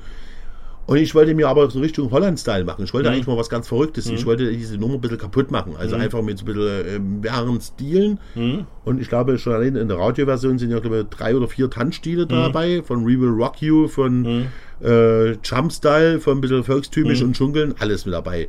Und 0.87 0.97
ich 0.97 1.14
wollte 1.14 1.35
mir 1.37 1.49
aber 1.49 1.71
so 1.71 1.79
Richtung 1.79 2.11
Holland-Style 2.11 2.64
machen. 2.64 2.83
Ich 2.83 2.93
wollte 2.93 3.09
Mhm. 3.09 3.14
eigentlich 3.14 3.27
mal 3.29 3.37
was 3.37 3.49
ganz 3.49 3.68
Verrücktes. 3.68 4.07
Ich 4.09 4.27
wollte 4.27 4.51
diese 4.51 4.77
Nummer 4.77 4.95
ein 4.95 5.01
bisschen 5.01 5.18
kaputt 5.18 5.53
machen. 5.53 5.77
Also 5.79 5.95
einfach 5.95 6.21
mit 6.21 6.39
so 6.39 6.45
ein 6.45 6.47
bisschen 6.47 6.87
äh, 6.87 6.99
mehreren 6.99 7.61
Stilen. 7.61 8.18
Mhm. 8.35 8.66
Und 8.85 9.01
ich 9.01 9.09
glaube, 9.09 9.39
schon 9.39 9.53
allein 9.53 9.77
in 9.77 9.87
der 9.87 9.99
Radioversion 9.99 10.59
sind 10.59 10.73
ja, 10.73 10.81
glaube 10.81 11.01
ich, 11.03 11.16
drei 11.16 11.37
oder 11.37 11.47
vier 11.47 11.71
Tanzstile 11.71 12.25
Mhm. 12.25 12.29
dabei. 12.31 12.83
Von 12.83 13.07
We 13.07 13.21
Will 13.21 13.29
Rock 13.29 13.62
You, 13.62 13.87
von 13.87 14.47
äh, 14.83 15.33
Jump-Style, 15.45 16.18
von 16.18 16.39
ein 16.39 16.41
bisschen 16.41 16.59
Mhm. 16.59 16.64
volkstümlich 16.64 17.23
und 17.23 17.37
Dschungeln. 17.37 17.75
Alles 17.79 18.05
mit 18.05 18.14
dabei. 18.14 18.49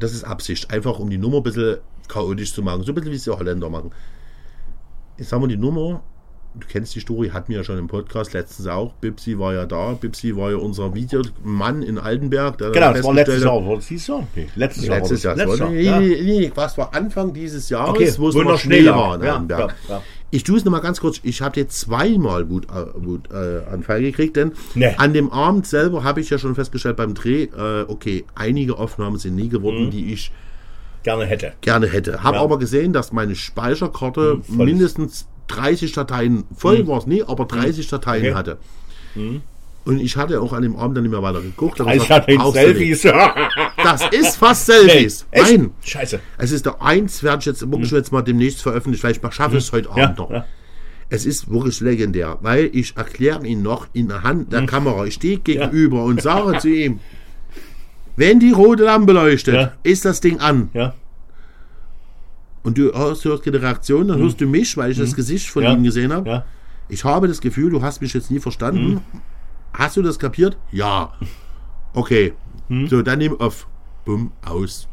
Das 0.00 0.14
ist 0.14 0.24
Absicht. 0.24 0.70
Einfach 0.72 0.98
um 0.98 1.10
die 1.10 1.18
Nummer 1.18 1.38
ein 1.38 1.42
bisschen 1.42 1.78
chaotisch 2.08 2.54
zu 2.54 2.62
machen. 2.62 2.82
So 2.84 2.92
ein 2.92 2.94
bisschen 2.94 3.10
wie 3.12 3.16
es 3.16 3.24
die 3.24 3.30
Holländer 3.30 3.68
machen. 3.68 3.90
Jetzt 5.18 5.32
haben 5.32 5.42
wir 5.42 5.48
die 5.48 5.56
Nummer. 5.58 6.02
Du 6.56 6.68
kennst 6.68 6.94
die 6.94 7.00
Story, 7.00 7.30
hatten 7.30 7.48
wir 7.48 7.56
ja 7.58 7.64
schon 7.64 7.78
im 7.78 7.88
Podcast 7.88 8.32
letztens 8.32 8.68
auch. 8.68 8.92
Bipsi 8.94 9.38
war 9.40 9.54
ja 9.54 9.66
da. 9.66 9.94
Bipsi 10.00 10.36
war 10.36 10.52
ja 10.52 10.56
unser 10.56 10.94
Videomann 10.94 11.82
in 11.82 11.98
Altenberg. 11.98 12.58
Der 12.58 12.70
Genau, 12.70 12.92
das 12.92 13.02
war 13.04 13.12
letztes 13.14 13.42
Jahr. 13.42 13.66
War 13.66 13.76
dieses 13.78 14.06
Jahr? 14.06 14.26
Nee, 14.36 14.46
letztes 14.54 14.86
Jahr. 14.86 14.98
Letztes 14.98 15.22
Jahr. 15.24 15.34
Letztes 15.36 15.58
Jahr. 15.58 15.70
Nee, 15.70 15.82
ja. 15.82 15.98
nee, 15.98 16.16
nee, 16.22 16.52
was 16.54 16.78
war 16.78 16.94
Anfang 16.94 17.32
dieses 17.32 17.68
Jahres, 17.70 17.90
Okay, 17.90 18.12
wo 18.18 18.28
es 18.28 18.34
noch 18.36 18.56
Schnee 18.58 18.86
war 18.86 19.16
in. 19.16 19.22
Ja, 19.24 19.32
Altenberg. 19.34 19.74
ja. 19.88 20.02
Ich 20.30 20.44
tue 20.44 20.56
es 20.58 20.64
nochmal 20.64 20.80
ganz 20.80 21.00
kurz. 21.00 21.18
Ich 21.24 21.42
habe 21.42 21.58
jetzt 21.58 21.78
zweimal 21.80 22.48
Wutanfall 22.48 22.92
Wut, 23.04 23.28
äh, 23.32 23.64
Anfall 23.72 24.02
gekriegt, 24.02 24.36
denn 24.36 24.52
Nee. 24.76 24.94
an 24.96 25.12
dem 25.12 25.30
Abend 25.32 25.66
selber 25.66 26.04
habe 26.04 26.20
ich 26.20 26.30
ja 26.30 26.38
schon 26.38 26.54
festgestellt 26.54 26.96
beim 26.96 27.14
Dreh, 27.14 27.44
äh, 27.44 27.84
okay, 27.88 28.24
einige 28.36 28.78
Aufnahmen 28.78 29.18
sind 29.18 29.34
nie 29.34 29.48
geworden, 29.48 29.90
die 29.90 30.12
ich 30.12 30.30
Gerne 31.02 31.24
hätte. 31.26 31.52
gerne 31.60 31.86
hätte. 31.88 32.22
Habe 32.22 32.36
Ja. 32.36 32.42
aber 32.42 32.58
gesehen, 32.60 32.92
dass 32.92 33.12
meine 33.12 33.34
Speicherkarte 33.34 34.36
voll 34.36 34.40
ist. 34.40 34.50
mindestens 34.50 35.28
30 35.48 35.92
Dateien, 35.92 36.44
voll 36.56 36.86
war 36.86 36.98
es 36.98 37.06
nie, 37.06 37.22
aber 37.22 37.44
30 37.44 37.88
Dateien 37.88 38.24
Okay. 38.26 38.34
hatte. 38.34 38.58
Und 39.86 40.00
ich 40.00 40.16
hatte 40.16 40.40
auch 40.40 40.52
an 40.54 40.62
dem 40.62 40.76
Abend 40.76 40.96
dann 40.96 41.04
nicht 41.04 41.12
mehr 41.12 41.22
weiter 41.22 41.42
geguckt. 41.42 41.78
Ich 41.80 41.86
gesagt. 42.08 42.30
Selfies. 42.52 43.02
Das 43.02 44.02
ist 44.12 44.36
fast 44.36 44.64
Selfies. 44.66 45.26
Echt? 45.30 45.50
Nein. 45.58 45.70
Scheiße. 45.82 46.20
Es 46.38 46.52
ist 46.52 46.64
der 46.64 46.80
eins, 46.80 47.22
werde 47.22 47.40
ich 47.40 47.46
jetzt 47.46 47.70
wirklich 47.70 47.90
jetzt 47.90 48.10
mal 48.10 48.22
demnächst 48.22 48.62
veröffentlichen. 48.62 49.00
Vielleicht 49.02 49.22
mal 49.22 49.30
schaffe 49.32 49.58
ich 49.58 49.64
es 49.64 49.72
heute 49.72 49.90
Hm. 49.90 49.96
Ja, 49.98 50.04
Abend 50.04 50.18
noch. 50.18 50.30
ja. 50.30 50.46
Es 51.10 51.26
ist 51.26 51.50
wirklich 51.50 51.80
legendär, 51.80 52.38
weil 52.40 52.70
ich 52.72 52.96
erkläre 52.96 53.46
ihn 53.46 53.62
noch 53.62 53.86
in 53.92 54.08
der 54.08 54.22
Hand 54.22 54.44
Hm. 54.44 54.50
der 54.50 54.66
Kamera. 54.66 55.04
Ich 55.04 55.14
stehe 55.14 55.36
gegenüber 55.38 56.04
und 56.04 56.22
sage 56.22 56.58
zu 56.60 56.68
ihm, 56.70 57.00
wenn 58.16 58.40
die 58.40 58.52
rote 58.52 58.84
Lampe 58.84 59.12
leuchtet, 59.12 59.54
Ja. 59.54 59.72
ist 59.82 60.04
das 60.06 60.20
Ding 60.22 60.38
an. 60.40 60.70
Ja. 60.72 60.94
Und 62.64 62.76
du 62.78 62.92
hörst, 62.92 63.24
hörst 63.24 63.44
keine 63.44 63.62
Reaktion, 63.62 64.08
dann 64.08 64.18
hörst 64.18 64.40
du 64.40 64.46
mich, 64.46 64.76
weil 64.76 64.90
ich 64.90 64.98
das 64.98 65.14
Gesicht 65.14 65.48
von. 65.48 65.62
Ja. 65.62 65.72
ihm 65.72 65.84
gesehen 65.84 66.12
habe. 66.12 66.28
Ja. 66.28 66.44
Ich 66.88 67.04
habe 67.04 67.28
das 67.28 67.40
Gefühl, 67.40 67.70
du 67.70 67.82
hast 67.82 68.00
mich 68.00 68.12
jetzt 68.14 68.30
nie 68.30 68.40
verstanden. 68.40 69.00
Hast 69.72 69.96
du 69.96 70.02
das 70.02 70.18
kapiert? 70.18 70.56
Ja. 70.72 71.12
Okay. 71.96 72.32
So, 72.88 73.02
dann 73.02 73.20
nimm 73.20 73.38
auf. 73.40 73.68
Bumm, 74.04 74.32
aus. 74.44 74.88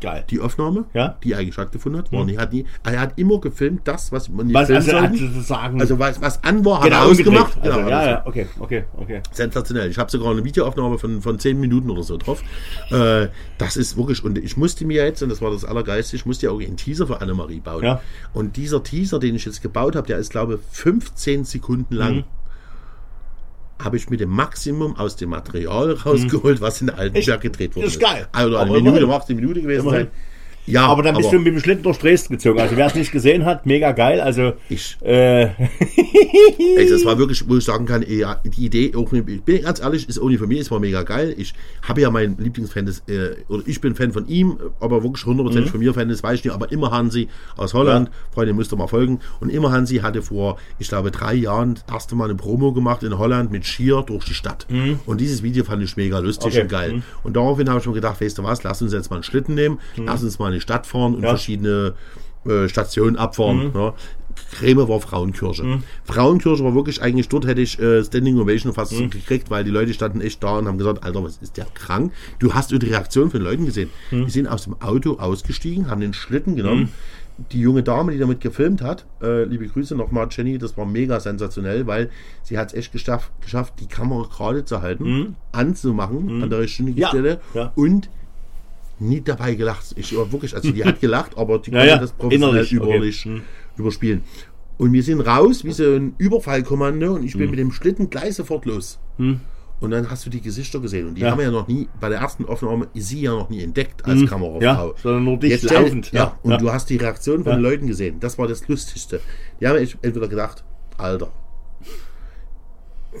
Geil. 0.00 0.24
Die 0.28 0.40
Aufnahme, 0.40 0.84
Ja. 0.94 1.16
die 1.24 1.34
eigentlich 1.34 1.54
stattgefunden 1.54 2.02
hat, 2.02 2.12
war 2.12 2.24
nie, 2.24 2.36
hat 2.36 2.52
nie, 2.52 2.66
er 2.84 3.00
hat 3.00 3.18
immer 3.18 3.40
gefilmt, 3.40 3.82
das, 3.84 4.12
was 4.12 4.28
man 4.28 4.46
nicht 4.46 4.54
Was, 4.54 4.66
filmen 4.66 4.82
also, 4.82 4.96
also 4.98 5.26
sozusagen. 5.26 5.80
Also 5.80 5.98
was, 5.98 6.20
was 6.20 6.44
an 6.44 6.64
war, 6.64 6.78
hat 6.80 6.84
genau, 6.84 7.04
er 7.04 7.10
ausgemacht. 7.10 7.56
umgedreht. 7.56 7.62
Genau, 7.62 7.76
Also, 7.78 7.90
ja, 7.90 7.96
also 7.98 8.10
ja, 8.10 8.26
okay, 8.26 8.46
okay, 8.60 8.84
okay. 8.98 9.20
Sensationell. 9.32 9.90
Ich 9.90 9.98
habe 9.98 10.10
sogar 10.10 10.30
eine 10.32 10.44
Videoaufnahme 10.44 10.98
von, 10.98 11.22
von 11.22 11.38
10 11.38 11.58
Minuten 11.58 11.90
oder 11.90 12.02
so 12.02 12.16
drauf. 12.18 12.42
Äh, 12.90 13.28
das 13.58 13.76
ist 13.76 13.96
wirklich, 13.96 14.22
und 14.24 14.36
ich 14.38 14.56
musste 14.56 14.84
mir 14.84 15.04
jetzt, 15.04 15.22
und 15.22 15.28
das 15.30 15.40
war 15.40 15.50
das 15.50 15.64
Allergeiste, 15.64 16.16
ich 16.16 16.26
musste 16.26 16.46
ja 16.46 16.52
auch 16.52 16.60
einen 16.60 16.76
Teaser 16.76 17.06
für 17.06 17.20
Annemarie 17.20 17.60
bauen. 17.60 17.82
Ja. 17.84 18.00
Und 18.34 18.56
dieser 18.56 18.82
Teaser, 18.82 19.18
den 19.18 19.34
ich 19.34 19.44
jetzt 19.46 19.62
gebaut 19.62 19.96
habe, 19.96 20.06
der 20.06 20.18
ist, 20.18 20.30
glaube 20.30 20.54
ich, 20.56 20.76
15 20.76 21.44
Sekunden 21.44 21.94
lang. 21.94 22.16
Mhm. 22.16 22.24
Habe 23.82 23.96
ich 23.96 24.08
mit 24.08 24.20
dem 24.20 24.30
Maximum 24.30 24.96
aus 24.96 25.16
dem 25.16 25.30
Material 25.30 25.92
rausgeholt, 25.92 26.60
was 26.60 26.80
in 26.80 26.86
der 26.88 26.98
Altenberg 26.98 27.40
gedreht 27.40 27.76
wurde. 27.76 27.86
Mhm. 27.86 27.92
ist 27.92 28.00
geil. 28.00 28.26
Also 28.32 28.56
eine 28.56 28.70
Aber 28.70 28.80
Minute, 28.80 29.06
macht 29.06 29.28
eine 29.28 29.40
Minute 29.40 29.60
gewesen 29.62 29.90
sein. 29.90 30.08
Ja, 30.66 30.86
aber 30.86 31.02
dann 31.02 31.14
bist 31.16 31.28
aber- 31.28 31.38
du 31.38 31.42
mit 31.44 31.54
dem 31.54 31.60
Schlitten 31.60 31.82
durch 31.84 31.98
Dresden 31.98 32.34
gezogen. 32.34 32.58
Also 32.60 32.76
wer 32.76 32.86
es 32.86 32.94
nicht 32.94 33.12
gesehen 33.12 33.44
hat, 33.44 33.66
mega 33.66 33.92
geil. 33.92 34.20
Also 34.20 34.54
Ich- 34.68 34.96
äh, 35.02 35.44
Ey, 36.76 36.88
das 36.90 37.04
war 37.04 37.18
wirklich, 37.18 37.48
wo 37.48 37.56
ich 37.56 37.64
sagen 37.64 37.86
kann, 37.86 38.02
ey, 38.02 38.20
ja, 38.20 38.40
die 38.44 38.66
Idee, 38.66 38.92
auch, 38.96 39.12
ich 39.12 39.42
bin 39.42 39.62
ganz 39.62 39.80
ehrlich, 39.80 40.08
ist 40.08 40.20
nicht 40.22 40.38
von 40.38 40.48
mir, 40.48 40.60
es 40.60 40.70
war 40.70 40.80
mega 40.80 41.02
geil. 41.02 41.34
Ich 41.38 41.54
habe 41.82 42.00
ja 42.00 42.10
meinen 42.10 42.36
Lieblingsfan, 42.38 42.86
das, 42.86 43.02
äh, 43.08 43.36
oder 43.48 43.62
ich 43.66 43.80
bin 43.80 43.94
Fan 43.94 44.12
von 44.12 44.26
ihm, 44.28 44.58
aber 44.80 45.02
wirklich 45.02 45.24
100% 45.24 45.66
von 45.68 45.80
mir 45.80 45.94
Fan, 45.94 46.08
das 46.08 46.22
weiß 46.22 46.38
ich 46.40 46.44
nicht, 46.44 46.54
aber 46.54 46.70
immer 46.72 46.90
Hansi 46.90 47.28
aus 47.56 47.74
Holland, 47.74 48.10
Freunde, 48.32 48.52
müsst 48.52 48.72
ihr 48.72 48.76
mal 48.76 48.86
folgen. 48.88 49.20
Und 49.40 49.50
immer 49.50 49.70
Hansi 49.72 49.96
hatte 49.98 50.22
vor, 50.22 50.58
ich 50.78 50.88
glaube, 50.88 51.10
drei 51.10 51.34
Jahren 51.34 51.74
das 51.74 51.84
erste 51.94 52.16
Mal 52.16 52.24
eine 52.26 52.34
Promo 52.34 52.72
gemacht 52.72 53.02
in 53.02 53.16
Holland 53.18 53.50
mit 53.52 53.64
Skier 53.66 54.02
durch 54.06 54.24
die 54.24 54.34
Stadt. 54.34 54.66
Und 55.06 55.20
dieses 55.20 55.42
Video 55.42 55.64
fand 55.64 55.82
ich 55.82 55.96
mega 55.96 56.18
lustig 56.18 56.52
Okay. 56.54 56.62
und 56.62 56.68
geil. 56.68 57.02
Und 57.22 57.36
daraufhin 57.36 57.68
habe 57.68 57.80
ich 57.80 57.86
mir 57.86 57.92
gedacht, 57.94 58.20
weißt 58.20 58.38
du 58.38 58.42
was, 58.44 58.62
lass 58.62 58.82
uns 58.82 58.92
jetzt 58.92 59.10
mal 59.10 59.16
einen 59.16 59.22
Schlitten 59.22 59.54
nehmen, 59.54 59.78
lass 59.96 60.22
uns 60.22 60.38
mal 60.38 60.52
in 60.52 60.55
die 60.56 60.60
Stadt 60.60 60.86
fahren 60.86 61.14
und 61.14 61.22
Ja. 61.22 61.30
verschiedene 61.30 61.94
äh, 62.46 62.68
Stationen 62.68 63.16
abfahren. 63.16 63.72
Ja. 63.74 63.94
Creme 64.52 64.86
war 64.86 65.00
Frauenkirche. 65.00 65.80
Frauenkirche 66.04 66.62
war 66.62 66.74
wirklich 66.74 67.00
eigentlich, 67.02 67.28
dort 67.28 67.46
hätte 67.46 67.62
ich 67.62 67.78
äh, 67.80 68.04
Standing 68.04 68.38
Ovation 68.38 68.72
fast 68.74 68.92
gekriegt, 69.10 69.50
weil 69.50 69.64
die 69.64 69.70
Leute 69.70 69.94
standen 69.94 70.20
echt 70.20 70.42
da 70.44 70.58
und 70.58 70.68
haben 70.68 70.76
gesagt, 70.78 71.02
Alter, 71.04 71.24
was 71.24 71.38
ist 71.38 71.56
der 71.56 71.64
krank? 71.74 72.12
Du 72.38 72.52
hast 72.52 72.70
die 72.70 72.76
Reaktion 72.76 73.30
von 73.30 73.40
den 73.40 73.44
Leuten 73.44 73.64
gesehen. 73.64 73.88
Die 74.12 74.28
sind 74.30 74.46
aus 74.46 74.64
dem 74.64 74.80
Auto 74.82 75.14
ausgestiegen, 75.18 75.88
haben 75.90 76.00
den 76.02 76.12
Schlitten 76.12 76.54
genommen. 76.54 76.90
Die 77.52 77.60
junge 77.60 77.82
Dame, 77.82 78.12
die 78.12 78.18
damit 78.18 78.40
gefilmt 78.40 78.80
hat, 78.82 79.04
äh, 79.22 79.44
liebe 79.44 79.66
Grüße 79.68 79.94
nochmal, 79.94 80.28
Jenny, 80.30 80.56
das 80.58 80.76
war 80.78 80.86
mega 80.86 81.18
sensationell, 81.20 81.86
weil 81.86 82.08
sie 82.42 82.56
hat 82.58 82.68
es 82.68 82.74
echt 82.74 82.92
geschafft, 82.92 83.30
geschafft, 83.42 83.74
die 83.80 83.86
Kamera 83.88 84.26
gerade 84.34 84.64
zu 84.64 84.80
halten, 84.80 85.36
anzumachen 85.52 86.42
an 86.42 86.50
der 86.50 86.60
richtigen 86.60 86.96
Ja. 86.96 87.08
Stelle 87.08 87.40
Ja. 87.54 87.72
und 87.74 88.08
nie 88.98 89.20
dabei 89.20 89.54
gelacht. 89.54 89.94
Ich 89.96 90.16
war 90.16 90.30
wirklich, 90.32 90.54
also 90.54 90.70
die 90.70 90.84
hat 90.84 91.00
gelacht, 91.00 91.36
aber 91.36 91.58
die 91.58 91.70
Ja, 91.70 91.78
konnte 91.78 91.88
ja, 91.92 91.98
das 91.98 92.12
professionell 92.12 92.48
innerlich, 92.50 92.80
okay. 92.80 92.94
überlich, 92.96 93.24
Hm. 93.24 93.42
überspielen. 93.76 94.24
Und 94.78 94.92
wir 94.92 95.02
sind 95.02 95.20
raus 95.22 95.64
wie 95.64 95.72
so 95.72 95.84
ein 95.94 96.14
Überfallkommando 96.18 97.14
und 97.14 97.24
ich 97.24 97.32
Hm. 97.32 97.40
bin 97.40 97.50
mit 97.50 97.58
dem 97.58 97.72
Schlitten 97.72 98.10
gleich 98.10 98.34
sofort 98.34 98.64
los. 98.66 98.98
Und 99.18 99.90
dann 99.90 100.08
hast 100.10 100.24
du 100.24 100.30
die 100.30 100.40
Gesichter 100.40 100.80
gesehen. 100.80 101.08
Und 101.08 101.14
die 101.16 101.22
Ja. 101.22 101.30
haben 101.32 101.40
ja 101.40 101.50
noch 101.50 101.68
nie, 101.68 101.88
bei 102.00 102.08
der 102.08 102.18
ersten 102.20 102.44
Aufnahme, 102.46 102.88
sie 102.94 103.20
ja 103.22 103.32
noch 103.32 103.50
nie 103.50 103.62
entdeckt 103.62 104.04
als 104.06 104.24
Kamerafrau. 104.26 104.56
Hm. 104.56 104.62
ja, 104.62 104.90
sondern 105.02 105.24
nur 105.24 105.38
dich 105.38 105.50
Jetzt 105.50 105.70
laufend. 105.70 106.06
stell- 106.06 106.20
Ja, 106.20 106.38
und 106.42 106.50
ja. 106.52 106.56
du 106.58 106.72
hast 106.72 106.88
die 106.90 106.96
Reaktion 106.96 107.42
von 107.42 107.52
Ja. 107.52 107.58
den 107.58 107.62
Leuten 107.62 107.86
gesehen. 107.86 108.16
Das 108.20 108.38
war 108.38 108.46
das 108.48 108.66
Lustigste. 108.68 109.20
Die 109.60 109.66
haben 109.66 109.76
entweder 110.02 110.28
gedacht, 110.28 110.64
Alter, 110.98 111.30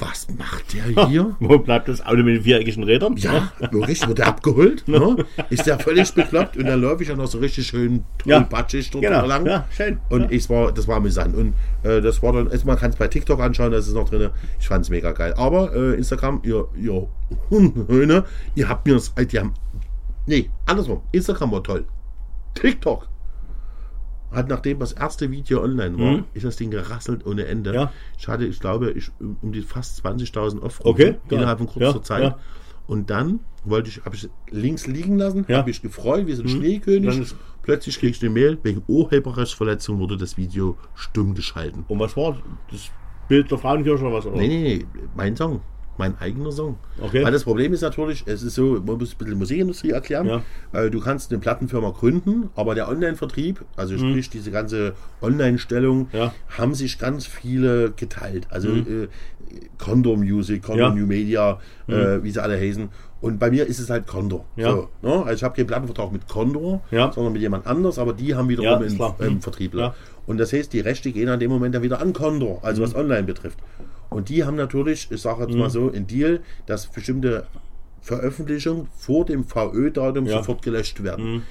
was 0.00 0.26
macht 0.36 0.74
der 0.74 1.06
hier? 1.06 1.36
Wo 1.40 1.58
bleibt 1.58 1.88
das 1.88 2.04
Auto 2.04 2.18
mit 2.22 2.36
den 2.36 2.42
viereckigen 2.42 2.84
Rädern? 2.84 3.16
Ja, 3.16 3.52
logisch, 3.70 4.06
wird 4.06 4.18
er 4.18 4.28
abgeholt. 4.28 4.86
Ne? 4.88 5.24
Ist 5.50 5.66
der 5.66 5.78
völlig 5.78 6.12
bekloppt 6.14 6.56
und 6.56 6.66
dann 6.66 6.80
läufe 6.80 7.02
ich 7.02 7.08
ja 7.08 7.16
noch 7.16 7.26
so 7.26 7.38
richtig 7.38 7.66
schön 7.66 8.04
Ja. 8.24 8.38
tollpatschig 8.40 8.90
dort 8.90 9.04
Genau. 9.04 9.26
lang. 9.26 9.46
Ja, 9.46 9.66
schön. 9.70 9.98
Und 10.08 10.22
Ja. 10.22 10.28
ich 10.30 10.48
war, 10.50 10.72
das 10.72 10.86
war 10.88 10.96
amüsant. 10.96 11.34
Und 11.34 11.54
äh, 11.82 12.00
das 12.00 12.22
war 12.22 12.32
dann, 12.32 12.50
man 12.64 12.78
kann 12.78 12.90
es 12.90 12.96
bei 12.96 13.08
TikTok 13.08 13.40
anschauen, 13.40 13.72
das 13.72 13.86
ist 13.86 13.94
noch 13.94 14.08
drin. 14.08 14.30
Ich 14.60 14.68
fand 14.68 14.84
es 14.84 14.90
mega 14.90 15.12
geil. 15.12 15.34
Aber 15.36 15.74
äh, 15.74 15.94
Instagram, 15.94 16.40
ihr, 16.44 16.66
ihr 16.76 17.08
Hundhöhne, 17.50 18.24
ihr 18.54 18.68
habt 18.68 18.86
mir 18.86 18.94
das, 18.94 19.12
die 19.14 19.38
haben, 19.38 19.54
nee, 20.26 20.50
andersrum. 20.66 21.02
Instagram 21.12 21.52
war 21.52 21.62
toll. 21.62 21.84
TikTok 22.54 23.08
hat 24.32 24.48
nachdem 24.48 24.78
das 24.80 24.92
erste 24.92 25.30
Video 25.30 25.62
online 25.62 25.98
war, 25.98 26.24
ist 26.34 26.44
das 26.44 26.56
Ding 26.56 26.70
gerasselt 26.70 27.24
ohne 27.26 27.46
Ende. 27.46 27.70
Mhm. 27.70 27.76
Ja. 27.76 27.92
Ich 28.18 28.28
hatte, 28.28 28.44
ich 28.44 28.60
glaube, 28.60 28.90
ich 28.92 29.10
um 29.20 29.52
die 29.52 29.62
fast 29.62 30.04
20.000 30.04 30.60
Aufrufe 30.62 30.88
Okay, 30.88 31.14
innerhalb 31.30 31.58
von 31.58 31.68
kurzer 31.68 31.96
Ja, 31.96 32.02
Zeit. 32.02 32.22
ja. 32.22 32.38
Und 32.86 33.10
dann 33.10 33.40
wollte 33.64 33.88
ich, 33.88 34.04
habe 34.04 34.14
ich 34.14 34.28
links 34.50 34.86
liegen 34.86 35.18
lassen, 35.18 35.44
Ja. 35.48 35.56
Mhm. 35.56 35.60
habe 35.60 35.70
ich 35.70 35.82
gefreut, 35.82 36.26
wie 36.26 36.34
so 36.34 36.42
ein 36.42 36.48
Schneekönig. 36.48 37.34
Plötzlich 37.62 37.98
kriegst 37.98 38.22
du 38.22 38.26
eine 38.26 38.34
Mail, 38.34 38.58
wegen 38.62 38.82
Urheberrechtsverletzung 38.86 39.98
wurde 39.98 40.16
das 40.16 40.36
Video 40.36 40.76
stumm 40.94 41.34
geschalten. 41.34 41.84
Und 41.88 41.98
was 41.98 42.16
war 42.16 42.36
das 42.70 42.90
Bild 43.28 43.50
der 43.50 43.58
Frauenkirche 43.58 44.04
oder 44.04 44.14
was? 44.14 44.26
Oder? 44.26 44.36
Nee, 44.36 44.46
nee, 44.48 44.86
nee, 44.94 45.00
mein 45.16 45.34
Song. 45.34 45.60
Mein 45.98 46.18
eigener 46.18 46.52
Song. 46.52 46.76
Okay. 47.00 47.24
Weil 47.24 47.32
das 47.32 47.44
Problem 47.44 47.72
ist 47.72 47.80
natürlich, 47.80 48.24
es 48.26 48.42
ist 48.42 48.54
so, 48.54 48.80
man 48.84 48.98
muss 48.98 49.12
ein 49.14 49.18
bisschen 49.18 49.38
Musikindustrie 49.38 49.90
erklären. 49.90 50.26
Ja. 50.26 50.42
Äh, 50.72 50.90
Du 50.90 51.00
kannst 51.00 51.30
eine 51.30 51.40
Plattenfirma 51.40 51.90
gründen, 51.90 52.50
aber 52.54 52.74
der 52.74 52.88
Online-Vertrieb, 52.88 53.64
also 53.76 53.96
sprich 53.96 54.28
diese 54.30 54.50
ganze 54.50 54.92
Online-Stellung, 55.22 55.98
Mhm. 56.00 56.06
Ja. 56.12 56.26
Mhm. 56.26 56.30
haben 56.58 56.74
sich 56.74 56.98
ganz 56.98 57.26
viele 57.26 57.92
geteilt. 57.92 58.46
Also 58.50 58.68
äh, 58.70 59.08
Condor 59.78 60.16
Music, 60.16 60.62
Condor 60.62 60.88
Ja. 60.88 60.90
Mhm. 60.90 61.00
New 61.00 61.06
Media, 61.06 61.58
äh, 61.88 62.22
wie 62.22 62.30
sie 62.30 62.42
alle 62.42 62.58
heißen. 62.58 62.88
Und 63.22 63.38
bei 63.38 63.50
mir 63.50 63.66
ist 63.66 63.78
es 63.78 63.88
halt 63.88 64.06
Condor. 64.06 64.44
Ja. 64.56 64.70
So, 64.72 64.88
ne? 65.02 65.14
Also 65.24 65.32
ich 65.32 65.42
habe 65.44 65.56
keinen 65.56 65.66
Plattenvertrag 65.66 66.12
mit 66.12 66.28
Condor, 66.28 66.82
Ja. 66.90 67.10
sondern 67.12 67.32
mit 67.32 67.40
jemand 67.42 67.66
anders, 67.66 67.98
aber 67.98 68.12
die 68.12 68.34
haben 68.34 68.50
Ja, 68.50 68.58
wiederum 68.58 68.82
ist 68.82 69.00
einen 69.00 69.14
ähm, 69.20 69.34
Mhm. 69.34 69.40
Vertriebler. 69.42 69.82
Ja. 69.82 69.94
Und 70.26 70.38
das 70.38 70.52
heißt, 70.52 70.72
die 70.72 70.80
Rechte 70.80 71.10
gehen 71.12 71.28
an 71.28 71.40
dem 71.40 71.50
Moment 71.50 71.74
dann 71.74 71.82
wieder 71.82 72.00
an 72.00 72.12
Condor, 72.12 72.58
also 72.62 72.82
Mhm. 72.82 72.86
was 72.86 72.94
online 72.94 73.22
betrifft. 73.22 73.58
Und 74.16 74.30
die 74.30 74.44
haben 74.44 74.56
natürlich, 74.56 75.08
ich 75.10 75.20
sage 75.20 75.44
jetzt 75.44 75.54
mal 75.54 75.68
so, 75.68 75.92
einen 75.92 76.06
Deal, 76.06 76.40
dass 76.64 76.86
bestimmte 76.86 77.46
Veröffentlichungen 78.00 78.88
vor 78.96 79.26
dem 79.26 79.44
VÖ-Datum 79.44 80.24
Ja. 80.26 80.36
Mhm. 80.36 80.38
sofort 80.38 80.62
gelöscht 80.62 81.02
werden. 81.02 81.42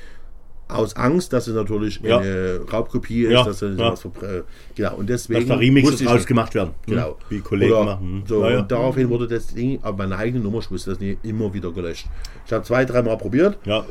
Aus 0.68 0.96
Angst, 0.96 1.32
dass 1.32 1.46
es 1.48 1.54
natürlich 1.54 2.00
Ja. 2.02 2.18
eine 2.18 2.62
Raubkopie 2.74 3.26
ist, 3.26 3.34
Ja, 3.34 3.44
dass 3.44 3.62
es 3.62 3.78
ja. 3.78 3.86
sowas 3.96 4.04
verbr- 4.04 4.44
genau. 4.74 4.96
Und 4.96 5.08
deswegen 5.10 5.42
Dass 5.42 5.50
da 5.50 5.56
Remixes 5.58 5.92
wusste 5.92 6.04
ich 6.06 6.10
draus 6.10 6.18
nicht- 6.22 6.28
gemacht 6.28 6.56
werden. 6.56 6.72
Genau. 6.88 7.10
Hm? 7.10 7.16
Wie 7.30 7.40
Kollegen 7.42 7.72
Oder 7.74 7.86
machen. 7.86 8.02
Hm. 8.22 8.24
So, 8.26 8.44
Ja. 8.50 8.60
Und 8.62 8.72
daraufhin 8.72 9.10
wurde 9.10 9.28
das 9.28 9.46
Ding, 9.48 9.78
aber 9.84 9.98
meine 9.98 10.18
eigene 10.18 10.44
Nummer, 10.44 10.58
ich 10.60 10.72
wusste 10.72 10.90
das 10.90 11.00
nie, 11.00 11.20
immer 11.22 11.54
wieder 11.54 11.72
gelöscht. 11.72 12.08
Ich 12.48 12.52
habe 12.52 12.64
zwei, 12.64 12.84
dreimal 12.84 13.16
probiert. 13.18 13.60
Ja. 13.66 13.86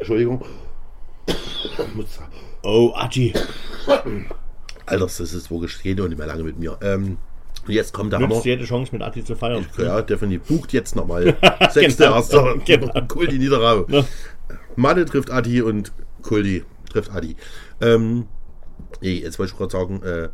Entschuldigung. 0.00 0.42
Oh, 2.62 2.92
Agi. 2.96 3.32
Alter, 4.86 5.04
das 5.04 5.20
ist 5.20 5.50
wirklich, 5.52 5.80
geht 5.82 5.98
doch 6.00 6.08
nicht 6.08 6.18
mehr 6.18 6.26
lange 6.26 6.42
mit 6.42 6.58
mir. 6.58 6.76
Ähm, 6.82 7.16
jetzt 7.68 7.92
kommt 7.92 8.12
der 8.12 8.18
Hammer. 8.20 8.28
Nutzt 8.34 8.44
jede 8.44 8.64
Chance 8.64 8.92
mit 8.92 9.02
Atti 9.02 9.24
zu 9.24 9.36
feiern. 9.36 9.66
Ja, 9.78 10.02
definitiv. 10.02 10.48
Bucht 10.48 10.72
jetzt 10.72 10.96
nochmal. 10.96 11.36
Sechste, 11.70 12.04
Genau. 12.04 12.16
erster. 12.16 12.54
Genau. 12.64 12.92
Kuldi 13.08 13.38
Niederau. 13.38 13.86
Ja. 13.88 14.04
Mathe 14.76 15.04
trifft 15.04 15.30
Adi 15.30 15.62
und 15.62 15.92
Kuldi 16.22 16.64
trifft 16.90 17.10
Adi. 17.12 17.36
Ähm, 17.80 18.26
nee, 19.00 19.18
jetzt 19.18 19.38
wollte 19.38 19.52
ich 19.52 19.58
gerade 19.58 19.72
sagen, 19.72 20.02
äh, 20.02 20.28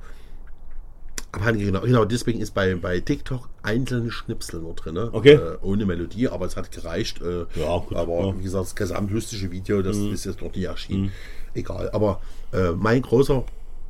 aber 1.32 1.52
genau, 1.52 1.80
genau, 1.80 2.04
deswegen 2.06 2.40
ist 2.40 2.54
bei, 2.54 2.74
bei 2.76 2.98
TikTok 3.00 3.50
einzelne 3.62 4.10
Schnipsel 4.10 4.60
nur 4.60 4.74
drin. 4.74 4.94
ne? 4.94 5.10
Okay. 5.12 5.34
Äh, 5.34 5.58
ohne 5.60 5.84
Melodie, 5.84 6.28
aber 6.28 6.46
es 6.46 6.56
hat 6.56 6.72
gereicht. 6.72 7.20
Äh, 7.20 7.44
Ja, 7.60 7.76
gut, 7.78 7.94
aber 7.96 8.20
ja. 8.26 8.32
Mhm. 8.32 8.38
wie 8.38 8.44
gesagt, 8.44 8.64
das 8.64 8.74
gesamtlustige 8.74 9.50
Video, 9.50 9.82
das 9.82 9.96
ist 9.98 10.24
jetzt 10.24 10.40
noch 10.40 10.54
nie 10.54 10.64
erschienen. 10.64 11.12
Egal. 11.54 11.90
Aber 11.90 12.20
äh, 12.52 12.70
mein 12.72 13.02
großer, 13.02 13.44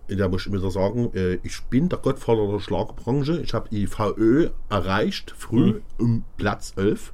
da 0.09 0.29
muss 0.29 0.47
ich 0.47 0.53
wieder 0.53 0.71
sagen, 0.71 1.11
äh, 1.15 1.35
ich 1.43 1.63
bin 1.71 1.89
der 1.89 1.99
Gottvater 1.99 2.47
der 2.53 2.61
Schlagerbranche. 2.61 3.41
Ich 3.43 3.55
habe 3.55 3.69
die 3.71 3.87
VÖ 3.87 4.49
erreicht, 4.69 5.35
früh 5.37 5.75
Mhm. 5.75 5.83
um 5.99 6.25
Platz 6.37 6.73
11. 6.77 7.13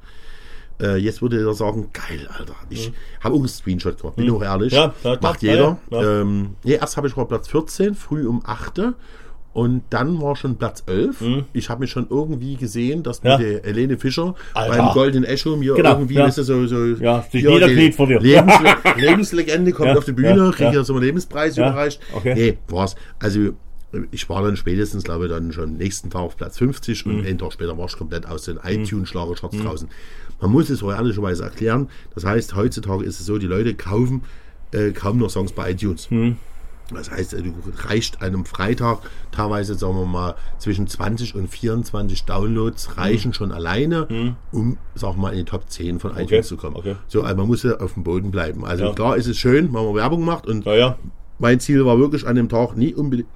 Äh, 0.80 0.96
jetzt 0.96 1.22
würde 1.22 1.38
jeder 1.38 1.54
sagen, 1.54 1.90
geil, 1.92 2.28
Alter. 2.36 2.54
Ich 2.70 2.92
habe 3.20 3.34
auch 3.34 3.38
einen 3.38 3.48
Screenshot 3.48 3.98
gemacht, 3.98 4.16
bin 4.16 4.30
auch 4.30 4.42
ehrlich. 4.42 4.72
Mhm. 4.72 4.78
Ja, 4.78 4.94
ja, 5.04 5.18
Macht 5.20 5.42
jeder. 5.42 5.78
ja, 5.90 6.02
ja. 6.02 6.20
Ähm, 6.22 6.56
nee, 6.64 6.72
erst 6.74 6.96
habe 6.96 7.06
ich 7.08 7.16
mal 7.16 7.24
Platz 7.26 7.48
14, 7.48 7.94
früh 7.94 8.26
um 8.26 8.42
8. 8.44 8.80
Und 9.54 9.82
dann 9.90 10.20
war 10.22 10.34
schon 10.34 10.56
Platz 10.56 10.82
11. 10.86 11.22
Ich 11.52 11.68
habe 11.68 11.80
mich 11.80 11.90
schon 11.90 12.06
irgendwie 12.08 12.56
gesehen, 12.56 13.02
dass 13.02 13.22
Mhm. 13.22 13.28
Ja. 13.28 13.38
mit 13.38 13.46
der 13.46 13.62
Helene 13.64 13.98
Fischer 13.98 14.34
Alter. 14.54 14.76
beim 14.76 14.92
Golden 14.94 15.24
Echo 15.24 15.56
mir 15.56 15.74
Genau, 15.74 15.90
irgendwie, 15.92 16.14
ja. 16.14 16.30
so, 16.30 16.42
so 16.42 16.84
Ja, 16.86 17.22
sich 17.30 17.42
hier, 17.42 17.50
niederkniet 17.50 17.94
vor 17.94 18.06
dir. 18.06 18.18
Lebensle 18.20 18.74
Lebenslegende 18.96 19.72
kommt 19.72 19.88
Ja, 19.88 19.96
auf 19.98 20.04
die 20.06 20.12
Bühne, 20.12 20.50
kriegt 20.50 20.72
ja. 20.72 20.72
ja 20.80 20.84
so 20.84 20.94
einen 20.94 21.02
Lebenspreis 21.02 21.56
Ja, 21.56 21.68
überreicht. 21.68 22.00
okay. 22.14 22.34
Nee, 22.34 22.58
war's. 22.68 22.94
Also 23.18 23.50
ich 24.10 24.26
war 24.30 24.42
dann 24.42 24.56
spätestens, 24.56 25.04
glaube 25.04 25.26
ich, 25.26 25.30
dann 25.30 25.52
schon 25.52 25.76
nächsten 25.76 26.08
Tag 26.08 26.22
auf 26.22 26.36
Platz 26.38 26.56
50 26.56 27.04
Mhm. 27.04 27.12
und 27.18 27.26
einen 27.26 27.36
Tag 27.38 27.52
später 27.52 27.76
war 27.76 27.84
ich 27.86 27.96
komplett 27.96 28.26
aus 28.26 28.44
den 28.46 28.58
iTunes-Schlagercharts 28.64 29.58
draußen. 29.58 29.88
Man 30.40 30.50
muss 30.50 30.70
es 30.70 30.82
auch 30.82 30.90
ehrlicherweise 30.92 31.44
erklären. 31.44 31.88
Das 32.14 32.24
heißt, 32.24 32.56
heutzutage 32.56 33.04
ist 33.04 33.20
es 33.20 33.26
so, 33.26 33.36
die 33.36 33.46
Leute 33.46 33.74
kaufen 33.74 34.22
äh, 34.72 34.92
kaum 34.92 35.18
noch 35.18 35.28
Songs 35.28 35.52
bei 35.52 35.72
iTunes. 35.72 36.10
Mhm. 36.10 36.36
Das 36.94 37.10
heißt, 37.10 37.32
du 37.32 37.52
reicht 37.88 38.22
einem 38.22 38.44
Freitag 38.44 38.98
teilweise, 39.30 39.74
sagen 39.74 39.96
wir 39.96 40.06
mal, 40.06 40.34
zwischen 40.58 40.86
20 40.86 41.34
und 41.34 41.48
24 41.48 42.24
Downloads 42.24 42.96
reichen 42.98 43.32
schon 43.34 43.52
alleine, 43.52 44.34
um, 44.52 44.76
sag 44.94 45.16
mal, 45.16 45.30
in 45.32 45.38
die 45.38 45.44
Top 45.44 45.68
10 45.68 45.98
von 46.00 46.16
iTunes 46.16 46.48
zu 46.48 46.56
kommen. 46.56 46.74
Mhm. 46.74 46.78
okay. 46.80 46.96
So, 47.08 47.22
also 47.22 47.36
man 47.36 47.46
muss 47.46 47.62
ja 47.62 47.76
auf 47.78 47.94
dem 47.94 48.04
Boden 48.04 48.30
bleiben. 48.30 48.64
Also 48.64 48.84
Ja. 48.84 48.92
klar 48.92 49.16
ist 49.16 49.26
es 49.26 49.38
schön, 49.38 49.66
wenn 49.72 49.84
man 49.84 49.94
Werbung 49.94 50.24
macht 50.24 50.46
und 50.46 50.64
Ja, 50.64 50.74
ja. 50.74 50.98
mein 51.38 51.60
Ziel 51.60 51.84
war 51.84 51.98
wirklich 51.98 52.26
an 52.26 52.36
dem 52.36 52.48
Tag 52.48 52.76
nie 52.76 52.94
unbedingt 52.94 53.28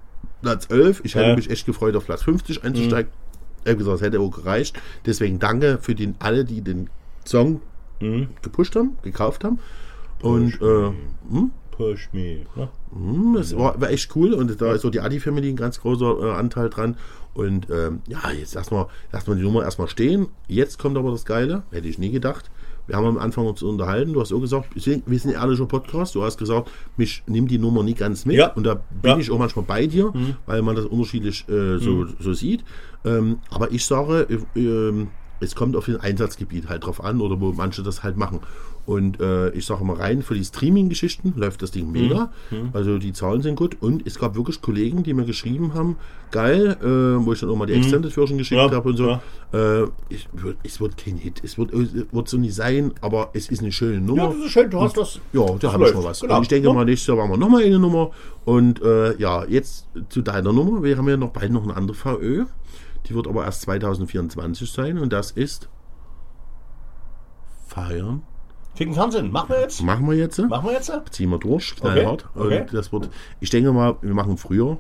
Platz 0.43 0.69
11. 0.71 1.01
Ich 1.05 1.15
hätte. 1.15 1.31
Mhm. 1.31 1.37
mich 1.37 1.51
echt 1.51 1.67
gefreut, 1.67 1.97
auf 1.97 2.05
Platz 2.07 2.23
50 2.23 2.63
einzusteigen. 2.65 3.11
Ich 3.65 3.71
habe 3.71 3.79
gesagt, 3.79 3.97
es 3.97 4.03
hätte 4.03 4.21
auch 4.21 4.31
gereicht. 4.31 4.79
Deswegen 5.07 5.39
danke 5.41 5.79
für 5.81 5.95
den, 5.97 6.15
alle, 6.21 6.45
die 6.45 6.61
den 6.61 6.89
Song 7.25 7.61
Mhm. 8.01 8.29
gepusht 8.43 8.77
haben, 8.77 8.97
gekauft 9.03 9.43
haben. 9.43 9.59
Und 10.21 10.61
äh, 10.61 10.93
hm, 11.31 11.51
Push 11.77 12.09
me. 12.13 12.47
Ne? 12.57 12.69
hm, 12.93 13.35
das 13.37 13.57
war, 13.57 13.81
war 13.81 13.91
echt 13.91 14.15
cool. 14.17 14.33
Und 14.33 14.61
da 14.61 14.73
ist 14.73 14.83
so 14.83 14.91
die 14.91 15.01
Adi-Family 15.01 15.51
ein 15.51 15.57
ganz 15.57 15.81
großer 15.81 16.19
äh, 16.21 16.31
Anteil 16.33 16.71
dran. 16.71 16.97
Und 17.35 17.69
ähm, 17.71 18.01
ja, 18.09 18.31
jetzt 18.31 18.55
lassen 18.55 18.75
wir, 18.75 18.89
lassen 19.13 19.27
wir 19.29 19.35
die 19.35 19.43
Nummer 19.43 19.63
erstmal 19.63 19.89
stehen. 19.89 20.29
Jetzt 20.49 20.79
kommt 20.79 20.97
aber 20.97 21.11
das 21.11 21.25
Geile, 21.27 21.65
hätte 21.71 21.87
ich 21.89 21.99
nie 21.99 22.11
gedacht. 22.11 22.51
Wir 22.87 22.97
haben 22.97 23.07
am 23.07 23.19
Anfang 23.19 23.47
uns 23.47 23.63
unterhalten. 23.63 24.13
Du 24.13 24.21
hast 24.21 24.33
auch 24.33 24.41
gesagt, 24.41 24.69
wir 24.75 24.81
sind, 24.81 25.07
ein 25.09 25.33
ehrlicher 25.33 25.67
Podcast. 25.67 26.15
Du 26.15 26.23
hast 26.23 26.39
gesagt, 26.39 26.71
mich 26.97 27.25
nimmt 27.27 27.51
die 27.51 27.59
Nummer 27.59 27.83
nie 27.83 27.95
ganz 27.95 28.25
mit. 28.25 28.37
Ja. 28.37 28.53
Und 28.53 28.65
da 28.65 28.75
bin 28.75 29.11
Ja. 29.11 29.15
Mhm. 29.17 29.21
ich 29.21 29.31
auch 29.31 29.39
manchmal 29.39 29.65
bei 29.65 29.87
dir, 29.87 30.13
weil 30.47 30.63
man 30.63 30.77
das 30.77 30.87
unterschiedlich 30.87 31.47
äh, 31.49 31.79
so, 31.79 32.07
so 32.21 32.33
sieht. 32.33 32.65
Ähm, 33.05 33.41
aber 33.51 33.73
ich 33.73 33.85
sage, 33.85 34.27
äh, 34.55 34.59
ähm, 34.61 35.09
es 35.41 35.55
kommt 35.55 35.77
auf 35.77 35.85
den 35.87 35.97
Einsatzgebiet 36.01 36.69
halt 36.69 36.87
drauf 36.87 37.03
an 37.05 37.21
oder 37.21 37.41
wo 37.41 37.53
manche 37.53 37.83
das 37.83 38.03
halt 38.03 38.17
machen. 38.17 38.41
Und 38.87 39.19
äh, 39.21 39.51
ich 39.51 39.67
sage 39.67 39.85
mal 39.85 39.97
rein, 39.97 40.23
für 40.23 40.35
die 40.35 40.45
Streaming-Geschichten 40.45 41.35
läuft 41.37 41.61
das 41.61 41.73
Ding 41.73 41.91
mega. 41.91 42.31
Mhm. 42.53 42.71
Also 42.73 42.99
die 42.99 43.13
Zahlen 43.13 43.43
sind 43.43 43.57
gut. 43.57 43.77
Und 43.83 44.07
es 44.07 44.19
gab 44.19 44.37
wirklich 44.37 44.63
Kollegen, 44.63 45.03
die 45.03 45.13
mir 45.13 45.25
geschrieben 45.25 45.75
haben, 45.75 45.97
geil, 46.31 46.77
äh, 46.81 46.87
wo 47.27 47.33
ich 47.33 47.41
dann 47.41 47.51
auch 47.51 47.57
mal 47.57 47.67
die 47.67 47.73
Extended 47.73 48.13
Version 48.13 48.39
geschickt 48.39 48.61
Mhm. 48.63 48.69
Ja, 48.71 48.77
habe 48.77 48.89
und 48.89 48.97
so. 48.97 49.09
ja. 49.09 49.21
Äh, 49.53 49.89
ich, 50.09 50.29
es 50.63 50.81
wird 50.81 50.97
kein 50.97 51.17
Hit. 51.17 51.43
Es 51.43 51.59
wird, 51.59 51.73
es 51.73 51.93
wird 52.13 52.29
so 52.29 52.37
nicht 52.39 52.55
sein, 52.55 52.93
aber 53.01 53.31
es 53.33 53.49
ist 53.49 53.61
eine 53.61 53.73
schöne 53.73 54.01
Nummer. 54.01 54.23
Ja, 54.23 54.29
das 54.29 54.37
ist 54.47 54.51
schön, 54.53 54.71
du 54.71 54.81
hast 54.81 54.97
das. 54.97 55.19
Ja, 55.33 55.45
da 55.59 55.73
habe 55.73 55.89
ich 55.89 55.95
mal 55.95 56.05
was. 56.05 56.21
genau. 56.21 56.37
Und 56.37 56.43
ich 56.43 56.49
denke 56.49 56.69
Ja. 56.69 56.75
mal, 56.75 56.85
nächstes 56.85 57.09
Jahr 57.09 57.17
machen 57.17 57.31
wir 57.31 57.37
nochmal 57.39 57.65
eine 57.65 57.79
Nummer. 57.81 58.11
Und 58.45 58.81
äh, 58.83 59.17
ja, 59.19 59.45
jetzt 59.47 59.89
zu 60.11 60.23
deiner 60.23 60.53
Nummer. 60.53 60.85
Wir 60.85 60.97
haben 60.97 61.09
ja 61.09 61.17
noch 61.17 61.31
bald 61.31 61.51
noch 61.51 61.65
eine 61.65 61.75
andere 61.77 61.97
VÖ. 61.97 62.45
Die 63.09 63.15
wird 63.17 63.27
aber 63.27 63.45
erst 63.45 63.63
2024 63.63 64.71
sein. 64.71 64.99
Und 64.99 65.13
das 65.13 65.33
ist 65.33 65.69
Feiern. 67.67 68.23
Ficken 68.77 68.95
Fernsehen, 68.95 69.33
machen 69.33 69.49
wir 69.51 69.61
jetzt? 69.63 69.83
Machen 69.83 70.09
wir 70.09 70.17
jetzt. 70.17 70.39
Machen 70.39 70.67
wir 70.67 70.73
jetzt? 70.75 70.93
Ziehen 71.11 71.31
wir 71.31 71.39
durch, 71.39 71.75
knallhart. 71.77 72.27
okay. 72.35 72.61
Und 72.61 72.75
das 72.75 72.93
wird, 72.93 73.09
ich 73.41 73.51
denke 73.51 73.73
mal, 73.73 73.97
wir 74.03 74.15
machen 74.15 74.37
früher. 74.37 74.77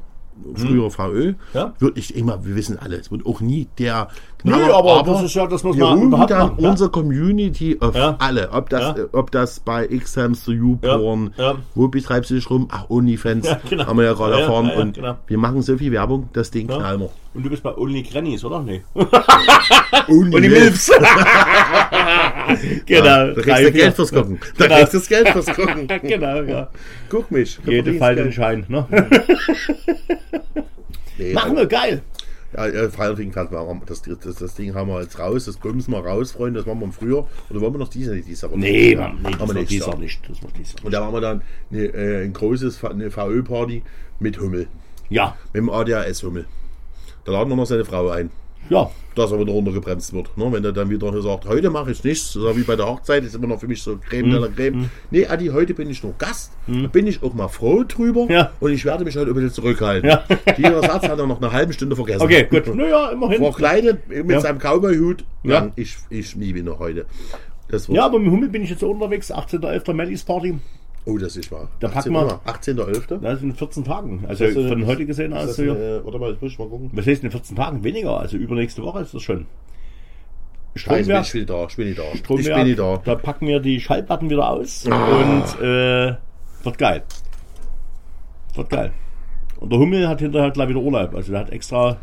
Früher 0.54 0.90
VÖ. 0.90 1.32
Ja. 1.54 1.72
Wird, 1.78 1.96
ich 1.96 2.14
mal, 2.22 2.44
wir 2.44 2.54
wissen 2.56 2.78
alle, 2.78 2.96
es 2.96 3.10
wird 3.10 3.24
auch 3.24 3.40
nie 3.40 3.68
der 3.78 4.08
Nö, 4.44 4.70
aber 4.70 5.02
das 5.02 5.22
ist 5.22 5.34
ja, 5.34 5.46
das 5.46 5.64
muss 5.64 5.78
man 5.78 6.02
überhaupt 6.02 6.30
dann 6.30 6.48
machen. 6.50 6.62
ne? 6.62 6.68
unsere 6.68 6.90
Community 6.90 7.78
auf 7.80 7.94
Ja. 7.96 8.16
alle. 8.18 8.50
Ob 8.52 8.68
das, 8.68 8.96
ob 9.12 9.30
das 9.30 9.60
bei 9.60 9.86
X-Hamster, 9.88 10.52
YouPorn, 10.52 11.32
Ja. 11.38 11.52
Ja. 11.52 11.54
wo 11.74 11.88
betreibst 11.88 12.30
du 12.30 12.34
dich 12.34 12.50
rum? 12.50 12.68
Ach, 12.70 12.84
OnlyFans, 12.90 13.48
genau. 13.70 13.86
haben 13.86 13.96
wir 13.96 14.04
ja 14.04 14.12
gerade 14.12 14.42
erfahren. 14.42 14.70
und 14.76 14.96
genau. 14.96 15.16
wir 15.26 15.38
machen 15.38 15.62
so 15.62 15.78
viel 15.78 15.90
Werbung, 15.90 16.28
das 16.34 16.50
Ding 16.50 16.68
Ja. 16.68 16.76
knallen 16.80 17.00
wir. 17.00 17.10
Und 17.32 17.42
du 17.42 17.48
bist 17.48 17.62
bei 17.62 17.74
Only 17.74 18.02
Grannies, 18.02 18.44
oder? 18.44 18.60
Nee. 18.60 18.82
Und 18.94 20.30
die 20.32 20.48
Milfs. 20.50 20.90
genau. 22.86 23.32
Da 23.32 23.40
kriegst 23.42 23.64
du. 23.64 23.72
Geld 23.72 23.94
fürs 23.94 24.12
Gucken. 24.12 24.38
Da 24.56 24.64
Genau. 24.64 24.76
kriegst 24.78 24.94
du 24.94 24.98
das 24.98 25.08
Geld 25.08 25.28
fürs 25.28 25.46
Gucken. 25.46 25.88
Genau, 26.02 26.42
ja. 26.42 26.70
Guck 27.08 27.30
mich. 27.30 27.58
Jede 27.66 27.94
Fall 27.94 28.16
den. 28.16 28.32
Schein. 28.32 28.64
Ne? 28.68 28.86
Nee, 31.18 31.32
Machen 31.32 31.56
wir, 31.56 31.64
geil. 31.66 32.02
Ja, 32.54 32.66
ja 32.66 32.92
wir. 32.92 33.80
Das, 33.86 34.02
das, 34.02 34.36
das 34.36 34.54
Ding 34.54 34.74
haben 34.74 34.88
wir 34.88 35.00
jetzt 35.00 35.18
raus, 35.18 35.46
das 35.46 35.56
bumsen 35.56 35.94
wir 35.94 36.00
raus, 36.00 36.32
Freunde. 36.32 36.60
Das 36.60 36.66
machen 36.66 36.80
wir 36.80 36.86
im 36.86 36.92
Frühjahr. 36.92 37.26
Oder 37.50 37.60
wollen 37.60 37.72
wir 37.74 37.78
noch 37.78 37.88
diese, 37.88 38.20
diese 38.20 38.50
Woche? 38.50 38.58
Nee, 38.58 38.94
Ja, 38.94 39.12
nee, 39.12 39.30
das 39.30 39.40
haben 39.40 39.54
wir 39.54 39.98
nicht. 39.98 40.28
Das 40.28 40.42
wird 40.42 40.58
dieser 40.58 40.84
Und 40.84 40.92
da 40.92 41.00
machen 41.00 41.14
wir 41.14 41.20
dann 41.20 41.42
eine, 41.70 41.84
äh, 41.84 42.24
ein 42.24 42.32
großes 42.32 42.84
eine 42.84 43.10
VÖ-Party 43.10 43.82
mit 44.20 44.40
Hummel. 44.40 44.68
Ja, 45.08 45.36
Mit 45.52 45.62
dem 45.62 45.70
ADHS-Hummel. 45.70 46.46
Da 47.24 47.32
laden 47.32 47.48
wir 47.48 47.56
noch 47.56 47.66
seine 47.66 47.84
Frau 47.84 48.08
ein, 48.10 48.30
ja. 48.68 48.90
dass 49.14 49.32
er 49.32 49.40
wieder 49.40 49.52
runtergebremst 49.52 50.12
wird. 50.12 50.36
Ne? 50.36 50.52
Wenn 50.52 50.64
er 50.64 50.72
dann 50.72 50.90
wieder 50.90 51.22
sagt, 51.22 51.46
heute 51.46 51.70
mache 51.70 51.92
ich 51.92 52.02
nichts, 52.04 52.32
so 52.32 52.56
wie 52.56 52.62
bei 52.62 52.76
der 52.76 52.86
Hochzeit, 52.86 53.24
ist 53.24 53.34
immer 53.34 53.46
noch 53.46 53.60
für 53.60 53.66
mich 53.68 53.82
so. 53.82 53.96
Creme 53.96 54.30
de 54.30 54.38
la 54.40 54.48
Creme. 54.48 54.90
Nee, 55.10 55.26
Adi, 55.26 55.46
heute 55.48 55.74
bin 55.74 55.88
ich 55.90 56.02
nur 56.02 56.14
Gast. 56.18 56.52
Da 56.66 56.88
bin 56.88 57.06
ich 57.06 57.22
auch 57.22 57.32
mal 57.34 57.48
froh 57.48 57.84
drüber. 57.84 58.26
Ja. 58.28 58.52
Und 58.60 58.72
ich 58.72 58.84
werde 58.84 59.04
mich 59.04 59.16
heute 59.16 59.30
ein 59.30 59.34
bisschen 59.34 59.52
zurückhalten. 59.52 60.08
Ja. 60.10 60.24
Dieser 60.56 60.80
Satz 60.82 61.08
hat 61.08 61.18
er 61.18 61.26
noch 61.26 61.40
eine 61.40 61.52
halbe 61.52 61.72
Stunde 61.72 61.96
vergessen. 61.96 62.22
Okay, 62.22 62.46
gut. 62.50 62.74
Naja, 62.74 63.10
immerhin. 63.10 63.38
Verkleidet 63.42 64.08
mit 64.08 64.30
Ja. 64.30 64.40
seinem 64.40 64.58
Cowboy-Hut. 64.58 65.24
Ja. 65.44 65.52
Ja. 65.52 65.72
Ich, 65.76 65.96
ich 66.10 66.34
liebe 66.34 66.58
ihn 66.58 66.64
noch 66.66 66.78
heute. 66.78 67.06
Ja, 67.88 68.04
aber 68.04 68.18
mit 68.20 68.30
Hummel 68.30 68.48
bin 68.48 68.62
ich 68.62 68.70
jetzt 68.70 68.80
so 68.80 68.90
unterwegs. 68.90 69.32
18.11. 69.32 69.92
Mellies 69.92 70.22
Party. 70.22 70.56
Oh, 71.08 71.16
das 71.18 71.36
ist 71.36 71.50
wahr. 71.52 71.68
Da 71.80 71.88
packen 71.88 72.12
wir- 72.12 72.40
18.11. 72.46 73.20
Das 73.20 73.38
sind 73.40 73.56
14 73.56 73.84
Tagen. 73.84 74.24
Also 74.28 74.44
Das 74.44 74.54
von 74.54 74.86
heute 74.86 75.06
gesehen 75.06 75.30
Ist 75.32 75.38
aus. 75.38 75.46
das, 75.46 75.56
so, 75.56 75.62
ja. 75.62 75.74
äh, 75.74 76.04
warte 76.04 76.18
mal, 76.18 76.30
jetzt 76.32 76.42
muss 76.42 76.52
ich 76.52 76.58
mal 76.58 76.68
gucken. 76.68 76.90
Was 76.92 77.06
heißt 77.06 77.22
in 77.22 77.30
14 77.30 77.56
Tagen? 77.56 77.84
Weniger. 77.84 78.18
Also 78.18 78.36
übernächste 78.36 78.82
Woche 78.82 79.00
ist 79.00 79.14
das 79.14 79.22
schon. 79.22 79.46
Stromwerk. 80.74 81.24
ich 81.26 81.32
bin 81.32 81.46
da, 81.46 81.64
ich 81.68 81.76
bin 81.76 81.86
nicht 81.86 81.98
da. 81.98 82.02
Ich 82.12 82.18
Stromwerk, 82.20 82.54
bin 82.56 82.64
nicht 82.66 82.78
da. 82.78 83.00
Da 83.04 83.14
packen 83.14 83.46
wir 83.46 83.60
die 83.60 83.80
Schallplatten 83.80 84.28
wieder 84.28 84.50
aus 84.50 84.84
Ah. 84.90 85.06
und 85.16 85.60
äh, 85.64 86.16
wird 86.64 86.76
geil. 86.78 87.02
Wird 88.54 88.68
geil. 88.68 88.92
Und 89.60 89.70
der 89.72 89.78
Hummel 89.78 90.06
hat 90.08 90.20
hinterher 90.20 90.50
gleich 90.50 90.68
wieder 90.68 90.80
Urlaub. 90.80 91.14
Also 91.14 91.30
der 91.32 91.40
hat 91.42 91.50
extra, 91.50 91.96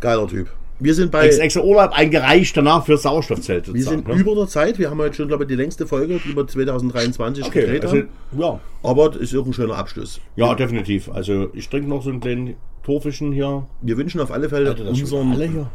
Geiler 0.00 0.26
Typ. 0.28 0.48
Wir 0.80 0.94
sind 0.94 1.12
bei, 1.12 1.26
ex, 1.26 1.38
extra 1.38 1.60
Urlaub 1.62 1.92
eingereicht 1.92 2.56
danach 2.56 2.84
für 2.86 2.96
Sauerstoffzelt. 2.96 3.72
wir 3.72 3.82
sind 3.84 4.08
ne? 4.08 4.14
über 4.14 4.34
der 4.34 4.46
Zeit. 4.48 4.78
Wir 4.78 4.90
haben 4.90 4.98
heute 4.98 5.14
schon, 5.14 5.28
glaube 5.28 5.44
ich, 5.44 5.48
die 5.48 5.54
längste 5.54 5.86
Folge, 5.86 6.18
die 6.24 6.34
wir 6.34 6.46
2023 6.46 7.44
Okay, 7.44 7.60
gedreht 7.60 7.84
also, 7.84 7.96
haben. 7.98 8.08
ja. 8.38 8.60
Aber 8.82 9.10
das 9.10 9.22
ist 9.22 9.36
auch 9.36 9.46
ein 9.46 9.52
schöner 9.52 9.76
Abschluss. 9.76 10.20
ja, 10.36 10.54
definitiv. 10.54 11.10
Also 11.10 11.48
ich 11.52 11.68
trinke 11.68 11.88
noch 11.88 12.02
so 12.02 12.10
einen 12.10 12.20
kleinen 12.20 12.54
Torfischen 12.82 13.32
hier. 13.32 13.66
Wir 13.82 13.96
wünschen 13.98 14.20
auf 14.20 14.30
alle 14.30 14.48
Fälle 14.48 14.70
Alter, 14.70 14.88
unseren. 14.88 15.32
alle 15.32 15.46
hier. 15.46 15.70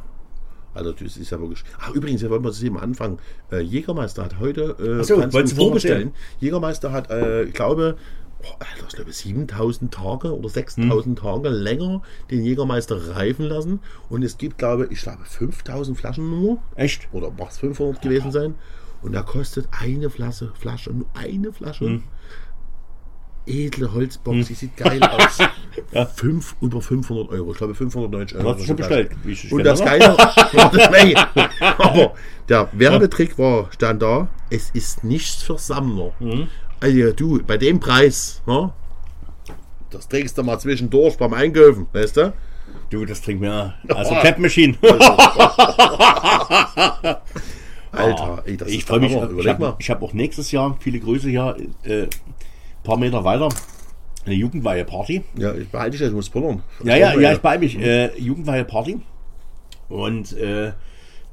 Alter, 0.73 0.93
das 1.01 1.17
ist 1.17 1.29
ja 1.29 1.39
wirklich. 1.39 1.63
Ach, 1.79 1.93
übrigens, 1.93 2.21
wir 2.21 2.29
wollten 2.29 2.43
mal 2.43 2.49
das 2.49 2.61
eben 2.63 2.77
anfangen. 2.77 3.19
Äh, 3.51 3.61
Jägermeister 3.61 4.25
hat 4.25 4.39
heute. 4.39 4.75
Äh, 4.79 5.01
Ach 5.01 5.03
so, 5.05 5.17
kannst 5.17 5.35
du 5.35 5.55
vorbestellen. 5.55 6.11
Jägermeister 6.39 6.91
hat, 6.91 7.09
äh, 7.11 7.43
ich 7.43 7.53
glaube, 7.53 7.95
Alter, 8.59 8.85
ich 8.87 8.95
glaube 8.95 9.11
7000 9.11 9.93
Tage 9.93 10.37
oder 10.37 10.49
6000 10.49 11.19
Tage 11.19 11.49
länger 11.49 12.01
den 12.29 12.43
Jägermeister 12.43 13.15
reifen 13.15 13.45
lassen. 13.45 13.79
Und 14.09 14.23
es 14.23 14.37
gibt, 14.37 14.57
glaube 14.57 14.87
ich, 14.89 15.01
glaube 15.01 15.23
5000 15.25 15.97
Flaschen 15.97 16.29
nur. 16.29 16.59
Echt? 16.75 17.07
Oder 17.11 17.31
mag 17.31 17.49
es 17.49 17.57
500 17.59 18.01
gewesen 18.01 18.31
sein. 18.31 18.55
Und 19.01 19.13
da 19.13 19.21
kostet 19.21 19.67
eine 19.71 20.09
Flasche, 20.09 20.51
Flasche, 20.57 20.91
nur 20.91 21.07
eine 21.13 21.53
Flasche. 21.53 21.85
Hm. 21.85 22.03
Edle 23.47 23.93
Holzbox, 23.93 24.47
die 24.47 24.53
sieht 24.55 24.75
geil 24.75 24.99
aus. 25.03 25.37
Fünf, 26.15 26.55
über 26.61 26.81
500 26.81 27.29
Euro. 27.29 27.51
Ich 27.51 27.57
glaube 27.57 27.75
590 27.75 28.37
Euro. 28.37 28.53
Du 28.53 28.57
hast 28.57 28.65
schon 28.65 28.75
bestellt. 28.75 29.11
Ich 29.25 29.51
Und 29.51 29.63
das? 29.63 29.79
Geile, 29.79 30.17
aber 31.59 32.15
der 32.49 32.69
Werbetrick 32.71 33.37
war, 33.37 33.71
stand 33.71 34.01
da, 34.01 34.27
es 34.49 34.71
ist 34.71 35.03
nichts 35.03 35.43
für 35.43 35.57
Sammler. 35.57 36.13
Mhm. 36.19 36.47
Also 36.79 37.11
du, 37.13 37.43
bei 37.43 37.57
dem 37.57 37.79
Preis, 37.79 38.41
ne, 38.45 38.71
das 39.89 40.07
trägst 40.07 40.37
du 40.37 40.43
mal 40.43 40.59
zwischendurch 40.59 41.17
beim 41.17 41.33
Einkaufen, 41.33 41.87
weißt 41.93 42.17
du? 42.17 42.33
Du, 42.89 43.05
das 43.05 43.21
trinkt 43.21 43.41
mir. 43.41 43.73
Also 43.87 44.13
Tap 44.15 44.39
Machine. 44.39 44.75
Alter, 47.95 48.43
ey, 48.45 48.57
das 48.57 48.69
ich 48.69 48.79
ist 48.79 48.87
freue 48.87 48.99
mich. 48.99 49.15
Hammer. 49.15 49.39
Ich 49.39 49.47
habe 49.47 49.61
mal. 49.61 49.77
hab 49.79 50.03
auch 50.03 50.13
nächstes 50.13 50.51
Jahr, 50.51 50.77
viele 50.79 50.99
Grüße 50.99 51.29
hier, 51.29 51.55
äh, 51.83 52.07
paar 52.83 52.97
Meter 52.97 53.23
weiter, 53.23 53.49
eine 54.25 54.35
Jugendweihe-Party. 54.35 55.23
Ja, 55.37 55.53
ich 55.53 55.69
behalte 55.69 55.97
dich, 55.97 56.07
ich 56.07 56.13
muss 56.13 56.29
pullern. 56.29 56.63
Ja, 56.83 56.95
ja, 56.95 57.19
ja, 57.19 57.33
ich 57.33 57.39
bei 57.39 57.57
mich. 57.57 57.79
Äh, 57.79 58.17
Jugendweihe-Party. 58.19 58.99
Und 59.89 60.33
äh, 60.37 60.73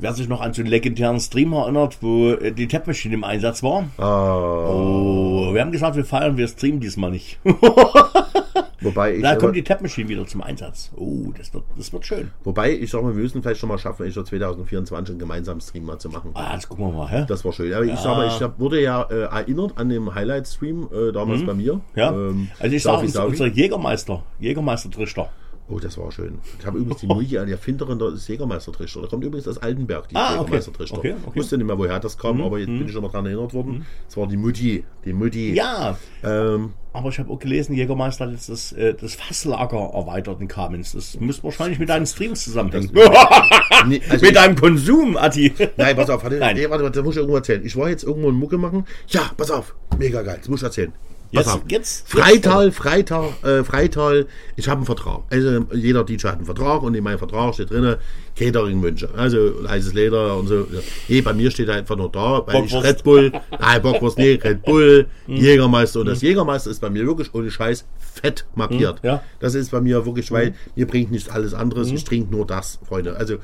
wer 0.03 0.13
sich 0.13 0.29
noch 0.29 0.41
an 0.41 0.53
so 0.53 0.61
einen 0.63 0.71
legendären 0.71 1.21
Stream 1.21 1.53
erinnert, 1.53 1.99
wo 2.03 2.31
äh, 2.33 2.53
die 2.53 2.67
Tap 2.69 2.87
Machine 2.87 3.15
im 3.15 3.25
Einsatz 3.25 3.63
war. 3.63 3.85
Ah, 3.99 4.67
Oh, 4.69 5.55
wir 5.55 5.61
haben 5.61 5.73
gesagt, 5.73 5.97
wir 5.97 6.05
feiern, 6.05 6.37
wir 6.37 6.49
streamen 6.49 6.81
diesmal 6.81 7.11
nicht. 7.13 7.39
wobei 8.81 9.15
ich, 9.17 9.23
da 9.23 9.37
kommt 9.37 9.55
die 9.55 9.63
Tap 9.63 9.81
Machine 9.81 10.09
wieder 10.09 10.27
zum 10.27 10.43
Einsatz. 10.43 10.91
Oh, 10.97 11.31
das 11.37 11.55
wird, 11.55 11.65
das 11.77 11.93
wird 11.93 12.05
schön. 12.05 12.31
wobei 12.45 12.73
ich 12.73 12.91
sag 12.91 13.03
mal, 13.03 13.15
wir 13.15 13.23
müssen 13.23 13.43
vielleicht 13.43 13.61
schon 13.61 13.69
mal 13.69 13.79
schaffen, 13.79 14.07
ich 14.07 14.15
2024 14.15 15.13
einen 15.13 15.19
gemeinsamen 15.19 15.61
Stream 15.61 15.85
mal 15.85 15.99
zu 15.99 16.09
machen. 16.09 16.31
Ah, 16.35 16.55
das 16.55 16.69
gucken 16.69 16.87
wir 16.87 16.93
mal, 16.93 17.09
hä? 17.09 17.25
Das 17.29 17.45
war 17.45 17.53
schön. 17.53 17.73
Aber 17.73 17.85
ich 17.85 17.99
sag 17.99 18.17
mal, 18.17 18.27
ich 18.27 18.41
hab, 18.43 18.59
wurde 18.59 18.83
ja 18.83 19.03
äh, 19.05 19.23
erinnert 19.23 19.79
an 19.79 19.89
dem 19.89 20.13
Highlight-Stream 20.15 20.89
äh, 20.93 21.13
damals 21.13 21.45
bei 21.47 21.55
mir. 21.55 21.75
Mhm. 21.75 21.81
Ja, 21.95 22.11
Ähm, 22.11 22.49
also 22.59 22.75
ich 22.75 22.83
sage, 22.83 23.07
unser 23.25 23.47
Jägermeister, 23.47 24.23
Jägermeister-Trichter. 24.41 25.29
Oh, 25.73 25.79
das 25.81 25.97
war 25.97 26.13
schön. 26.13 26.39
Ich 26.59 26.67
habe 26.67 26.79
übrigens 26.79 27.01
die 27.01 27.07
Mutti, 27.09 27.27
die 27.29 27.37
Erfinderin 27.37 27.99
des 27.99 28.29
Jägermeistertrichter. 28.29 29.01
Da 29.03 29.07
kommt 29.09 29.25
übrigens 29.25 29.49
aus 29.49 29.59
Altenberg, 29.59 30.09
die 30.09 30.17
Ah, 30.17 30.35
okay. 30.35 30.41
Jägermeistertrichter. 30.41 30.99
Okay, 30.99 31.13
okay. 31.13 31.31
Ich 31.31 31.37
wusste 31.37 31.57
nicht 31.57 31.67
mehr, 31.67 31.79
woher 31.79 31.99
das 32.01 32.19
kam, 32.19 32.43
aber 32.43 32.59
jetzt 32.59 32.67
bin 32.67 32.85
ich 32.87 32.93
schon 32.93 33.03
mal 33.03 33.09
daran 33.09 33.27
erinnert 33.27 33.55
worden. 33.55 33.87
Es 34.09 34.17
war 34.17 34.27
die 34.27 34.37
Mutti. 34.37 34.85
Die 35.05 35.13
Mutti. 35.13 35.55
Ja, 35.55 35.97
Ähm, 36.23 36.73
aber 36.93 37.09
ich 37.09 37.19
habe 37.19 37.31
auch 37.33 37.39
gelesen, 37.39 37.75
Jägermeister 37.75 38.27
hat 38.27 38.33
jetzt 38.33 38.51
das, 38.51 38.73
äh, 38.73 38.93
das 38.95 39.15
Fasslager 39.15 39.93
erweitert 39.95 40.41
in 40.43 40.49
Kamenz. 40.49 40.93
Das 40.93 41.19
müsste 41.19 41.45
wahrscheinlich 41.45 41.79
mit 41.79 41.89
deinen 41.89 42.05
Streams 42.07 42.45
zusammenhängen. 42.45 42.91
nee, 43.87 44.03
also 44.11 44.27
mit 44.27 44.37
deinem 44.37 44.57
Konsum, 44.57 45.17
Atti. 45.17 45.53
Nein, 45.79 45.97
pass 45.97 46.11
auf, 46.11 46.23
warte, 46.23 46.37
Nein. 46.37 46.55
Nee, 46.57 46.69
warte, 46.69 46.85
warte, 46.85 46.97
das 46.99 47.05
muss 47.05 47.15
ich 47.15 47.19
irgendwo 47.21 47.37
erzählen. 47.37 47.65
Ich 47.65 47.77
war 47.77 47.89
jetzt 47.89 48.05
irgendwo 48.05 48.29
in 48.29 48.35
Mucke 48.35 48.59
machen. 48.59 48.85
Ja, 49.09 49.31
pass 49.39 49.51
auf, 49.51 49.75
mega 49.99 50.21
geil, 50.21 50.37
das 50.39 50.49
muss 50.51 50.61
ich 50.61 50.65
erzählen. 50.65 50.93
Pass 51.35 51.47
Jetzt- 51.47 51.55
auf. 51.55 51.63
jetzt- 51.69 52.09
Freital, 52.09 52.73
Freital, 52.73 53.31
äh, 53.43 53.65
Freital, 53.65 54.27
ich 54.57 54.69
habe 54.69 54.79
einen 54.79 54.87
Vertrag. 54.87 55.23
Also 55.31 55.65
jeder 55.73 56.05
DJ 56.05 56.27
hat 56.29 56.37
einen 56.37 56.45
Vertrag 56.45 56.83
und 56.83 56.95
in 56.95 57.03
meinem 57.03 57.19
Vertrag 57.19 57.55
steht 57.55 57.71
drin, 57.71 57.97
Catering-Wünsche. 58.37 59.09
Also 59.17 59.67
heißes 59.67 59.95
Leder 59.95 60.37
und 60.37 60.47
so. 60.49 60.67
Nee, 61.09 61.21
bei 61.23 61.33
mir 61.33 61.51
steht 61.51 61.71
einfach 61.71 61.97
nur 61.97 62.11
da, 62.11 62.43
weil 62.47 62.65
ich 62.65 62.73
Bockwurst. 62.73 62.85
Red 62.87 63.05
Bull, 63.05 63.33
nein, 63.59 63.83
Bockwurst, 63.83 64.19
nee, 64.19 64.35
Red 64.43 64.63
Bull, 64.63 65.07
Jägermeister. 65.27 66.01
Und 66.01 66.07
das 66.07 66.21
Jägermeister 66.23 66.71
ist 66.71 66.81
bei 66.81 66.91
mir 66.91 67.07
wirklich 67.07 67.33
ohne 67.35 67.51
Scheiß 67.51 67.87
fett 67.99 68.45
markiert. 68.55 69.01
ja. 69.03 69.23
Das 69.41 69.55
ist 69.55 69.71
bei 69.71 69.81
mir 69.81 70.05
wirklich, 70.05 70.31
weil 70.31 70.55
mir 70.77 70.87
bringt 70.87 71.11
nichts 71.11 71.29
alles 71.31 71.55
anderes. 71.55 71.91
Ich 71.91 72.05
trinke 72.05 72.31
nur 72.31 72.47
das, 72.47 72.79
Freunde. 72.87 73.17
Also 73.17 73.37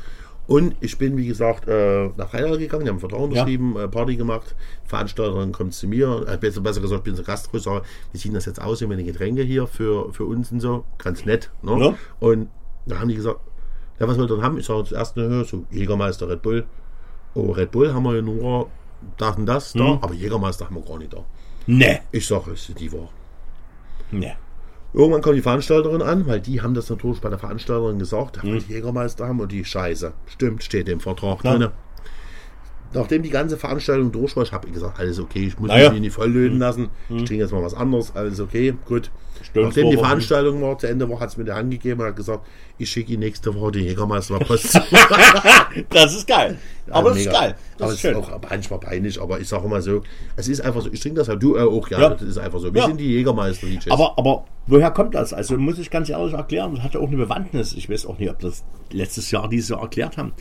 Und 0.49 0.75
ich 0.81 0.97
bin, 0.99 1.17
wie 1.19 1.27
gesagt, 1.27 1.69
äh, 1.69 2.09
nach 2.17 2.33
Rheinland 2.35 2.59
gegangen, 2.59 2.85
die 2.85 2.89
haben 2.89 2.97
einen 2.97 3.01
Vertrag 3.01 3.21
unterschrieben, 3.21 3.77
äh, 3.77 3.87
Party 3.87 4.17
gemacht. 4.17 4.57
Veranstalterin 4.87 5.53
kommt 5.53 5.75
zu 5.75 5.87
mir, 5.87 6.25
äh, 6.27 6.37
besser, 6.39 6.63
besser 6.63 6.81
gesagt, 6.81 7.07
ich 7.07 7.15
bin 7.15 7.23
Gastgeber, 7.23 7.61
sage, 7.61 7.83
wie 8.13 8.19
sieht 8.19 8.35
das 8.35 8.47
jetzt 8.47 8.61
aus, 8.61 8.81
wenn 8.81 8.89
wir 8.91 8.97
Getränke 9.05 9.43
hier 9.43 9.67
für, 9.67 10.11
für 10.13 10.25
uns 10.25 10.51
und 10.51 10.61
so? 10.61 10.85
Ganz 10.97 11.25
nett. 11.27 11.51
Ne? 11.63 11.79
Ja. 11.79 11.95
Und 12.19 12.49
da 12.87 12.99
haben 12.99 13.09
die 13.09 13.15
gesagt, 13.15 13.41
ja, 14.01 14.09
was 14.09 14.17
wollt 14.19 14.31
ihr 14.31 14.37
denn 14.37 14.45
haben? 14.45 14.59
Ich 14.59 14.65
sage 14.67 14.85
zuerst, 14.85 15.17
ne, 15.19 15.45
so 15.45 15.65
Jägermeister, 15.71 16.29
Red 16.29 16.41
Bull. 16.41 16.65
Oh, 17.35 17.51
Red 17.53 17.71
Bull 17.71 17.93
haben 17.93 18.05
wir 18.05 18.17
ja 18.17 18.23
nur 18.23 18.71
das 19.19 19.37
und 19.37 19.45
das 19.47 19.75
da, 19.75 19.85
Mhm. 19.85 19.99
aber 20.01 20.15
Jägermeister 20.15 20.65
haben 20.65 20.77
wir 20.77 20.83
gar 20.83 20.99
nicht 20.99 21.13
da. 21.13 21.25
Ne. 21.67 22.01
Ich 22.11 22.27
sage, 22.27 22.53
es 22.53 22.67
ist 22.71 22.81
die 22.81 22.91
Wahr. 22.91 23.11
Ne. 24.11 24.35
Irgendwann 24.95 25.21
kommt 25.21 25.37
die 25.37 25.43
Veranstalterin 25.43 26.01
an, 26.01 26.27
weil 26.27 26.41
die 26.41 26.63
haben 26.63 26.75
das 26.75 26.89
natürlich 26.89 27.21
bei 27.21 27.29
der 27.29 27.39
Veranstalterin 27.39 27.99
gesagt, 27.99 28.43
wir 28.43 28.61
die 28.61 28.73
Jägermeister 28.73 29.29
haben 29.29 29.41
und 29.41 29.53
die 29.53 29.65
Scheiße. 29.65 30.13
Stimmt, 30.27 30.63
steht 30.63 30.89
im 30.89 31.01
Vertrag 31.01 31.43
drin. 31.43 31.69
Nachdem 32.95 33.23
die 33.23 33.31
ganze 33.31 33.57
Veranstaltung 33.59 34.11
durch 34.13 34.35
war, 34.37 34.43
ich 34.45 34.53
habe 34.53 34.69
gesagt, 34.71 34.99
alles 34.99 35.19
okay, 35.21 35.47
ich 35.47 35.59
muss 35.59 35.69
Naja. 35.69 35.91
mich 35.91 36.01
nicht 36.01 36.15
voll 36.15 36.31
löten 36.31 36.59
lassen. 36.59 36.89
Ich 37.11 37.25
trinke 37.25 37.43
jetzt 37.43 37.53
mal 37.53 37.63
was 37.63 37.75
anderes, 37.75 38.15
alles 38.17 38.41
okay, 38.41 38.75
gut. 38.87 39.11
Stimmt, 39.43 39.67
Nachdem 39.67 39.91
die 39.91 39.97
Veranstaltung 39.97 40.61
war, 40.63 40.77
zu 40.79 40.89
Ende 40.89 41.09
war, 41.09 41.21
hat 41.21 41.29
es 41.29 41.37
mir 41.37 41.45
der 41.45 41.55
Hand 41.55 41.71
gegeben 41.71 42.01
und 42.01 42.07
hat 42.09 42.17
gesagt, 42.17 42.45
ich 42.77 42.91
schicke 42.91 43.13
Ihnen 43.13 43.21
nächste 43.21 43.55
Woche 43.55 43.71
den 43.73 43.85
Jägermeister 43.85 44.35
mal 44.35 44.45
Post. 44.45 44.81
Das 45.91 46.15
ist 46.15 46.27
geil. 46.27 46.59
Aber 46.91 47.11
das 47.11 47.19
ist 47.19 47.27
Mega. 47.27 47.39
geil. 47.41 47.55
Das 47.77 47.83
aber 47.83 47.89
ist 47.91 47.95
es 47.95 48.01
schön. 48.01 48.11
ist 48.13 48.17
auch 48.33 48.41
manchmal 48.51 48.81
peinlich, 48.81 49.21
aber 49.21 49.39
ich 49.41 49.49
sage 49.49 49.67
immer 49.67 49.81
so, 49.83 50.03
es 50.37 50.49
ist 50.49 50.61
einfach 50.61 50.81
so, 50.81 50.89
ich 50.93 51.01
trinke 51.01 51.19
das 51.21 51.29
halt, 51.29 51.43
du 51.43 51.57
äh, 51.57 51.61
auch, 51.61 51.89
ja, 51.89 52.01
Ja. 52.01 52.09
das 52.11 52.23
ist 52.23 52.39
einfach 52.39 52.59
so. 52.59 52.73
Wir 52.73 52.81
Ja. 52.81 52.87
sind 52.89 52.99
die 52.99 53.07
Jägermeister, 53.13 53.67
die. 53.67 53.79
Aber, 53.91 54.19
aber 54.19 54.45
woher 54.67 54.91
kommt 54.91 55.15
das? 55.15 55.33
Also 55.33 55.57
muss 55.59 55.79
ich 55.79 55.91
ganz 55.91 56.09
ehrlich 56.09 56.33
erklären, 56.35 56.75
das 56.75 56.83
hat 56.85 56.95
ja 56.95 57.01
auch 57.01 57.07
eine 57.09 57.17
Bewandtnis. 57.17 57.75
Ich 57.75 57.89
weiß 57.91 58.07
auch 58.07 58.19
nicht, 58.19 58.31
ob 58.31 58.39
das 58.41 58.65
letztes 58.91 59.31
Jahr, 59.31 59.49
dieses 59.49 59.69
Jahr 59.69 59.83
erklärt 59.83 60.17
haben. 60.17 60.33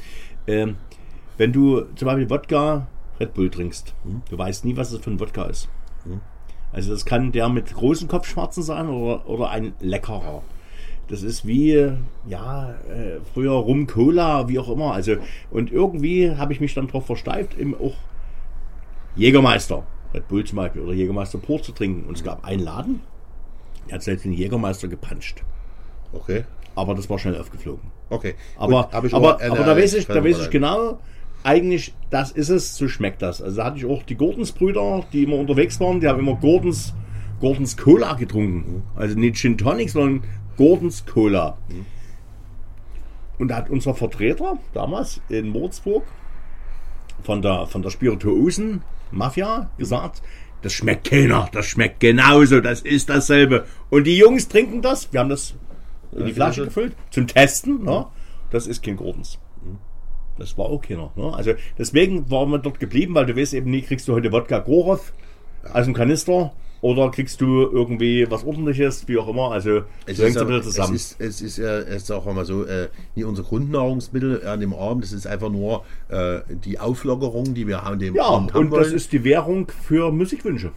Ähm, 0.48 0.76
wenn 1.38 1.54
du 1.54 1.82
zum 1.96 2.06
Beispiel 2.08 2.30
Wodka 2.30 2.88
Red 3.20 3.34
Bull 3.34 3.50
trinkst, 3.50 3.94
du 4.30 4.38
weißt 4.38 4.66
nie, 4.66 4.76
was 4.78 4.92
es 4.92 5.00
für 5.00 5.10
ein 5.12 5.20
Wodka 5.20 5.44
ist. 5.46 5.70
Also 6.74 6.92
das 6.92 7.06
kann 7.06 7.32
der 7.32 7.50
mit 7.50 7.74
großen 7.74 8.08
Kopfschmerzen 8.08 8.62
sein 8.64 8.90
oder, 8.90 9.28
oder 9.30 9.50
ein 9.50 9.74
leckerer. 9.80 10.44
Das 11.08 11.24
ist 11.24 11.48
wie, 11.48 11.90
ja, 12.28 12.72
äh, 12.90 13.20
früher 13.34 13.54
Rum 13.54 13.88
Cola, 13.88 14.50
wie 14.50 14.60
auch 14.60 14.70
immer. 14.70 14.92
Also, 14.94 15.16
und 15.52 15.72
irgendwie 15.72 16.36
habe 16.36 16.52
ich 16.52 16.60
mich 16.60 16.74
dann 16.74 16.88
darauf 16.88 17.06
versteift, 17.06 17.58
eben 17.58 17.74
auch 17.76 17.96
Jägermeister, 19.16 19.84
Red 20.14 20.28
Bull 20.28 20.44
zum 20.44 20.58
Beispiel, 20.58 20.82
oder 20.82 20.94
Jägermeister 20.94 21.38
pur 21.40 21.62
zu 21.62 21.72
trinken. 21.72 22.08
Und 22.08 22.18
es 22.18 22.24
gab 22.24 22.44
einen 22.46 22.62
Laden, 22.62 23.02
der 23.88 23.96
hat 23.96 24.04
selbst 24.04 24.26
den 24.26 24.34
Jägermeister 24.34 24.88
gepanscht. 24.88 25.44
okay, 26.14 26.44
Aber 26.76 26.94
das 26.94 27.10
war 27.10 27.18
schnell 27.20 27.40
aufgeflogen. 27.40 27.90
okay. 28.10 28.36
Aber, 28.58 28.84
Gut, 28.84 29.14
aber, 29.14 29.40
eine- 29.40 29.52
aber 29.52 29.64
da 29.64 29.78
weiß 29.78 29.94
ich, 29.96 30.08
da 30.08 30.24
weiß 30.24 30.42
ich 30.42 30.50
genau, 30.50 31.00
eigentlich, 31.44 31.94
das 32.10 32.32
ist 32.32 32.50
es, 32.50 32.76
so 32.76 32.88
schmeckt 32.88 33.22
das. 33.22 33.42
Also 33.42 33.58
da 33.58 33.66
hatte 33.66 33.78
ich 33.78 33.86
auch 33.86 34.04
die 34.04 34.16
Gordons-Brüder, 34.16 35.06
die 35.14 35.24
immer 35.24 35.38
unterwegs 35.38 35.80
waren, 35.80 36.00
die 36.00 36.08
haben 36.08 36.20
immer 36.20 36.36
Gordons, 36.36 36.94
Gordons 37.40 37.78
Cola 37.78 38.14
getrunken. 38.14 38.84
Also 38.96 39.18
nicht 39.18 39.38
Gin 39.38 39.58
Tonic, 39.58 39.90
sondern 39.90 40.24
Gordons 40.58 41.06
Cola. 41.06 41.58
Und 43.38 43.50
da 43.50 43.58
hat 43.58 43.70
unser 43.70 43.94
Vertreter 43.94 44.58
damals 44.74 45.22
in 45.30 45.54
Würzburg 45.54 46.04
von 47.24 47.42
der, 47.42 47.68
von 47.68 47.82
der 47.82 47.92
Spirituosen 47.92 48.82
Mafia 49.12 49.70
gesagt, 49.78 50.22
das 50.62 50.74
schmeckt 50.74 51.10
keiner, 51.10 51.48
das 51.52 51.66
schmeckt 51.68 52.00
genauso, 52.00 52.60
das 52.62 52.82
ist 52.82 53.10
dasselbe. 53.10 53.66
Und 53.90 54.06
die 54.06 54.18
Jungs 54.18 54.48
trinken 54.48 54.82
das, 54.82 55.12
wir 55.14 55.20
haben 55.20 55.30
das 55.30 55.56
in 56.12 56.26
die 56.26 56.34
Flasche 56.34 56.66
gefüllt, 56.66 56.96
zum 57.12 57.28
Testen, 57.28 57.84
ne? 57.84 58.08
das 58.50 58.66
ist 58.66 58.84
kein 58.84 58.98
Gordons. 58.98 59.40
Das 60.40 60.58
war 60.58 60.66
auch 60.66 60.82
keiner. 60.82 61.12
Ne? 61.16 61.34
Also 61.34 61.54
deswegen 61.78 62.30
waren 62.30 62.50
wir 62.52 62.60
dort 62.60 62.80
geblieben, 62.80 63.16
weil 63.16 63.26
du 63.26 63.36
weißt 63.36 63.54
eben 63.54 63.72
nie, 63.72 63.82
kriegst 63.82 64.08
du 64.08 64.14
heute 64.14 64.32
Wodka 64.32 64.60
Gorov 64.60 65.14
aus 65.74 65.86
dem 65.86 65.94
Kanister 65.94 66.54
oder 66.82 67.10
kriegst 67.10 67.42
du 67.42 67.64
irgendwie 67.64 68.30
was 68.30 68.44
ordentliches, 68.46 69.08
wie 69.08 69.18
auch 69.18 69.28
immer. 69.28 69.52
Also 69.52 69.82
Es 70.06 70.20
hängt 70.20 70.36
ist, 70.36 70.36
es 70.36 70.38
ein 70.38 70.50
ja, 70.50 70.58
bisschen 70.58 70.60
es 70.60 70.66
zusammen. 70.66 70.96
ist, 70.96 71.16
es 71.20 71.42
ist, 71.42 71.58
ja, 71.58 71.78
es 71.80 72.04
ist 72.04 72.12
auch 72.12 72.28
immer 72.28 72.46
so, 72.46 72.66
äh, 72.66 72.90
nicht 73.16 73.26
unser 73.26 73.44
Grundnahrungsmittel 73.44 74.46
an 74.48 74.60
dem 74.60 74.74
Abend, 74.74 75.04
das 75.04 75.12
ist 75.12 75.26
einfach 75.26 75.50
nur 75.50 75.84
äh, 76.10 76.40
die 76.50 76.80
Auflockerung, 76.80 77.54
die 77.56 77.68
wir 77.68 77.84
an 77.84 77.98
dem 78.00 78.16
ja, 78.16 78.24
Abend 78.26 78.54
haben 78.54 78.66
und 78.66 78.72
das 78.72 78.88
wollen. 78.88 78.96
ist 78.96 79.12
die 79.12 79.24
Währung 79.24 79.72
für 79.84 80.12
Musikwünsche. 80.12 80.72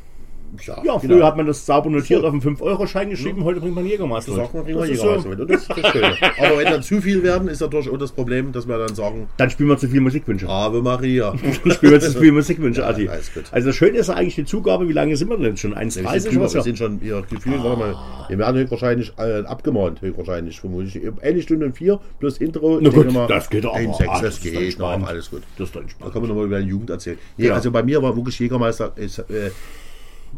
Ja, 0.67 0.75
Ja, 0.85 0.97
genau. 0.97 0.99
früher 0.99 1.27
hat 1.27 1.37
man 1.37 1.47
das 1.47 1.65
sauber 1.65 1.91
notiert 1.91 2.21
So. 2.23 2.27
auf 2.27 2.33
einen 2.33 2.43
5-Euro-Schein 2.43 3.11
geschrieben, 3.11 3.45
heute 3.45 3.61
bringt 3.61 3.75
man 3.75 3.87
Jägermeister. 3.87 4.33
Sagt 4.35 4.55
man, 4.55 4.67
wir 4.67 4.75
Jägermeister 4.87 5.21
so. 5.21 5.29
mit. 5.29 5.41
Und 5.41 5.51
das 5.51 5.63
ist 5.63 5.71
das 5.71 5.91
Schöne. 5.93 6.17
Aber 6.39 6.59
wenn 6.59 6.65
dann 6.67 6.83
zu 6.83 7.01
viel 7.01 7.23
werden, 7.23 7.49
ist 7.49 7.61
natürlich 7.61 7.89
auch 7.91 7.99
das 7.99 8.13
Problem, 8.13 8.53
dass 8.53 8.67
wir 8.69 8.79
dann 8.79 8.95
sagen, 8.95 9.29
Dann 9.37 9.51
spielen 9.51 9.69
wir 9.69 9.79
zu 9.79 9.89
viel 9.89 10.01
Musikwünsche. 10.01 10.49
Ave 10.49 10.83
Maria. 10.83 11.33
Dann 11.65 11.73
spielen 11.73 11.93
wir 11.93 12.01
zu 12.01 12.19
viel 12.19 12.33
Musikwünsche, 12.33 12.81
Ja, 12.81 12.89
Adi. 12.89 13.09
Also 13.09 13.67
das 13.69 13.77
Schöne 13.77 13.99
ist 13.99 14.09
ja 14.09 14.15
eigentlich 14.15 14.35
die 14.37 14.45
Zugabe, 14.45 14.89
wie 14.89 14.93
lange 14.93 15.17
sind 15.17 15.29
wir 15.31 15.37
denn 15.39 15.57
schon? 15.57 15.71
Wir 15.75 15.91
sind, 15.91 16.07
1,30 16.07 16.29
drüber, 16.29 16.45
oder 16.45 16.45
wir 16.45 16.49
so? 16.49 16.61
sind 16.63 16.79
schon 16.79 17.01
ihr 17.03 17.23
Gefühl, 17.31 17.63
warte 17.63 17.79
mal, 17.79 17.95
wir 18.29 18.39
werden 18.39 18.57
höchstwahrscheinlich 18.61 19.13
äh, 19.19 19.41
abgemahnt, 19.45 20.01
höchstwahrscheinlich, 20.03 20.61
vermutlich. 20.61 21.01
Eine 21.23 21.43
Stunde 21.43 21.67
und 21.67 21.77
vier 21.77 22.01
plus 22.19 22.39
Intro. 22.39 22.79
Na 22.81 22.91
gut, 22.91 23.13
mal, 23.13 23.27
das 23.27 23.49
geht 23.51 23.65
aber. 23.65 23.75
ein 23.75 23.93
Sechs, 23.95 24.11
Ah, 24.11 24.21
das 24.23 24.41
geht 24.41 24.79
noch, 24.79 25.07
alles 25.07 25.31
gut. 25.31 25.43
Das 25.59 25.69
ist 25.69 25.75
doch 25.75 25.81
Da 25.81 25.85
entspannt. 25.85 26.13
kann 26.13 26.23
man 26.23 26.29
nochmal 26.29 26.47
über 26.47 26.61
die 26.61 26.69
Jugend 26.69 26.91
erzählen. 26.91 27.19
Nee, 27.37 27.47
Ja. 27.47 27.55
Also 27.55 27.71
bei 27.71 27.83
mir 27.83 28.03
war 28.03 28.15
wirklich 28.17 28.39
Jägermeister, 28.39 28.93
ist, 28.97 29.19
äh, 29.19 29.51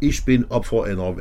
ich 0.01 0.25
bin 0.25 0.45
Opfer 0.49 0.85
einer, 0.85 1.15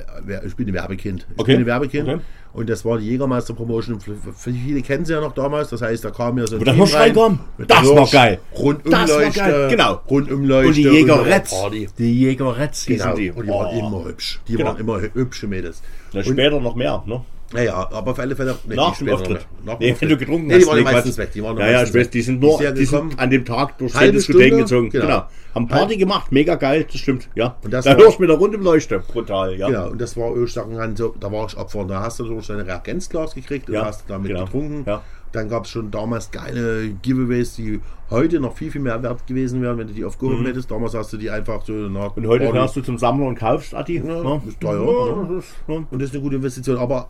ich 0.45 0.55
bin 0.55 0.67
ein 0.67 0.73
Werbekind. 0.73 1.27
Ich 1.33 1.39
Okay. 1.39 1.51
bin 1.53 1.61
ein 1.61 1.65
Werbekind. 1.65 2.07
Okay. 2.09 2.19
Und 2.53 2.69
das 2.69 2.83
war 2.83 2.97
die 2.97 3.05
Jägermeister 3.07 3.53
Promotion. 3.53 3.97
Viele 4.35 4.81
kennen 4.81 5.05
sie 5.05 5.13
ja 5.13 5.21
noch 5.21 5.31
damals. 5.33 5.69
Das 5.69 5.81
heißt, 5.81 6.03
da 6.03 6.09
kam 6.11 6.37
ja 6.37 6.45
so 6.47 6.57
ein 6.57 6.63
Team 6.65 6.73
Hirschrei 6.75 7.11
rein 7.11 7.39
mit 7.57 7.71
Das 7.71 7.79
Hirsch, 7.79 7.95
war 7.95 8.07
geil. 8.07 8.39
Rundumleuchte. 8.57 9.29
Das 9.29 9.37
war 9.37 9.49
geil, 9.51 9.69
genau. 9.69 10.01
Rundumleuchte. 10.09 10.67
Und 10.67 10.75
die. 10.97 11.05
Party. 11.49 11.87
Die 11.97 12.13
hießen 12.13 12.97
Genau. 12.97 13.15
die. 13.15 13.31
Und 13.31 13.45
die 13.45 13.49
waren 13.51 13.67
Oh. 13.73 13.87
immer 13.87 14.05
hübsch. 14.09 14.41
Die 14.49 14.55
Genau. 14.57 14.65
waren 14.71 14.77
immer 14.79 14.97
hü- 14.97 15.13
hübsche 15.13 15.47
Mädels. 15.47 15.81
Na, 16.11 16.19
Und- 16.19 16.25
später 16.25 16.59
noch 16.59 16.75
mehr, 16.75 17.01
ne? 17.05 17.21
Naja, 17.53 17.89
aber 17.91 18.11
auf 18.11 18.19
alle 18.19 18.35
Fälle. 18.35 18.55
Nee, 18.65 18.75
Nach 18.75 18.89
nicht 18.89 19.01
dem 19.01 19.09
Auftritt. 19.09 19.45
Nach 19.65 19.79
Nee, 19.79 19.95
wenn 19.99 20.09
du 20.09 20.17
getrunken 20.17 20.47
nee, 20.47 20.53
hast. 20.55 20.61
die 20.63 20.67
waren 20.67 20.83
meistens 20.83 21.17
weg. 21.17 21.31
Die 21.33 21.43
waren 21.43 21.57
ja, 21.57 21.65
ja, 21.69 21.77
ich 21.83 21.89
weiß, 21.89 21.93
weg. 21.95 22.11
die 22.11 22.21
sind 22.21 22.39
nur, 22.39 22.59
die 22.71 22.85
sind 22.85 23.19
an 23.19 23.29
dem 23.29 23.43
Tag 23.45 23.77
durch 23.77 23.91
Diskotheken 23.93 24.21
Stunde, 24.21 24.57
gezogen. 24.57 24.89
genau. 24.89 25.05
Genau. 25.05 25.23
Haben 25.53 25.67
Party 25.67 25.97
gemacht, 25.97 26.31
mega 26.31 26.55
geil, 26.55 26.85
das 26.89 27.01
stimmt, 27.01 27.27
ja. 27.35 27.57
Und 27.61 27.73
das 27.73 27.83
da 27.83 27.91
war- 27.91 27.97
hörst 28.05 28.19
du 28.19 28.21
mit 28.21 28.29
der 28.29 28.37
Runde 28.37 28.55
im 28.57 28.63
Leuchte. 28.63 28.99
Brutal, 28.99 29.55
ja. 29.57 29.67
Genau, 29.67 29.89
und 29.89 29.99
das 29.99 30.15
war 30.15 30.33
Ölstachen 30.33 30.95
so, 30.95 31.13
da 31.19 31.29
war 31.29 31.45
ich 31.45 31.57
Opfer. 31.57 31.83
Da 31.83 32.01
hast 32.01 32.19
du 32.19 32.23
durch 32.23 32.47
dein 32.47 32.61
Reagenzglas 32.61 33.35
gekriegt 33.35 33.67
und 33.67 33.75
Ja, 33.75 33.85
hast 33.85 34.05
damit 34.07 34.29
genau. 34.29 34.45
getrunken. 34.45 34.83
Ja. 34.87 35.01
Dann 35.33 35.49
gab 35.49 35.63
es 35.65 35.71
schon 35.71 35.91
damals 35.91 36.31
geile 36.31 36.89
Giveaways, 37.01 37.55
die 37.55 37.79
heute 38.09 38.39
noch 38.41 38.55
viel, 38.55 38.69
viel 38.71 38.81
mehr 38.81 39.01
wert 39.03 39.25
gewesen 39.27 39.61
wären, 39.61 39.77
wenn 39.77 39.87
du 39.87 39.93
die 39.93 40.03
aufgehoben 40.05 40.45
hättest. 40.45 40.69
Damals 40.71 40.93
hast 40.93 41.11
du 41.13 41.17
die 41.17 41.29
einfach 41.29 41.65
so 41.65 41.71
nach 41.73 42.15
Mhm. 42.15 42.23
Und 42.23 42.27
heute 42.29 42.51
fährst 42.51 42.75
du 42.77 42.81
zum 42.81 42.97
Sammler 42.97 43.27
und 43.27 43.35
kaufst, 43.35 43.73
Adi. 43.73 43.97
Ja, 43.97 44.03
ne? 44.03 44.41
ist 44.47 44.59
teuer, 44.59 44.85
Ja, 44.85 45.73
ne? 45.73 45.85
Und 45.89 46.01
das 46.01 46.09
ist 46.09 46.15
eine 46.15 46.23
gute 46.23 46.35
Investition. 46.37 46.77
Aber 46.77 47.07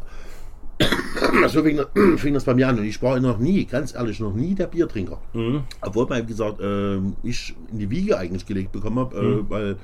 so 1.49 1.63
fing, 1.63 1.79
fing 2.17 2.33
das 2.33 2.43
bei 2.43 2.53
mir 2.53 2.67
an. 2.67 2.77
Und 2.79 2.85
ich 2.85 3.01
war 3.01 3.19
noch 3.19 3.37
nie, 3.39 3.65
ganz 3.65 3.93
ehrlich, 3.95 4.19
noch 4.19 4.33
nie 4.33 4.55
der 4.55 4.67
Biertrinker. 4.67 5.19
Mhm. 5.33 5.63
Obwohl 5.81 6.07
man, 6.07 6.25
gesagt, 6.25 6.59
ähm, 6.61 7.15
ich 7.23 7.53
in 7.71 7.79
die 7.79 7.89
Wiege 7.89 8.17
eigentlich 8.17 8.45
gelegt 8.45 8.71
bekommen 8.71 8.99
habe, 8.99 9.21
Mhm. 9.21 9.39
äh, 9.39 9.49
weil 9.49 9.75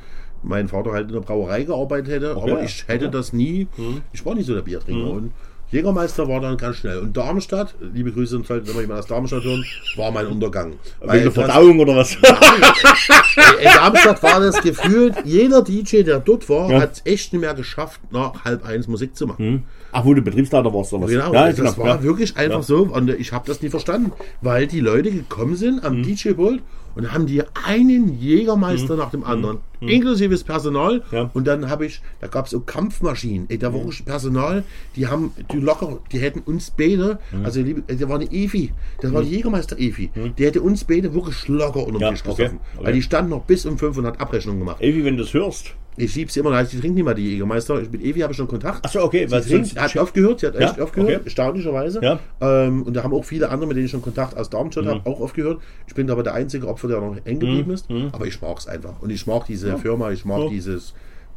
mein 0.44 0.68
Vater 0.68 0.92
halt 0.92 1.08
in 1.08 1.14
der 1.14 1.22
Brauerei 1.22 1.64
gearbeitet 1.64 2.10
hätte. 2.14 2.38
Okay. 2.38 2.52
Aber 2.52 2.64
ich 2.64 2.88
hätte 2.88 3.10
das 3.10 3.34
nie, 3.34 3.68
Mhm. 3.78 4.02
ich 4.14 4.26
war 4.26 4.36
nicht 4.36 4.46
so 4.46 4.54
der 4.54 4.62
Biertrinker. 4.62 5.10
Und 5.12 5.32
Jägermeister 5.70 6.28
war 6.30 6.40
dann 6.40 6.56
ganz 6.56 6.78
schnell. 6.78 7.00
Und 7.00 7.18
Darmstadt, 7.18 7.76
liebe 7.94 8.12
Grüße, 8.14 8.42
sollte 8.48 8.72
mal 8.74 8.82
jemand 8.82 9.02
aus 9.02 9.08
Darmstadt 9.08 9.44
hören, 9.44 9.66
war 9.98 10.12
mein 10.12 10.28
Untergang. 10.28 10.74
Wegen 11.02 11.12
der 11.12 11.26
das- 11.26 11.34
Verdauung 11.34 11.80
oder 11.80 11.96
was? 11.98 12.16
in 12.16 13.64
Darmstadt 13.66 14.24
war 14.24 14.40
das 14.40 14.62
gefühlt, 14.62 15.16
jeder 15.26 15.62
DJ, 15.62 16.04
der 16.04 16.20
dort 16.20 16.48
war, 16.50 16.70
Ja. 16.72 16.80
hat 16.82 16.94
es 16.94 17.02
echt 17.06 17.34
nicht 17.34 17.42
mehr 17.42 17.54
geschafft, 17.54 18.00
nach 18.12 18.46
halb 18.46 18.66
eins 18.66 18.88
Musik 18.88 19.16
zu 19.16 19.28
machen. 19.28 19.66
Ach, 19.92 20.06
wo 20.06 20.14
du 20.14 20.22
Betriebsleiter 20.22 20.74
warst 20.74 20.94
oder 20.94 21.04
was? 21.04 21.12
Genau, 21.12 21.34
ja, 21.34 21.48
das 21.48 21.56
genau, 21.58 21.78
war 21.78 21.88
ja. 21.88 22.04
wirklich 22.04 22.38
einfach 22.38 22.64
so. 22.64 22.84
Und 22.84 23.10
ich 23.10 23.34
habe 23.34 23.46
das 23.48 23.62
nie 23.62 23.70
verstanden, 23.70 24.12
weil 24.42 24.68
die 24.68 24.80
Leute 24.80 25.12
gekommen 25.12 25.56
sind 25.56 25.84
am 25.84 26.02
DJ-Pult 26.02 26.62
und 26.98 27.14
haben 27.14 27.26
die 27.28 27.42
einen 27.66 28.20
Jägermeister 28.20 28.96
nach 28.96 29.12
dem 29.12 29.24
anderen, 29.24 29.60
inklusive 29.80 30.32
das 30.32 30.44
Personal. 30.44 30.98
Mhm. 30.98 31.02
Ja. 31.16 31.30
Und 31.34 31.46
dann 31.48 31.70
habe 31.70 31.86
ich, 31.86 32.02
da 32.22 32.28
gab 32.28 32.46
es 32.46 32.52
so 32.52 32.60
Kampfmaschinen. 32.60 33.46
Ey, 33.50 33.58
da 33.58 33.74
war 33.74 33.82
wirklich 33.82 34.04
Personal, 34.06 34.64
die 34.96 35.08
haben, 35.08 35.32
die 35.52 35.58
locker, 35.58 36.00
die 36.12 36.20
hätten 36.20 36.40
uns 36.40 36.72
beide, 36.72 37.20
Mhm. 37.32 37.46
also 37.46 37.62
liebe, 37.62 37.84
da 37.94 38.10
war 38.10 38.16
eine 38.20 38.32
Evi, 38.32 38.72
das 39.02 39.14
war 39.14 39.22
die 39.24 39.30
Jägermeister 39.30 39.78
Evi, 39.78 40.10
die 40.38 40.46
hätte 40.46 40.62
uns 40.62 40.84
beide 40.84 41.14
wirklich 41.14 41.48
locker 41.48 41.86
unter 41.86 42.00
Ja, 42.00 42.12
Tisch 42.12 42.22
okay, 42.26 42.36
gesoffen. 42.44 42.60
okay. 42.76 42.86
Weil 42.86 42.94
die 42.94 43.02
stand 43.02 43.30
noch 43.30 43.44
bis 43.44 43.66
um 43.66 43.78
fünf 43.78 43.98
und 43.98 44.06
hat 44.06 44.20
Abrechnung 44.20 44.60
gemacht. 44.60 44.82
Evi, 44.82 45.04
wenn 45.04 45.18
du 45.18 45.24
es 45.24 45.34
hörst. 45.34 45.74
Ich 46.00 46.16
lieb's 46.16 46.38
immer, 46.38 46.62
ich 46.62 46.70
trinke 46.70 46.90
nicht 46.92 47.04
mal 47.04 47.16
die 47.16 47.28
Jägermeister. 47.32 47.82
Ich, 47.82 47.90
mit 47.92 48.02
Evi 48.04 48.20
habe 48.20 48.32
ich 48.32 48.38
schon 48.38 48.48
Kontakt. 48.48 48.82
Ach 48.84 48.90
so, 48.92 49.02
okay, 49.02 49.26
Sie 49.26 49.32
weil 49.32 49.42
trinkt, 49.42 49.80
hat 49.80 49.98
aufgehört, 49.98 50.40
sie 50.42 50.48
hat 50.48 50.54
Ja, 50.56 50.70
echt 50.70 50.80
aufgehört, 50.80 51.10
okay. 51.16 51.22
erstaunlicherweise. 51.26 52.00
Ja. 52.04 52.20
Ähm, 52.40 52.84
und 52.84 52.94
da 52.94 53.04
haben 53.04 53.14
auch 53.14 53.26
viele 53.26 53.50
andere, 53.50 53.68
mit 53.68 53.78
denen 53.78 53.86
ich 53.88 53.92
schon 53.92 54.04
Kontakt 54.04 54.38
aus 54.38 54.50
Darmstadt 54.50 54.86
Mhm. 54.86 54.90
habe, 54.90 55.10
auch 55.10 55.20
aufgehört. 55.20 55.60
Ich 55.88 55.96
bin 55.96 56.10
aber 56.12 56.22
der 56.24 56.36
einzige 56.36 56.68
Opfer, 56.68 56.88
der 56.88 57.02
noch 57.02 57.18
eng 57.26 57.40
geblieben 57.40 57.72
ist. 57.72 57.88
Aber 58.12 58.26
ich 58.28 58.40
mag 58.42 58.58
es 58.60 58.68
einfach. 58.68 59.02
Und 59.02 59.10
ich 59.10 59.26
mag 59.26 59.46
diese 59.48 59.78
Firma, 59.80 60.12
ich 60.12 60.24
mag 60.24 60.42
Ja. 60.44 60.50
dieses 60.50 60.94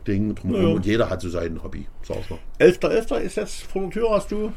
Ding 0.07 0.35
drumherum. 0.35 0.63
Ja, 0.63 0.69
ja. 0.71 0.77
Und 0.77 0.87
jeder 0.87 1.11
hat 1.11 1.21
so 1.23 1.29
sein 1.31 1.63
Hobby, 1.63 1.87
sag 2.03 2.19
ich 2.21 2.31
mal. 2.31 2.39
11.11. 2.59 3.17
ist 3.21 3.37
jetzt 3.37 3.63
vor 3.63 3.83
der 3.83 3.91
Tür, 3.91 4.11
hast 4.11 4.31
du 4.31 4.53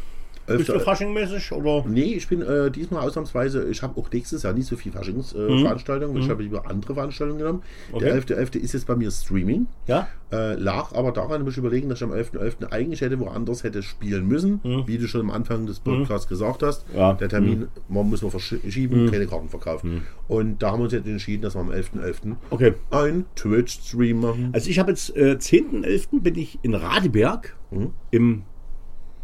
Bist 0.48 0.70
du 0.70 0.80
faschingmäßig 0.80 1.52
oder? 1.52 1.86
Nee, 1.88 2.14
ich 2.16 2.28
bin 2.28 2.42
äh, 2.42 2.70
diesmal 2.70 3.08
ausnahmsweise, 3.08 3.68
ich 3.70 3.82
habe 3.82 4.00
auch 4.00 4.10
nächstes 4.12 4.44
Jahr 4.44 4.54
nicht 4.54 4.68
so 4.68 4.76
viel 4.76 4.92
Faschingsveranstaltungen, 4.92 5.60
äh, 5.60 5.64
Veranstaltungen. 5.64 6.18
ich 6.22 6.30
habe 6.30 6.44
lieber 6.44 6.70
andere 6.70 6.94
Veranstaltungen 6.94 7.40
genommen. 7.40 7.62
Mhm. 7.90 7.96
Okay. 7.96 8.22
Der 8.28 8.38
11.11. 8.40 8.58
ist 8.60 8.74
jetzt 8.74 8.88
bei 8.88 8.96
mir 8.96 9.10
Streaming. 9.12 9.68
Ja? 9.88 10.08
Äh, 10.32 10.56
lag 10.56 10.94
aber 10.94 11.12
daran, 11.12 11.44
muss 11.44 11.54
ich 11.54 11.58
überlegen, 11.60 11.90
dass 11.90 12.00
ich 12.00 12.04
am 12.04 12.12
11.11. 12.12 12.72
eigentlich 12.72 13.02
hätte 13.02 13.20
woanders 13.20 13.64
hätte 13.64 13.84
spielen 13.84 14.28
müssen, 14.28 14.60
wie 14.88 14.98
du 14.98 15.08
schon 15.08 15.22
am 15.22 15.30
Anfang 15.32 15.66
des 15.68 15.80
Podcasts 15.80 16.28
gesagt 16.28 16.64
hast. 16.64 16.90
Mhm. 16.92 16.98
Ja. 17.00 17.14
Mhm. 17.14 17.18
Der 17.20 17.30
Termin 17.30 17.68
man 17.88 18.10
muss 18.10 18.22
man 18.22 18.32
verschieben, 18.32 19.10
keine 19.12 19.28
Karten 19.28 19.50
verkaufen. 19.50 20.02
Und 20.28 20.62
da 20.62 20.72
haben 20.72 20.80
wir 20.80 20.86
uns 20.86 20.94
jetzt 20.94 21.08
entschieden, 21.08 21.42
dass 21.44 21.56
wir 21.56 21.62
am 21.62 21.70
11.11. 21.72 22.36
Okay. 22.50 22.74
ein 22.92 23.26
Twitch-Stream 23.36 24.20
machen. 24.22 24.50
Also 24.54 24.70
ich 24.70 24.80
habe 24.80 24.92
jetzt 24.92 25.16
äh, 25.16 25.38
10.11. 25.40 26.22
bin 26.22 26.36
ich 26.38 26.60
in 26.64 26.74
Radeberg 26.76 27.56
Mhm. 27.72 27.92
im 28.12 28.44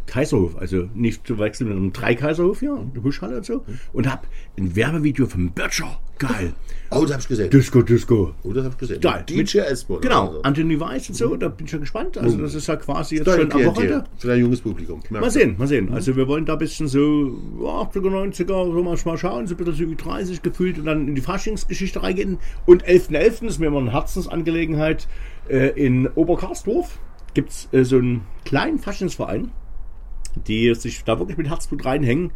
Kaiserhof, 0.10 0.58
also 0.58 0.90
nicht 0.94 1.26
zu 1.26 1.38
wechseln 1.40 1.70
mit 1.70 1.78
einem 1.78 1.94
Drei-Kaiserhof 1.94 2.60
hier, 2.60 2.74
Mhm. 2.76 2.94
die 2.94 3.00
Buschhalle 3.00 3.38
und 3.38 3.46
so, 3.46 3.64
und 3.94 4.10
habe 4.12 4.24
ein 4.58 4.76
Werbevideo 4.76 5.26
vom 5.28 5.52
Böttcher. 5.52 6.00
Geil. 6.18 6.52
Oh, 6.92 7.02
das 7.04 7.12
habe 7.12 7.22
ich 7.22 7.28
gesehen. 7.30 7.50
Disco, 7.50 7.82
Disco. 7.82 8.34
Oh, 8.44 8.52
das 8.52 8.66
habe 8.66 8.74
ich 8.74 8.80
gesehen. 8.80 9.00
Geil. 9.00 9.24
DJ 9.30 9.60
Esport. 9.60 10.02
Genau, 10.02 10.28
Also. 10.28 10.42
Anthony 10.42 10.78
Weiß 10.78 11.08
und 11.08 11.16
so, 11.16 11.34
da 11.38 11.48
bin 11.48 11.64
ich 11.66 11.72
schon 11.72 11.80
gespannt. 11.80 12.18
Also 12.18 12.38
das 12.38 12.56
ist 12.56 12.68
ja 12.68 12.76
quasi 12.76 13.18
jetzt 13.18 13.32
schon 13.32 13.50
am. 13.54 13.66
Wochenende. 13.66 14.04
Für 14.18 14.34
ein 14.34 14.40
junges 14.42 14.60
Publikum. 14.60 15.00
Mal 15.12 15.30
sehen, 15.32 15.56
mal 15.58 15.68
sehen. 15.68 15.94
Also 15.94 16.18
wir 16.18 16.28
wollen 16.28 16.46
da 16.46 16.54
ein 16.54 16.60
bisschen 16.60 16.88
so 16.90 17.38
ja, 17.62 17.68
80er, 17.84 18.10
90er, 18.10 18.74
so 18.74 18.84
manchmal 18.84 19.18
schauen, 19.18 19.48
so 19.48 19.54
ein 19.54 19.58
bisschen 19.58 19.76
so 19.76 19.90
wie 19.92 19.96
30 19.96 20.42
gefühlt 20.42 20.78
und 20.80 20.86
dann 20.86 21.08
in 21.08 21.16
die 21.16 21.22
Faschingsgeschichte 21.22 22.04
reingehen. 22.04 22.38
Und 22.66 22.84
11.11. 22.86 23.48
ist 23.48 23.60
mir 23.60 23.68
immer 23.68 23.80
eine 23.80 23.94
Herzensangelegenheit. 23.94 25.08
Äh, 25.48 25.70
in 25.82 26.08
Oberkarsdorf 26.08 27.00
gibt 27.34 27.52
es 27.52 27.70
äh, 27.72 27.86
so 27.86 27.98
einen 27.98 28.22
kleinen 28.44 28.78
Faschingsverein, 28.80 29.52
die 30.48 30.74
sich 30.76 31.04
da 31.04 31.20
wirklich 31.20 31.38
mit 31.38 31.50
Herzblut 31.50 31.86
reinhängen. 31.86 32.32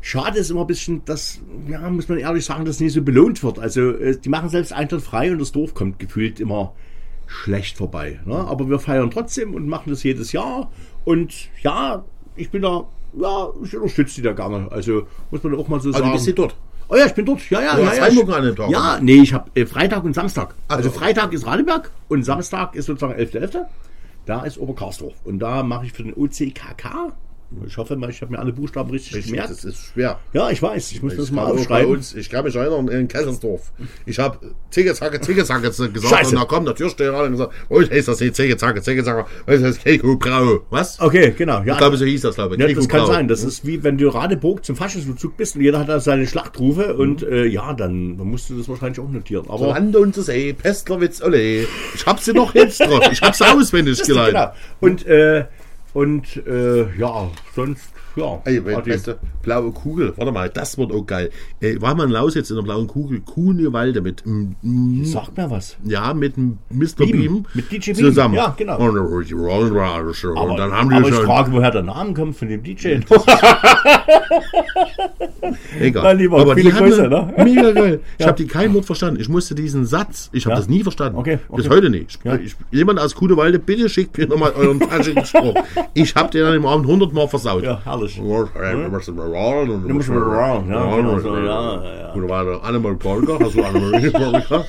Schade 0.00 0.38
ist 0.38 0.50
immer 0.50 0.60
ein 0.62 0.66
bisschen, 0.66 1.04
dass, 1.04 1.40
ja, 1.68 1.88
muss 1.90 2.08
man 2.08 2.18
ehrlich 2.18 2.44
sagen, 2.44 2.64
dass 2.64 2.78
nicht 2.78 2.92
so 2.92 3.02
belohnt 3.02 3.42
wird. 3.42 3.58
Also, 3.58 3.90
äh, 3.90 4.16
die 4.16 4.28
machen 4.28 4.48
selbst 4.48 4.72
Eintritt 4.72 5.02
frei 5.02 5.32
und 5.32 5.40
das 5.40 5.52
Dorf 5.52 5.74
kommt 5.74 5.98
gefühlt 5.98 6.38
immer 6.38 6.74
schlecht 7.26 7.76
vorbei. 7.76 8.20
Ne? 8.24 8.36
Aber 8.36 8.70
wir 8.70 8.78
feiern 8.78 9.10
trotzdem 9.10 9.54
und 9.54 9.66
machen 9.66 9.90
das 9.90 10.02
jedes 10.04 10.30
Jahr. 10.32 10.70
Und 11.04 11.48
ja, 11.62 12.04
ich 12.36 12.50
bin 12.50 12.62
da, 12.62 12.84
ja, 13.18 13.48
ich 13.64 13.76
unterstütze 13.76 14.16
die 14.16 14.22
da 14.22 14.32
gerne. 14.32 14.70
Also, 14.70 15.06
muss 15.30 15.42
man 15.42 15.54
auch 15.56 15.66
mal 15.68 15.80
so 15.80 15.88
Also 15.88 15.98
sagen. 15.98 16.10
du 16.10 16.12
bist 16.12 16.24
hier 16.26 16.34
dort. 16.34 16.56
Oh 16.88 16.94
ja, 16.94 17.06
ich 17.06 17.14
bin 17.14 17.24
dort. 17.24 17.50
Ja, 17.50 17.60
ja, 17.60 17.74
Du 17.74 17.82
ja. 17.82 17.90
Heimburg 17.90 18.28
ich, 18.28 18.34
an 18.34 18.44
dem 18.44 18.54
Tag, 18.54 18.70
Ja, 18.70 18.98
nee, 19.02 19.16
ich 19.22 19.34
habe 19.34 19.50
äh, 19.54 19.66
Freitag 19.66 20.04
und 20.04 20.14
Samstag. 20.14 20.54
Ach 20.68 20.76
also 20.76 20.88
so. 20.88 20.96
Freitag 20.96 21.32
ist 21.32 21.44
Radeberg 21.46 21.90
und 22.08 22.22
Samstag 22.24 22.76
ist 22.76 22.86
sozusagen 22.86 23.14
11.11. 23.18 23.62
Da 24.24 24.42
ist 24.42 24.56
Oberkarsdorf. 24.58 25.14
Und 25.24 25.40
da 25.40 25.64
mache 25.64 25.86
ich 25.86 25.92
für 25.92 26.04
den 26.04 26.14
OCKK. 26.14 27.12
Ich 27.66 27.76
hoffe 27.76 27.94
mal, 27.96 28.10
ich 28.10 28.20
habe 28.22 28.32
mir 28.32 28.38
alle 28.40 28.52
Buchstaben 28.52 28.90
richtig, 28.90 29.26
gemerkt. 29.26 29.50
Das 29.50 29.64
ist 29.64 29.92
schwer. 29.92 30.18
Ja, 30.32 30.50
ich 30.50 30.60
weiß. 30.60 30.90
Ich 30.92 31.02
muss 31.02 31.14
das 31.16 31.26
Ich 31.26 31.30
mal 31.32 31.44
auch 31.44 31.54
bei 31.54 31.60
aufschreiben. 31.60 31.92
uns, 31.92 32.14
ich 32.14 32.28
kann 32.28 32.44
mich 32.44 32.56
erinnern, 32.56 32.88
in 32.88 33.06
Kellersdorf. 33.06 33.72
Ich 34.04 34.18
habe 34.18 34.38
Zicke, 34.70 34.92
Zacke, 34.94 35.20
Zicke, 35.20 35.44
Zacke 35.44 35.70
gesagt. 35.70 35.96
Scheiße. 36.08 36.30
Und 36.34 36.40
da 36.42 36.44
kommt 36.44 36.66
der 36.66 36.74
Türsteher 36.74 37.12
rein 37.12 37.26
und 37.26 37.32
gesagt, 37.32 37.52
oh, 37.68 37.80
heißt 37.80 38.08
das 38.08 38.18
nicht 38.20 38.34
Zicke, 38.34 38.56
Zacke, 38.56 38.82
Zicke, 38.82 39.04
Zacke. 39.04 39.26
Was 39.46 39.62
heißt 39.62 39.84
Keiko 39.84 40.16
Brau? 40.16 40.60
Was? 40.70 40.98
Okay, 41.00 41.34
genau. 41.38 41.62
Ja, 41.62 41.74
Ich 41.74 41.78
glaube, 41.78 41.96
so 41.96 42.04
hieß 42.04 42.22
das, 42.22 42.34
glaube 42.34 42.56
ich. 42.56 42.60
Ja, 42.60 42.66
das 42.72 42.88
kann 42.88 43.06
sein. 43.06 43.28
Das 43.28 43.44
ist 43.44 43.64
wie 43.64 43.82
wenn 43.84 43.96
du 43.96 44.08
Radeburg 44.08 44.64
zum 44.64 44.74
Faschingsbezug 44.74 45.36
bist 45.36 45.54
und 45.54 45.62
jeder 45.62 45.78
hat 45.78 45.88
da 45.88 46.00
seine 46.00 46.26
Schlachtrufe 46.26 46.94
Mhm. 46.94 47.00
und 47.00 47.22
äh, 47.22 47.44
ja, 47.46 47.72
dann, 47.74 48.16
musst 48.16 48.50
du 48.50 48.58
das 48.58 48.68
wahrscheinlich 48.68 48.98
auch 48.98 49.08
notieren. 49.08 49.46
Aber 49.48 49.68
Land 49.68 49.94
und 49.94 50.16
das 50.16 50.26
See, 50.26 50.52
Pestlerwitz, 50.52 51.22
ole. 51.22 51.62
Ich 51.94 52.06
hab 52.06 52.18
sie 52.20 52.32
noch 52.32 52.54
jetzt 52.56 52.80
drauf. 52.80 53.08
Ich 53.12 53.22
hab 53.22 53.36
sie 53.36 53.44
auswendig 53.54 53.98
Das 53.98 54.06
geleitet. 54.08 54.34
genau. 54.34 54.52
Und 54.80 55.06
äh, 55.06 55.44
und 55.96 56.46
äh, 56.46 56.94
ja, 56.98 57.30
sonst 57.54 57.88
ja. 58.16 58.40
Ey, 58.44 58.60
du, 58.60 59.18
blaue 59.42 59.70
Kugel, 59.72 60.12
warte 60.16 60.32
mal, 60.32 60.48
das 60.48 60.76
wird 60.78 60.92
auch 60.92 61.06
geil. 61.06 61.30
Äh, 61.60 61.80
war 61.80 61.94
man 61.94 62.10
Laus 62.10 62.34
jetzt 62.34 62.50
in 62.50 62.56
der 62.56 62.62
blauen 62.62 62.86
Kugel, 62.86 63.20
Kuhnewalde 63.20 64.00
mit, 64.00 64.24
mm, 64.26 64.54
mm, 64.62 65.04
Sag 65.04 65.36
mir 65.36 65.50
was. 65.50 65.76
ja, 65.84 66.12
mit 66.14 66.36
Mr. 66.36 66.48
Beam. 66.98 67.10
Beam, 67.12 67.44
Mit 67.54 67.70
DJ 67.70 67.92
Beam. 67.92 67.96
zusammen. 68.06 68.34
Ja, 68.34 68.54
genau. 68.56 68.78
Und, 68.78 68.98
und 68.98 70.56
dann 70.56 70.72
haben 70.72 70.92
aber 70.92 71.02
die 71.02 71.08
ich 71.10 71.14
schon, 71.14 71.24
frage, 71.26 71.52
woher 71.52 71.70
der 71.70 71.82
Name 71.82 72.14
kommt 72.14 72.36
von 72.36 72.48
dem 72.48 72.62
DJ. 72.62 72.98
egal. 75.80 76.16
Lieber, 76.16 76.40
aber 76.40 76.54
die 76.54 76.68
Grüße, 76.70 77.08
ne? 77.08 77.34
Mega 77.38 77.72
geil. 77.72 78.00
Ich 78.18 78.22
Ja. 78.24 78.28
habe 78.28 78.36
die 78.42 78.46
kein 78.46 78.72
Wort 78.74 78.84
verstanden. 78.86 79.20
Ich 79.20 79.28
musste 79.28 79.54
diesen 79.54 79.84
Satz, 79.84 80.30
ich 80.32 80.44
habe 80.46 80.54
Ja. 80.54 80.58
das 80.60 80.68
nie 80.68 80.82
verstanden. 80.82 81.18
Okay, 81.18 81.38
Bis 81.54 81.66
okay. 81.66 81.74
heute 81.76 81.90
nicht. 81.90 82.18
Ich, 82.18 82.24
Ja. 82.24 82.34
ich, 82.36 82.56
jemand 82.70 82.98
aus 82.98 83.14
Kuhnewalde, 83.14 83.58
bitte 83.58 83.88
schickt 83.88 84.16
mir 84.18 84.26
nochmal 84.26 84.52
euren 84.52 84.80
falschen 84.88 85.24
Spruch. 85.24 85.54
Ich 85.94 86.14
habe 86.14 86.30
den 86.30 86.42
dann 86.42 86.54
im 86.54 86.66
Abend 86.66 86.86
hundertmal 86.86 87.28
versaut. 87.28 87.62
ja, 87.62 87.80
herrlich. 87.84 88.05
Ja. 91.84 92.12
Gut, 92.12 92.28
war 92.28 92.64
Animal 92.64 92.94
Polka, 92.94 93.38
hast 93.40 93.56
du 93.56 93.62
Animal 93.62 94.10
Polka? 94.10 94.64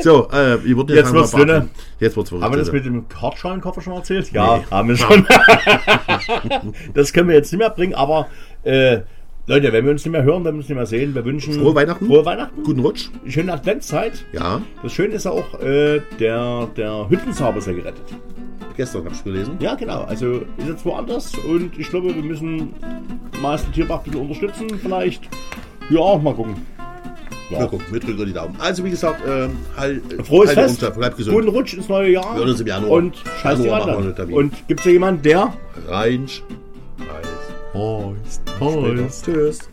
So, 0.00 0.28
äh, 0.32 0.56
ich 0.56 0.76
würde 0.76 0.94
Jetzt 0.94 1.12
wird's 1.12 1.32
mal 1.32 1.38
dünne. 1.46 1.68
Jetzt 2.00 2.16
wird's 2.16 2.30
wirklich 2.30 2.44
Haben 2.44 2.52
wir 2.54 2.58
das 2.58 2.72
mit 2.72 2.84
dem 2.84 3.04
Hartschalenkoffer 3.20 3.80
schon 3.80 3.94
erzählt? 3.94 4.30
Ja, 4.32 4.60
haben 4.70 4.88
wir 4.88 4.96
schon. 4.96 5.26
das 6.94 7.12
können 7.12 7.28
wir 7.28 7.36
jetzt 7.36 7.52
nicht 7.52 7.58
mehr 7.60 7.70
bringen, 7.70 7.94
aber 7.94 8.28
äh, 8.64 9.00
Leute, 9.46 9.72
wenn 9.72 9.84
wir 9.84 9.90
uns 9.90 10.04
nicht 10.04 10.12
mehr 10.12 10.22
hören, 10.22 10.44
wenn 10.44 10.54
wir 10.54 10.58
uns 10.58 10.68
nicht 10.68 10.76
mehr 10.76 10.86
sehen, 10.86 11.14
wir 11.16 11.24
wünschen 11.24 11.54
Frohe 11.54 11.74
Weihnachten. 11.74 12.06
Frohe 12.06 12.24
Weihnachten. 12.24 12.62
Guten 12.62 12.80
Rutsch. 12.80 13.10
Schöne 13.26 13.52
Adventszeit. 13.52 14.24
Ja, 14.32 14.62
Das 14.84 14.92
Schöne 14.92 15.14
ist 15.14 15.24
ja 15.24 15.32
auch, 15.32 15.60
äh, 15.60 16.00
der, 16.20 16.68
der 16.76 17.08
Hüttenzauber 17.08 17.58
ist 17.58 17.66
ja 17.66 17.72
gerettet. 17.72 18.04
Gestern 18.76 19.04
habe 19.04 19.14
ich 19.14 19.24
gelesen. 19.24 19.56
Ja, 19.60 19.74
genau. 19.74 20.02
Also 20.02 20.42
ist 20.56 20.68
jetzt 20.68 20.84
woanders 20.84 21.32
und 21.48 21.78
ich 21.78 21.88
glaube, 21.90 22.14
wir 22.14 22.22
müssen 22.22 22.74
Meister 23.40 23.70
Tierbach 23.72 23.98
ein 23.98 24.04
bisschen 24.04 24.20
unterstützen. 24.20 24.78
Vielleicht. 24.80 25.28
Ja, 25.90 26.16
mal 26.18 26.34
gucken. 26.34 26.54
Ja. 27.50 27.58
Na 27.60 27.66
guck, 27.66 27.92
wir 27.92 28.00
drücken 28.00 28.26
die 28.26 28.32
Daumen. 28.32 28.56
Also 28.58 28.84
wie 28.84 28.90
gesagt, 28.90 29.22
ähm, 29.28 29.58
halt, 29.76 30.02
Frohes 30.24 30.48
halt 30.48 30.58
Fest. 30.58 30.82
Unter, 30.82 30.96
bleib 30.96 31.16
gesund. 31.16 31.36
Guten 31.36 31.48
Rutsch 31.48 31.74
ins 31.74 31.88
neue 31.88 32.12
Jahr. 32.12 32.32
Wir 32.34 32.40
hören 32.40 32.50
uns 32.50 32.60
im 32.60 32.66
Januar. 32.66 32.90
Und 32.92 33.16
scheiß 33.42 33.58
die 33.58 33.64
Januar 33.66 33.86
machen 33.86 34.04
wir 34.04 34.10
anderen. 34.10 34.32
Und 34.32 34.68
gibt 34.68 34.80
es 34.80 34.86
ja 34.86 34.92
jemanden, 34.92 35.22
der 35.22 35.52
Reinsch. 35.86 36.42
Heiß. 36.98 38.12
Heißt. 38.24 38.42
Heiß. 38.60 39.22
Tschüss. 39.22 39.71